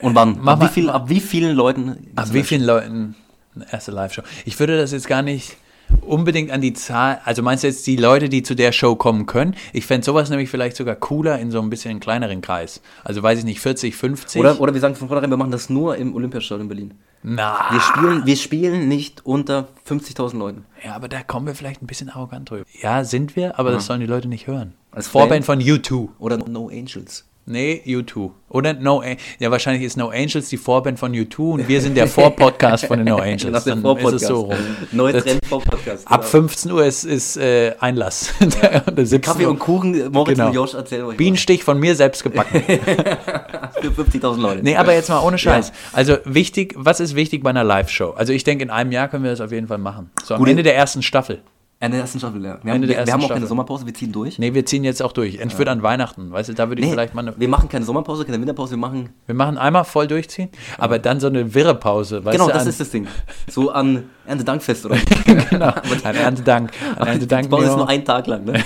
und 0.00 0.14
wann? 0.14 0.38
Mach 0.40 0.54
Ab 0.54 0.62
wie, 0.62 0.68
viel, 0.68 0.90
ab 0.90 1.08
wie 1.08 1.20
vielen 1.20 1.54
Leuten? 1.54 2.08
Ab 2.16 2.32
wie 2.32 2.42
vielen 2.42 2.64
Leuten 2.64 3.14
eine 3.54 3.72
erste 3.72 3.92
Live-Show? 3.92 4.22
Ich 4.44 4.58
würde 4.58 4.76
das 4.76 4.92
jetzt 4.92 5.06
gar 5.06 5.22
nicht 5.22 5.56
unbedingt 6.02 6.50
an 6.50 6.60
die 6.60 6.72
Zahl, 6.72 7.20
also 7.24 7.42
meinst 7.42 7.64
du 7.64 7.68
jetzt 7.68 7.86
die 7.86 7.96
Leute, 7.96 8.28
die 8.28 8.42
zu 8.42 8.54
der 8.54 8.72
Show 8.72 8.96
kommen 8.96 9.26
können? 9.26 9.54
Ich 9.72 9.86
fände 9.86 10.04
sowas 10.04 10.30
nämlich 10.30 10.50
vielleicht 10.50 10.76
sogar 10.76 10.96
cooler 10.96 11.38
in 11.38 11.50
so 11.50 11.60
ein 11.60 11.70
bisschen 11.70 12.00
kleineren 12.00 12.40
Kreis. 12.40 12.80
Also 13.04 13.22
weiß 13.22 13.38
ich 13.40 13.44
nicht, 13.44 13.60
40, 13.60 13.94
50? 13.96 14.40
Oder, 14.40 14.60
oder 14.60 14.74
wir 14.74 14.80
sagen 14.80 14.94
von 14.94 15.08
vornherein, 15.08 15.30
wir 15.30 15.36
machen 15.36 15.52
das 15.52 15.70
nur 15.70 15.96
im 15.96 16.14
Olympiastadion 16.14 16.68
Berlin. 16.68 16.94
Na, 17.22 17.66
Wir 17.70 17.80
spielen, 17.80 18.24
wir 18.24 18.36
spielen 18.36 18.88
nicht 18.88 19.26
unter 19.26 19.68
50.000 19.86 20.38
Leuten. 20.38 20.64
ja, 20.82 20.94
aber 20.94 21.06
da 21.08 21.22
kommen 21.22 21.46
wir 21.46 21.54
vielleicht 21.54 21.82
ein 21.82 21.86
bisschen 21.86 22.08
arrogant 22.08 22.48
drüber. 22.50 22.64
Ja, 22.80 23.04
sind 23.04 23.36
wir, 23.36 23.58
aber 23.58 23.70
das 23.72 23.86
sollen 23.86 24.00
die 24.00 24.06
Leute 24.06 24.26
nicht 24.26 24.46
hören. 24.46 24.72
Als 24.90 25.06
Vorband 25.06 25.44
Fan? 25.44 25.60
von 25.60 25.66
U2. 25.66 26.08
Oder 26.18 26.38
No 26.38 26.68
Angels. 26.68 27.26
Nee, 27.50 27.82
U2. 27.84 28.30
Oder 28.48 28.72
No 28.74 29.00
An- 29.00 29.16
Ja, 29.38 29.50
wahrscheinlich 29.50 29.82
ist 29.84 29.96
No 29.96 30.08
Angels 30.08 30.48
die 30.48 30.56
Vorband 30.56 30.98
von 30.98 31.12
U2 31.12 31.38
und 31.52 31.68
wir 31.68 31.80
sind 31.80 31.96
der 31.96 32.06
Vorpodcast 32.06 32.84
von 32.86 32.98
den 32.98 33.06
No 33.08 33.16
Angels. 33.20 33.42
Genau, 33.44 33.60
Dann 33.60 33.80
Vorpodcast. 33.82 34.14
ist 34.16 34.22
es 34.22 34.28
so 34.28 34.40
rum. 34.40 35.12
Das- 35.12 35.24
Trend 35.24 35.46
Vorpodcast. 35.46 36.08
Ab 36.08 36.24
15 36.24 36.70
Uhr 36.72 36.84
ist, 36.84 37.04
ist 37.04 37.36
äh, 37.36 37.74
Einlass. 37.80 38.32
17 38.40 39.20
Kaffee 39.22 39.44
Uhr. 39.44 39.50
und 39.50 39.58
Kuchen, 39.58 40.10
Moritz 40.12 40.36
Genau. 40.36 40.48
und 40.48 40.54
Josh 40.54 40.74
erzählen 40.74 41.04
euch 41.04 41.16
Bienenstich 41.16 41.64
von 41.64 41.78
mir 41.78 41.94
selbst 41.94 42.22
gebacken. 42.22 42.62
für 42.68 43.88
50.000 44.02 44.36
Leute. 44.40 44.62
Nee, 44.62 44.76
aber 44.76 44.94
jetzt 44.94 45.08
mal 45.08 45.20
ohne 45.20 45.38
Scheiß. 45.38 45.72
Also 45.92 46.16
wichtig, 46.24 46.74
was 46.76 47.00
ist 47.00 47.14
wichtig 47.14 47.42
bei 47.42 47.50
einer 47.50 47.64
Live-Show? 47.64 48.10
Also 48.10 48.32
ich 48.32 48.44
denke, 48.44 48.64
in 48.64 48.70
einem 48.70 48.92
Jahr 48.92 49.08
können 49.08 49.24
wir 49.24 49.30
das 49.30 49.40
auf 49.40 49.52
jeden 49.52 49.66
Fall 49.68 49.78
machen. 49.78 50.10
So 50.24 50.34
am 50.34 50.38
Gute- 50.38 50.50
Ende 50.52 50.62
der 50.62 50.76
ersten 50.76 51.02
Staffel. 51.02 51.42
Ende 51.82 51.96
der 51.96 52.02
ersten 52.02 52.18
Staffel, 52.18 52.44
ja. 52.44 52.58
Wir, 52.62 52.74
haben, 52.74 52.82
wir, 52.82 52.88
wir 52.88 53.12
haben 53.12 53.24
auch 53.24 53.30
keine 53.30 53.46
Sommerpause, 53.46 53.86
wir 53.86 53.94
ziehen 53.94 54.12
durch. 54.12 54.38
Nee, 54.38 54.52
wir 54.52 54.66
ziehen 54.66 54.84
jetzt 54.84 55.02
auch 55.02 55.12
durch. 55.12 55.36
Ich 55.36 55.58
würde 55.58 55.70
an 55.70 55.82
Weihnachten, 55.82 56.30
weißt 56.30 56.50
du, 56.50 56.52
da 56.52 56.68
würde 56.68 56.82
ich 56.82 56.86
Nee, 56.86 56.92
vielleicht 56.92 57.14
mal 57.14 57.22
eine, 57.22 57.40
wir 57.40 57.48
machen 57.48 57.70
keine 57.70 57.86
Sommerpause, 57.86 58.26
keine 58.26 58.38
Winterpause, 58.38 58.72
wir 58.72 58.76
machen. 58.76 59.08
Wir 59.24 59.34
machen 59.34 59.56
einmal 59.56 59.84
voll 59.84 60.06
durchziehen, 60.06 60.50
aber 60.76 60.98
dann 60.98 61.20
so 61.20 61.28
eine 61.28 61.54
wirre 61.54 61.74
Pause, 61.74 62.22
weißt 62.22 62.36
genau, 62.36 62.48
du? 62.48 62.52
das 62.52 62.64
an, 62.64 62.68
ist 62.68 62.80
das 62.80 62.90
Ding. 62.90 63.08
So 63.48 63.70
an 63.70 64.10
Erntedankfest 64.26 64.84
oder 64.84 64.96
genau, 65.50 65.72
ein 66.04 66.16
Erntedank. 66.16 66.70
Ein 66.96 67.04
Die 67.04 67.08
Erntedank. 67.12 67.48
Pause 67.48 67.64
ist 67.68 67.76
nur 67.76 67.88
einen 67.88 68.04
Tag 68.04 68.26
lang, 68.26 68.44
ne? 68.44 68.62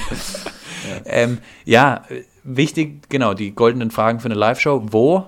ähm, 1.04 1.38
ja, 1.64 2.02
wichtig, 2.42 3.08
genau, 3.10 3.32
die 3.32 3.54
goldenen 3.54 3.92
Fragen 3.92 4.18
für 4.18 4.26
eine 4.26 4.34
Live-Show. 4.34 4.86
Wo, 4.90 5.24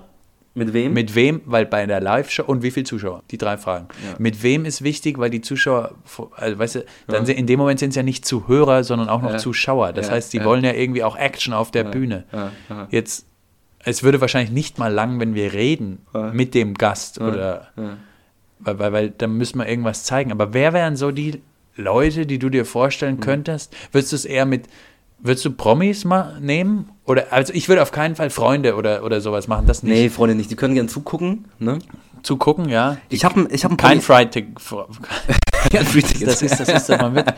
Mit 0.57 0.73
wem? 0.73 0.93
mit 0.93 1.13
wem, 1.15 1.41
weil 1.45 1.65
bei 1.65 1.85
der 1.85 2.01
Live-Show 2.01 2.43
und 2.43 2.63
wie 2.63 2.71
viele 2.71 2.85
Zuschauer? 2.85 3.23
Die 3.31 3.37
drei 3.37 3.57
Fragen. 3.57 3.87
Ja. 4.05 4.15
Mit 4.17 4.41
wem 4.43 4.65
ist 4.65 4.83
wichtig, 4.83 5.17
weil 5.19 5.29
die 5.29 5.41
Zuschauer, 5.41 5.91
also, 6.35 6.57
weißt 6.59 6.75
du, 6.75 6.85
dann 7.07 7.25
sind, 7.25 7.37
in 7.37 7.45
dem 7.47 7.59
Moment 7.59 7.79
sind 7.79 7.89
es 7.91 7.95
ja 7.95 8.03
nicht 8.03 8.25
Zuhörer, 8.25 8.83
sondern 8.83 9.07
auch 9.07 9.21
noch 9.21 9.31
Ja. 9.33 9.37
Zuschauer. 9.37 9.93
Das 9.93 10.07
Ja, 10.07 10.13
heißt, 10.13 10.33
die 10.33 10.37
ja. 10.37 10.45
wollen 10.45 10.63
ja 10.63 10.73
irgendwie 10.73 11.03
auch 11.03 11.15
Action 11.15 11.53
auf 11.53 11.69
der 11.71 11.83
Bühne. 11.83 12.23
Ja, 12.33 12.51
ja. 12.69 12.87
Jetzt, 12.89 13.25
es 13.85 14.01
würde 14.03 14.19
wahrscheinlich 14.19 14.51
nicht 14.51 14.79
mal 14.79 14.91
lang, 14.91 15.19
wenn 15.19 15.35
wir 15.35 15.53
reden 15.53 15.99
Ja. 16.13 16.31
mit 16.33 16.53
dem 16.55 16.73
Gast 16.73 17.21
oder, 17.21 17.67
Ja. 17.77 17.97
weil, 18.59 18.79
weil, 18.79 18.91
weil 18.93 19.09
dann 19.11 19.37
müssen 19.37 19.59
wir 19.59 19.67
irgendwas 19.69 20.03
zeigen. 20.03 20.31
Aber 20.31 20.53
wer 20.53 20.73
wären 20.73 20.95
so 20.95 21.11
die 21.11 21.41
Leute, 21.75 22.25
die 22.25 22.39
du 22.39 22.49
dir 22.49 22.63
Mhm. 22.63 22.67
vorstellen 22.67 23.19
könntest? 23.19 23.75
Würdest 23.91 24.11
du 24.11 24.15
es 24.15 24.25
eher 24.25 24.45
mit, 24.47 24.65
würdest 25.19 25.45
du 25.45 25.51
Promis 25.51 26.05
mal 26.05 26.39
nehmen? 26.39 26.89
Oder, 27.05 27.31
also 27.31 27.53
ich 27.53 27.69
würde 27.69 27.81
auf 27.81 27.91
keinen 27.91 28.15
Fall 28.15 28.29
Freunde 28.29 28.75
oder, 28.75 29.03
oder 29.03 29.21
sowas 29.21 29.47
machen, 29.47 29.65
das 29.65 29.83
nicht. 29.83 29.93
Nee, 29.93 30.09
Freunde 30.09 30.35
nicht. 30.35 30.51
Die 30.51 30.55
können 30.55 30.73
gerne 30.75 30.89
zugucken. 30.89 31.45
Ne? 31.59 31.79
Zugucken, 32.23 32.69
ja. 32.69 32.97
Ich 33.09 33.23
habe 33.23 33.47
ich 33.51 33.63
hab 33.63 33.71
ein 33.71 33.77
Kein 33.77 33.99
Promi- 33.99 34.01
Fried 34.01 34.31
Ticket. 34.31 34.57
Kein 35.71 35.85
Free 35.85 36.01
Tickets. 36.01 36.25
Das 36.25 36.41
ist, 36.41 36.59
das 36.59 36.69
ist 36.69 36.89
doch, 36.89 36.99
man 36.99 37.15
wird, 37.15 37.33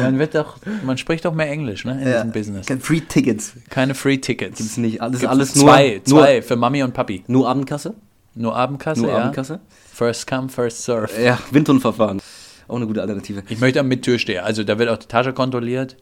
man 0.00 0.18
wird 0.18 0.34
doch, 0.34 0.56
man 0.84 0.98
spricht 0.98 1.24
doch 1.24 1.34
mehr 1.34 1.50
Englisch, 1.50 1.84
ne, 1.84 1.92
in 2.00 2.06
ja, 2.08 2.14
diesem 2.14 2.32
Business. 2.32 2.66
Kein 2.66 2.80
Free 2.80 3.00
Tickets. 3.00 3.52
Keine 3.70 3.94
Free 3.94 4.18
Tickets. 4.18 4.58
Gibt's 4.58 4.76
nicht. 4.76 5.00
Das 5.00 5.12
ist 5.12 5.20
Gibt's 5.20 5.30
alles 5.32 5.54
zwei, 5.54 6.00
nur, 6.06 6.20
zwei 6.22 6.42
für 6.42 6.56
Mami 6.56 6.82
und 6.82 6.92
Papi. 6.94 7.24
nur, 7.26 7.48
Abendkasse. 7.48 7.94
Nur 8.34 8.54
Abendkasse, 8.56 9.02
Nur 9.02 9.10
ja. 9.10 9.18
Abendkasse. 9.18 9.60
First 9.92 10.26
come, 10.28 10.48
first 10.48 10.84
serve. 10.84 11.08
Ja, 11.20 11.38
Windhundverfahren. 11.50 12.20
Auch 12.68 12.76
eine 12.76 12.86
gute 12.86 13.00
Alternative. 13.00 13.42
Ich 13.48 13.58
möchte 13.60 13.82
mit 13.82 14.02
Türsteher. 14.02 14.44
Also 14.44 14.62
da 14.62 14.78
wird 14.78 14.88
auch 14.90 14.98
die 14.98 15.08
Tasche 15.08 15.32
kontrolliert 15.32 15.96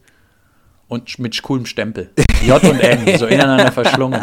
und 0.87 1.19
mit 1.19 1.41
coolem 1.43 1.65
Stempel. 1.65 2.09
J 2.45 2.63
und 2.63 2.79
N, 2.79 3.17
so 3.17 3.25
ineinander 3.27 3.71
verschlungen. 3.71 4.21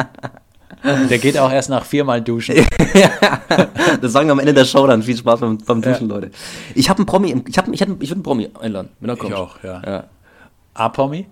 Der 1.09 1.19
geht 1.19 1.39
auch 1.39 1.51
erst 1.51 1.71
nach 1.71 1.85
viermal 1.85 2.21
duschen. 2.23 2.57
Das 4.01 4.13
sagen 4.13 4.27
wir 4.29 4.33
am 4.33 4.39
Ende 4.41 4.53
der 4.55 4.65
Show 4.65 4.87
dann. 4.87 5.03
Viel 5.03 5.17
Spaß 5.17 5.41
beim, 5.41 5.59
beim 5.59 5.81
Duschen, 5.81 6.09
Leute. 6.09 6.31
Ich 6.75 6.89
habe 6.91 6.99
einen 6.99 7.07
Promi. 7.07 7.31
im- 7.31 7.45
Ich, 7.49 7.57
hab, 7.57 7.69
ich, 7.69 7.81
ich 7.81 7.89
würde 7.89 8.13
einen 8.13 8.23
Promi 8.23 8.51
einladen, 8.61 8.91
wenn 9.01 9.09
er 9.11 9.15
Ich 9.15 9.21
kommt. 9.21 9.35
auch, 9.35 9.63
ja. 9.63 9.83
Ja. 9.87 10.05
A-Promi? 10.75 11.27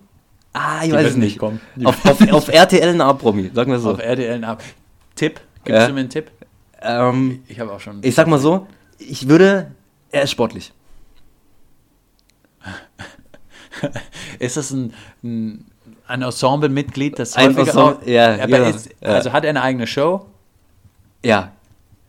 Ah, 0.53 0.79
ich 0.83 0.89
Die 0.89 0.93
weiß 0.93 1.07
es 1.07 1.15
nicht. 1.17 1.37
kommen. 1.39 1.59
Auf, 1.83 2.03
auf, 2.05 2.31
auf 2.31 2.47
RTL 2.47 2.89
ein 2.89 3.01
A-Promi, 3.01 3.51
sagen 3.53 3.71
wir 3.71 3.79
so. 3.79 3.91
Auf 3.91 3.99
RTL 3.99 4.33
ein 4.35 4.43
A. 4.43 4.57
Tipp? 5.15 5.41
Gibst 5.63 5.81
Ja. 5.81 5.87
du 5.87 5.93
mir 5.93 5.99
einen 6.01 6.09
Tipp? 6.09 6.31
Ähm, 6.81 7.43
Ich 7.47 7.59
habe 7.59 7.71
auch 7.73 7.79
schon. 7.79 7.99
ich 8.01 8.15
sag 8.15 8.27
mal 8.27 8.39
so, 8.39 8.67
ich 8.97 9.27
würde. 9.27 9.71
Er 10.11 10.23
ist 10.23 10.31
sportlich. 10.31 10.71
Ist 14.39 14.57
das 14.57 14.71
ein, 14.71 14.93
ein, 15.23 15.65
ein 16.07 16.21
Ensemble-Mitglied, 16.21 17.17
das 17.19 17.35
Ein 17.35 17.55
Ensemble- 17.55 17.77
auch- 18.01 18.05
ja, 18.07 18.45
genau. 18.45 18.63
ist, 18.65 18.89
Ja. 19.01 19.09
Also 19.09 19.31
hat 19.33 19.43
er 19.43 19.49
eine 19.51 19.61
eigene 19.61 19.87
Show? 19.87 20.25
Ja, 21.23 21.51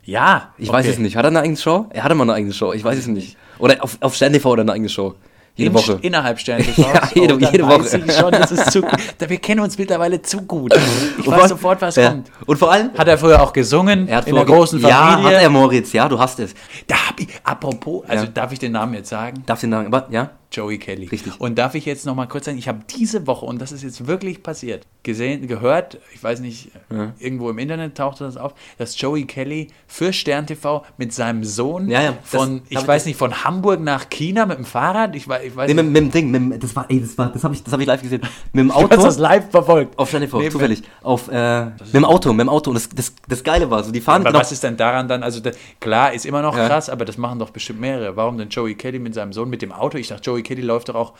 Ja. 0.03 0.49
ich 0.57 0.69
weiß 0.69 0.85
okay. 0.85 0.93
es 0.93 0.99
nicht. 0.99 1.15
Hat 1.15 1.25
er 1.25 1.29
eine 1.29 1.39
eigene 1.39 1.57
Show? 1.57 1.85
Er 1.89 2.03
hatte 2.03 2.15
mal 2.15 2.23
eine 2.23 2.33
eigene 2.33 2.53
Show, 2.53 2.73
ich 2.73 2.83
weiß 2.83 2.97
es 2.97 3.07
nicht. 3.07 3.37
Oder 3.59 3.83
auf, 3.83 3.97
auf 4.01 4.15
Stern 4.15 4.33
TV 4.33 4.49
oder 4.51 4.61
eine 4.61 4.73
eigene 4.73 4.89
Show. 4.89 5.15
Jede 5.57 5.69
In- 5.69 5.73
Woche. 5.73 5.99
Innerhalb 6.01 6.37
Stern 6.37 6.61
Ja, 6.75 7.01
jede- 7.13 7.37
dann 7.37 7.51
jede 7.53 7.65
weiß 7.65 7.93
Woche. 7.93 8.03
Ich 8.05 8.13
schon, 8.13 8.31
das 8.33 8.51
ist 8.51 8.71
zu, 8.73 8.81
da- 9.17 9.29
wir 9.29 9.37
kennen 9.37 9.61
uns 9.61 9.77
mittlerweile 9.77 10.21
zu 10.21 10.41
gut. 10.41 10.73
Ich 11.17 11.25
Und 11.25 11.33
weiß 11.37 11.47
sofort, 11.49 11.81
was 11.81 11.95
ja. 11.95 12.09
kommt. 12.09 12.29
Und 12.45 12.57
vor 12.57 12.73
allem, 12.73 12.89
Hat 12.97 13.07
er 13.07 13.17
früher 13.17 13.41
auch 13.41 13.53
gesungen 13.53 14.09
er 14.09 14.17
hat 14.17 14.27
in 14.27 14.35
der 14.35 14.43
großen 14.43 14.81
Ja, 14.81 14.89
Familie? 15.13 15.37
hat 15.37 15.43
er 15.43 15.49
Moritz, 15.49 15.93
ja, 15.93 16.09
du 16.09 16.19
hast 16.19 16.39
es. 16.41 16.53
Da 16.87 16.95
hab 17.07 17.17
ich, 17.21 17.29
apropos, 17.45 18.03
also 18.05 18.25
Ja. 18.25 18.31
darf 18.33 18.51
ich 18.51 18.59
den 18.59 18.73
Namen 18.73 18.95
jetzt 18.95 19.07
sagen? 19.09 19.43
Darf 19.45 19.61
den 19.61 19.71
sagen, 19.71 19.87
aber 19.87 20.07
ja? 20.11 20.31
Joey 20.51 20.77
Kelly. 20.77 21.07
Richtig. 21.07 21.39
Und 21.39 21.57
darf 21.57 21.75
ich 21.75 21.85
jetzt 21.85 22.05
noch 22.05 22.15
mal 22.15 22.27
kurz 22.27 22.45
sagen, 22.45 22.57
ich 22.57 22.67
habe 22.67 22.79
diese 22.97 23.27
Woche, 23.27 23.45
und 23.45 23.61
das 23.61 23.71
ist 23.71 23.83
jetzt 23.83 24.07
wirklich 24.07 24.41
passiert, 24.43 24.87
gesehen, 25.03 25.47
gehört, 25.47 25.99
ich 26.13 26.23
weiß 26.23 26.39
nicht, 26.39 26.71
Ja. 26.91 27.13
irgendwo 27.19 27.49
im 27.49 27.59
Internet 27.59 27.95
tauchte 27.95 28.23
das 28.23 28.37
auf, 28.37 28.53
dass 28.77 28.99
Joey 28.99 29.25
Kelly 29.25 29.67
für 29.87 30.13
Stern 30.13 30.47
TV 30.47 30.83
mit 30.97 31.13
seinem 31.13 31.43
Sohn 31.43 31.89
Ja, 31.89 32.01
ja, 32.01 32.13
von, 32.23 32.61
ich 32.69 32.75
damit- 32.75 32.87
weiß 32.87 33.05
nicht, 33.05 33.17
von 33.17 33.43
Hamburg 33.43 33.81
nach 33.81 34.09
China 34.09 34.45
mit 34.45 34.57
dem 34.57 34.65
Fahrrad, 34.65 35.15
ich, 35.15 35.25
weiß- 35.25 35.41
ich 35.43 35.55
weiß 35.55 35.67
Nee, 35.67 35.73
mit, 35.75 35.85
nicht, 35.85 35.93
mit 35.93 36.03
dem 36.03 36.31
Ding, 36.31 36.47
mit, 36.49 36.63
das 36.63 36.75
war, 36.75 36.85
ey, 36.89 37.01
das 37.01 37.17
war, 37.17 37.29
das 37.31 37.43
habe 37.43 37.53
ich, 37.53 37.63
das 37.63 37.73
hab 37.73 37.79
ich 37.79 37.85
live 37.87 38.01
gesehen. 38.01 38.21
Mit 38.53 38.61
dem 38.61 38.67
du 38.69 38.73
hast 38.75 38.83
Auto. 38.83 39.03
das 39.03 39.17
live 39.19 39.49
verfolgt. 39.51 39.99
Auf 39.99 40.07
Stern 40.09 40.21
TV, 40.23 40.39
Nee, 40.39 40.49
zufällig. 40.49 40.81
Auf, 41.03 41.27
äh, 41.29 41.65
mit 41.65 41.93
dem 41.93 42.05
Auto, 42.05 42.31
mit 42.33 42.41
dem 42.41 42.49
Auto. 42.49 42.71
Und 42.71 42.75
das, 42.75 42.89
das, 42.89 43.13
das 43.27 43.43
Geile 43.43 43.69
war, 43.69 43.83
so 43.83 43.91
die 43.91 44.01
fahren 44.01 44.21
Aber 44.21 44.31
genau, 44.31 44.39
was 44.39 44.51
ist 44.51 44.63
denn 44.63 44.77
daran 44.77 45.07
dann, 45.07 45.21
also 45.23 45.39
da, 45.39 45.51
klar, 45.79 46.13
ist 46.13 46.25
immer 46.25 46.41
noch 46.41 46.55
krass, 46.55 46.89
aber 46.89 47.05
das 47.05 47.17
machen 47.17 47.37
doch 47.39 47.49
bestimmt 47.51 47.79
mehrere. 47.79 48.15
Warum 48.15 48.37
denn 48.37 48.49
Joey 48.49 48.75
Kelly 48.75 48.99
mit 48.99 49.13
seinem 49.13 49.33
Sohn 49.33 49.49
mit 49.49 49.61
dem 49.61 49.71
Auto? 49.71 49.97
Ich 49.97 50.07
dachte, 50.07 50.23
Joey 50.23 50.34
Kelly 50.43 50.61
läuft 50.61 50.89
doch 50.89 50.95
auch 50.95 51.13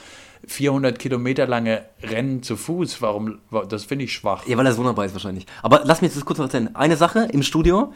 400 0.48 1.00
Kilometer 1.00 1.48
lange 1.48 1.86
Rennen 2.04 2.44
zu 2.44 2.56
Fuß. 2.56 3.02
Warum, 3.02 3.40
wa- 3.50 3.66
das 3.66 3.86
finde 3.86 4.06
ich 4.06 4.14
schwach. 4.14 4.46
Ja, 4.48 4.58
weil 4.58 4.66
er 4.66 4.74
so 4.74 4.84
dabei 4.84 5.06
ist 5.06 5.14
wahrscheinlich. 5.14 5.46
Aber 5.64 5.82
lass 5.84 6.02
mich 6.02 6.14
das 6.14 6.24
kurz 6.26 6.38
noch 6.40 6.46
erzählen. 6.46 6.76
Eine 6.76 6.98
Sache 6.98 7.28
im 7.32 7.42
Studio, 7.44 7.94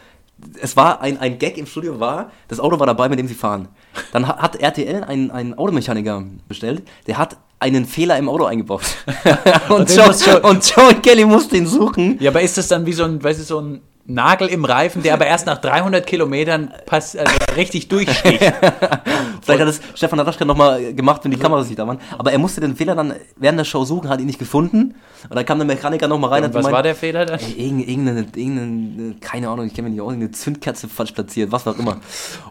es 0.61 0.75
war 0.77 1.01
ein, 1.01 1.17
ein 1.19 1.37
Gag 1.37 1.57
im 1.57 1.65
Studio 1.65 1.99
war, 1.99 2.31
das 2.47 2.59
Auto 2.59 2.79
war 2.79 2.87
dabei, 2.87 3.09
mit 3.09 3.19
dem 3.19 3.27
sie 3.27 3.33
fahren. 3.35 3.67
Dann 4.13 4.27
ha- 4.27 4.37
hat 4.37 4.55
RTL 4.55 5.03
einen, 5.03 5.31
einen 5.31 5.53
Automechaniker 5.53 6.23
bestellt, 6.47 6.83
der 7.07 7.17
hat 7.17 7.37
einen 7.59 7.85
Fehler 7.85 8.17
im 8.17 8.29
Auto 8.29 8.45
eingebaut. 8.45 8.83
und, 9.69 9.89
den 9.89 9.97
Joe, 9.97 10.11
Joe- 10.15 10.41
und 10.41 10.65
Joey 10.75 10.95
Kelly 10.95 11.25
musste 11.25 11.57
ihn 11.57 11.67
suchen. 11.67 12.17
Ja, 12.21 12.31
aber 12.31 12.41
ist 12.41 12.57
das 12.57 12.69
dann 12.69 12.85
wie 12.85 12.93
so 12.93 13.03
ein, 13.03 13.21
weißt 13.21 13.41
du, 13.41 13.43
so 13.43 13.59
ein 13.59 13.81
Nagel 14.09 14.47
im 14.47 14.65
Reifen, 14.65 15.03
der 15.03 15.13
aber 15.13 15.27
erst 15.27 15.45
nach 15.45 15.59
300 15.59 16.05
Kilometern 16.05 16.73
pass, 16.85 17.15
also 17.15 17.31
richtig 17.55 17.87
durchsticht? 17.87 18.41
Vielleicht 19.41 19.61
hat 19.61 19.67
es 19.67 19.79
Stefan 19.95 20.17
Naraschka 20.17 20.45
nochmal 20.45 20.93
gemacht, 20.93 21.23
wenn 21.23 21.31
die 21.31 21.37
Kameras 21.37 21.67
nicht 21.67 21.77
da 21.79 21.87
waren. 21.87 21.99
Aber 22.17 22.31
er 22.31 22.39
musste 22.39 22.59
den 22.61 22.75
Fehler 22.75 22.95
dann 22.95 23.13
während 23.37 23.59
der 23.59 23.65
Show 23.65 23.85
suchen, 23.85 24.09
hat 24.09 24.19
ihn 24.19 24.25
nicht 24.25 24.39
gefunden. 24.39 24.95
Und 25.29 25.35
dann 25.35 25.45
kam 25.45 25.59
der 25.59 25.67
Mechaniker 25.67 26.07
nochmal 26.07 26.31
rein 26.31 26.43
Und 26.43 26.53
was 26.53 26.71
war 26.71 26.83
der 26.83 26.95
Fehler 26.95 27.25
dann? 27.25 27.39
Irgendeine, 27.39 28.21
irgendeine, 28.35 29.15
keine 29.19 29.49
Ahnung, 29.49 29.67
ich 29.67 29.73
kenne 29.73 29.87
mich 29.89 29.93
nicht 29.93 30.01
aus, 30.01 30.11
irgendeine 30.11 30.31
Zündkerze 30.31 30.87
falsch 30.87 31.11
platziert, 31.11 31.51
was 31.51 31.67
auch 31.67 31.77
immer. 31.77 31.97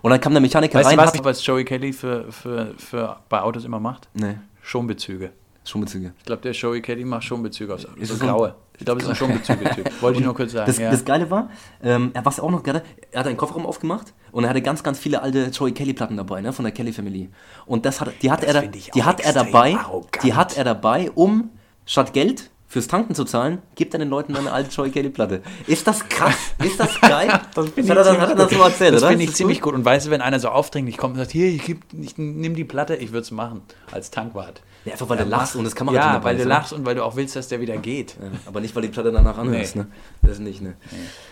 Und 0.02 0.10
dann 0.10 0.20
kam 0.20 0.32
der 0.32 0.40
Mechaniker 0.40 0.78
Weißt 0.78 0.90
rein, 0.96 1.10
du 1.12 1.24
was, 1.24 1.44
Joey 1.44 1.64
Kelly 1.64 1.92
für, 1.92 2.30
für, 2.30 2.74
für 2.78 3.16
bei 3.28 3.42
Autos 3.42 3.64
immer 3.64 3.80
macht? 3.80 4.08
Nee, 4.14 4.36
Schonbezüge. 4.62 5.30
Schumbezüge. 5.64 6.12
Ich 6.18 6.24
glaube, 6.24 6.42
der 6.42 6.52
Joey 6.52 6.80
Kelly 6.80 7.04
macht 7.04 7.24
Schonbezüge 7.24 7.74
aus. 7.74 7.86
Ist 7.96 8.08
so 8.08 8.14
so 8.14 8.24
ein- 8.24 8.30
graue. 8.30 8.54
Ich 8.78 8.84
glaube, 8.84 9.00
es 9.00 9.04
ist 9.04 9.10
ein 9.10 9.16
Schonbezüge-Typ. 9.16 9.90
Wollte 10.02 10.18
ich 10.20 10.24
nur 10.24 10.34
kurz 10.34 10.52
sagen. 10.52 10.66
Das, 10.66 10.78
ja. 10.78 10.90
das 10.90 11.04
Geile 11.04 11.30
war, 11.30 11.50
ähm, 11.82 12.10
er, 12.14 12.24
was 12.24 12.38
er 12.38 12.44
auch 12.44 12.50
noch 12.50 12.62
gerade, 12.62 12.82
er 13.10 13.20
hat 13.20 13.26
einen 13.26 13.36
Kofferraum 13.36 13.66
aufgemacht 13.66 14.14
und 14.30 14.44
er 14.44 14.50
hatte 14.50 14.62
ganz, 14.62 14.82
ganz 14.82 14.98
viele 14.98 15.20
alte 15.20 15.46
Joey 15.46 15.72
Kelly 15.72 15.94
Platten 15.94 16.16
dabei, 16.16 16.40
ne, 16.40 16.52
von 16.52 16.64
der 16.64 16.72
Kelly 16.72 16.92
Family. 16.92 17.28
Und 17.66 17.84
das 17.84 18.00
hat, 18.00 18.12
die 18.22 18.30
hat 18.30 18.42
Das 18.42 18.54
er, 18.54 18.62
da, 18.62 18.66
die 18.68 19.02
auch 19.02 19.06
hat 19.06 19.20
er 19.20 19.32
dabei, 19.32 19.74
arrogant. 19.74 20.22
die 20.22 20.34
hat 20.34 20.56
er 20.56 20.64
dabei, 20.64 21.10
um 21.10 21.50
statt 21.86 22.12
Geld 22.12 22.50
fürs 22.70 22.86
Tanken 22.86 23.14
zu 23.14 23.24
zahlen, 23.24 23.62
gibt 23.76 23.94
er 23.94 23.98
den 23.98 24.10
Leuten 24.10 24.36
eine 24.36 24.52
alte 24.52 24.70
Joey 24.70 24.90
Kelly 24.90 25.08
Platte. 25.08 25.40
Ist 25.66 25.86
das 25.86 26.06
krass? 26.08 26.34
Ist 26.62 26.78
das 26.78 27.00
geil? 27.00 27.28
das 27.54 27.70
finde 27.70 27.80
ich 27.80 27.90
hat 27.90 27.96
er 27.96 28.04
dann, 28.04 28.12
ziemlich 28.14 28.20
hat 28.20 28.28
er 28.30 28.34
das 28.36 28.48
gut. 28.50 28.58
so 28.58 28.64
erzählt, 28.64 28.94
Das 28.94 29.02
oder? 29.02 29.08
finde 29.10 29.24
ich 29.24 29.30
Ist 29.30 29.36
ziemlich 29.36 29.60
gut? 29.62 29.72
Und 29.74 29.84
weißt 29.86 30.06
du, 30.06 30.10
wenn 30.10 30.20
einer 30.20 30.38
so 30.38 30.48
aufdringlich 30.50 30.98
kommt 30.98 31.14
und 31.14 31.20
sagt, 31.20 31.30
hier, 31.32 31.46
ich, 31.48 31.64
geb, 31.64 31.80
ich 31.98 32.18
nimm 32.18 32.54
die 32.54 32.64
Platte, 32.64 32.94
ich 32.96 33.10
würde 33.12 33.22
es 33.22 33.30
machen, 33.30 33.62
als 33.90 34.10
Tankwart. 34.10 34.60
Ja, 34.84 34.92
einfach 34.92 35.08
weil 35.08 35.16
du 35.16 35.24
lachst 35.24 35.56
und 35.56 35.64
das 35.64 35.74
Kamera 35.74 35.96
Ja, 35.96 36.24
weil 36.24 36.36
du 36.36 36.44
lachst 36.44 36.72
und 36.74 36.84
weil 36.86 36.94
du 36.94 37.04
auch 37.04 37.16
willst, 37.16 37.34
dass 37.36 37.48
der 37.48 37.60
wieder 37.60 37.76
geht. 37.78 38.16
Ja, 38.20 38.28
aber 38.46 38.60
nicht, 38.60 38.76
weil 38.76 38.82
die 38.82 38.88
Platte 38.88 39.12
danach 39.12 39.38
anhörst, 39.38 39.74
Nee. 39.76 39.82
ne? 39.82 39.88
Das 40.22 40.38
nicht, 40.38 40.60
ne? 40.62 40.74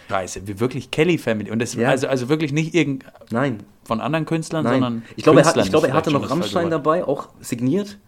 Scheiße, 0.09 0.47
wie 0.47 0.59
wirklich 0.59 0.91
Kelly 0.91 1.19
Family. 1.19 1.51
Und 1.51 1.61
das, 1.61 1.75
Ja. 1.75 1.91
also, 1.91 2.09
also 2.09 2.29
wirklich 2.29 2.53
nicht 2.53 2.75
irgend 2.75 3.05
Nein, 3.31 3.63
von 3.85 4.01
anderen 4.01 4.25
Künstlern, 4.27 4.65
nein. 4.65 4.75
sondern 4.75 5.03
Ich 5.17 5.23
glaube, 5.25 5.41
er, 5.41 5.47
hat, 5.47 5.57
ich 5.59 5.71
glaube, 5.71 5.87
ist 5.87 5.93
er 5.93 5.97
hatte 5.97 6.11
noch 6.11 6.23
das 6.23 6.31
Rammstein 6.31 6.71
dabei, 6.71 7.05
auch 7.05 7.29
signiert. 7.41 7.99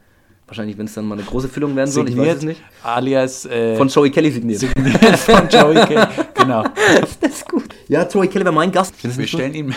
Wahrscheinlich, 0.49 0.78
wenn 0.78 0.86
es 0.86 0.94
dann 0.94 1.05
mal 1.07 1.16
eine 1.18 1.24
große 1.24 1.46
Füllung 1.49 1.76
werden 1.76 1.90
soll, 1.90 2.05
Wort. 2.05 2.11
ich 2.11 2.16
weiß 2.16 2.36
es 2.38 2.42
nicht. 2.44 2.62
alias 2.82 3.44
äh, 3.44 3.76
Von 3.76 3.88
Joey 3.88 4.11
Kelly 4.11 4.30
signiert. 4.30 4.61
signiert 4.61 5.18
von 5.18 5.46
Joey 5.49 5.84
Kelly. 5.86 6.07
Genau. 6.34 6.64
Das 7.20 7.32
ist 7.32 7.49
gut. 7.49 7.64
Ja, 7.88 8.09
Joey 8.09 8.28
Kelly 8.28 8.44
war 8.46 8.53
mein 8.53 8.72
Gast. 8.72 8.94
Wir 9.03 9.26
stellen 9.26 9.55
ihm 9.55 9.74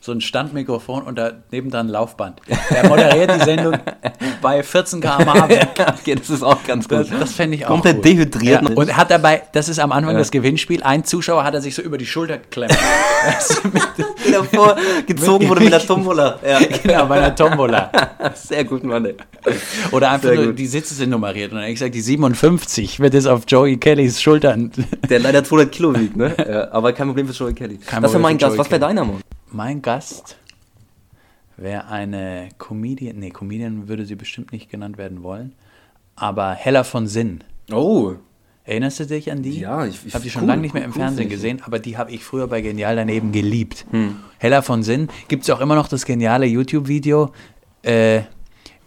so 0.00 0.12
ein 0.12 0.20
Standmikrofon 0.20 1.02
und 1.04 1.16
da 1.16 1.32
nebendran 1.50 1.86
ein 1.86 1.90
Laufband. 1.90 2.40
Er 2.70 2.88
moderiert 2.88 3.30
die 3.40 3.44
Sendung 3.44 3.76
bei 4.40 4.62
14 4.62 5.00
km/h 5.00 5.48
weg. 5.48 5.68
okay, 5.78 6.14
das 6.14 6.30
ist 6.30 6.42
auch 6.42 6.62
ganz 6.64 6.88
gut. 6.88 6.98
Das, 6.98 7.08
das 7.10 7.32
fände 7.32 7.56
ich 7.56 7.64
auch 7.64 7.68
Komplett 7.70 7.96
gut. 7.96 8.04
dehydriert. 8.04 8.62
Ja. 8.68 8.74
Und 8.74 8.88
er 8.88 8.96
hat 8.96 9.10
dabei, 9.10 9.42
das 9.52 9.68
ist 9.68 9.78
am 9.78 9.92
Anfang 9.92 10.12
Ja. 10.14 10.18
das 10.18 10.30
Gewinnspiel, 10.30 10.82
ein 10.82 11.04
Zuschauer 11.04 11.44
hat 11.44 11.54
er 11.54 11.60
sich 11.60 11.74
so 11.74 11.82
über 11.82 11.98
die 11.98 12.06
Schulter 12.06 12.38
geklemmt. 12.38 12.72
Weißt 13.26 13.62
du, 13.64 13.68
mit- 13.68 14.34
davor 14.34 14.76
gezogen 15.06 15.48
wurde 15.48 15.62
mit 15.62 15.72
der 15.72 15.80
Tombola. 15.86 16.38
Ja. 16.46 16.58
genau, 16.82 17.06
bei 17.06 17.18
einer 17.18 17.34
Tombola. 17.34 17.90
Sehr 18.34 18.64
gut, 18.64 18.82
Mann. 18.84 19.04
ey. 19.06 19.14
Oder 19.90 20.10
einfach 20.10 20.32
nur, 20.34 20.52
die 20.52 20.66
Sitze 20.66 20.94
sind 20.94 21.10
nummeriert. 21.10 21.50
Und 21.52 21.56
dann 21.56 21.62
habe 21.64 21.72
ich 21.72 21.78
gesagt, 21.78 21.94
die 21.94 22.00
57 22.00 23.00
wird 23.00 23.14
es 23.14 23.26
auf 23.26 23.42
Joey 23.46 23.76
Kellys 23.76 24.20
Schultern. 24.20 24.72
Der 25.08 25.18
leider 25.20 25.44
200 25.44 25.70
Kilo 25.72 25.94
wiegt, 25.98 26.16
ne? 26.16 26.34
Ja, 26.38 26.72
aber 26.72 26.92
kein 26.92 27.06
Problem 27.08 27.26
für 27.28 27.32
Joey 27.32 27.52
Kelly. 27.54 27.78
Kein 27.78 28.02
das 28.02 28.10
Problem 28.12 28.22
mein 28.22 28.38
Gast. 28.38 28.58
Was 28.58 28.70
wäre 28.70 28.80
deiner, 28.80 29.04
Mann? 29.04 29.20
Mein 29.52 29.82
Gast 29.82 30.36
wäre 31.56 31.86
eine 31.88 32.48
Comedian, 32.58 33.18
nee, 33.18 33.30
Comedian 33.30 33.88
würde 33.88 34.06
sie 34.06 34.14
bestimmt 34.14 34.52
nicht 34.52 34.70
genannt 34.70 34.98
werden 34.98 35.22
wollen, 35.22 35.52
aber 36.16 36.52
Hella 36.52 36.84
von 36.84 37.06
Sinn. 37.06 37.44
Oh. 37.70 38.14
Erinnerst 38.64 39.00
du 39.00 39.06
dich 39.06 39.30
an 39.30 39.42
die? 39.42 39.58
Ja, 39.60 39.84
ich- 39.84 40.06
ich- 40.06 40.14
habe 40.14 40.22
die 40.24 40.30
schon 40.30 40.42
cool, 40.42 40.48
lange 40.48 40.62
nicht 40.62 40.72
mehr 40.72 40.84
im 40.84 40.90
cool 40.92 40.96
Fernsehen 40.96 41.28
gesehen, 41.28 41.60
aber 41.64 41.78
die 41.80 41.98
habe 41.98 42.12
ich 42.12 42.24
früher 42.24 42.46
bei 42.46 42.60
Genial 42.60 42.94
daneben 42.96 43.32
geliebt. 43.32 43.84
Hm. 43.90 44.16
Hella 44.38 44.62
von 44.62 44.82
Sinn. 44.82 45.08
Gibt 45.28 45.42
es 45.42 45.50
auch 45.50 45.60
immer 45.60 45.74
noch 45.74 45.88
das 45.88 46.04
geniale 46.06 46.46
YouTube-Video, 46.46 47.32
äh, 47.82 48.22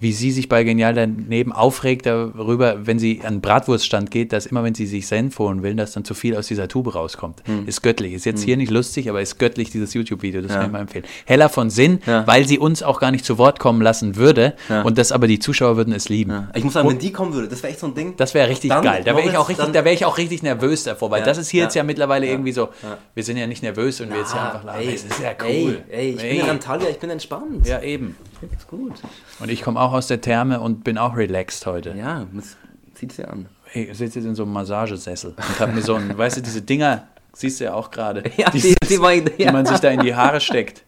wie 0.05 0.11
sie 0.13 0.29
sich 0.29 0.47
bei 0.49 0.63
Genial 0.63 0.93
daneben 0.93 1.51
aufregt 1.51 2.05
darüber, 2.05 2.85
wenn 2.85 2.99
sie 2.99 3.21
an 3.23 3.37
den 3.37 3.41
Bratwurststand 3.41 4.11
geht, 4.11 4.33
dass 4.33 4.45
immer, 4.45 4.63
wenn 4.63 4.75
sie 4.75 4.85
sich 4.85 5.07
Senf 5.07 5.39
holen 5.39 5.63
will, 5.63 5.73
dass 5.73 5.93
dann 5.93 6.05
zu 6.05 6.13
viel 6.13 6.37
aus 6.37 6.45
dieser 6.45 6.67
Tube 6.67 6.93
rauskommt. 6.93 7.41
Hm. 7.45 7.67
Ist 7.67 7.81
göttlich. 7.81 8.13
Ist 8.13 8.23
jetzt 8.25 8.43
hier 8.43 8.55
nicht 8.55 8.69
lustig, 8.71 9.09
aber 9.09 9.19
ist 9.23 9.39
göttlich, 9.39 9.71
dieses 9.71 9.95
YouTube-Video. 9.95 10.41
Das 10.43 10.51
Ja. 10.51 10.57
kann 10.57 10.65
ich 10.67 10.71
mal 10.73 10.81
empfehlen. 10.81 11.05
Hella 11.25 11.49
von 11.49 11.71
Sinn, 11.71 12.01
Ja. 12.05 12.27
weil 12.27 12.47
sie 12.47 12.59
uns 12.59 12.83
auch 12.83 12.99
gar 12.99 13.09
nicht 13.09 13.25
zu 13.25 13.39
Wort 13.39 13.57
kommen 13.59 13.81
lassen 13.81 14.15
würde 14.15 14.53
Ja. 14.69 14.83
und 14.83 14.99
das 14.99 15.11
aber 15.11 15.25
die 15.25 15.39
Zuschauer 15.39 15.75
würden 15.75 15.91
es 15.91 16.07
lieben. 16.07 16.29
Ja. 16.29 16.49
Ich 16.53 16.63
muss 16.63 16.73
sagen, 16.73 16.87
wenn 16.87 16.99
die 16.99 17.11
kommen 17.11 17.33
würde, 17.33 17.47
das 17.47 17.63
wäre 17.63 17.71
echt 17.73 17.79
so 17.79 17.87
ein 17.87 17.95
Ding. 17.95 18.13
Das 18.17 18.35
wäre 18.35 18.47
richtig 18.47 18.69
Dann, 18.69 18.83
geil. 18.83 19.01
Da 19.03 19.15
wäre 19.17 19.27
ich, 19.27 19.35
auch 19.37 19.49
richtig, 19.49 19.71
da 19.71 19.83
wär 19.83 19.91
ich 19.93 20.05
auch 20.05 20.19
richtig 20.19 20.43
nervös 20.43 20.83
davor, 20.83 21.09
weil 21.09 21.21
Ja, 21.21 21.25
das 21.25 21.39
ist 21.39 21.49
hier 21.49 21.61
ja, 21.61 21.65
jetzt 21.65 21.73
ja 21.73 21.81
mittlerweile 21.83 22.27
ja, 22.27 22.31
irgendwie 22.33 22.51
so, 22.51 22.69
ja. 22.83 22.99
wir 23.15 23.23
sind 23.23 23.37
ja 23.37 23.47
nicht 23.47 23.63
nervös 23.63 24.01
und 24.01 24.11
wir 24.11 24.19
jetzt 24.19 24.35
Ah, 24.35 24.49
einfach 24.49 24.63
lachen. 24.65 24.81
ey, 24.81 24.93
Es 24.93 25.03
ist 25.03 25.19
ja 25.19 25.31
Ey, 25.43 25.63
cool. 25.65 25.81
ey, 25.89 26.09
ich 26.11 26.23
Ey. 26.23 26.35
bin 26.35 26.45
in 26.45 26.49
Antalya, 26.51 26.89
ich 26.91 26.99
bin 26.99 27.09
entspannt. 27.09 27.65
Ja, 27.67 27.81
eben. 27.81 28.15
Ist 28.55 28.67
gut. 28.67 28.93
Und 29.39 29.49
ich 29.49 29.61
komme 29.61 29.79
auch 29.79 29.93
aus 29.93 30.07
der 30.07 30.21
Therme 30.21 30.59
und 30.59 30.83
bin 30.83 30.97
auch 30.97 31.15
relaxed 31.15 31.65
heute. 31.65 31.93
Ja, 31.97 32.25
das 32.33 32.57
zieht's 32.93 33.17
ja 33.17 33.25
an. 33.25 33.47
Ich 33.73 33.89
sitze 33.97 34.19
jetzt 34.19 34.25
in 34.25 34.35
so 34.35 34.43
einem 34.43 34.53
Massagesessel 34.53 35.31
und 35.37 35.59
habe 35.59 35.71
mir 35.73 35.81
so 35.81 35.95
ein, 35.95 36.17
weißt 36.17 36.37
du, 36.37 36.41
diese 36.41 36.61
Dinger, 36.61 37.07
siehst 37.33 37.59
du 37.59 37.65
ja 37.65 37.73
auch 37.73 37.91
gerade, 37.91 38.23
Ja, 38.37 38.49
dieses- 38.51 38.75
die- 38.75 38.87
die 38.87 38.97
man- 38.97 39.25
die 39.37 39.45
man 39.45 39.65
sich 39.65 39.79
da 39.79 39.89
in 39.89 39.99
die 40.01 40.13
Haare 40.15 40.39
steckt. 40.39 40.83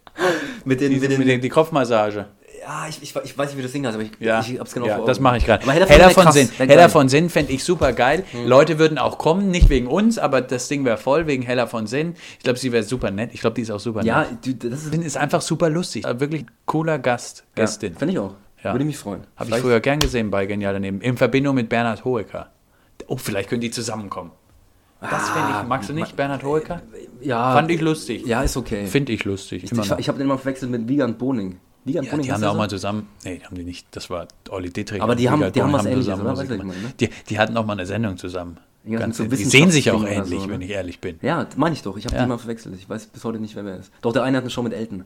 Mit 0.64 0.80
den, 0.80 0.90
Diese, 0.90 1.02
mit 1.02 1.10
den, 1.12 1.18
mit 1.18 1.28
den, 1.28 1.40
die 1.40 1.48
Kopfmassage. 1.48 2.26
Ja, 2.68 2.86
ich, 2.88 3.02
ich, 3.02 3.16
ich 3.24 3.38
weiß 3.38 3.48
nicht, 3.48 3.58
wie 3.58 3.62
das 3.62 3.72
Ding 3.72 3.86
heißt, 3.86 3.94
aber 3.94 4.04
ich, 4.04 4.10
Ja, 4.20 4.40
ich 4.40 4.60
hab's 4.60 4.74
genau 4.74 4.86
ja 4.86 4.96
vor 4.98 5.06
das 5.06 5.16
Augen. 5.16 5.24
mache 5.24 5.36
ich 5.38 5.46
gerade. 5.46 5.66
Heller 5.72 6.10
von 6.10 6.30
Sinn, 6.32 6.48
Heller 6.58 6.88
von 6.90 7.08
Sinn 7.08 7.30
fände 7.30 7.50
ich 7.52 7.64
super 7.64 7.92
geil. 7.94 8.24
Leute 8.44 8.78
würden 8.78 8.98
auch 8.98 9.16
kommen, 9.16 9.50
nicht 9.50 9.70
wegen 9.70 9.86
uns, 9.86 10.18
aber 10.18 10.42
das 10.42 10.68
Ding 10.68 10.84
wäre 10.84 10.98
voll 10.98 11.26
wegen 11.26 11.42
Heller 11.42 11.66
von 11.66 11.86
Sinn. 11.86 12.14
Ich 12.38 12.44
glaube, 12.44 12.58
sie 12.58 12.70
wäre 12.70 12.82
super 12.82 13.10
nett. 13.10 13.30
Ich 13.32 13.40
glaube, 13.40 13.54
die 13.54 13.62
ist 13.62 13.70
auch 13.70 13.80
super 13.80 14.02
Ja, 14.04 14.20
nett. 14.20 14.62
du, 14.62 14.68
das 14.68 14.84
ist, 14.84 14.94
ist 14.94 15.16
einfach 15.16 15.40
super 15.40 15.70
lustig. 15.70 16.04
Äh, 16.04 16.20
Wirklich 16.20 16.44
cooler 16.66 16.98
Gast, 16.98 17.44
Gästin. 17.54 17.94
Finde 17.96 18.12
ich 18.12 18.18
auch. 18.18 18.34
Ja. 18.62 18.74
Würde 18.74 18.84
mich 18.84 18.98
freuen. 18.98 19.22
Habe 19.36 19.50
ich 19.50 19.56
früher 19.56 19.80
gern 19.80 19.98
gesehen 20.00 20.30
bei 20.30 20.44
Genial 20.44 20.74
daneben. 20.74 21.00
In 21.00 21.16
Verbindung 21.16 21.54
mit 21.54 21.68
Bernhard 21.68 22.04
Hoeker. 22.04 22.50
Oh, 23.06 23.16
vielleicht 23.16 23.48
können 23.48 23.60
die 23.62 23.70
zusammenkommen. 23.70 24.32
Das 25.00 25.30
fände 25.30 25.48
ich. 25.62 25.68
Magst 25.68 25.88
du 25.88 25.92
nicht, 25.94 26.16
Bernhard 26.16 26.42
Hoeker? 26.42 26.82
Ja, 27.20 27.52
Fand 27.54 27.70
ich 27.70 27.80
lustig. 27.80 28.26
ja, 28.26 28.42
ist 28.42 28.56
okay. 28.56 28.86
Finde 28.88 29.12
ich 29.12 29.24
lustig. 29.24 29.62
ich 29.64 29.70
ich, 29.72 29.78
ich 29.78 30.08
habe 30.08 30.18
den 30.18 30.26
immer 30.26 30.36
verwechselt 30.38 30.70
mit 30.72 30.88
Wiegand 30.88 31.18
Boning. 31.18 31.60
Wiegand 31.88 32.06
Ja, 32.06 32.16
die 32.18 32.32
haben 32.32 32.40
da 32.42 32.50
auch 32.50 32.56
mal 32.56 32.70
zusammen, 32.70 33.08
nee, 33.24 33.38
die 33.38 33.44
haben 33.44 33.56
die 33.56 33.64
nicht, 33.64 33.86
das 33.90 34.08
war 34.10 34.28
Olli 34.50 34.70
Dittrich. 34.70 35.02
Aber 35.02 35.16
die 35.16 35.28
haben- 35.28 35.40
Wiegald 35.40 35.56
die 35.56 35.62
haben 35.62 35.72
was 35.72 35.84
Ähnliches, 35.86 36.04
zusammen 36.04 36.22
oder? 36.22 36.32
Was 36.36 36.42
ich 36.44 36.48
meine, 36.50 36.64
ne? 36.80 36.92
die, 37.00 37.10
die 37.28 37.38
hatten 37.38 37.56
auch 37.56 37.66
mal 37.66 37.72
eine 37.72 37.86
Sendung 37.86 38.16
zusammen. 38.16 38.58
Irgendwas 38.84 39.00
Ganz, 39.02 39.16
so 39.18 39.24
die 39.24 39.44
sehen 39.44 39.70
sich 39.70 39.90
auch 39.90 40.04
ähnlich, 40.06 40.40
so, 40.40 40.46
ne? 40.46 40.52
wenn 40.52 40.60
ich 40.62 40.70
ehrlich 40.70 41.00
bin. 41.00 41.18
Ja, 41.20 41.46
meine 41.56 41.74
ich 41.74 41.82
doch. 41.82 41.96
Ich 41.96 42.04
habe 42.06 42.14
Ja. 42.16 42.22
die 42.22 42.28
mal 42.28 42.38
verwechselt. 42.38 42.74
Ich 42.78 42.88
weiß 42.88 43.06
bis 43.06 43.24
heute 43.24 43.38
nicht, 43.40 43.54
wer 43.56 43.64
wer 43.64 43.76
ist. 43.76 43.90
Doch, 44.00 44.12
der 44.12 44.22
eine 44.22 44.36
hat 44.38 44.44
eine 44.44 44.50
Show 44.50 44.62
mit 44.62 44.72
Elton. 44.72 45.04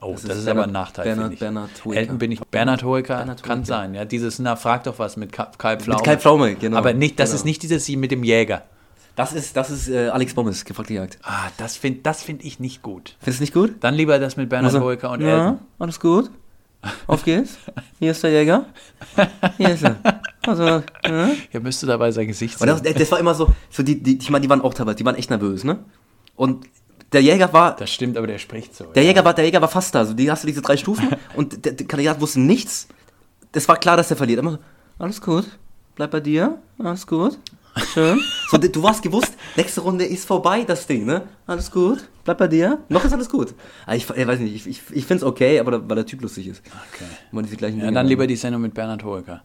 Oh, 0.00 0.12
das, 0.12 0.22
Das 0.22 0.32
ist, 0.36 0.42
ist 0.42 0.48
aber 0.48 0.60
Bernhard- 0.62 0.68
ein 0.68 0.72
Nachteil, 0.72 1.04
Bernhard- 1.04 1.32
ich. 1.32 1.38
Bernhard 1.40 1.84
Hoeker. 1.84 1.98
Elton 1.98 2.18
bin 2.18 2.32
ich, 2.32 2.40
Bernhard 2.40 2.84
Hoeker 2.84 3.16
Bernhard 3.16 3.42
kann 3.42 3.58
Hoeker. 3.60 3.66
sein, 3.66 3.94
ja, 3.94 4.04
dieses, 4.04 4.38
na, 4.38 4.54
frag 4.56 4.84
doch 4.84 4.98
was 4.98 5.16
mit 5.16 5.32
Ka- 5.32 5.50
Kai 5.58 5.78
Pflaume. 5.78 5.98
Mit 5.98 6.04
Kai 6.06 6.16
Pflaume, 6.18 6.54
genau. 6.54 6.76
Aber 6.76 6.92
nicht, 6.92 7.18
das 7.18 7.30
Genau. 7.30 7.36
ist 7.40 7.44
nicht 7.46 7.62
dieses 7.62 7.84
Sie 7.86 7.96
mit 7.96 8.10
dem 8.10 8.22
Jäger. 8.22 8.62
Das 9.16 9.32
ist, 9.32 9.56
das 9.56 9.70
ist 9.70 9.88
äh, 9.88 10.08
Alex 10.08 10.34
Bommes, 10.34 10.64
gefragt 10.64 10.88
gejagt. 10.88 11.18
Ah, 11.22 11.48
das 11.56 11.76
finde 11.76 12.00
das 12.02 12.22
find 12.22 12.44
ich 12.44 12.60
nicht 12.60 12.82
gut. 12.82 13.16
Findest 13.20 13.40
du 13.40 13.42
nicht 13.44 13.54
gut? 13.54 13.74
Dann 13.80 13.94
lieber 13.94 14.18
das 14.18 14.36
mit 14.36 14.48
Bernhard 14.48 14.74
Also, 14.74 14.86
Hoeker 14.86 15.10
und 15.10 15.22
ja, 15.22 15.46
Elton. 15.46 15.58
alles 15.78 15.98
gut. 15.98 16.30
Auf 17.08 17.24
geht's. 17.24 17.56
Hier 17.98 18.12
ist 18.12 18.22
der 18.22 18.30
Jäger. 18.30 18.66
Hier 19.56 19.70
ist 19.70 19.82
er. 19.82 19.96
Also, 20.46 20.82
ja. 21.04 21.30
Ihr 21.52 21.60
müsste 21.60 21.86
dabei 21.86 22.12
sein 22.12 22.28
Gesicht 22.28 22.60
Und 22.60 22.66
das, 22.68 22.80
sehen. 22.80 22.94
das 22.96 23.10
war 23.10 23.18
immer 23.18 23.34
so, 23.34 23.52
so 23.70 23.82
die, 23.82 24.00
die, 24.00 24.18
ich 24.18 24.30
meine, 24.30 24.42
die 24.42 24.50
waren 24.50 24.60
auch 24.60 24.72
teilweise, 24.74 24.96
die 24.96 25.04
waren 25.04 25.16
echt 25.16 25.30
nervös, 25.30 25.64
ne? 25.64 25.78
Und 26.36 26.66
der 27.12 27.22
Jäger 27.22 27.52
war, 27.52 27.74
Das 27.74 27.90
stimmt, 27.90 28.16
aber 28.16 28.26
der 28.28 28.38
spricht 28.38 28.76
so. 28.76 28.84
der 28.84 29.02
ja. 29.02 29.08
Jäger 29.08 29.24
war, 29.24 29.34
der 29.34 29.44
Jäger 29.46 29.60
war 29.60 29.68
fast 29.68 29.94
da. 29.94 30.00
Also 30.00 30.12
die 30.14 30.30
hast 30.30 30.42
du 30.44 30.46
diese 30.46 30.62
drei 30.62 30.76
Stufen 30.76 31.08
und 31.34 31.64
der, 31.64 31.72
der 31.72 31.86
Kandidat 31.86 32.20
wusste 32.20 32.38
nichts. 32.40 32.86
Das 33.52 33.66
war 33.66 33.76
klar, 33.78 33.96
dass 33.96 34.10
er 34.10 34.16
verliert. 34.16 34.38
Immer 34.38 34.52
so, 34.52 34.58
alles 34.98 35.20
gut, 35.20 35.46
bleib 35.96 36.10
bei 36.12 36.20
dir, 36.20 36.58
alles 36.78 37.06
gut, 37.06 37.38
schön. 37.92 38.20
So, 38.48 38.58
du 38.58 38.88
hast 38.88 39.02
gewusst, 39.02 39.32
nächste 39.56 39.80
Runde 39.80 40.04
ist 40.04 40.24
vorbei, 40.24 40.62
das 40.64 40.86
Ding, 40.86 41.04
ne? 41.04 41.22
Alles 41.48 41.68
gut, 41.68 42.08
bleib 42.22 42.38
bei 42.38 42.46
dir, 42.46 42.78
noch 42.88 43.04
ist 43.04 43.12
alles 43.12 43.28
gut. 43.28 43.54
Aber 43.86 43.96
ich, 43.96 44.08
ich 44.08 44.26
weiß 44.26 44.38
nicht, 44.38 44.54
ich, 44.54 44.66
ich, 44.68 44.82
ich 44.92 45.04
finde 45.04 45.16
es 45.16 45.22
okay, 45.24 45.58
aber 45.58 45.88
weil 45.88 45.96
der 45.96 46.06
Typ 46.06 46.22
lustig 46.22 46.46
ist. 46.46 46.62
Okay. 46.92 47.04
Immer 47.32 47.42
diese 47.42 47.56
gleichen 47.56 47.78
Ja, 47.78 47.86
Dinge 47.86 47.94
dann 47.94 48.06
lieber 48.06 48.24
die 48.28 48.36
Sendung 48.36 48.62
mit 48.62 48.72
Bernhard 48.72 49.02
Hoeker. 49.02 49.42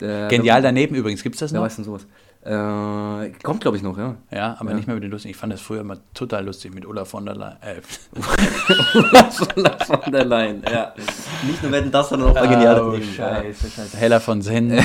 Der- 0.00 0.28
Genial 0.28 0.60
daneben 0.60 0.94
übrigens, 0.94 1.22
gibt 1.22 1.36
es 1.36 1.40
das 1.40 1.52
Wer 1.52 1.60
noch? 1.60 1.64
weiß 1.66 1.76
denn 1.76 1.86
sowas? 1.86 2.06
Äh, 2.44 3.30
kommt, 3.42 3.62
glaube 3.62 3.78
ich, 3.78 3.82
noch, 3.82 3.96
ja. 3.96 4.16
Ja, 4.30 4.54
aber 4.58 4.70
Ja. 4.72 4.76
nicht 4.76 4.86
mehr 4.86 4.96
mit 4.96 5.04
den 5.04 5.10
Lustigen. 5.10 5.30
Ich 5.30 5.38
fand 5.38 5.50
das 5.52 5.62
früher 5.62 5.80
immer 5.80 5.96
total 6.12 6.44
lustig 6.44 6.74
mit 6.74 6.84
Ulla 6.84 7.06
von 7.06 7.24
der 7.24 7.36
Leyen. 7.36 7.56
Äh, 7.62 7.80
von 9.86 10.12
der 10.12 10.24
Leyen, 10.26 10.62
ja. 10.70 10.92
Nicht 11.46 11.62
nur 11.62 11.72
werden 11.72 11.90
das, 11.90 12.10
sondern 12.10 12.30
auch 12.30 12.34
bei 12.34 12.46
genial 12.48 12.82
oh, 12.82 12.90
daneben. 12.92 13.10
scheiße, 13.14 13.70
scheiße. 13.70 13.96
Heller 13.96 14.20
von 14.20 14.42
Sinn. 14.42 14.78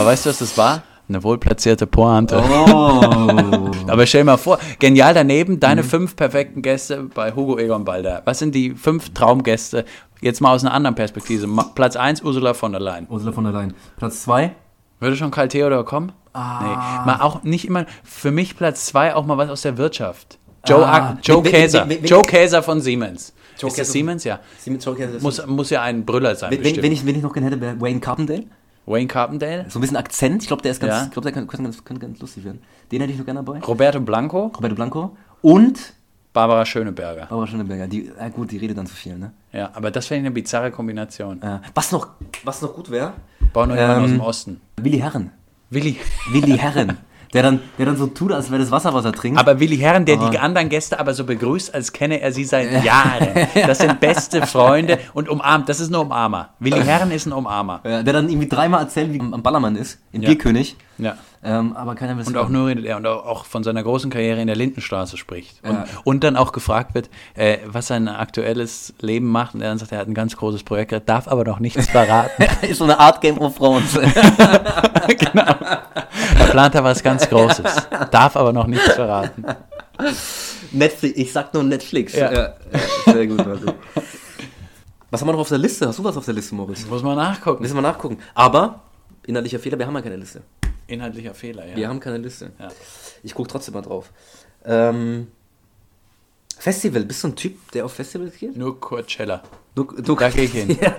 Aber 0.00 0.08
weißt 0.10 0.24
du, 0.26 0.30
was 0.30 0.38
das 0.38 0.56
war? 0.56 0.82
Eine 1.08 1.22
wohlplatzierte 1.22 1.86
Pointe. 1.86 2.36
Oh. 2.42 3.70
Aber 3.88 4.06
stell 4.06 4.22
dir 4.22 4.26
mal 4.26 4.36
vor, 4.38 4.58
genial 4.78 5.12
daneben, 5.12 5.60
deine 5.60 5.82
fünf 5.82 6.16
perfekten 6.16 6.62
Gäste 6.62 7.02
bei 7.14 7.32
Hugo 7.34 7.58
Egon 7.58 7.84
Balder. 7.84 8.22
Was 8.24 8.38
sind 8.38 8.54
die 8.54 8.70
fünf 8.70 9.12
Traumgäste 9.12 9.84
jetzt 10.22 10.40
mal 10.40 10.54
aus 10.54 10.64
einer 10.64 10.72
anderen 10.72 10.94
Perspektive. 10.94 11.46
Platz 11.74 11.96
1 11.96 12.22
Ursula 12.22 12.54
von 12.54 12.72
der 12.72 12.80
Leyen. 12.80 13.06
Ursula 13.10 13.32
von 13.32 13.44
der 13.44 13.52
Leyen. 13.52 13.74
Platz 13.98 14.22
2? 14.22 14.52
Würde 15.00 15.16
schon 15.16 15.30
Karl 15.30 15.48
Theodor 15.48 15.84
kommen? 15.84 16.12
Ah. 16.32 16.60
Nee. 16.62 17.06
Mal 17.06 17.18
auch 17.20 17.42
nicht 17.42 17.66
immer, 17.66 17.86
für 18.04 18.30
mich 18.30 18.56
Platz 18.56 18.86
2 18.86 19.14
auch 19.14 19.26
mal 19.26 19.36
was 19.36 19.50
aus 19.50 19.62
der 19.62 19.76
Wirtschaft. 19.78 20.38
Joe, 20.66 20.86
Ah. 20.86 21.18
Joe 21.22 21.42
Käser. 21.42 21.86
Joe 22.04 22.22
Käser 22.22 22.62
von 22.62 22.80
Siemens. 22.80 23.32
Joe 23.58 23.68
ist 23.68 23.78
das 23.78 23.88
Käser- 23.88 23.92
Siemens? 23.92 24.24
Ja. 24.24 24.40
Siemens 24.58 24.84
Joker. 24.84 25.06
das- 25.08 25.22
Muss, 25.22 25.44
muss 25.46 25.70
ja 25.70 25.82
ein 25.82 26.04
Brüller 26.06 26.34
sein, 26.36 26.50
Wenn, 26.52 26.62
wenn, 26.82 26.92
ich, 26.92 27.04
wenn 27.04 27.14
ich 27.16 27.22
noch 27.22 27.32
gerne 27.32 27.48
hätte, 27.48 27.60
wäre 27.60 27.80
Wayne 27.80 28.00
Carpendale. 28.00 28.44
Wayne 28.90 29.06
Carpendale. 29.06 29.66
So 29.68 29.78
ein 29.78 29.82
bisschen 29.82 29.96
Akzent. 29.96 30.42
Ich 30.42 30.48
glaube, 30.48 30.62
der 30.62 30.72
ist 30.72 30.80
ganz, 30.80 30.92
Ja. 30.92 31.04
ich 31.04 31.10
glaube, 31.10 31.24
der 31.24 31.32
kann, 31.32 31.46
könnte, 31.46 31.64
ganz, 31.64 31.84
könnte 31.84 32.04
ganz 32.06 32.18
lustig 32.20 32.44
werden. 32.44 32.60
Den 32.90 33.00
hätte 33.00 33.12
ich 33.12 33.18
noch 33.18 33.24
gerne 33.24 33.42
dabei. 33.42 33.60
Roberto 33.60 34.00
Blanco. 34.00 34.46
Roberto 34.56 34.74
Blanco. 34.74 35.16
Und 35.42 35.94
Barbara 36.32 36.64
Schöneberger. 36.64 37.26
Barbara 37.26 37.46
Schöneberger. 37.46 37.86
Die, 37.88 38.10
ja 38.18 38.28
gut, 38.28 38.50
die 38.52 38.56
redet 38.58 38.78
dann 38.78 38.86
zu 38.86 38.94
viel, 38.94 39.16
ne? 39.18 39.32
Ja, 39.52 39.70
aber 39.74 39.90
das 39.90 40.08
wäre 40.10 40.18
eine 40.20 40.30
bizarre 40.30 40.70
Kombination. 40.70 41.42
Äh, 41.42 41.58
was, 41.74 41.90
noch, 41.92 42.08
was 42.44 42.62
noch 42.62 42.74
gut 42.74 42.90
wäre, 42.90 43.14
Bauen 43.52 43.68
noch 43.70 43.76
jemanden 43.76 44.02
aus 44.04 44.10
Ähm, 44.10 44.16
dem 44.16 44.20
Osten. 44.20 44.60
Willi 44.80 44.98
Herren. 44.98 45.30
Willi. 45.70 45.96
Willi 46.32 46.56
Herren. 46.58 46.98
Der 47.32 47.44
dann, 47.44 47.60
der 47.78 47.86
dann 47.86 47.96
so 47.96 48.08
tut, 48.08 48.32
als 48.32 48.50
wäre 48.50 48.60
das 48.60 48.72
Wasser, 48.72 48.92
was 48.92 49.04
er 49.04 49.12
trinkt. 49.12 49.38
Aber 49.38 49.60
Willi 49.60 49.76
Herren, 49.78 50.04
der 50.04 50.16
die 50.16 50.24
Aber- 50.24 50.40
anderen 50.42 50.68
Gäste 50.68 50.98
aber 50.98 51.14
so 51.14 51.24
begrüßt, 51.24 51.72
als 51.72 51.92
kenne 51.92 52.20
er 52.20 52.32
sie 52.32 52.44
seit 52.44 52.84
Jahren. 52.84 53.28
Das 53.54 53.78
sind 53.78 54.00
beste 54.00 54.44
Freunde 54.46 54.98
und 55.14 55.28
umarmt. 55.28 55.68
Das 55.68 55.78
ist 55.78 55.90
ein 55.92 55.94
Umarmer. 55.94 56.48
Willi 56.58 56.80
Herren 56.84 57.12
ist 57.12 57.26
ein 57.26 57.32
Umarmer. 57.32 57.80
Ja, 57.84 58.02
der 58.02 58.12
dann 58.12 58.28
irgendwie 58.28 58.48
dreimal 58.48 58.80
erzählt, 58.82 59.12
wie 59.12 59.20
am 59.20 59.42
Ballermann 59.42 59.76
ist, 59.76 59.98
in 60.12 60.22
Ja. 60.22 60.28
Bierkönig. 60.28 60.76
Ja. 60.98 61.16
Ähm, 61.42 61.74
aber 61.74 61.94
keiner 61.94 62.18
will 62.18 62.26
Und 62.26 62.36
auch 62.36 62.50
nur 62.50 62.66
redet 62.68 62.84
er 62.84 62.98
und 62.98 63.06
auch 63.06 63.46
von 63.46 63.64
seiner 63.64 63.82
großen 63.82 64.10
Karriere 64.10 64.42
in 64.42 64.46
der 64.46 64.56
Lindenstraße 64.56 65.16
spricht. 65.16 65.64
Und, 65.64 65.72
Ja. 65.72 65.86
und 66.04 66.22
dann 66.22 66.36
auch 66.36 66.52
gefragt 66.52 66.94
wird, 66.94 67.08
äh, 67.34 67.58
was 67.64 67.86
sein 67.86 68.08
aktuelles 68.08 68.92
Leben 69.00 69.26
macht. 69.26 69.54
Und 69.54 69.62
er 69.62 69.70
dann 69.70 69.78
sagt, 69.78 69.92
er 69.92 69.98
hat 69.98 70.06
ein 70.06 70.12
ganz 70.12 70.36
großes 70.36 70.64
Projekt, 70.64 70.92
er 70.92 71.00
darf 71.00 71.28
aber 71.28 71.44
noch 71.44 71.58
nichts 71.58 71.88
verraten. 71.88 72.44
ist 72.68 72.76
so 72.76 72.84
eine 72.84 73.00
Art 73.00 73.22
Game 73.22 73.38
of 73.38 73.56
Thrones. 73.56 73.96
er 73.96 74.10
plant 76.50 76.74
da 76.74 76.84
was 76.84 77.02
ganz 77.02 77.26
Großes, 77.26 77.88
darf 78.10 78.36
aber 78.36 78.52
noch 78.52 78.66
nichts 78.66 78.92
verraten. 78.92 79.44
Netflix, 80.72 81.18
ich 81.18 81.32
sag 81.32 81.54
nur 81.54 81.62
Netflix. 81.62 82.14
Ja. 82.14 82.32
ja 82.32 82.52
sehr 83.06 83.26
gut. 83.26 83.46
Also. 83.46 83.72
Was 85.10 85.20
haben 85.20 85.28
wir 85.28 85.32
noch 85.32 85.40
auf 85.40 85.48
der 85.48 85.58
Liste? 85.58 85.88
Hast 85.88 85.98
du 85.98 86.04
was 86.04 86.16
auf 86.18 86.24
der 86.24 86.34
Liste, 86.34 86.54
Moritz? 86.54 86.86
Muss 86.86 87.02
man 87.02 87.16
nachgucken. 87.16 87.62
Müssen 87.62 87.76
wir 87.76 87.82
nachgucken. 87.82 88.18
Aber, 88.34 88.80
inhaltlicher 89.26 89.58
Fehler, 89.58 89.78
wir 89.78 89.86
haben 89.86 89.94
ja 89.94 90.02
keine 90.02 90.16
Liste. 90.16 90.42
Inhaltlicher 90.90 91.34
Fehler, 91.34 91.66
ja. 91.66 91.76
Wir 91.76 91.88
haben 91.88 92.00
keine 92.00 92.18
Liste. 92.18 92.50
Ja. 92.58 92.68
Ich 93.22 93.34
gucke 93.34 93.48
trotzdem 93.50 93.74
mal 93.74 93.82
drauf. 93.82 94.10
Ähm, 94.64 95.28
Festival, 96.58 97.04
bist 97.04 97.24
du 97.24 97.28
ein 97.28 97.36
Typ, 97.36 97.70
der 97.72 97.86
auf 97.86 97.92
Festivals 97.94 98.36
geht? 98.36 98.54
Nur 98.54 98.78
Coachella. 98.78 99.42
Du, 99.74 99.84
du, 99.84 100.14
Da 100.14 100.28
geh 100.28 100.42
ich 100.44 100.52
hin. 100.52 100.76
ja, 100.82 100.94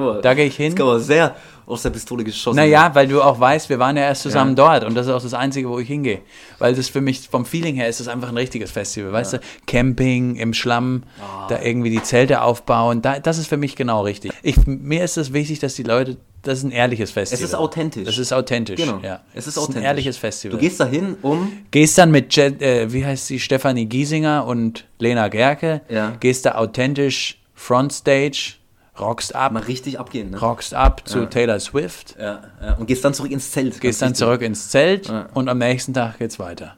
man, 0.00 0.22
Da 0.22 0.32
gehe 0.32 0.46
ich 0.46 0.56
hin. 0.56 0.70
Das 0.70 0.76
kann 0.78 0.86
man 0.86 1.00
sehr 1.00 1.36
aus 1.66 1.82
der 1.82 1.90
Pistole 1.90 2.24
geschossen. 2.24 2.56
Naja, 2.56 2.94
weil 2.94 3.08
du 3.08 3.20
auch 3.20 3.38
weißt, 3.38 3.68
wir 3.68 3.78
waren 3.78 3.96
ja 3.96 4.04
erst 4.04 4.22
zusammen 4.22 4.56
Ja. 4.56 4.78
dort 4.78 4.84
und 4.84 4.94
das 4.94 5.06
ist 5.06 5.12
auch 5.12 5.20
das 5.22 5.34
Einzige, 5.34 5.68
wo 5.68 5.78
ich 5.80 5.88
hingehe. 5.88 6.20
Weil 6.58 6.74
das 6.74 6.88
für 6.88 7.00
mich, 7.02 7.28
vom 7.28 7.44
Feeling 7.44 7.74
her, 7.74 7.88
ist 7.88 8.00
das 8.00 8.08
einfach 8.08 8.28
ein 8.30 8.36
richtiges 8.38 8.70
Festival. 8.70 9.12
Weißt 9.12 9.34
du, 9.34 9.40
Camping 9.66 10.36
im 10.36 10.54
Schlamm, 10.54 11.02
Ah. 11.20 11.46
da 11.48 11.60
irgendwie 11.60 11.90
die 11.90 12.02
Zelte 12.02 12.40
aufbauen, 12.42 13.02
da, 13.02 13.18
das 13.18 13.36
ist 13.38 13.48
für 13.48 13.58
mich 13.58 13.76
genau 13.76 14.02
richtig. 14.04 14.32
Ich, 14.42 14.56
mir 14.66 15.04
ist 15.04 15.18
es 15.18 15.32
wichtig, 15.34 15.58
dass 15.58 15.74
die 15.74 15.82
Leute, 15.82 16.16
das 16.42 16.58
ist 16.58 16.64
ein 16.64 16.70
ehrliches 16.70 17.10
Es 17.10 17.14
Festival. 17.14 17.44
ist 17.44 17.54
authentisch. 17.54 18.08
Es 18.08 18.18
ist 18.18 18.32
authentisch, 18.32 18.76
Genau. 18.80 18.98
ja. 19.02 19.20
Es 19.34 19.46
ist 19.46 19.56
ein 19.56 19.62
authentisch. 19.62 19.82
ehrliches 19.84 20.16
Festival. 20.16 20.56
Du 20.56 20.60
gehst 20.60 20.80
dahin, 20.80 21.16
um. 21.22 21.52
Gehst 21.70 21.96
dann 21.98 22.10
mit, 22.10 22.34
Jet, 22.34 22.60
äh, 22.60 22.92
wie 22.92 23.04
heißt 23.04 23.26
sie, 23.28 23.38
Stefanie 23.38 23.86
Giesinger 23.86 24.44
und 24.46 24.86
Lena 24.98 25.28
Gerke, 25.28 25.82
Ja. 25.88 26.16
gehst 26.20 26.44
da 26.46 26.56
authentisch 26.56 27.40
Frontstage, 27.54 28.54
rockst 28.98 29.34
ab, 29.34 29.52
Mal 29.52 29.62
richtig 29.62 29.98
abgehen, 29.98 30.30
ne? 30.32 30.38
rockst 30.40 30.74
ab 30.74 31.08
zu 31.08 31.26
Taylor 31.26 31.58
Swift, 31.60 32.16
Ja, 32.20 32.42
ja. 32.60 32.74
Und 32.74 32.86
gehst 32.86 33.04
dann 33.04 33.14
zurück 33.14 33.30
ins 33.30 33.50
Zelt. 33.50 33.80
gehst 33.80 34.02
dann 34.02 34.08
wichtig. 34.10 34.18
zurück 34.18 34.42
ins 34.42 34.68
Zelt 34.68 35.08
Ja. 35.08 35.28
und 35.34 35.48
am 35.48 35.58
nächsten 35.58 35.94
Tag 35.94 36.18
geht's 36.18 36.38
weiter. 36.38 36.76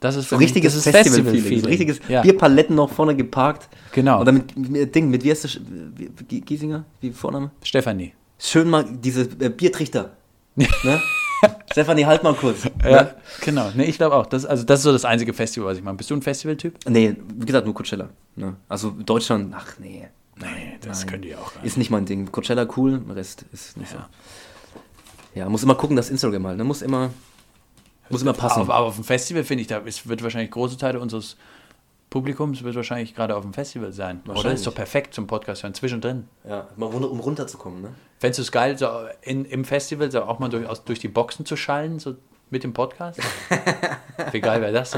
Das 0.00 0.16
ist 0.16 0.28
So 0.28 0.36
für 0.36 0.40
richtiges 0.42 0.74
ist 0.74 0.84
Festival-Feeling. 0.84 1.24
Festival-Feeling. 1.24 1.60
so 1.62 1.68
richtiges 1.68 2.00
ja. 2.08 2.22
Bierpaletten 2.22 2.76
noch 2.76 2.90
vorne 2.90 3.16
geparkt. 3.16 3.68
Genau. 3.92 4.20
Und 4.20 4.26
dann 4.26 4.34
mit, 4.36 4.56
mit 4.70 4.94
Ding, 4.94 5.08
mit 5.10 5.24
wie 5.24 5.30
heißt 5.30 5.44
das? 5.44 5.58
Giesinger? 6.28 6.84
Wie 7.00 7.10
Vorname? 7.10 7.50
Stefanie. 7.62 8.12
Schön 8.44 8.68
mal 8.68 8.84
diese 8.84 9.22
äh, 9.40 9.48
Biertrichter. 9.48 10.10
ne? 10.54 11.00
Stefanie, 11.72 12.04
halt 12.04 12.22
mal 12.22 12.34
kurz. 12.34 12.64
Ja, 12.84 13.14
genau. 13.40 13.70
Nee, 13.74 13.84
ich 13.84 13.96
glaube 13.96 14.14
auch. 14.14 14.26
Das, 14.26 14.44
also 14.44 14.64
das 14.64 14.80
ist 14.80 14.84
so 14.84 14.92
das 14.92 15.06
einzige 15.06 15.32
Festival, 15.32 15.70
was 15.70 15.78
ich 15.78 15.82
mache. 15.82 15.94
Bist 15.94 16.10
du 16.10 16.14
ein 16.14 16.20
Festivaltyp? 16.20 16.78
Nee, 16.86 17.16
wie 17.36 17.46
gesagt, 17.46 17.64
nur 17.64 17.74
Coachella. 17.74 18.10
Ne? 18.36 18.54
Also 18.68 18.90
Deutschland, 18.90 19.54
ach 19.56 19.78
nee. 19.78 20.08
Nee, 20.36 20.78
das 20.82 21.00
Nein. 21.00 21.10
könnt 21.10 21.24
ihr 21.24 21.40
auch 21.40 21.54
nicht. 21.54 21.64
Ist 21.64 21.78
nicht 21.78 21.90
mein 21.90 22.04
Ding. 22.04 22.30
Coachella 22.30 22.66
cool, 22.76 22.98
der 22.98 23.16
Rest 23.16 23.46
ist 23.52 23.78
nicht 23.78 23.90
so. 23.90 23.98
Ja, 25.34 25.48
muss 25.48 25.62
immer 25.62 25.74
gucken, 25.74 25.96
dass 25.96 26.10
Instagram 26.10 26.46
halt. 26.46 26.58
Ne? 26.58 26.64
Muss 26.64 26.82
immer, 26.82 27.10
muss 28.10 28.20
immer 28.20 28.34
passen. 28.34 28.60
Aber, 28.60 28.74
aber 28.74 28.86
auf 28.88 28.96
dem 28.96 29.04
Festival 29.04 29.44
finde 29.44 29.62
ich, 29.62 29.68
da 29.68 29.78
ist, 29.78 30.06
wird 30.06 30.22
wahrscheinlich 30.22 30.50
große 30.50 30.76
Teile 30.76 31.00
unseres 31.00 31.36
Publikums 32.14 32.62
wird 32.62 32.76
wahrscheinlich 32.76 33.16
gerade 33.16 33.34
auf 33.34 33.42
dem 33.42 33.52
Festival 33.52 33.90
sein. 33.90 34.22
Oder 34.28 34.52
ist 34.52 34.64
doch 34.68 34.74
perfekt 34.74 35.14
zum 35.14 35.26
Podcast 35.26 35.64
hören, 35.64 35.74
zwischendrin. 35.74 36.28
ja, 36.48 36.68
mal 36.76 36.86
um 36.86 37.18
runterzukommen. 37.18 37.82
Ne? 37.82 37.88
Fändest 38.20 38.38
du 38.38 38.42
es 38.42 38.52
geil, 38.52 38.78
so 38.78 38.86
in, 39.22 39.44
im 39.44 39.64
Festival 39.64 40.12
so 40.12 40.22
auch 40.22 40.38
mal 40.38 40.48
durch, 40.48 40.64
aus, 40.64 40.84
durch 40.84 41.00
die 41.00 41.08
Boxen 41.08 41.44
zu 41.44 41.56
schallen, 41.56 41.98
so 41.98 42.14
mit 42.50 42.62
dem 42.62 42.72
Podcast? 42.72 43.18
Wie 44.30 44.40
geil 44.40 44.60
wäre 44.60 44.72
das? 44.72 44.96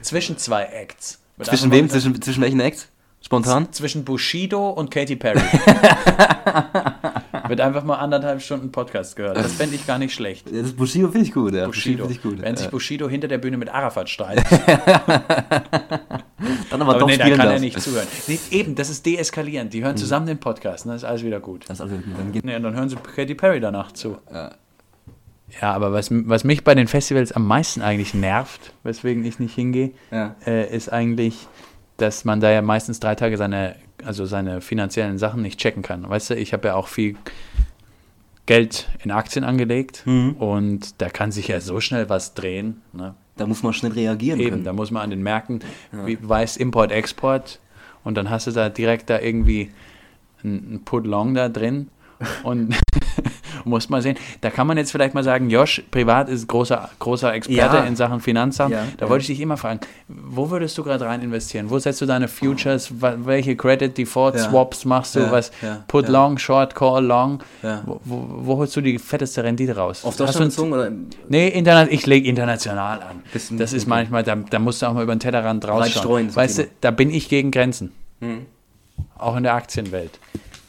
Zwischen 0.00 0.38
zwei 0.38 0.62
Acts. 0.62 1.20
Zwischen 1.42 1.70
wem? 1.70 1.90
Zwischen, 1.90 2.22
zwischen 2.22 2.40
welchen 2.40 2.60
Acts? 2.60 2.88
Spontan? 3.20 3.70
Zwischen 3.72 4.06
Bushido 4.06 4.70
und 4.70 4.90
Katy 4.90 5.16
Perry. 5.16 5.40
Wird 7.48 7.60
einfach 7.60 7.84
mal 7.84 7.96
anderthalb 7.96 8.42
Stunden 8.42 8.72
Podcast 8.72 9.16
gehört. 9.16 9.36
Das 9.36 9.54
fände 9.54 9.74
ich 9.74 9.86
gar 9.86 9.98
nicht 9.98 10.14
schlecht. 10.14 10.50
Ja, 10.50 10.62
das 10.62 10.72
Bushido 10.72 11.10
finde 11.10 11.26
ich 11.26 11.32
gut. 11.32 11.54
Ja. 11.54 11.66
Bushido. 11.66 12.06
finde 12.06 12.14
ich 12.14 12.22
gut. 12.22 12.42
Wenn 12.42 12.56
sich. 12.56 12.68
Bushido 12.68 13.08
hinter 13.08 13.28
der 13.28 13.38
Bühne 13.38 13.56
mit 13.56 13.68
Arafat 13.68 14.08
streitet. 14.08 14.46
Dann 16.78 16.82
aber, 16.82 16.90
Aber 16.92 16.98
doch 17.00 17.06
nee, 17.08 17.16
da 17.16 17.24
spielen 17.24 17.38
kann 17.38 17.46
er 17.48 17.52
darf. 17.54 17.60
nicht 17.62 17.80
zuhören. 17.80 18.06
Nee, 18.26 18.38
eben, 18.50 18.74
das 18.74 18.90
ist 18.90 19.04
deeskalierend. 19.06 19.72
Die 19.72 19.82
hören 19.84 19.96
zusammen 19.96 20.26
den 20.26 20.38
Podcast, 20.38 20.86
dann 20.86 20.94
ist 20.96 21.04
alles 21.04 21.22
wieder 21.24 21.40
gut. 21.40 21.64
Das 21.68 21.80
ist 21.80 21.88
gut. 21.90 22.02
Dann 22.16 22.32
geht 22.32 22.44
Nee, 22.44 22.56
und 22.56 22.62
dann 22.62 22.74
hören 22.74 22.88
sie 22.88 22.96
Katy 22.96 23.34
Perry 23.34 23.60
danach 23.60 23.92
zu. 23.92 24.18
Ja, 25.60 25.72
aber 25.72 25.92
was, 25.92 26.08
was 26.10 26.44
mich 26.44 26.62
bei 26.62 26.74
den 26.74 26.88
Festivals 26.88 27.32
am 27.32 27.46
meisten 27.46 27.80
eigentlich 27.80 28.12
nervt, 28.14 28.72
weswegen 28.82 29.24
ich 29.24 29.38
nicht 29.38 29.54
hingehe, 29.54 29.92
Ja. 30.10 30.36
äh, 30.46 30.74
ist 30.74 30.92
eigentlich, 30.92 31.46
dass 31.96 32.24
man 32.26 32.40
da 32.40 32.50
ja 32.50 32.60
meistens 32.62 33.00
drei 33.00 33.14
Tage 33.14 33.36
seine, 33.38 33.74
also 34.04 34.26
seine 34.26 34.60
finanziellen 34.60 35.16
Sachen 35.18 35.40
nicht 35.42 35.58
checken 35.58 35.82
kann. 35.82 36.06
Weißt 36.08 36.30
du, 36.30 36.34
ich 36.36 36.52
habe 36.52 36.68
ja 36.68 36.74
auch 36.74 36.86
viel 36.88 37.16
Geld 38.46 38.88
in 39.04 39.10
Aktien 39.10 39.44
angelegt 39.44 40.02
Mhm. 40.06 40.32
und 40.38 41.00
da 41.00 41.08
kann 41.10 41.32
sich 41.32 41.48
ja 41.48 41.60
so 41.60 41.80
schnell 41.80 42.08
was 42.08 42.34
drehen. 42.34 42.82
Ne? 42.92 43.14
Da 43.38 43.46
muss 43.46 43.62
man 43.62 43.72
schnell 43.72 43.92
reagieren 43.92 44.40
Eben, 44.40 44.50
können. 44.50 44.64
da 44.64 44.72
muss 44.72 44.90
man 44.90 45.02
an 45.02 45.10
den 45.10 45.22
Märkten, 45.22 45.60
wie 46.04 46.16
du 46.16 46.28
weißt, 46.28 46.58
Import, 46.58 46.92
Export 46.92 47.60
und 48.04 48.16
dann 48.16 48.28
hast 48.30 48.46
du 48.46 48.50
da 48.50 48.68
direkt 48.68 49.08
da 49.10 49.18
irgendwie 49.18 49.70
ein, 50.44 50.74
ein 50.74 50.82
Put 50.84 51.06
Long 51.06 51.34
da 51.34 51.48
drin 51.48 51.88
und 52.42 52.74
muss 53.64 53.88
mal 53.88 54.00
sehen. 54.02 54.16
Da 54.40 54.50
kann 54.50 54.66
man 54.66 54.76
jetzt 54.76 54.90
vielleicht 54.92 55.14
mal 55.14 55.22
sagen, 55.24 55.50
Josh, 55.50 55.82
privat 55.90 56.28
ist 56.28 56.46
großer, 56.48 56.88
großer 56.98 57.32
Experte 57.34 57.76
Ja. 57.76 57.84
in 57.84 57.96
Sachen 57.96 58.20
Finanzamt. 58.20 58.72
Ja, 58.72 58.84
da 58.96 59.06
ja. 59.06 59.10
wollte 59.10 59.22
ich 59.22 59.26
dich 59.28 59.40
immer 59.40 59.56
fragen, 59.56 59.80
wo 60.08 60.50
würdest 60.50 60.76
du 60.78 60.84
gerade 60.84 61.04
rein 61.04 61.22
investieren? 61.22 61.68
Wo 61.70 61.78
setzt 61.78 62.00
du 62.00 62.06
deine 62.06 62.28
Futures? 62.28 62.90
Welche 63.00 63.56
Credit 63.56 63.96
Default. 63.96 64.38
Swaps 64.38 64.84
machst 64.84 65.16
du? 65.16 65.30
Was 65.30 65.50
Put. 65.86 66.08
Long, 66.08 66.38
Short, 66.38 66.74
Call, 66.74 67.04
Long? 67.04 67.42
Wo, 67.84 68.00
wo, 68.04 68.26
wo 68.40 68.56
holst 68.58 68.74
du 68.76 68.80
die 68.80 68.98
fetteste 68.98 69.44
Rendite 69.44 69.76
raus? 69.76 70.04
Auf 70.04 70.16
Deutschland 70.16 70.50
bezogen 70.50 70.72
oder? 70.72 70.90
Nee, 71.28 71.48
interna 71.48 71.88
ich 71.90 72.06
lege 72.06 72.26
international 72.28 73.02
an. 73.02 73.22
Bisschen- 73.32 73.58
das 73.58 73.72
ist 73.72 73.86
manchmal, 73.86 74.22
da, 74.22 74.36
da 74.36 74.58
musst 74.58 74.80
du 74.82 74.86
auch 74.86 74.92
mal 74.94 75.02
über 75.02 75.14
den 75.14 75.20
Tellerrand 75.20 75.62
streuen, 75.64 75.82
rausschauen. 75.82 76.34
Weißt 76.34 76.58
du, 76.58 76.68
da 76.80 76.90
bin 76.90 77.10
ich 77.10 77.28
gegen 77.28 77.50
Grenzen. 77.50 77.92
Hm. 78.20 78.46
Auch 79.16 79.36
in 79.36 79.42
der 79.42 79.54
Aktienwelt. 79.54 80.18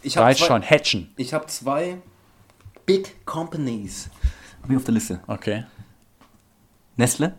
Ich 0.02 0.18
hab 0.18 0.24
Reicht 0.26 0.40
zwei- 0.40 0.48
schon, 0.48 0.62
hatchen. 0.64 1.10
Ich 1.18 1.34
habe 1.34 1.46
zwei 1.48 1.98
Big 2.86 3.26
Companies. 3.26 4.10
Ich 4.70 4.76
auf 4.76 4.84
der 4.84 4.94
Liste. 4.94 5.20
Okay. 5.28 5.66
Nestle? 6.96 7.34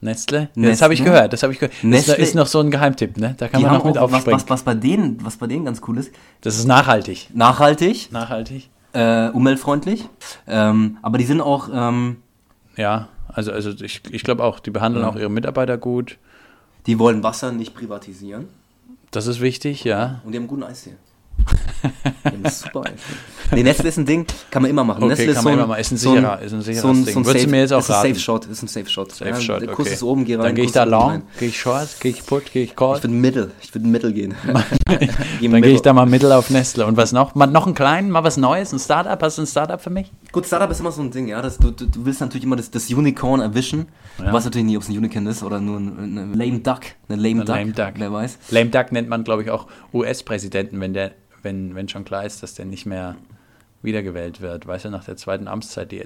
Nestle? 0.00 0.48
Nestle? 0.54 0.70
Das 0.70 0.82
habe 0.82 0.94
ich 0.94 1.04
gehört, 1.04 1.32
das 1.32 1.42
habe 1.42 1.52
ich 1.52 1.58
gehört. 1.58 1.74
Das 1.76 1.82
Nestle- 1.84 2.14
ist 2.16 2.34
noch 2.34 2.46
so 2.46 2.60
ein 2.60 2.70
Geheimtipp, 2.70 3.16
ne? 3.18 3.34
Da 3.36 3.48
kann 3.48 3.60
man 3.60 3.74
noch 3.74 3.84
mit 3.84 3.98
auch, 3.98 4.08
was, 4.10 4.14
aufspringen. 4.18 4.40
was, 4.40 4.48
was, 4.48 4.62
bei 4.62 4.74
denen, 4.74 5.22
was 5.24 5.36
bei 5.36 5.46
denen 5.46 5.64
ganz 5.66 5.82
cool 5.86 5.98
ist, 5.98 6.10
Das 6.40 6.56
ist 6.56 6.64
nachhaltig. 6.66 7.28
nachhaltig, 7.34 8.10
Nachhaltig? 8.10 8.70
äh, 8.94 9.28
umweltfreundlich, 9.28 10.08
ähm, 10.46 10.98
aber 11.02 11.18
die 11.18 11.24
sind 11.24 11.40
auch, 11.42 11.68
ähm, 11.72 12.22
Ja, 12.76 13.08
also, 13.28 13.52
also 13.52 13.70
ich, 13.84 14.00
ich 14.10 14.24
glaube 14.24 14.42
auch, 14.42 14.58
die 14.60 14.70
behandeln 14.70 15.04
Ja. 15.04 15.10
auch 15.10 15.16
ihre 15.16 15.28
Mitarbeiter 15.30 15.76
gut. 15.76 16.16
die 16.86 16.98
wollen 16.98 17.22
Wasser 17.22 17.52
nicht 17.52 17.74
privatisieren 17.74 18.48
Das 19.10 19.26
ist 19.26 19.40
wichtig, 19.42 19.84
ja. 19.84 20.22
und 20.24 20.32
die 20.32 20.38
haben 20.38 20.46
guten 20.46 20.62
Eistee. 20.62 20.94
Super. 22.50 22.84
Nee, 23.52 23.62
Nestle 23.64 23.88
ist 23.88 23.96
ein 23.96 24.06
Ding, 24.06 24.26
kann 24.50 24.62
man 24.62 24.70
immer 24.70 24.84
machen. 24.84 25.02
Okay, 25.02 25.08
Nestle 25.10 25.26
kann 25.26 25.36
ist 25.36 25.42
man 25.44 25.52
so 25.54 25.58
immer 25.58 25.66
machen. 25.66 25.80
Ist 25.80 25.90
ein 25.90 25.96
sicherer- 25.96 26.40
ist 26.40 26.52
ein 26.52 26.62
sicheres 26.62 27.04
Ding. 27.04 27.26
Würdest 27.26 27.46
du 27.46 27.50
mir 27.50 27.60
jetzt 27.60 27.72
auch 27.72 27.80
ist 27.80 27.90
ein 27.90 27.96
raten? 27.96 28.08
Safe 28.14 28.20
Shot, 28.20 28.46
ist 28.46 28.62
ein 28.62 28.68
Safe 28.68 28.88
Shot. 28.88 29.12
Safe 29.12 29.30
ja, 29.30 29.40
Shot, 29.40 29.60
Der 29.62 29.68
okay. 29.68 29.76
Kuss 29.76 29.88
ist 29.90 30.02
oben, 30.02 30.24
geh 30.24 30.36
rein. 30.36 30.44
Dann 30.44 30.54
gehe 30.54 30.64
ich 30.64 30.72
da 30.72 30.84
long, 30.84 31.22
gehe 31.38 31.48
ich 31.48 31.58
short, 31.60 31.88
gehe 32.00 32.12
ich 32.12 32.24
put, 32.24 32.52
gehe 32.52 32.62
ich 32.64 32.70
Ich 32.70 32.76
call. 32.76 32.96
würde 33.02 33.08
Mittel, 33.08 33.50
ich 33.60 33.74
würde 33.74 33.88
Mittel 33.88 34.12
gehen. 34.12 34.34
Dann 35.40 35.62
gehe 35.62 35.72
ich 35.72 35.82
da 35.82 35.92
mal 35.92 36.06
mittel 36.06 36.32
auf 36.32 36.50
Nestle. 36.50 36.86
Und 36.86 36.96
was 36.96 37.12
noch? 37.12 37.34
Mal 37.34 37.46
noch 37.46 37.66
einen 37.66 37.74
kleinen, 37.74 38.10
mal 38.10 38.24
was 38.24 38.36
Neues, 38.36 38.72
ein 38.72 38.78
Startup. 38.78 39.20
Hast 39.20 39.38
du 39.38 39.42
ein 39.42 39.46
Startup 39.46 39.80
für 39.80 39.90
mich? 39.90 40.10
Gut, 40.32 40.46
Startup 40.46 40.70
ist 40.70 40.80
immer 40.80 40.92
so 40.92 41.02
ein 41.02 41.10
Ding, 41.10 41.26
ja. 41.28 41.42
Das, 41.42 41.58
du, 41.58 41.70
du, 41.70 41.86
du 41.86 42.04
willst 42.04 42.20
natürlich 42.20 42.44
immer 42.44 42.56
das, 42.56 42.70
das 42.70 42.88
Unicorn 42.90 43.40
erwischen. 43.40 43.86
Ja. 44.18 44.26
Du 44.26 44.32
weißt 44.32 44.44
natürlich 44.46 44.66
nie, 44.66 44.76
ob 44.76 44.82
es 44.82 44.88
ein 44.88 44.96
Unicorn 44.96 45.26
ist 45.26 45.42
oder 45.42 45.60
nur 45.60 45.78
ein, 45.78 45.98
eine 46.18 46.34
Lame 46.34 46.60
Duck. 46.60 46.80
Eine 47.08 47.20
Lame, 47.22 47.42
Eine 47.42 47.44
Duck, 47.44 47.56
lame 47.56 47.72
Duck. 47.72 47.92
Wer 47.96 48.12
weiß. 48.12 48.38
Lame 48.50 48.70
Duck 48.70 48.92
nennt 48.92 49.08
man, 49.08 49.24
glaube 49.24 49.42
ich, 49.42 49.50
auch 49.50 49.66
US-Präsidenten, 49.92 50.80
wenn 50.80 50.94
der, 50.94 51.12
wenn, 51.42 51.74
wenn 51.74 51.88
schon 51.88 52.04
klar 52.04 52.24
ist, 52.24 52.42
dass 52.42 52.54
der 52.54 52.64
nicht 52.64 52.86
mehr 52.86 53.16
wiedergewählt 53.82 54.40
wird. 54.40 54.66
Weißt 54.66 54.84
du, 54.84 54.90
nach 54.90 55.04
der 55.04 55.16
zweiten 55.16 55.48
Amtszeit, 55.48 55.90
die, 55.90 56.04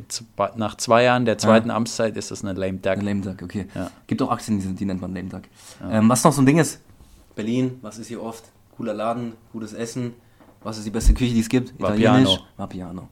nach 0.56 0.76
zwei 0.76 1.02
Jahren 1.04 1.24
der 1.24 1.38
zweiten 1.38 1.70
Amtszeit 1.70 2.16
ist 2.16 2.30
das 2.30 2.44
eine 2.44 2.58
Lame 2.58 2.78
Duck. 2.78 2.92
Eine 2.92 3.02
Lame 3.02 3.20
Duck, 3.20 3.42
okay. 3.42 3.66
Ja. 3.74 3.90
Gibt 4.06 4.22
auch 4.22 4.30
Aktien, 4.30 4.60
die, 4.60 4.74
die 4.74 4.84
nennt 4.84 5.00
man 5.00 5.14
Lame 5.14 5.28
Duck. 5.28 5.42
Ähm, 5.90 6.08
was 6.08 6.22
noch 6.22 6.32
so 6.32 6.42
ein 6.42 6.46
Ding 6.46 6.58
ist? 6.58 6.80
Berlin, 7.34 7.78
was 7.82 7.98
ist 7.98 8.08
hier 8.08 8.22
oft? 8.22 8.44
Cooler 8.76 8.94
Laden, 8.94 9.32
gutes 9.52 9.72
Essen. 9.72 10.14
Was 10.62 10.78
ist 10.78 10.86
die 10.86 10.90
beste 10.90 11.14
Küche, 11.14 11.34
die 11.34 11.40
es 11.40 11.48
gibt? 11.48 11.78
Vapiano. 11.80 12.38
Vapiano. 12.56 13.08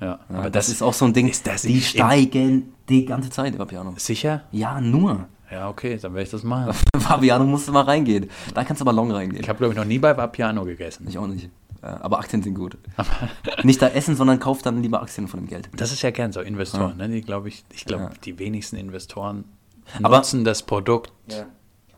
Ja, 0.00 0.06
Ja, 0.06 0.20
aber 0.28 0.50
das, 0.50 0.68
ist 0.68 0.82
auch 0.82 0.92
so 0.92 1.04
ein 1.04 1.12
Ding, 1.12 1.28
ist 1.28 1.46
das 1.46 1.62
die 1.62 1.80
steigen 1.80 2.74
die 2.88 3.04
ganze 3.04 3.30
Zeit, 3.30 3.58
Vapiano. 3.58 3.94
Sicher? 3.96 4.42
Ja, 4.50 4.80
nur. 4.80 5.28
Ja, 5.50 5.68
okay, 5.68 5.96
dann 6.00 6.14
werde 6.14 6.24
ich 6.24 6.30
das 6.30 6.42
machen. 6.42 6.74
Vapiano 6.96 7.44
musst 7.44 7.68
du 7.68 7.72
mal 7.72 7.82
reingehen. 7.82 8.30
Da 8.54 8.64
kannst 8.64 8.80
du 8.80 8.84
aber 8.84 8.92
long 8.92 9.10
reingehen. 9.12 9.42
Ich 9.42 9.48
habe, 9.48 9.58
glaube 9.58 9.72
ich, 9.74 9.78
noch 9.78 9.84
nie 9.84 9.98
bei 9.98 10.16
Vapiano 10.16 10.64
gegessen. 10.64 11.06
Ich 11.08 11.18
auch 11.18 11.26
nicht. 11.26 11.50
Ja, 11.82 12.00
aber 12.02 12.18
Aktien 12.18 12.42
sind 12.42 12.54
gut. 12.54 12.78
nicht 13.62 13.80
da 13.82 13.88
essen, 13.88 14.16
sondern 14.16 14.38
kauf 14.40 14.62
dann 14.62 14.82
lieber 14.82 15.02
Aktien 15.02 15.28
von 15.28 15.40
dem 15.40 15.46
Geld. 15.48 15.68
Das 15.76 15.92
ist 15.92 16.00
ja 16.02 16.10
gern 16.10 16.32
so 16.32 16.40
Investoren, 16.40 16.96
ne? 16.96 17.08
Die 17.08 17.20
glaube 17.20 17.48
ich, 17.48 17.64
ich 17.72 17.84
glaube, 17.84 18.04
Ja. 18.04 18.10
die 18.24 18.38
wenigsten 18.38 18.76
Investoren 18.76 19.44
Aber- 20.02 20.16
nutzen 20.16 20.44
das 20.44 20.62
Produkt. 20.62 21.12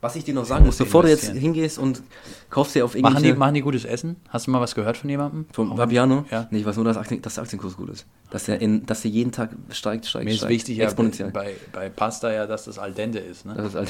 Was 0.06 0.14
ich 0.16 0.24
dir 0.24 0.34
noch 0.34 0.44
sagen 0.44 0.64
muss, 0.64 0.76
bevor 0.76 1.02
du 1.02 1.08
jetzt 1.08 1.30
hingehst 1.32 1.78
und 1.78 2.00
kaufst 2.48 2.74
dir 2.76 2.84
auf 2.84 2.94
Machen 2.94 3.02
die, 3.02 3.06
irgendwelche... 3.28 3.38
machen 3.38 3.54
die 3.54 3.60
gutes 3.62 3.84
Essen? 3.84 4.16
Hast 4.28 4.46
du 4.46 4.52
mal 4.52 4.60
was 4.60 4.74
gehört 4.76 4.96
von 4.96 5.10
jemandem? 5.10 5.46
Vom 5.52 5.76
Vapiano? 5.76 6.24
Ja. 6.30 6.46
Nee, 6.50 6.58
ich 6.60 6.64
weiß 6.66 6.76
nur, 6.76 6.84
dass, 6.84 6.96
Aktien, 6.96 7.20
dass 7.22 7.34
der 7.34 7.42
Aktienkurs 7.42 7.76
gut 7.76 7.90
ist. 7.90 8.06
Dass 8.30 8.44
der, 8.44 8.60
in, 8.60 8.86
dass 8.86 9.02
der 9.02 9.10
jeden 9.10 9.32
Tag 9.32 9.50
steigt, 9.70 10.06
steigt, 10.06 10.24
Mir 10.24 10.30
ist 10.32 10.38
steigt. 10.38 10.52
wichtig 10.52 10.76
ja, 10.78 10.84
Exponentiell. 10.84 11.30
bei, 11.32 11.54
bei 11.72 11.88
Pasta 11.88 12.32
ja, 12.32 12.46
dass 12.46 12.64
das 12.66 12.78
al 12.78 12.92
dente 12.92 13.18
ist. 13.18 13.46
Ne? 13.46 13.54
Das 13.56 13.66
ist 13.68 13.74
halt, 13.74 13.88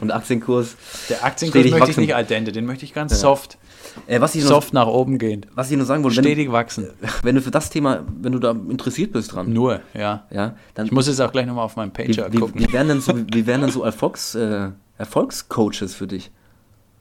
und 0.00 0.08
der 0.08 0.16
Aktienkurs. 0.16 0.76
Der 1.10 1.24
Aktienkurs 1.24 1.62
möchte 1.64 1.76
ich 1.76 1.80
wachsen. 1.88 2.00
nicht 2.00 2.14
al 2.14 2.24
dente, 2.24 2.50
den 2.52 2.64
möchte 2.66 2.84
ich 2.86 2.94
ganz 2.94 3.18
soft, 3.20 3.58
Äh, 4.06 4.20
was, 4.20 4.34
ich 4.34 4.42
noch, 4.42 4.48
soft 4.50 4.72
nach 4.74 4.86
oben 4.86 5.18
gehend. 5.18 5.46
was 5.54 5.70
ich 5.70 5.76
nur 5.76 5.86
sagen 5.86 6.02
wollte, 6.04 6.16
wenn, 6.16 6.24
Stetig 6.24 6.50
wachsen. 6.52 6.84
du- 7.00 7.08
wenn 7.22 7.34
du 7.34 7.42
für 7.42 7.50
das 7.50 7.68
Thema, 7.70 8.02
wenn 8.20 8.32
du 8.32 8.38
da 8.38 8.50
interessiert 8.52 9.12
bist 9.12 9.32
dran, 9.34 9.52
Nur, 9.52 9.80
ja. 9.94 10.26
ja, 10.30 10.56
dann 10.74 10.86
Ich 10.86 10.92
muss 10.92 11.06
jetzt 11.06 11.20
auch 11.20 11.32
gleich 11.32 11.46
nochmal 11.46 11.64
auf 11.66 11.76
meinen 11.76 11.92
Pager 11.92 12.32
wie, 12.32 12.38
gucken. 12.38 12.60
wie 12.60 12.72
wären 12.72 12.88
denn 12.88 13.00
so, 13.00 13.12
wie 13.32 13.46
wären 13.46 13.60
denn 13.62 13.70
so 13.70 13.82
Erfolgs, 13.84 14.34
äh, 14.34 14.70
Erfolgscoaches 14.98 15.94
für 15.94 16.06
dich? 16.06 16.30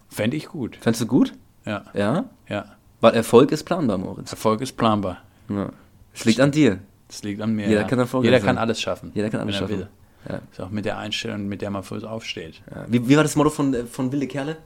Fände 0.10 0.38
ich 0.38 0.48
gut. 0.48 0.78
Fändest 0.80 1.02
du 1.02 1.08
gut? 1.08 1.34
Ja, 1.66 1.86
Ja? 1.94 2.26
ja. 2.48 2.66
Weil 3.02 3.16
Erfolg 3.16 3.52
ist 3.52 3.64
planbar, 3.64 3.98
Moritz. 3.98 4.32
Erfolg 4.32 4.62
ist 4.62 4.78
planbar. 4.78 5.18
Ja. 5.50 5.70
Es 6.14 6.24
liegt 6.26 6.40
an 6.40 6.52
dir. 6.52 6.80
Das 7.08 7.24
liegt 7.24 7.42
an 7.42 7.54
mir. 7.54 7.68
Jeder 7.68 7.82
ja. 7.82 7.88
kann 7.88 8.24
Jeder 8.24 8.40
kann 8.40 8.58
alles 8.58 8.80
schaffen. 8.80 9.12
Jeder 9.14 9.30
kann 9.30 9.42
alles 9.42 9.58
schaffen. 9.58 9.88
Ja. 10.28 10.40
Ist 10.52 10.62
auch 10.62 10.70
mit 10.70 10.86
der 10.86 10.98
Einstellung, 10.98 11.48
mit 11.48 11.62
der 11.62 11.70
man 11.70 11.84
früh 11.84 12.00
aufsteht. 12.04 12.62
Ja. 12.74 12.86
Wie, 12.88 13.08
wie 13.10 13.16
war 13.18 13.24
das 13.24 13.36
Motto 13.36 13.50
von, 13.50 13.88
von 13.88 14.12
Wilde 14.12 14.28
Kerle? 14.28 14.58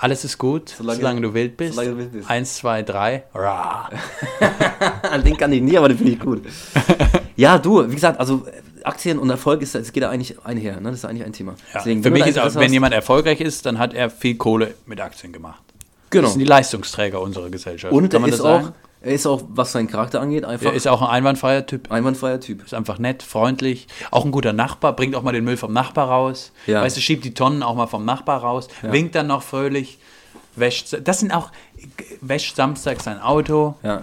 Alles 0.00 0.24
ist 0.24 0.36
gut, 0.36 0.70
solange, 0.70 0.98
Solange- 0.98 1.20
du 1.20 1.32
wild 1.34 1.56
bist. 1.56 1.74
solange 1.74 1.92
du 1.94 1.98
wild 1.98 2.12
bist. 2.12 2.28
Eins, 2.28 2.56
zwei, 2.56 2.82
drei. 2.82 3.24
Rah. 3.34 3.88
den 5.24 5.36
kann 5.36 5.52
ich 5.52 5.62
nie, 5.62 5.78
aber 5.78 5.88
den 5.88 5.96
finde 5.96 6.12
ich 6.12 6.20
gut. 6.20 6.42
ja, 7.36 7.56
du, 7.56 7.88
wie 7.88 7.94
gesagt, 7.94 8.18
also 8.18 8.46
Aktien 8.86 9.18
und 9.18 9.28
Erfolg, 9.30 9.62
ist, 9.62 9.74
es 9.74 9.92
geht 9.92 10.02
da 10.02 10.10
eigentlich 10.10 10.36
einher, 10.44 10.80
ne? 10.80 10.90
das 10.90 11.00
ist 11.00 11.04
eigentlich 11.04 11.24
ein 11.24 11.32
Thema. 11.32 11.52
Ja. 11.72 11.80
Deswegen, 11.80 12.02
Für 12.02 12.10
mich 12.10 12.26
ist 12.26 12.38
auch, 12.38 12.54
wenn 12.54 12.72
jemand 12.72 12.94
erfolgreich 12.94 13.40
ist, 13.40 13.66
dann 13.66 13.78
hat 13.78 13.94
er 13.94 14.10
viel 14.10 14.36
Kohle 14.36 14.74
mit 14.86 15.00
Aktien 15.00 15.32
gemacht. 15.32 15.62
Genau. 16.10 16.22
Das 16.24 16.32
sind 16.32 16.40
die 16.40 16.46
Leistungsträger 16.46 17.20
unserer 17.20 17.50
Gesellschaft. 17.50 17.92
Und 17.92 18.10
Kann 18.10 18.18
er 18.18 18.20
man 18.20 18.30
ist, 18.30 18.38
das 18.38 18.46
auch, 18.46 18.72
er 19.02 19.12
ist 19.12 19.26
auch, 19.26 19.42
was 19.48 19.72
seinen 19.72 19.88
Charakter 19.88 20.20
angeht, 20.20 20.44
einfach 20.44 20.66
Er 20.66 20.72
ist 20.72 20.86
auch 20.88 21.02
ein 21.02 21.08
einwandfreier 21.08 21.66
Typ. 21.66 21.90
einwandfreier 21.90 22.40
Typ. 22.40 22.64
Ist 22.64 22.74
einfach 22.74 22.98
nett, 22.98 23.22
freundlich, 23.22 23.88
auch 24.10 24.24
ein 24.24 24.30
guter 24.30 24.52
Nachbar, 24.52 24.94
bringt 24.94 25.14
auch 25.16 25.22
mal 25.22 25.32
den 25.32 25.44
Müll 25.44 25.56
vom 25.56 25.72
Nachbar 25.72 26.08
raus. 26.08 26.52
Ja. 26.66 26.80
Weißt 26.82 26.96
du, 26.96 27.00
schiebt 27.00 27.24
die 27.24 27.34
Tonnen 27.34 27.62
auch 27.62 27.74
mal 27.74 27.86
vom 27.88 28.04
Nachbar 28.04 28.40
raus, 28.40 28.68
Ja. 28.82 28.92
winkt 28.92 29.14
dann 29.14 29.26
noch 29.26 29.42
fröhlich, 29.42 29.98
wäscht. 30.54 30.96
Das 31.04 31.20
sind 31.20 31.32
auch, 31.32 31.50
wäscht 32.20 32.56
samstags 32.56 33.04
sein 33.04 33.20
Auto, 33.20 33.74
Ja, 33.82 34.02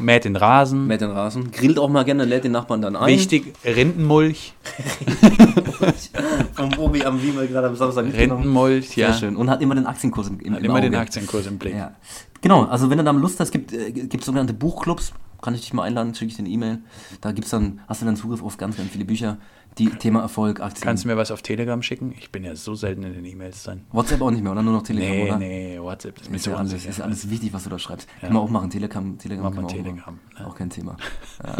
mäht 0.00 0.24
den 0.24 0.36
Rasen. 0.36 0.86
mäht 0.86 1.00
den 1.00 1.10
Rasen, 1.10 1.50
grillt 1.50 1.78
auch 1.78 1.88
mal 1.88 2.04
gerne, 2.04 2.24
lädt 2.24 2.44
den 2.44 2.52
Nachbarn 2.52 2.82
dann 2.82 2.96
ein. 2.96 3.06
Wichtig, 3.06 3.54
Rindenmulch. 3.64 4.54
Vom 6.54 6.78
Obi 6.78 7.04
am 7.04 7.22
Wiemel 7.22 7.48
gerade 7.48 7.68
am 7.68 7.76
Samstag 7.76 8.06
mitgenommen. 8.06 8.42
Rindenmulch, 8.42 8.88
Sehr 8.90 9.08
ja. 9.08 9.14
schön. 9.14 9.36
Und 9.36 9.50
hat 9.50 9.62
immer 9.62 9.74
den 9.74 9.86
Aktienkurs 9.86 10.28
im, 10.28 10.40
im, 10.40 10.54
Hat 10.54 10.60
im 10.60 10.64
immer 10.66 10.80
den 10.80 10.94
Auge. 10.94 11.02
Aktienkurs 11.02 11.46
im 11.46 11.58
Blick. 11.58 11.74
Ja. 11.74 11.92
Genau, 12.40 12.64
also 12.64 12.90
wenn 12.90 12.98
du 12.98 13.04
da 13.04 13.10
Lust 13.10 13.40
hast, 13.40 13.50
gibt 13.50 13.72
äh, 13.72 13.90
gibt 13.92 14.24
sogenannte 14.24 14.54
Buchclubs, 14.54 15.12
kann 15.42 15.54
ich 15.54 15.60
dich 15.62 15.72
mal 15.72 15.84
einladen, 15.84 16.14
schicke 16.14 16.30
ich 16.30 16.36
dir 16.36 16.42
eine 16.42 16.50
E-Mail. 16.50 16.78
Da 17.20 17.32
gibt's 17.32 17.50
dann, 17.50 17.80
hast 17.88 18.02
du 18.02 18.06
dann 18.06 18.16
Zugriff 18.16 18.42
auf 18.42 18.56
ganz, 18.56 18.76
ganz 18.76 18.90
viele 18.90 19.04
Bücher, 19.04 19.38
die 19.78 19.88
Thema 19.90 20.20
Erfolg, 20.22 20.60
Aktien. 20.60 20.82
Kannst 20.84 21.04
du 21.04 21.08
mir 21.08 21.16
was 21.16 21.30
auf 21.30 21.42
Telegram 21.42 21.80
schicken? 21.82 22.14
Ich 22.18 22.30
bin 22.30 22.44
ja 22.44 22.54
so 22.56 22.74
selten 22.74 23.02
in 23.04 23.12
den 23.14 23.24
E-Mails 23.24 23.62
drin. 23.62 23.82
WhatsApp 23.92 24.20
auch 24.20 24.30
nicht 24.30 24.42
mehr, 24.42 24.52
oder? 24.52 24.62
Nur 24.62 24.72
noch 24.74 24.82
Telegram, 24.82 25.10
Nee, 25.16 25.28
oder? 25.28 25.38
nee, 25.38 25.78
WhatsApp 25.80 26.20
ist 26.20 26.30
mir 26.30 26.36
Ist 26.36 26.44
so 26.44 26.54
alles, 26.54 26.84
ist 26.84 27.00
alles 27.00 27.30
wichtig, 27.30 27.52
was 27.52 27.64
du 27.64 27.70
da 27.70 27.78
schreibst. 27.78 28.08
Ja. 28.20 28.28
Kann 28.28 28.34
man 28.34 28.42
auch 28.42 28.50
machen. 28.50 28.70
Telegram, 28.70 29.16
Telegram 29.18 29.44
Mach 29.44 29.54
mal 29.54 29.64
auch 29.64 29.70
Telegram, 29.72 29.96
machen. 29.96 30.20
ja. 30.38 30.46
Auch 30.46 30.54
kein 30.56 30.70
Thema. 30.70 30.96
Ja, 31.46 31.56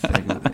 sehr 0.00 0.22
gut, 0.22 0.40
ey. 0.44 0.52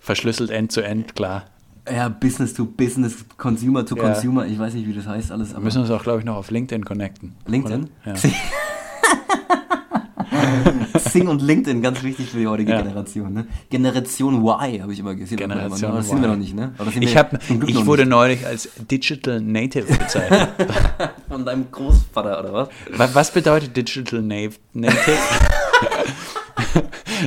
Verschlüsselt 0.00 0.50
End 0.50 0.72
zu 0.72 0.80
End, 0.82 1.14
klar. 1.14 1.44
Ja, 1.90 2.08
Business 2.08 2.54
to 2.54 2.64
Business, 2.64 3.24
Consumer 3.36 3.84
to 3.86 3.96
Ja. 3.96 4.02
Consumer. 4.12 4.46
Ich 4.46 4.58
weiß 4.58 4.74
nicht, 4.74 4.86
wie 4.86 4.92
das 4.92 5.06
heißt 5.06 5.30
alles. 5.32 5.52
Wir 5.52 5.60
müssen 5.60 5.80
uns 5.80 5.90
auch, 5.90 6.02
glaube 6.02 6.18
ich, 6.20 6.24
noch 6.24 6.36
auf 6.36 6.50
LinkedIn 6.50 6.84
connecten. 6.84 7.34
LinkedIn? 7.46 7.88
Oder? 8.04 8.14
Ja. 8.14 8.30
Sing 10.98 11.28
und 11.28 11.42
LinkedIn, 11.42 11.82
ganz 11.82 12.02
wichtig 12.02 12.28
für 12.30 12.38
die 12.38 12.46
heutige 12.46 12.72
Ja. 12.72 12.82
Generation. 12.82 13.32
Ne? 13.32 13.46
Generation 13.70 14.34
Y, 14.44 14.82
habe 14.82 14.92
ich 14.92 14.98
immer 14.98 15.14
gesehen. 15.14 15.36
Generation 15.38 15.90
Aber 15.90 15.98
das 15.98 16.08
sind 16.08 16.20
wir 16.20 16.28
noch 16.28 16.36
nicht, 16.36 16.54
ne? 16.54 16.72
Ich, 17.00 17.16
hab, 17.16 17.34
ich 17.50 17.86
wurde 17.86 18.02
nicht. 18.02 18.10
neulich 18.10 18.46
als 18.46 18.68
Digital 18.90 19.40
Native 19.40 19.86
bezeichnet. 19.86 20.48
Von 21.28 21.44
deinem 21.44 21.70
Großvater, 21.70 22.40
oder 22.40 22.52
was? 22.52 22.68
Wa- 22.96 23.08
Was 23.12 23.30
bedeutet 23.30 23.76
Digital 23.76 24.22
Native? 24.22 24.56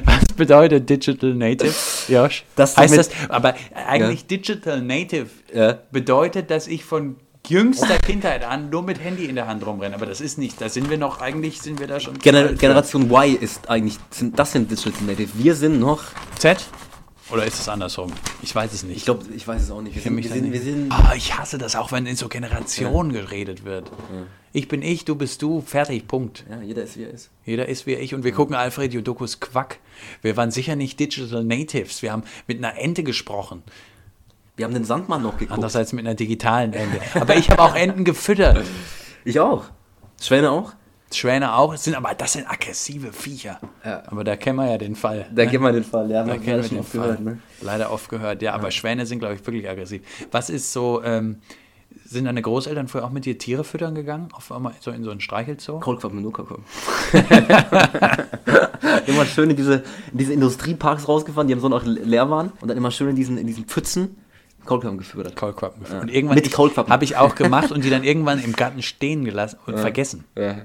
Was 0.03 0.25
bedeutet 0.35 0.89
Digital 0.89 1.33
Native, 1.33 1.73
Josh? 2.09 2.43
Heißt 2.57 2.97
das, 2.97 3.09
aber 3.29 3.55
eigentlich 3.87 4.27
Digital 4.27 4.81
Native 4.81 5.27
Ja. 5.53 5.77
bedeutet, 5.91 6.51
dass 6.51 6.67
ich 6.67 6.83
von 6.83 7.15
jüngster 7.49 7.97
Kindheit 7.99 8.43
an 8.43 8.69
nur 8.69 8.83
mit 8.83 8.99
Handy 8.99 9.25
in 9.25 9.35
der 9.35 9.47
Hand 9.47 9.65
rumrenne. 9.65 9.95
Aber 9.95 10.05
das 10.05 10.21
ist 10.21 10.37
nicht, 10.37 10.61
da 10.61 10.69
sind 10.69 10.89
wir 10.89 10.97
noch, 10.97 11.21
eigentlich 11.21 11.61
sind 11.61 11.79
wir 11.79 11.87
da 11.87 11.99
schon. 11.99 12.17
Gener. 12.19 12.53
Generation 12.53 13.09
Y 13.09 13.35
ist 13.35 13.69
eigentlich, 13.69 13.97
sind, 14.11 14.37
das 14.37 14.51
sind 14.51 14.69
Digital 14.69 15.03
Native. 15.05 15.29
Wir 15.35 15.55
sind 15.55 15.79
noch, 15.79 16.03
Z? 16.37 16.65
Oder 17.31 17.45
ist 17.45 17.59
es 17.59 17.67
andersrum? 17.67 18.11
Ich 18.43 18.53
weiß 18.53 18.71
es 18.71 18.83
nicht. 18.83 18.97
ich 18.97 19.05
glaube, 19.05 19.25
ich 19.35 19.47
weiß 19.47 19.63
es 19.63 19.71
auch 19.71 19.81
nicht. 19.81 19.95
Wir 19.95 20.01
sind, 20.01 20.15
wir 20.15 20.23
sind, 20.29 20.43
wir 20.43 20.51
nicht. 20.51 20.63
sind 20.63 20.91
Ah, 20.91 21.13
ich 21.15 21.35
hasse 21.37 21.57
das 21.57 21.75
auch, 21.75 21.91
wenn 21.91 22.05
in 22.05 22.15
so 22.15 22.27
Generationen 22.27 23.13
geredet 23.13 23.65
wird. 23.65 23.91
Ich 24.53 24.67
bin 24.67 24.81
ich, 24.83 25.05
du 25.05 25.15
bist 25.15 25.41
du, 25.41 25.61
fertig, 25.61 26.07
Punkt. 26.07 26.45
ja, 26.49 26.61
jeder 26.61 26.83
ist 26.83 26.97
wie 26.97 27.03
er 27.03 27.09
ist. 27.09 27.31
Jeder 27.43 27.67
ist 27.67 27.87
wie 27.87 27.95
ich 27.95 28.13
und 28.13 28.23
wir 28.23 28.31
gucken 28.31 28.55
Alfred 28.55 28.93
Jodokus 28.93 29.39
Quack. 29.39 29.79
Wir 30.21 30.37
waren 30.37 30.51
sicher 30.51 30.75
nicht 30.75 30.99
Digital 30.99 31.43
Natives. 31.43 32.01
Wir 32.03 32.11
haben 32.11 32.23
mit 32.47 32.59
einer 32.59 32.77
Ente 32.77 33.03
gesprochen. 33.03 33.63
Wir 34.55 34.65
haben 34.65 34.73
den 34.73 34.85
Sandmann 34.85 35.21
noch 35.21 35.33
geguckt. 35.33 35.51
Andererseits 35.51 35.91
mit 35.91 36.05
einer 36.05 36.15
digitalen 36.15 36.71
Ente. 36.73 36.99
Aber 37.19 37.35
ich 37.35 37.49
habe 37.49 37.61
auch 37.61 37.75
Enten 37.75 38.03
gefüttert. 38.03 38.63
Ich 39.27 39.39
auch. 39.39 39.63
Schwäne 40.21 40.51
auch? 40.51 40.73
Schwäne 41.11 41.55
auch. 41.55 41.73
Es 41.73 41.83
sind 41.83 41.95
aber 41.95 42.13
das 42.13 42.33
sind 42.33 42.47
aggressive 42.47 43.11
Viecher. 43.11 43.59
Ja. 43.83 44.03
Aber 44.05 44.23
da 44.23 44.35
kennen 44.35 44.57
wir 44.59 44.69
ja 44.69 44.77
den 44.77 44.95
Fall. 44.95 45.25
Da 45.33 45.45
ne? 45.45 45.49
kennen 45.49 45.63
wir 45.63 45.71
den 45.71 45.83
Fall. 45.83 46.11
Ja, 46.11 46.23
Da 46.23 46.37
kennen 46.37 46.61
wir 46.61 46.69
den 46.69 46.77
oft 46.81 46.89
Fall. 46.89 47.01
gehört, 47.01 47.19
ne? 47.21 47.39
Leider 47.61 47.91
oft 47.91 48.07
gehört, 48.07 48.43
ja. 48.43 48.53
Aber 48.53 48.69
Schwäne 48.69 49.07
sind, 49.07 49.17
glaube 49.17 49.33
ich, 49.33 49.43
wirklich 49.47 49.67
aggressiv. 49.67 50.03
Was 50.29 50.51
ist 50.51 50.71
so, 50.71 51.01
ähm, 51.03 51.39
sind 52.05 52.25
deine 52.25 52.43
Großeltern 52.43 52.87
früher 52.87 53.03
auch 53.03 53.09
mit 53.09 53.25
dir 53.25 53.35
Tiere 53.39 53.63
füttern 53.63 53.95
gegangen? 53.95 54.27
Auf 54.31 54.51
einmal 54.51 54.73
so 54.79 54.91
in 54.91 55.03
so 55.03 55.09
einen 55.09 55.21
Streichelzoo? 55.21 55.79
Kaulquapp 55.79 56.13
mit 56.13 56.23
Nuka-Cola. 56.23 56.61
immer 59.07 59.25
schön 59.25 59.49
in 59.49 59.55
diese, 59.55 59.83
in 60.11 60.19
diese 60.19 60.33
Industrieparks 60.33 61.07
rausgefahren, 61.07 61.47
die 61.47 61.55
am 61.55 61.61
Sonntag 61.61 61.81
leer 61.85 62.29
waren 62.29 62.51
und 62.61 62.67
dann 62.67 62.77
immer 62.77 62.91
schön 62.91 63.09
in 63.09 63.15
diesen, 63.15 63.39
in 63.39 63.47
diesen 63.47 63.65
Pfützen 63.65 64.17
Kaulquappen 64.65 64.97
gefüttert. 64.97 65.35
Kaulquappen. 65.35 65.83
Ja. 65.89 65.99
Und 66.01 66.09
irgendwann 66.09 66.35
Mit 66.35 66.51
Kaulquappen. 66.51 66.91
habe 66.91 67.03
ich 67.03 67.17
auch 67.17 67.35
gemacht 67.35 67.71
und 67.71 67.83
die 67.83 67.89
dann 67.89 68.03
irgendwann 68.03 68.43
im 68.43 68.53
Garten 68.53 68.81
stehen 68.81 69.25
gelassen 69.25 69.57
und 69.65 69.79
vergessen. 69.79 70.25
Ja. 70.37 70.57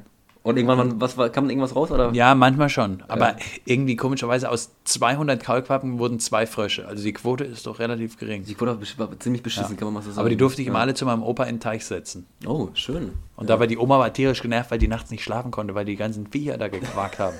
Und 0.50 0.56
irgendwann, 0.56 1.00
was, 1.00 1.16
kam 1.32 1.48
irgendwas 1.48 1.74
raus? 1.74 1.90
Oder? 1.90 2.12
Ja, 2.12 2.34
manchmal 2.34 2.68
schon. 2.68 3.02
Aber 3.08 3.30
Ja. 3.30 3.36
irgendwie 3.64 3.96
komischerweise 3.96 4.50
aus 4.50 4.70
200 4.84 5.42
Kaulquappen 5.42 5.98
wurden 5.98 6.20
zwei 6.20 6.46
Frösche. 6.46 6.86
Also 6.86 7.02
die 7.02 7.12
Quote 7.12 7.44
ist 7.44 7.66
doch 7.66 7.78
relativ 7.78 8.18
gering. 8.18 8.44
Die 8.44 8.58
wurde 8.60 8.78
war 8.98 9.18
ziemlich 9.18 9.42
beschissen, 9.42 9.76
kann 9.76 9.86
man 9.86 9.94
mal 9.94 10.02
so 10.02 10.10
sagen. 10.10 10.20
Aber 10.20 10.28
die 10.30 10.36
durfte 10.36 10.60
ich 10.62 10.66
ja. 10.66 10.72
immer 10.72 10.80
alle 10.80 10.94
zu 10.94 11.04
meinem 11.06 11.22
Opa 11.22 11.44
in 11.44 11.56
den 11.56 11.60
Teich 11.60 11.84
setzen. 11.86 12.26
Oh, 12.46 12.68
schön. 12.74 13.12
Und 13.36 13.48
da 13.48 13.58
war 13.58 13.66
die 13.66 13.78
Oma 13.78 13.98
war 13.98 14.12
tierisch 14.12 14.42
genervt, 14.42 14.70
weil 14.70 14.78
die 14.78 14.88
nachts 14.88 15.10
nicht 15.10 15.24
schlafen 15.24 15.50
konnte, 15.50 15.74
weil 15.74 15.84
die 15.86 15.96
ganzen 15.96 16.26
Viecher 16.26 16.58
da 16.58 16.68
gequakt 16.68 17.18
haben. 17.18 17.36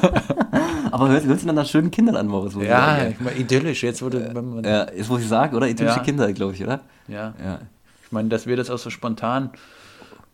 Aber 0.90 1.08
hörst, 1.08 1.26
hörst 1.26 1.42
du 1.42 1.46
dann 1.46 1.56
nach 1.56 1.66
schönen 1.66 1.90
Kindern 1.90 2.16
an, 2.16 2.26
Moritz? 2.28 2.54
ja, 2.60 3.08
ich 3.08 3.20
meine, 3.20 3.36
idyllisch. 3.38 3.82
Jetzt 3.82 4.02
wurde, 4.02 4.30
man, 4.34 4.62
ja. 4.62 4.82
Ist, 4.82 5.08
muss 5.08 5.22
ich 5.22 5.28
sagen, 5.28 5.56
oder? 5.56 5.66
Idyllische 5.68 5.98
Ja. 5.98 6.02
Kinder, 6.04 6.32
glaube 6.32 6.52
ich, 6.54 6.62
oder? 6.62 6.80
ja. 7.08 7.34
Ja. 7.42 7.60
Ich 8.04 8.12
meine, 8.12 8.28
dass 8.28 8.46
wir 8.46 8.56
das 8.58 8.68
auch 8.68 8.78
so 8.78 8.90
spontan 8.90 9.50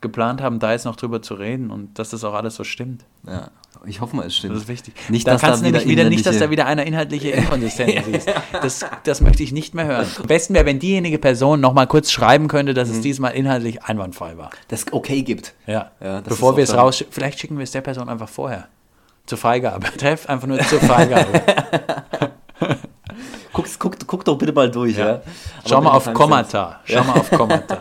geplant 0.01 0.41
haben, 0.41 0.59
da 0.61 0.73
jetzt 0.73 0.85
noch 0.85 0.97
drüber 0.97 1.23
zu 1.23 1.35
reden 1.35 1.71
und 1.71 1.99
dass 1.99 2.11
das 2.11 2.23
auch 2.25 2.35
alles 2.35 2.55
so 2.57 2.65
stimmt. 2.65 3.05
ja. 3.27 3.49
Ich 3.87 4.01
hoffe 4.01 4.17
mal, 4.17 4.27
es 4.27 4.35
stimmt. 4.37 4.55
Das 4.57 4.63
ist 4.63 4.69
wichtig. 4.69 4.93
Nicht, 5.09 5.25
da 5.29 5.33
dass 5.35 5.41
kannst 5.41 5.63
da 5.63 5.67
wieder 5.69 5.85
wieder 5.85 6.09
nicht, 6.09 6.27
dass 6.27 6.39
da 6.39 6.51
wieder 6.51 6.67
einer 6.67 6.85
inhaltliche 6.85 7.29
Inkonsistenz 7.31 8.07
siehst. 8.07 8.29
Das, 8.61 8.85
das 9.05 9.21
möchte 9.21 9.45
ich 9.45 9.53
nicht 9.53 9.73
mehr 9.73 9.85
hören. 9.87 10.07
Am 10.19 10.27
besten 10.27 10.55
wäre, 10.55 10.67
wenn 10.67 10.81
diejenige 10.81 11.19
Person 11.21 11.61
noch 11.61 11.75
mal 11.75 11.87
kurz 11.87 12.11
schreiben 12.11 12.49
könnte, 12.49 12.75
dass 12.75 12.89
Mhm. 12.89 12.95
es 12.97 13.01
diesmal 13.03 13.35
inhaltlich 13.35 13.85
einwandfrei 13.85 14.37
war. 14.37 14.51
das 14.67 14.87
okay 14.93 15.23
gibt. 15.23 15.55
Ja. 15.69 15.93
Ja, 16.03 16.23
Bevor 16.23 16.51
ist 16.53 16.57
wir 16.57 16.65
es 16.65 16.75
raus, 16.75 17.05
vielleicht 17.09 17.39
schicken 17.39 17.57
wir 17.57 17.63
es 17.63 17.71
der 17.71 17.83
Person 17.83 18.09
einfach 18.09 18.29
vorher. 18.29 18.67
Zur 19.27 19.39
Freigabe. 19.39 19.87
Treff 19.97 20.29
einfach 20.29 20.49
nur 20.49 20.59
zur 20.61 20.81
Freigabe. 20.81 21.41
Guck, 23.53 23.67
guck, 23.79 23.97
guck 24.07 24.25
doch 24.25 24.37
bitte 24.39 24.53
mal 24.53 24.71
durch, 24.71 24.97
ja. 24.97 25.07
Ja. 25.09 25.21
Schau 25.69 25.81
mal 25.81 25.91
auf 25.91 26.13
Kommata. 26.13 26.81
Schau 26.85 27.03
mal 27.05 27.15
auf 27.15 27.31
Kommata. 27.31 27.79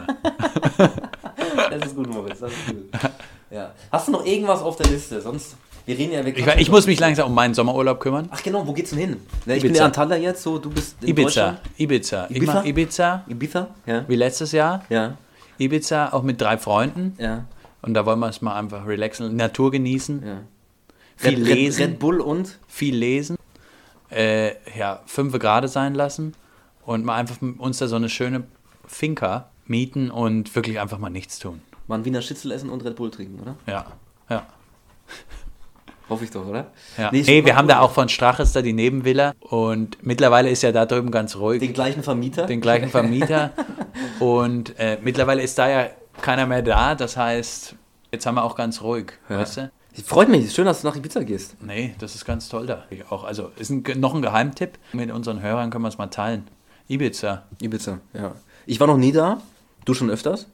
Das 1.57 1.87
ist 1.87 1.95
gut, 1.95 2.09
Moritz, 2.09 2.39
das 2.39 2.51
ist 2.51 2.67
gut. 2.67 3.11
Ja. 3.49 3.73
Hast 3.91 4.07
du 4.07 4.11
noch 4.11 4.25
irgendwas 4.25 4.61
auf 4.61 4.75
der 4.75 4.87
Liste? 4.87 5.21
Sonst, 5.21 5.55
wir 5.85 5.97
reden 5.97 6.13
ja 6.13 6.25
weg. 6.25 6.37
Ich, 6.37 6.45
ich 6.45 6.69
muss 6.69 6.85
mich 6.85 6.99
langsam 6.99 7.27
um 7.27 7.33
meinen 7.33 7.53
Sommerurlaub 7.53 7.99
kümmern. 7.99 8.27
Ach 8.31 8.43
genau, 8.43 8.67
wo 8.67 8.73
geht's 8.73 8.89
denn 8.89 8.99
hin? 8.99 9.17
Ne, 9.45 9.55
ich 9.55 9.61
bin 9.61 9.71
Ibiza. 9.71 9.83
ja 9.83 9.85
Antalya 9.85 10.17
jetzt, 10.17 10.43
so 10.43 10.57
du 10.57 10.69
bist 10.69 10.97
in 11.01 11.09
Ibiza. 11.09 11.57
Ibiza. 11.77 12.27
Ich 12.29 12.37
Ibiza? 12.37 12.63
Ibiza, 12.63 13.23
Ibiza? 13.27 13.67
Ja. 13.85 14.05
wie 14.07 14.15
letztes 14.15 14.51
Jahr. 14.51 14.83
Ja. 14.89 15.17
Ibiza, 15.57 16.09
auch 16.11 16.23
mit 16.23 16.41
drei 16.41 16.57
Freunden. 16.57 17.15
Ja. 17.17 17.45
Und 17.81 17.93
da 17.93 18.05
wollen 18.05 18.19
wir 18.19 18.27
es 18.27 18.41
mal 18.41 18.57
einfach 18.57 18.85
relaxen, 18.85 19.35
Natur 19.35 19.71
genießen, 19.71 20.23
ja. 20.25 20.37
viel 21.15 21.35
Red, 21.35 21.55
lesen, 21.55 21.81
Red, 21.81 21.91
Red 21.91 21.99
Bull 21.99 22.19
und? 22.19 22.59
viel 22.67 22.95
lesen, 22.95 23.37
äh, 24.11 24.55
ja, 24.77 25.01
fünf 25.05 25.37
Grade 25.39 25.67
sein 25.67 25.95
lassen 25.95 26.33
und 26.85 27.05
mal 27.05 27.15
einfach 27.15 27.37
uns 27.59 27.77
da 27.77 27.87
so 27.87 27.95
eine 27.95 28.09
schöne 28.09 28.43
Finca 28.87 29.49
mieten 29.69 30.09
und 30.11 30.55
wirklich 30.55 30.79
einfach 30.79 30.97
mal 30.99 31.09
nichts 31.09 31.39
tun. 31.39 31.61
Mal 31.87 31.99
ein 31.99 32.05
Wiener 32.05 32.21
Schnitzel 32.21 32.51
essen 32.51 32.69
und 32.69 32.83
Red 32.83 32.95
Bull 32.95 33.11
trinken, 33.11 33.39
oder? 33.41 33.55
Ja, 33.65 33.85
ja. 34.29 34.45
Hoffe 36.09 36.23
ich 36.23 36.31
doch, 36.31 36.45
oder? 36.45 36.71
ja. 36.97 37.09
Nee, 37.11 37.23
Nee, 37.27 37.45
wir 37.45 37.57
haben 37.57 37.67
da 37.67 37.79
auch 37.81 37.91
von 37.91 38.07
Straches 38.07 38.53
da 38.53 38.61
die 38.61 38.71
Nebenvilla 38.71 39.33
und 39.41 39.97
mittlerweile 40.05 40.49
ist 40.49 40.61
ja 40.63 40.71
da 40.71 40.85
drüben 40.85 41.11
ganz 41.11 41.35
ruhig. 41.35 41.59
Den 41.59 41.73
gleichen 41.73 42.01
Vermieter? 42.01 42.45
den 42.45 42.61
gleichen 42.61 42.87
Vermieter. 42.89 43.51
und 44.21 44.77
äh, 44.79 44.97
mittlerweile 45.01 45.41
ist 45.41 45.57
da 45.57 45.67
ja 45.69 45.89
keiner 46.21 46.45
mehr 46.45 46.61
da. 46.61 46.95
Das 46.95 47.17
heißt, 47.17 47.75
jetzt 48.13 48.25
haben 48.25 48.35
wir 48.35 48.43
auch 48.45 48.55
ganz 48.55 48.81
ruhig, 48.81 49.13
Ja. 49.29 49.39
weißt 49.39 49.57
du? 49.57 49.71
Freut 50.05 50.29
mich, 50.29 50.53
schön, 50.53 50.65
dass 50.65 50.81
du 50.81 50.87
nach 50.87 50.95
Ibiza 50.95 51.23
gehst. 51.23 51.57
Nee, 51.61 51.95
das 51.99 52.13
ist 52.15 52.23
ganz 52.23 52.47
toll 52.47 52.67
da. 52.67 52.85
Ich 52.91 53.11
auch, 53.11 53.23
also 53.25 53.51
ist 53.57 53.71
ein, 53.71 53.83
noch 53.97 54.13
ein 54.15 54.21
Geheimtipp. 54.21 54.77
Mit 54.93 55.11
unseren 55.11 55.41
Hörern 55.41 55.71
können 55.71 55.83
wir 55.83 55.87
es 55.89 55.97
mal 55.97 56.07
teilen. 56.07 56.47
Ibiza, 56.87 57.43
Ibiza, 57.61 57.99
ja. 58.13 58.33
Ich 58.65 58.79
war 58.79 58.87
noch 58.87 58.97
nie 58.97 59.11
da. 59.11 59.41
Du 59.87 59.93
schon 59.93 60.09
öfters? 60.09 60.47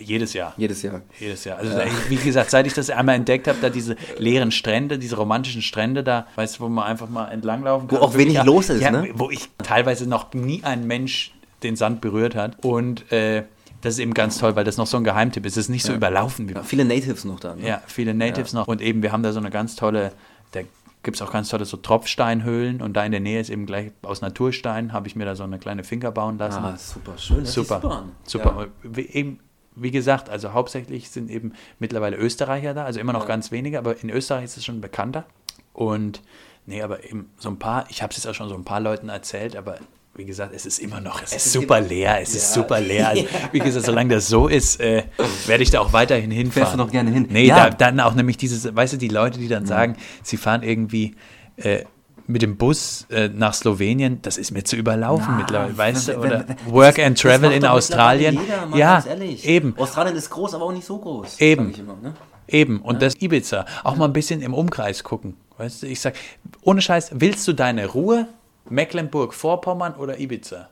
jedes 0.00 0.32
Jahr. 0.32 0.54
Jedes 0.56 0.82
Jahr. 0.82 1.02
Jedes 1.18 1.44
Jahr. 1.44 1.58
Also 1.58 1.76
da, 1.76 1.84
wie 2.08 2.16
gesagt, 2.16 2.50
seit 2.50 2.66
ich 2.66 2.74
das 2.74 2.90
einmal 2.90 3.16
entdeckt 3.16 3.48
habe, 3.48 3.58
da 3.60 3.68
diese 3.68 3.96
leeren 4.16 4.50
Strände, 4.50 4.98
diese 4.98 5.16
romantischen 5.16 5.62
Strände 5.62 6.02
da, 6.02 6.26
weißt 6.36 6.58
du, 6.58 6.64
wo 6.64 6.68
man 6.68 6.86
einfach 6.86 7.08
mal 7.08 7.28
entlanglaufen 7.28 7.88
kann. 7.88 7.98
Wo 7.98 8.02
auch 8.02 8.14
wenig 8.16 8.34
ja, 8.34 8.44
los 8.44 8.70
ist, 8.70 8.80
ja, 8.80 8.90
ne? 8.90 9.10
Wo 9.14 9.30
ich 9.30 9.48
teilweise 9.62 10.08
noch 10.08 10.32
nie 10.34 10.62
ein 10.64 10.86
Mensch 10.86 11.34
den 11.62 11.76
Sand 11.76 12.00
berührt 12.00 12.34
hat. 12.34 12.64
Und 12.64 13.10
äh, 13.12 13.44
das 13.80 13.94
ist 13.94 14.00
eben 14.00 14.14
ganz 14.14 14.38
toll, 14.38 14.56
weil 14.56 14.64
das 14.64 14.76
noch 14.76 14.86
so 14.86 14.96
ein 14.96 15.04
Geheimtipp 15.04 15.44
ist. 15.44 15.56
Es 15.56 15.64
ist 15.64 15.68
nicht 15.68 15.84
so 15.84 15.92
überlaufen 15.92 16.48
wie 16.48 16.54
Ja, 16.54 16.62
viele 16.62 16.84
Natives 16.84 17.24
noch 17.24 17.40
da. 17.40 17.54
Ne? 17.54 17.66
Ja, 17.66 17.82
viele 17.86 18.14
Natives 18.14 18.52
noch. 18.52 18.66
Und 18.66 18.80
eben, 18.80 19.02
wir 19.02 19.12
haben 19.12 19.22
da 19.22 19.32
so 19.32 19.40
eine 19.40 19.50
ganz 19.50 19.76
tolle, 19.76 20.12
da 20.52 20.60
gibt 21.02 21.16
es 21.16 21.22
auch 21.22 21.32
ganz 21.32 21.48
tolle 21.48 21.64
so 21.64 21.76
Tropfsteinhöhlen 21.76 22.82
und 22.82 22.94
da 22.94 23.04
in 23.04 23.12
der 23.12 23.20
Nähe 23.20 23.40
ist 23.40 23.50
eben 23.50 23.66
gleich 23.66 23.92
aus 24.02 24.20
Naturstein, 24.20 24.92
habe 24.92 25.06
ich 25.06 25.16
mir 25.16 25.24
da 25.24 25.36
so 25.36 25.44
eine 25.44 25.58
kleine 25.58 25.84
Finca 25.84 26.10
bauen 26.10 26.38
lassen. 26.38 26.64
Ah, 26.64 26.76
super, 26.76 27.16
schön. 27.16 27.40
Das 27.40 27.52
super, 27.52 27.80
super. 27.80 28.04
super. 28.24 28.66
Wie, 28.82 29.06
eben, 29.06 29.40
wie 29.74 29.90
gesagt, 29.90 30.28
also 30.28 30.52
hauptsächlich 30.52 31.10
sind 31.10 31.30
eben 31.30 31.52
mittlerweile 31.78 32.16
Österreicher 32.16 32.74
da, 32.74 32.84
also 32.84 33.00
immer 33.00 33.12
noch 33.12 33.26
ganz 33.26 33.52
wenige, 33.52 33.78
aber 33.78 34.02
in 34.02 34.10
Österreich 34.10 34.44
ist 34.44 34.56
es 34.56 34.64
schon 34.64 34.80
bekannter. 34.80 35.24
Und 35.72 36.22
nee, 36.66 36.82
aber 36.82 37.04
eben 37.04 37.30
so 37.38 37.48
ein 37.48 37.58
paar, 37.58 37.86
ich 37.88 38.02
habe 38.02 38.10
es 38.10 38.16
jetzt 38.16 38.26
auch 38.26 38.34
schon 38.34 38.48
so 38.48 38.56
ein 38.56 38.64
paar 38.64 38.80
Leuten 38.80 39.08
erzählt, 39.08 39.54
aber 39.54 39.78
wie 40.14 40.24
gesagt, 40.24 40.52
es 40.54 40.66
ist 40.66 40.78
immer 40.80 41.00
noch, 41.00 41.22
es, 41.22 41.32
ist 41.32 41.46
ist 41.46 41.52
super 41.52 41.80
leer, 41.80 42.20
es 42.20 42.34
ist 42.34 42.54
Ja. 42.54 42.62
super 42.62 42.80
leer. 42.80 43.08
Also, 43.10 43.24
wie 43.52 43.58
gesagt, 43.60 43.86
solange 43.86 44.14
das 44.14 44.26
so 44.28 44.48
ist, 44.48 44.80
äh, 44.80 45.04
werde 45.46 45.62
ich 45.62 45.70
da 45.70 45.80
auch 45.80 45.92
weiterhin 45.92 46.30
hinfahren. 46.30 46.52
Fährst 46.66 46.74
du 46.74 46.78
doch 46.78 46.90
gerne 46.90 47.10
hin. 47.10 47.26
Nee, 47.30 47.46
Ja. 47.46 47.70
da, 47.70 47.70
dann 47.70 48.00
auch 48.00 48.14
nämlich 48.14 48.36
dieses, 48.36 48.74
weißt 48.74 48.94
du, 48.94 48.96
die 48.96 49.08
Leute, 49.08 49.38
die 49.38 49.48
dann 49.48 49.64
sagen, 49.66 49.96
sie 50.22 50.36
fahren 50.36 50.62
irgendwie 50.64 51.14
äh, 51.56 51.84
mit 52.26 52.42
dem 52.42 52.56
Bus 52.56 53.06
äh, 53.10 53.28
nach 53.28 53.54
Slowenien, 53.54 54.20
das 54.22 54.36
ist 54.36 54.50
mir 54.50 54.62
zu 54.64 54.76
überlaufen 54.76 55.36
mittlerweile, 55.36 55.76
weißt 55.78 56.08
du, 56.08 56.18
oder 56.18 56.44
Work 56.66 56.98
and 56.98 57.18
Travel 57.18 57.52
in 57.52 57.64
Australien. 57.64 58.38
Jeder, 58.40 58.66
mal 58.66 58.78
ja, 58.78 59.02
eben, 59.44 59.74
Australien 59.78 60.14
ist 60.16 60.28
groß, 60.30 60.54
aber 60.54 60.64
auch 60.66 60.72
nicht 60.72 60.84
so 60.86 60.98
groß. 60.98 61.40
Eben. 61.40 61.72
immer, 61.72 61.96
ne? 62.02 62.14
eben. 62.48 62.80
Und 62.82 63.00
das 63.02 63.14
Ibiza, 63.20 63.64
auch 63.84 63.96
mal 63.96 64.04
ein 64.04 64.12
bisschen 64.12 64.42
im 64.42 64.52
Umkreis 64.52 65.04
gucken, 65.04 65.36
weißt 65.56 65.82
du, 65.84 65.86
ich 65.86 66.00
sag, 66.00 66.14
ohne 66.62 66.82
Scheiß, 66.82 67.12
willst 67.14 67.46
du 67.48 67.52
deine 67.54 67.86
Ruhe? 67.86 68.26
Mecklenburg-Vorpommern 68.70 69.94
oder 69.94 70.18
Ibiza? 70.18 70.68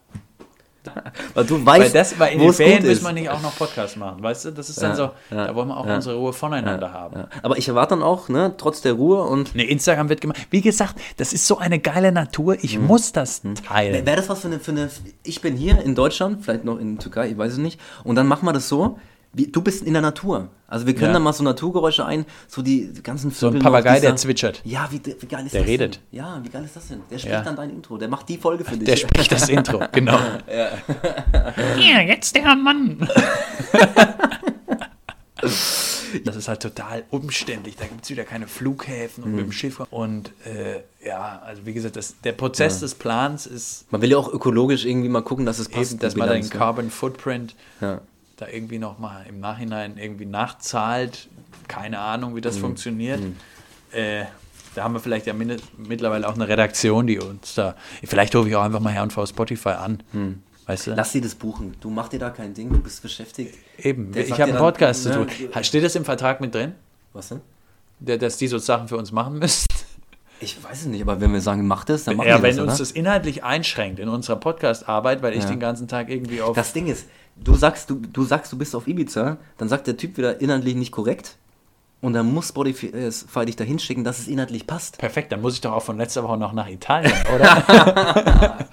Weil 1.34 1.44
du 1.44 1.66
weißt, 1.66 1.66
Weil 1.66 1.90
das, 1.90 2.18
weil 2.20 2.34
in 2.34 2.38
den 2.38 2.52
Ferien 2.52 2.84
müssen 2.84 3.04
wir 3.04 3.12
nicht 3.12 3.28
auch 3.28 3.42
noch 3.42 3.56
Podcast 3.56 3.96
machen, 3.96 4.22
weißt 4.22 4.44
du? 4.44 4.50
Das 4.52 4.68
ist 4.70 4.80
dann 4.80 4.90
Ja, 4.90 4.96
so, 4.96 5.02
ja, 5.34 5.46
da 5.48 5.54
wollen 5.56 5.66
wir 5.66 5.76
auch 5.76 5.84
ja. 5.86 5.96
unsere 5.96 6.14
Ruhe 6.14 6.32
voneinander 6.32 6.92
haben. 6.92 7.24
Aber 7.42 7.58
ich 7.58 7.66
erwarte 7.66 7.90
dann 7.96 8.04
auch, 8.04 8.28
ne, 8.28 8.54
trotz 8.56 8.82
der 8.82 8.92
Ruhe 8.92 9.24
und 9.24 9.52
Ne, 9.56 9.64
Instagram 9.64 10.08
wird 10.08 10.20
gemacht. 10.20 10.38
Wie 10.50 10.60
gesagt, 10.60 10.94
das 11.16 11.32
ist 11.32 11.44
so 11.48 11.58
eine 11.58 11.80
geile 11.80 12.12
Natur. 12.12 12.56
Ich 12.62 12.78
Mhm. 12.78 12.86
muss 12.86 13.10
das 13.10 13.42
teilen. 13.66 14.06
Wäre 14.06 14.16
das 14.16 14.28
was 14.28 14.38
für 14.40 14.46
eine, 14.46 14.60
für 14.60 14.70
eine. 14.70 14.88
Ich 15.24 15.40
bin 15.40 15.56
hier 15.56 15.82
in 15.82 15.96
Deutschland, 15.96 16.44
vielleicht 16.44 16.64
noch 16.64 16.78
in 16.78 17.00
Türkei, 17.00 17.30
ich 17.30 17.36
weiß 17.38 17.54
es 17.54 17.58
nicht. 17.58 17.80
Und 18.04 18.14
dann 18.14 18.28
machen 18.28 18.46
wir 18.46 18.52
das 18.52 18.68
so. 18.68 18.96
Wie, 19.38 19.46
du 19.48 19.60
bist 19.60 19.82
in 19.82 19.92
der 19.92 20.00
Natur. 20.02 20.48
Also 20.66 20.86
wir 20.86 20.94
können 20.94 21.08
Ja. 21.08 21.12
dann 21.12 21.22
mal 21.22 21.32
so 21.34 21.44
Naturgeräusche 21.44 22.06
ein, 22.06 22.24
so 22.48 22.62
die 22.62 22.90
ganzen 23.02 23.30
So 23.30 23.48
ein 23.48 23.52
Vögel 23.52 23.62
Papagei, 23.62 24.00
der 24.00 24.16
zwitschert. 24.16 24.62
Ja, 24.64 24.88
wie, 24.90 25.00
wie 25.04 25.26
geil 25.26 25.44
ist 25.44 25.52
Der 25.54 25.60
das 25.60 25.68
redet. 25.70 25.96
Denn? 26.10 26.18
Ja, 26.18 26.40
wie 26.42 26.48
geil 26.48 26.64
ist 26.64 26.74
das 26.74 26.88
denn? 26.88 27.00
Der 27.10 27.18
spricht 27.18 27.34
Ja. 27.34 27.42
dann 27.42 27.54
dein 27.54 27.68
Intro. 27.70 27.98
Der 27.98 28.08
macht 28.08 28.28
die 28.30 28.38
Folge 28.38 28.64
für 28.64 28.76
dich. 28.78 28.86
Der 28.86 28.96
spricht 28.96 29.30
das 29.30 29.48
Intro, 29.50 29.80
genau. 29.92 30.18
Ja, 31.78 32.00
jetzt 32.00 32.34
der 32.34 32.56
Mann. 32.56 33.06
Das 36.24 36.34
ist 36.34 36.48
halt 36.48 36.62
total 36.62 37.04
umständlich. 37.10 37.76
Da 37.76 37.84
gibt 37.84 38.04
es 38.04 38.10
wieder 38.10 38.24
keine 38.24 38.46
Flughäfen 38.48 39.22
und 39.22 39.32
mit 39.32 39.40
Mhm. 39.44 39.48
dem 39.50 39.52
Schiff. 39.52 39.80
Und 39.90 40.30
äh, 40.46 40.80
ja, 41.06 41.42
also 41.44 41.66
wie 41.66 41.74
gesagt, 41.74 41.96
das, 41.96 42.14
der 42.24 42.32
Prozess 42.32 42.80
des 42.80 42.94
Plans 42.94 43.46
ist 43.46 43.84
Man 43.92 44.00
will 44.00 44.10
ja 44.10 44.16
auch 44.16 44.32
ökologisch 44.32 44.86
irgendwie 44.86 45.10
mal 45.10 45.22
gucken, 45.22 45.44
dass 45.44 45.58
es 45.58 45.68
passt. 45.68 45.92
eben, 45.92 46.00
dass 46.00 46.16
man 46.16 46.28
den 46.30 46.42
ne? 46.42 46.48
Carbon 46.48 46.90
Footprint 46.90 47.54
Ja. 47.82 48.00
Da 48.36 48.46
irgendwie 48.48 48.78
nochmal 48.78 49.24
im 49.28 49.40
Nachhinein 49.40 49.96
irgendwie 49.98 50.26
nachzahlt. 50.26 51.28
Keine 51.68 51.98
Ahnung, 51.98 52.32
wie 52.34 52.38
Mhm. 52.38 52.42
das 52.42 52.58
funktioniert. 52.58 53.20
Äh, 53.92 54.24
da 54.74 54.84
haben 54.84 54.92
wir 54.94 55.00
vielleicht 55.00 55.26
ja 55.26 55.32
mittlerweile 55.32 56.28
auch 56.28 56.34
eine 56.34 56.46
Redaktion, 56.48 57.06
die 57.06 57.18
uns 57.18 57.54
da. 57.54 57.76
Vielleicht 58.04 58.34
rufe 58.36 58.48
ich 58.48 58.56
auch 58.56 58.62
einfach 58.62 58.80
mal 58.80 58.92
Herrn 58.92 59.10
V 59.10 59.24
Spotify 59.24 59.70
an. 59.70 60.02
Weißt 60.66 60.88
du? 60.88 60.94
Lass 60.94 61.12
sie 61.12 61.20
das 61.20 61.34
buchen. 61.34 61.74
Du 61.80 61.88
mach 61.90 62.08
dir 62.08 62.18
da 62.18 62.30
kein 62.30 62.52
Ding, 62.52 62.70
du 62.70 62.78
bist 62.80 63.00
beschäftigt. 63.02 63.54
Eben, 63.78 64.12
Der 64.12 64.24
ich 64.24 64.32
habe 64.32 64.44
einen 64.44 64.52
dann, 64.54 64.62
Podcast 64.62 65.04
zu 65.04 65.08
ne, 65.10 65.14
tun. 65.26 65.64
Steht 65.64 65.84
das 65.84 65.94
im 65.94 66.04
Vertrag 66.04 66.40
mit 66.40 66.54
drin, 66.54 66.74
Was 67.12 67.28
denn? 67.28 67.40
der, 68.00 68.18
dass 68.18 68.36
die 68.36 68.48
so 68.48 68.58
Sachen 68.58 68.88
für 68.88 68.96
uns 68.98 69.12
machen 69.12 69.38
müssen? 69.38 69.66
Ich 70.40 70.62
weiß 70.62 70.80
es 70.80 70.86
nicht, 70.86 71.00
aber 71.00 71.18
wenn 71.22 71.32
wir 71.32 71.40
sagen, 71.40 71.66
mach 71.66 71.84
das, 71.84 72.04
dann 72.04 72.16
machen 72.16 72.28
Ja, 72.28 72.36
wir 72.38 72.42
wenn 72.42 72.56
das, 72.56 72.62
uns 72.64 72.72
oder? 72.74 72.78
das 72.80 72.90
inhaltlich 72.90 73.42
einschränkt 73.44 73.98
in 74.00 74.08
unserer 74.10 74.36
Podcast-Arbeit, 74.36 75.22
weil 75.22 75.32
ich 75.32 75.44
Ja. 75.44 75.48
den 75.50 75.60
ganzen 75.60 75.88
Tag 75.88 76.10
irgendwie 76.10 76.42
auf. 76.42 76.54
Das 76.54 76.74
Ding 76.74 76.88
ist, 76.88 77.06
du 77.36 77.54
sagst, 77.54 77.90
du, 77.90 77.96
du 77.96 78.24
sagst, 78.24 78.52
du 78.52 78.58
bist 78.58 78.74
auf 78.74 78.86
Ibiza, 78.88 79.36
dann 79.58 79.68
sagt 79.68 79.86
der 79.86 79.96
Typ 79.96 80.16
wieder 80.16 80.40
inhaltlich 80.40 80.74
nicht 80.74 80.92
korrekt 80.92 81.36
und 82.00 82.12
dann 82.12 82.32
muss 82.32 82.48
Spotify 82.48 82.86
äh, 82.88 83.44
dich 83.46 83.56
da 83.56 83.64
hinschicken, 83.64 84.04
dass 84.04 84.18
es 84.18 84.28
inhaltlich 84.28 84.66
passt. 84.66 84.98
Perfekt, 84.98 85.32
dann 85.32 85.40
muss 85.40 85.54
ich 85.54 85.60
doch 85.60 85.72
auch 85.72 85.82
von 85.82 85.96
letzter 85.96 86.22
Woche 86.24 86.36
noch 86.38 86.52
nach 86.52 86.68
Italien, 86.68 87.12
oder? 87.34 88.66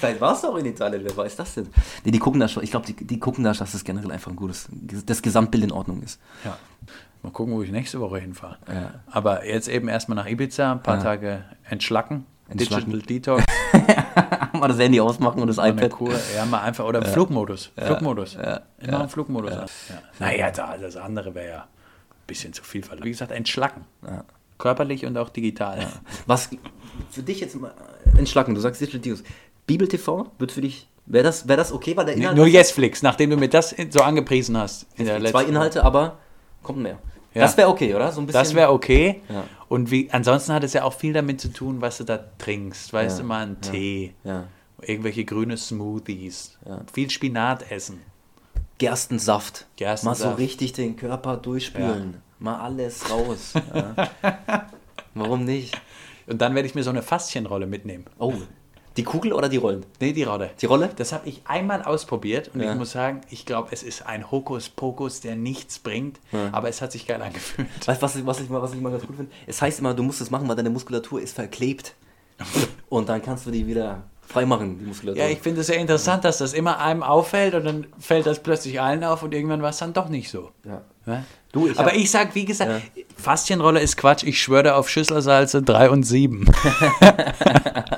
Vielleicht 0.00 0.20
warst 0.20 0.44
du 0.44 0.48
auch 0.48 0.56
in 0.56 0.66
Italien, 0.66 1.02
wer 1.04 1.16
weiß 1.16 1.36
das 1.36 1.54
denn? 1.54 1.68
Nee, 2.04 2.12
die 2.12 2.18
gucken 2.18 2.40
da 2.40 2.46
schon, 2.48 2.62
ich 2.62 2.70
glaube, 2.70 2.86
die, 2.86 2.94
die 2.94 3.18
gucken 3.18 3.42
da, 3.44 3.52
dass 3.52 3.74
es 3.74 3.84
generell 3.84 4.12
einfach 4.12 4.30
ein 4.30 4.36
gutes, 4.36 4.68
das 5.06 5.22
Gesamtbild 5.22 5.64
in 5.64 5.72
Ordnung 5.72 6.02
ist. 6.02 6.20
ja. 6.44 6.56
Mal 7.24 7.32
gucken, 7.32 7.52
wo 7.54 7.62
ich 7.62 7.72
nächste 7.72 7.98
Woche 7.98 8.18
hinfahre. 8.20 8.58
Ja. 8.72 8.94
Aber 9.10 9.44
jetzt 9.44 9.66
eben 9.66 9.88
erstmal 9.88 10.14
nach 10.14 10.26
Ibiza, 10.28 10.70
ein 10.70 10.84
paar 10.84 10.98
Ja. 10.98 11.02
Tage 11.02 11.44
entschlacken, 11.68 12.26
Entschlacken. 12.48 12.92
Digital 12.92 13.40
Detox, 13.42 13.44
mal 14.58 14.68
das 14.68 14.78
Handy 14.78 15.00
ausmachen 15.00 15.40
und 15.40 15.48
das 15.48 15.58
eine 15.58 15.76
iPad. 15.76 15.90
Kur, 15.90 16.12
ja, 16.34 16.44
mal 16.44 16.60
einfach, 16.60 16.84
oder 16.84 17.02
Flugmodus, 17.12 17.72
Flugmodus, 17.76 18.34
ja, 18.34 18.60
immer 18.78 19.00
einen 19.00 19.08
Flugmodus 19.08 19.52
an. 19.52 19.66
Ja. 19.88 20.02
Naja, 20.18 20.50
da, 20.50 20.76
das 20.76 20.96
andere 20.96 21.34
wäre 21.34 21.48
ja, 21.48 21.68
bisschen 22.26 22.52
zu 22.52 22.62
viel 22.62 22.82
verlangt. 22.82 23.06
Wie 23.06 23.10
gesagt, 23.10 23.32
entschlacken. 23.32 23.84
Ja. 24.04 24.24
Körperlich 24.58 25.06
und 25.06 25.16
auch 25.16 25.28
digital. 25.28 25.86
Was 26.26 26.50
für 27.10 27.22
dich 27.22 27.40
jetzt 27.40 27.54
mal 27.54 27.72
entschlacken, 28.16 28.54
du 28.54 28.60
sagst 28.60 28.80
Digital 28.80 29.00
Detox. 29.00 29.22
Bibel 29.66 29.86
TV 29.86 30.30
wird 30.38 30.50
für 30.50 30.62
dich, 30.62 30.88
wäre 31.06 31.24
das, 31.24 31.46
wär 31.46 31.56
das 31.56 31.72
okay, 31.72 31.96
weil 31.96 32.06
der 32.06 32.14
Inhalt. 32.14 32.36
Nur 32.36 32.46
Yesflix, 32.46 33.02
nachdem 33.02 33.30
du 33.30 33.36
mir 33.36 33.48
das 33.48 33.74
so 33.90 34.00
angepriesen 34.00 34.56
hast. 34.56 34.86
In 34.96 35.06
der 35.06 35.24
zwei 35.24 35.44
Inhalte, 35.44 35.84
aber 35.84 36.18
kommt 36.62 36.78
mehr. 36.78 36.98
Ja. 37.38 37.44
Das 37.44 37.56
wäre 37.56 37.68
okay, 37.68 37.94
oder? 37.94 38.10
So 38.12 38.20
ein 38.20 38.26
bisschen. 38.26 38.40
Das 38.40 38.54
wäre 38.54 38.72
okay. 38.72 39.22
Ja. 39.28 39.44
Und 39.68 39.90
wie, 39.90 40.10
ansonsten 40.10 40.52
hat 40.52 40.64
es 40.64 40.72
ja 40.72 40.84
auch 40.84 40.92
viel 40.94 41.12
damit 41.12 41.40
zu 41.40 41.48
tun, 41.52 41.80
was 41.80 41.98
du 41.98 42.04
da 42.04 42.18
trinkst. 42.38 42.92
Weißt 42.92 43.20
du, 43.20 43.24
mal 43.24 43.42
einen. 43.42 43.60
Tee, 43.60 44.14
irgendwelche 44.80 45.24
grüne 45.24 45.56
Smoothies, 45.56 46.58
viel 46.92 47.10
Spinat 47.10 47.70
essen. 47.70 48.00
Gerstensaft. 48.78 49.66
Gerstensaft. 49.76 50.20
Mal 50.20 50.30
so 50.30 50.36
richtig 50.36 50.72
den 50.72 50.96
Körper 50.96 51.36
durchspülen. 51.36 52.22
Mal 52.38 52.60
alles 52.60 53.10
raus. 53.10 53.54
Warum 55.14 55.44
nicht? 55.44 55.80
Und 56.28 56.40
dann 56.40 56.54
werde 56.54 56.68
ich 56.68 56.74
mir 56.74 56.84
so 56.84 56.90
eine 56.90 57.02
Faszienrolle 57.02 57.66
mitnehmen. 57.66 58.04
Oh, 58.18 58.34
die 58.98 59.04
Kugel 59.04 59.32
oder 59.32 59.48
die 59.48 59.56
Rollen? 59.56 59.86
Nee, 60.00 60.12
die 60.12 60.24
Rolle. 60.24 60.50
Die 60.60 60.66
Rolle? 60.66 60.90
Das 60.96 61.12
habe 61.14 61.26
ich 61.28 61.40
einmal 61.46 61.82
ausprobiert 61.82 62.50
und 62.52 62.60
Ja. 62.60 62.72
ich 62.72 62.76
muss 62.78 62.90
sagen, 62.90 63.22
ich 63.30 63.46
glaube, 63.46 63.68
es 63.70 63.82
ist 63.82 64.04
ein 64.04 64.30
Hokuspokus, 64.30 65.20
der 65.22 65.36
nichts 65.36 65.78
bringt, 65.78 66.20
Ja. 66.32 66.50
aber 66.52 66.68
es 66.68 66.82
hat 66.82 66.92
sich 66.92 67.06
geil 67.06 67.22
angefühlt. 67.22 67.68
Weißt 67.86 68.02
du, 68.02 68.04
was, 68.04 68.16
ich- 68.16 68.26
was, 68.26 68.40
ich 68.40 68.50
mal, 68.50 68.60
was 68.60 68.74
ich 68.74 68.80
mal 68.80 68.90
ganz 68.90 69.06
gut 69.06 69.16
finde? 69.16 69.32
Es 69.46 69.62
heißt 69.62 69.78
immer, 69.78 69.94
du 69.94 70.02
musst 70.02 70.20
es 70.20 70.30
machen, 70.30 70.46
weil 70.48 70.56
deine 70.56 70.68
Muskulatur 70.70 71.22
ist 71.22 71.34
verklebt. 71.34 71.94
Und 72.90 73.08
dann 73.08 73.22
kannst 73.22 73.46
du 73.46 73.50
die 73.50 73.66
wieder 73.66 74.02
freimachen, 74.26 74.78
die 74.78 74.84
Muskulatur. 74.84 75.22
Ja, 75.22 75.28
ich 75.30 75.38
finde 75.38 75.62
es 75.62 75.68
sehr 75.68 75.78
interessant, 75.78 76.24
dass 76.24 76.38
das 76.38 76.52
immer 76.52 76.78
einem 76.80 77.02
auffällt 77.02 77.54
und 77.54 77.64
dann 77.64 77.86
fällt 77.98 78.26
das 78.26 78.42
plötzlich 78.42 78.78
allen 78.78 79.02
auf 79.02 79.22
und 79.22 79.32
irgendwann 79.32 79.62
war 79.62 79.70
es 79.70 79.78
dann 79.78 79.94
doch 79.94 80.10
nicht 80.10 80.30
so. 80.30 80.50
Ja. 80.66 80.82
Ja? 81.06 81.24
Du, 81.50 81.66
ich 81.66 81.78
Aber 81.78 81.88
hab- 81.92 81.96
ich 81.96 82.10
sag, 82.10 82.34
wie 82.34 82.44
gesagt, 82.44 82.70
Faszienrolle 83.16 83.80
ist 83.80 83.96
Quatsch. 83.96 84.24
Ich 84.24 84.42
schwöre 84.42 84.74
auf 84.74 84.90
Schüsselsalze 84.90 85.62
3 85.62 85.88
und 85.88 86.02
7. 86.02 86.44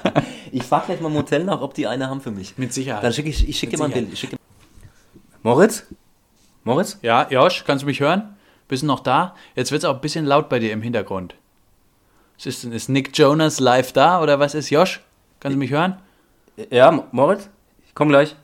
Ich 0.71 0.73
frage 0.73 0.87
gleich 0.87 1.01
mal 1.01 1.09
im 1.11 1.17
Hotel 1.17 1.43
nach, 1.43 1.63
ob 1.63 1.75
die 1.75 1.89
eine 1.89 2.09
haben 2.09 2.21
für 2.21 2.31
mich. 2.31 2.57
Mit 2.57 2.73
Sicherheit. 2.73 3.03
Dann 3.03 3.13
schicke 3.13 3.29
ich, 3.29 3.49
ich 3.49 3.59
schicke 3.59 3.73
dir 3.73 3.79
mal 3.81 3.87
ein. 3.87 3.91
Bild. 3.91 4.13
Ich 4.13 4.21
schicke 4.21 4.37
Moritz? 5.43 5.83
Moritz? 6.63 6.97
Ja, 7.03 7.27
Josh, 7.29 7.65
kannst 7.67 7.83
du 7.83 7.87
mich 7.87 7.99
hören? 7.99 8.37
Bist 8.69 8.85
du 8.85 8.87
noch 8.87 9.01
da? 9.01 9.35
Jetzt 9.57 9.73
wird 9.73 9.83
es 9.83 9.85
auch 9.89 9.97
ein 9.97 10.01
bisschen 10.01 10.27
laut 10.27 10.49
bei 10.49 10.61
dir 10.61 10.73
im 10.73 10.81
Hintergrund. 10.81 11.35
Was 12.37 12.47
ist 12.47 12.63
denn? 12.63 12.71
Ist 12.71 12.89
Nick 12.89 13.19
Jonas 13.19 13.59
live 13.59 13.93
da 13.93 14.23
oder 14.23 14.39
was 14.39 14.55
ist 14.55 14.71
Josh? 14.71 15.01
Kannst 15.41 15.57
du 15.57 15.59
mich 15.59 15.73
hören? 15.73 15.97
Ja, 16.71 16.93
Mo- 16.93 17.07
Moritz? 17.11 17.49
Ich 17.89 17.93
komm 17.97 18.09
gleich. 18.11 18.37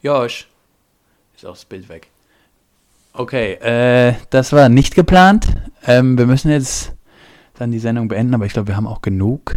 Josh. 0.00 0.48
Ist 1.36 1.44
auch 1.44 1.50
das 1.52 1.66
Bild 1.66 1.90
weg. 1.90 2.08
Okay, 3.12 3.52
äh, 3.56 4.14
das 4.30 4.54
war 4.54 4.70
nicht 4.70 4.94
geplant. 4.94 5.48
Ähm, 5.86 6.16
wir 6.16 6.24
müssen 6.24 6.50
jetzt 6.50 6.92
dann 7.58 7.72
die 7.72 7.78
Sendung 7.78 8.08
beenden, 8.08 8.32
aber 8.32 8.46
ich 8.46 8.54
glaube, 8.54 8.68
wir 8.68 8.76
haben 8.76 8.86
auch 8.86 9.02
genug. 9.02 9.56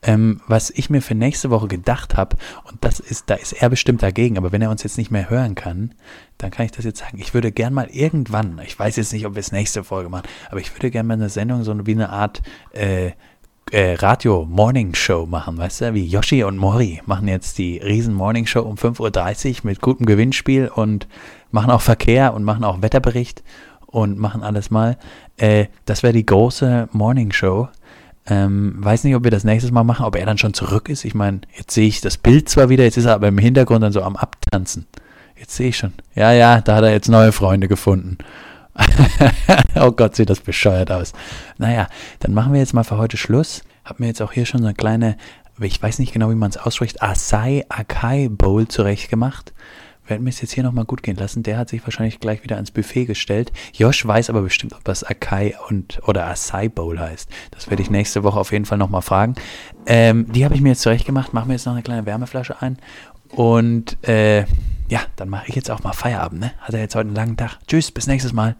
Ähm, 0.00 0.40
was 0.46 0.70
ich 0.70 0.90
mir 0.90 1.02
für 1.02 1.16
nächste 1.16 1.50
Woche 1.50 1.66
gedacht 1.66 2.16
habe, 2.16 2.36
und 2.64 2.78
das 2.82 3.00
ist, 3.00 3.30
da 3.30 3.34
ist 3.34 3.52
er 3.52 3.68
bestimmt 3.68 4.02
dagegen, 4.02 4.38
aber 4.38 4.52
wenn 4.52 4.62
er 4.62 4.70
uns 4.70 4.84
jetzt 4.84 4.96
nicht 4.96 5.10
mehr 5.10 5.28
hören 5.28 5.56
kann, 5.56 5.94
dann 6.38 6.52
kann 6.52 6.66
ich 6.66 6.72
das 6.72 6.84
jetzt 6.84 7.00
sagen. 7.00 7.18
Ich 7.18 7.34
würde 7.34 7.50
gern 7.50 7.74
mal 7.74 7.88
irgendwann, 7.90 8.60
ich 8.64 8.78
weiß 8.78 8.94
jetzt 8.96 9.12
nicht, 9.12 9.26
ob 9.26 9.34
wir 9.34 9.40
es 9.40 9.50
nächste 9.50 9.82
Folge 9.82 10.08
machen, 10.08 10.28
aber 10.50 10.60
ich 10.60 10.72
würde 10.72 10.92
gern 10.92 11.06
mal 11.06 11.14
eine 11.14 11.28
Sendung, 11.28 11.64
so 11.64 11.74
wie 11.84 11.92
eine 11.92 12.10
Art 12.10 12.42
äh, 12.72 13.10
äh, 13.72 13.94
Radio-Morning-Show 13.94 15.26
machen, 15.26 15.58
weißt 15.58 15.80
du, 15.82 15.94
wie 15.94 16.06
Yoshi 16.06 16.44
und 16.44 16.56
Mori 16.56 17.02
machen 17.06 17.28
jetzt 17.28 17.58
die 17.58 17.78
riesen 17.78 18.14
Morning-Show 18.14 18.62
um 18.62 18.76
5.30 18.76 19.48
Uhr 19.48 19.56
mit 19.64 19.80
gutem 19.80 20.06
Gewinnspiel 20.06 20.68
und 20.68 21.08
machen 21.50 21.70
auch 21.70 21.80
Verkehr 21.80 22.34
und 22.34 22.44
machen 22.44 22.64
auch 22.64 22.82
Wetterbericht 22.82 23.42
und 23.86 24.18
machen 24.18 24.42
alles 24.42 24.70
mal. 24.70 24.96
Äh, 25.36 25.66
das 25.86 26.02
wäre 26.02 26.12
die 26.12 26.26
große 26.26 26.88
Morning-Show. 26.92 27.68
Ähm, 28.30 28.74
weiß 28.78 29.04
nicht, 29.04 29.14
ob 29.14 29.24
wir 29.24 29.30
das 29.30 29.44
nächstes 29.44 29.72
Mal 29.72 29.84
machen, 29.84 30.04
ob 30.04 30.16
er 30.16 30.26
dann 30.26 30.38
schon 30.38 30.54
zurück 30.54 30.88
ist. 30.88 31.04
Ich 31.04 31.14
meine, 31.14 31.40
jetzt 31.56 31.72
sehe 31.72 31.88
ich 31.88 32.00
das 32.00 32.18
Bild 32.18 32.48
zwar 32.48 32.68
wieder, 32.68 32.84
jetzt 32.84 32.98
ist 32.98 33.06
er 33.06 33.14
aber 33.14 33.28
im 33.28 33.38
Hintergrund 33.38 33.82
dann 33.82 33.92
so 33.92 34.02
am 34.02 34.16
Abtanzen. 34.16 34.86
Jetzt 35.36 35.56
sehe 35.56 35.68
ich 35.68 35.76
schon. 35.76 35.92
Ja, 36.14 36.32
ja, 36.32 36.60
da 36.60 36.76
hat 36.76 36.84
er 36.84 36.90
jetzt 36.90 37.08
neue 37.08 37.32
Freunde 37.32 37.68
gefunden. 37.68 38.18
oh 39.76 39.92
Gott, 39.92 40.16
sieht 40.16 40.30
das 40.30 40.40
bescheuert 40.40 40.90
aus. 40.90 41.12
Naja, 41.56 41.88
dann 42.20 42.34
machen 42.34 42.52
wir 42.52 42.60
jetzt 42.60 42.74
mal 42.74 42.84
für 42.84 42.98
heute 42.98 43.16
Schluss. 43.16 43.62
Hab 43.84 44.00
mir 44.00 44.08
jetzt 44.08 44.20
auch 44.20 44.32
hier 44.32 44.46
schon 44.46 44.60
so 44.60 44.66
eine 44.66 44.74
kleine, 44.74 45.16
ich 45.60 45.82
weiß 45.82 45.98
nicht 45.98 46.12
genau, 46.12 46.30
wie 46.30 46.34
man 46.34 46.50
es 46.50 46.58
ausspricht, 46.58 47.02
Asai 47.02 47.64
Akai 47.68 48.28
Bowl 48.30 48.68
zurechtgemacht. 48.68 49.52
Werden 50.08 50.24
wir 50.24 50.30
es 50.30 50.40
jetzt 50.40 50.52
hier 50.52 50.64
nochmal 50.64 50.84
gut 50.84 51.02
gehen 51.02 51.16
lassen. 51.16 51.42
Der 51.42 51.58
hat 51.58 51.68
sich 51.68 51.82
wahrscheinlich 51.84 52.18
gleich 52.20 52.42
wieder 52.42 52.56
ans 52.56 52.70
Buffet 52.70 53.04
gestellt. 53.04 53.52
Josh 53.72 54.06
weiß 54.06 54.30
aber 54.30 54.42
bestimmt, 54.42 54.72
ob 54.74 54.84
das 54.84 55.04
Akai 55.04 55.54
und 55.68 56.00
oder 56.06 56.26
Asai 56.26 56.68
Bowl 56.68 56.98
heißt. 56.98 57.28
Das 57.50 57.70
werde 57.70 57.82
ich 57.82 57.90
nächste 57.90 58.24
Woche 58.24 58.40
auf 58.40 58.52
jeden 58.52 58.64
Fall 58.64 58.78
nochmal 58.78 59.02
fragen. 59.02 59.34
Ähm, 59.86 60.30
die 60.32 60.44
habe 60.44 60.54
ich 60.54 60.60
mir 60.60 60.70
jetzt 60.70 60.82
zurechtgemacht. 60.82 61.34
Machen 61.34 61.48
wir 61.48 61.54
jetzt 61.54 61.66
noch 61.66 61.74
eine 61.74 61.82
kleine 61.82 62.06
Wärmeflasche 62.06 62.60
ein. 62.60 62.78
Und 63.30 64.02
äh, 64.08 64.40
ja, 64.88 65.00
dann 65.16 65.28
mache 65.28 65.44
ich 65.48 65.54
jetzt 65.54 65.70
auch 65.70 65.82
mal 65.82 65.92
Feierabend. 65.92 66.40
Ne? 66.40 66.52
Hat 66.60 66.74
er 66.74 66.80
jetzt 66.80 66.94
heute 66.94 67.08
einen 67.08 67.16
langen 67.16 67.36
Tag. 67.36 67.58
Tschüss, 67.66 67.90
bis 67.90 68.06
nächstes 68.06 68.32
Mal. 68.32 68.56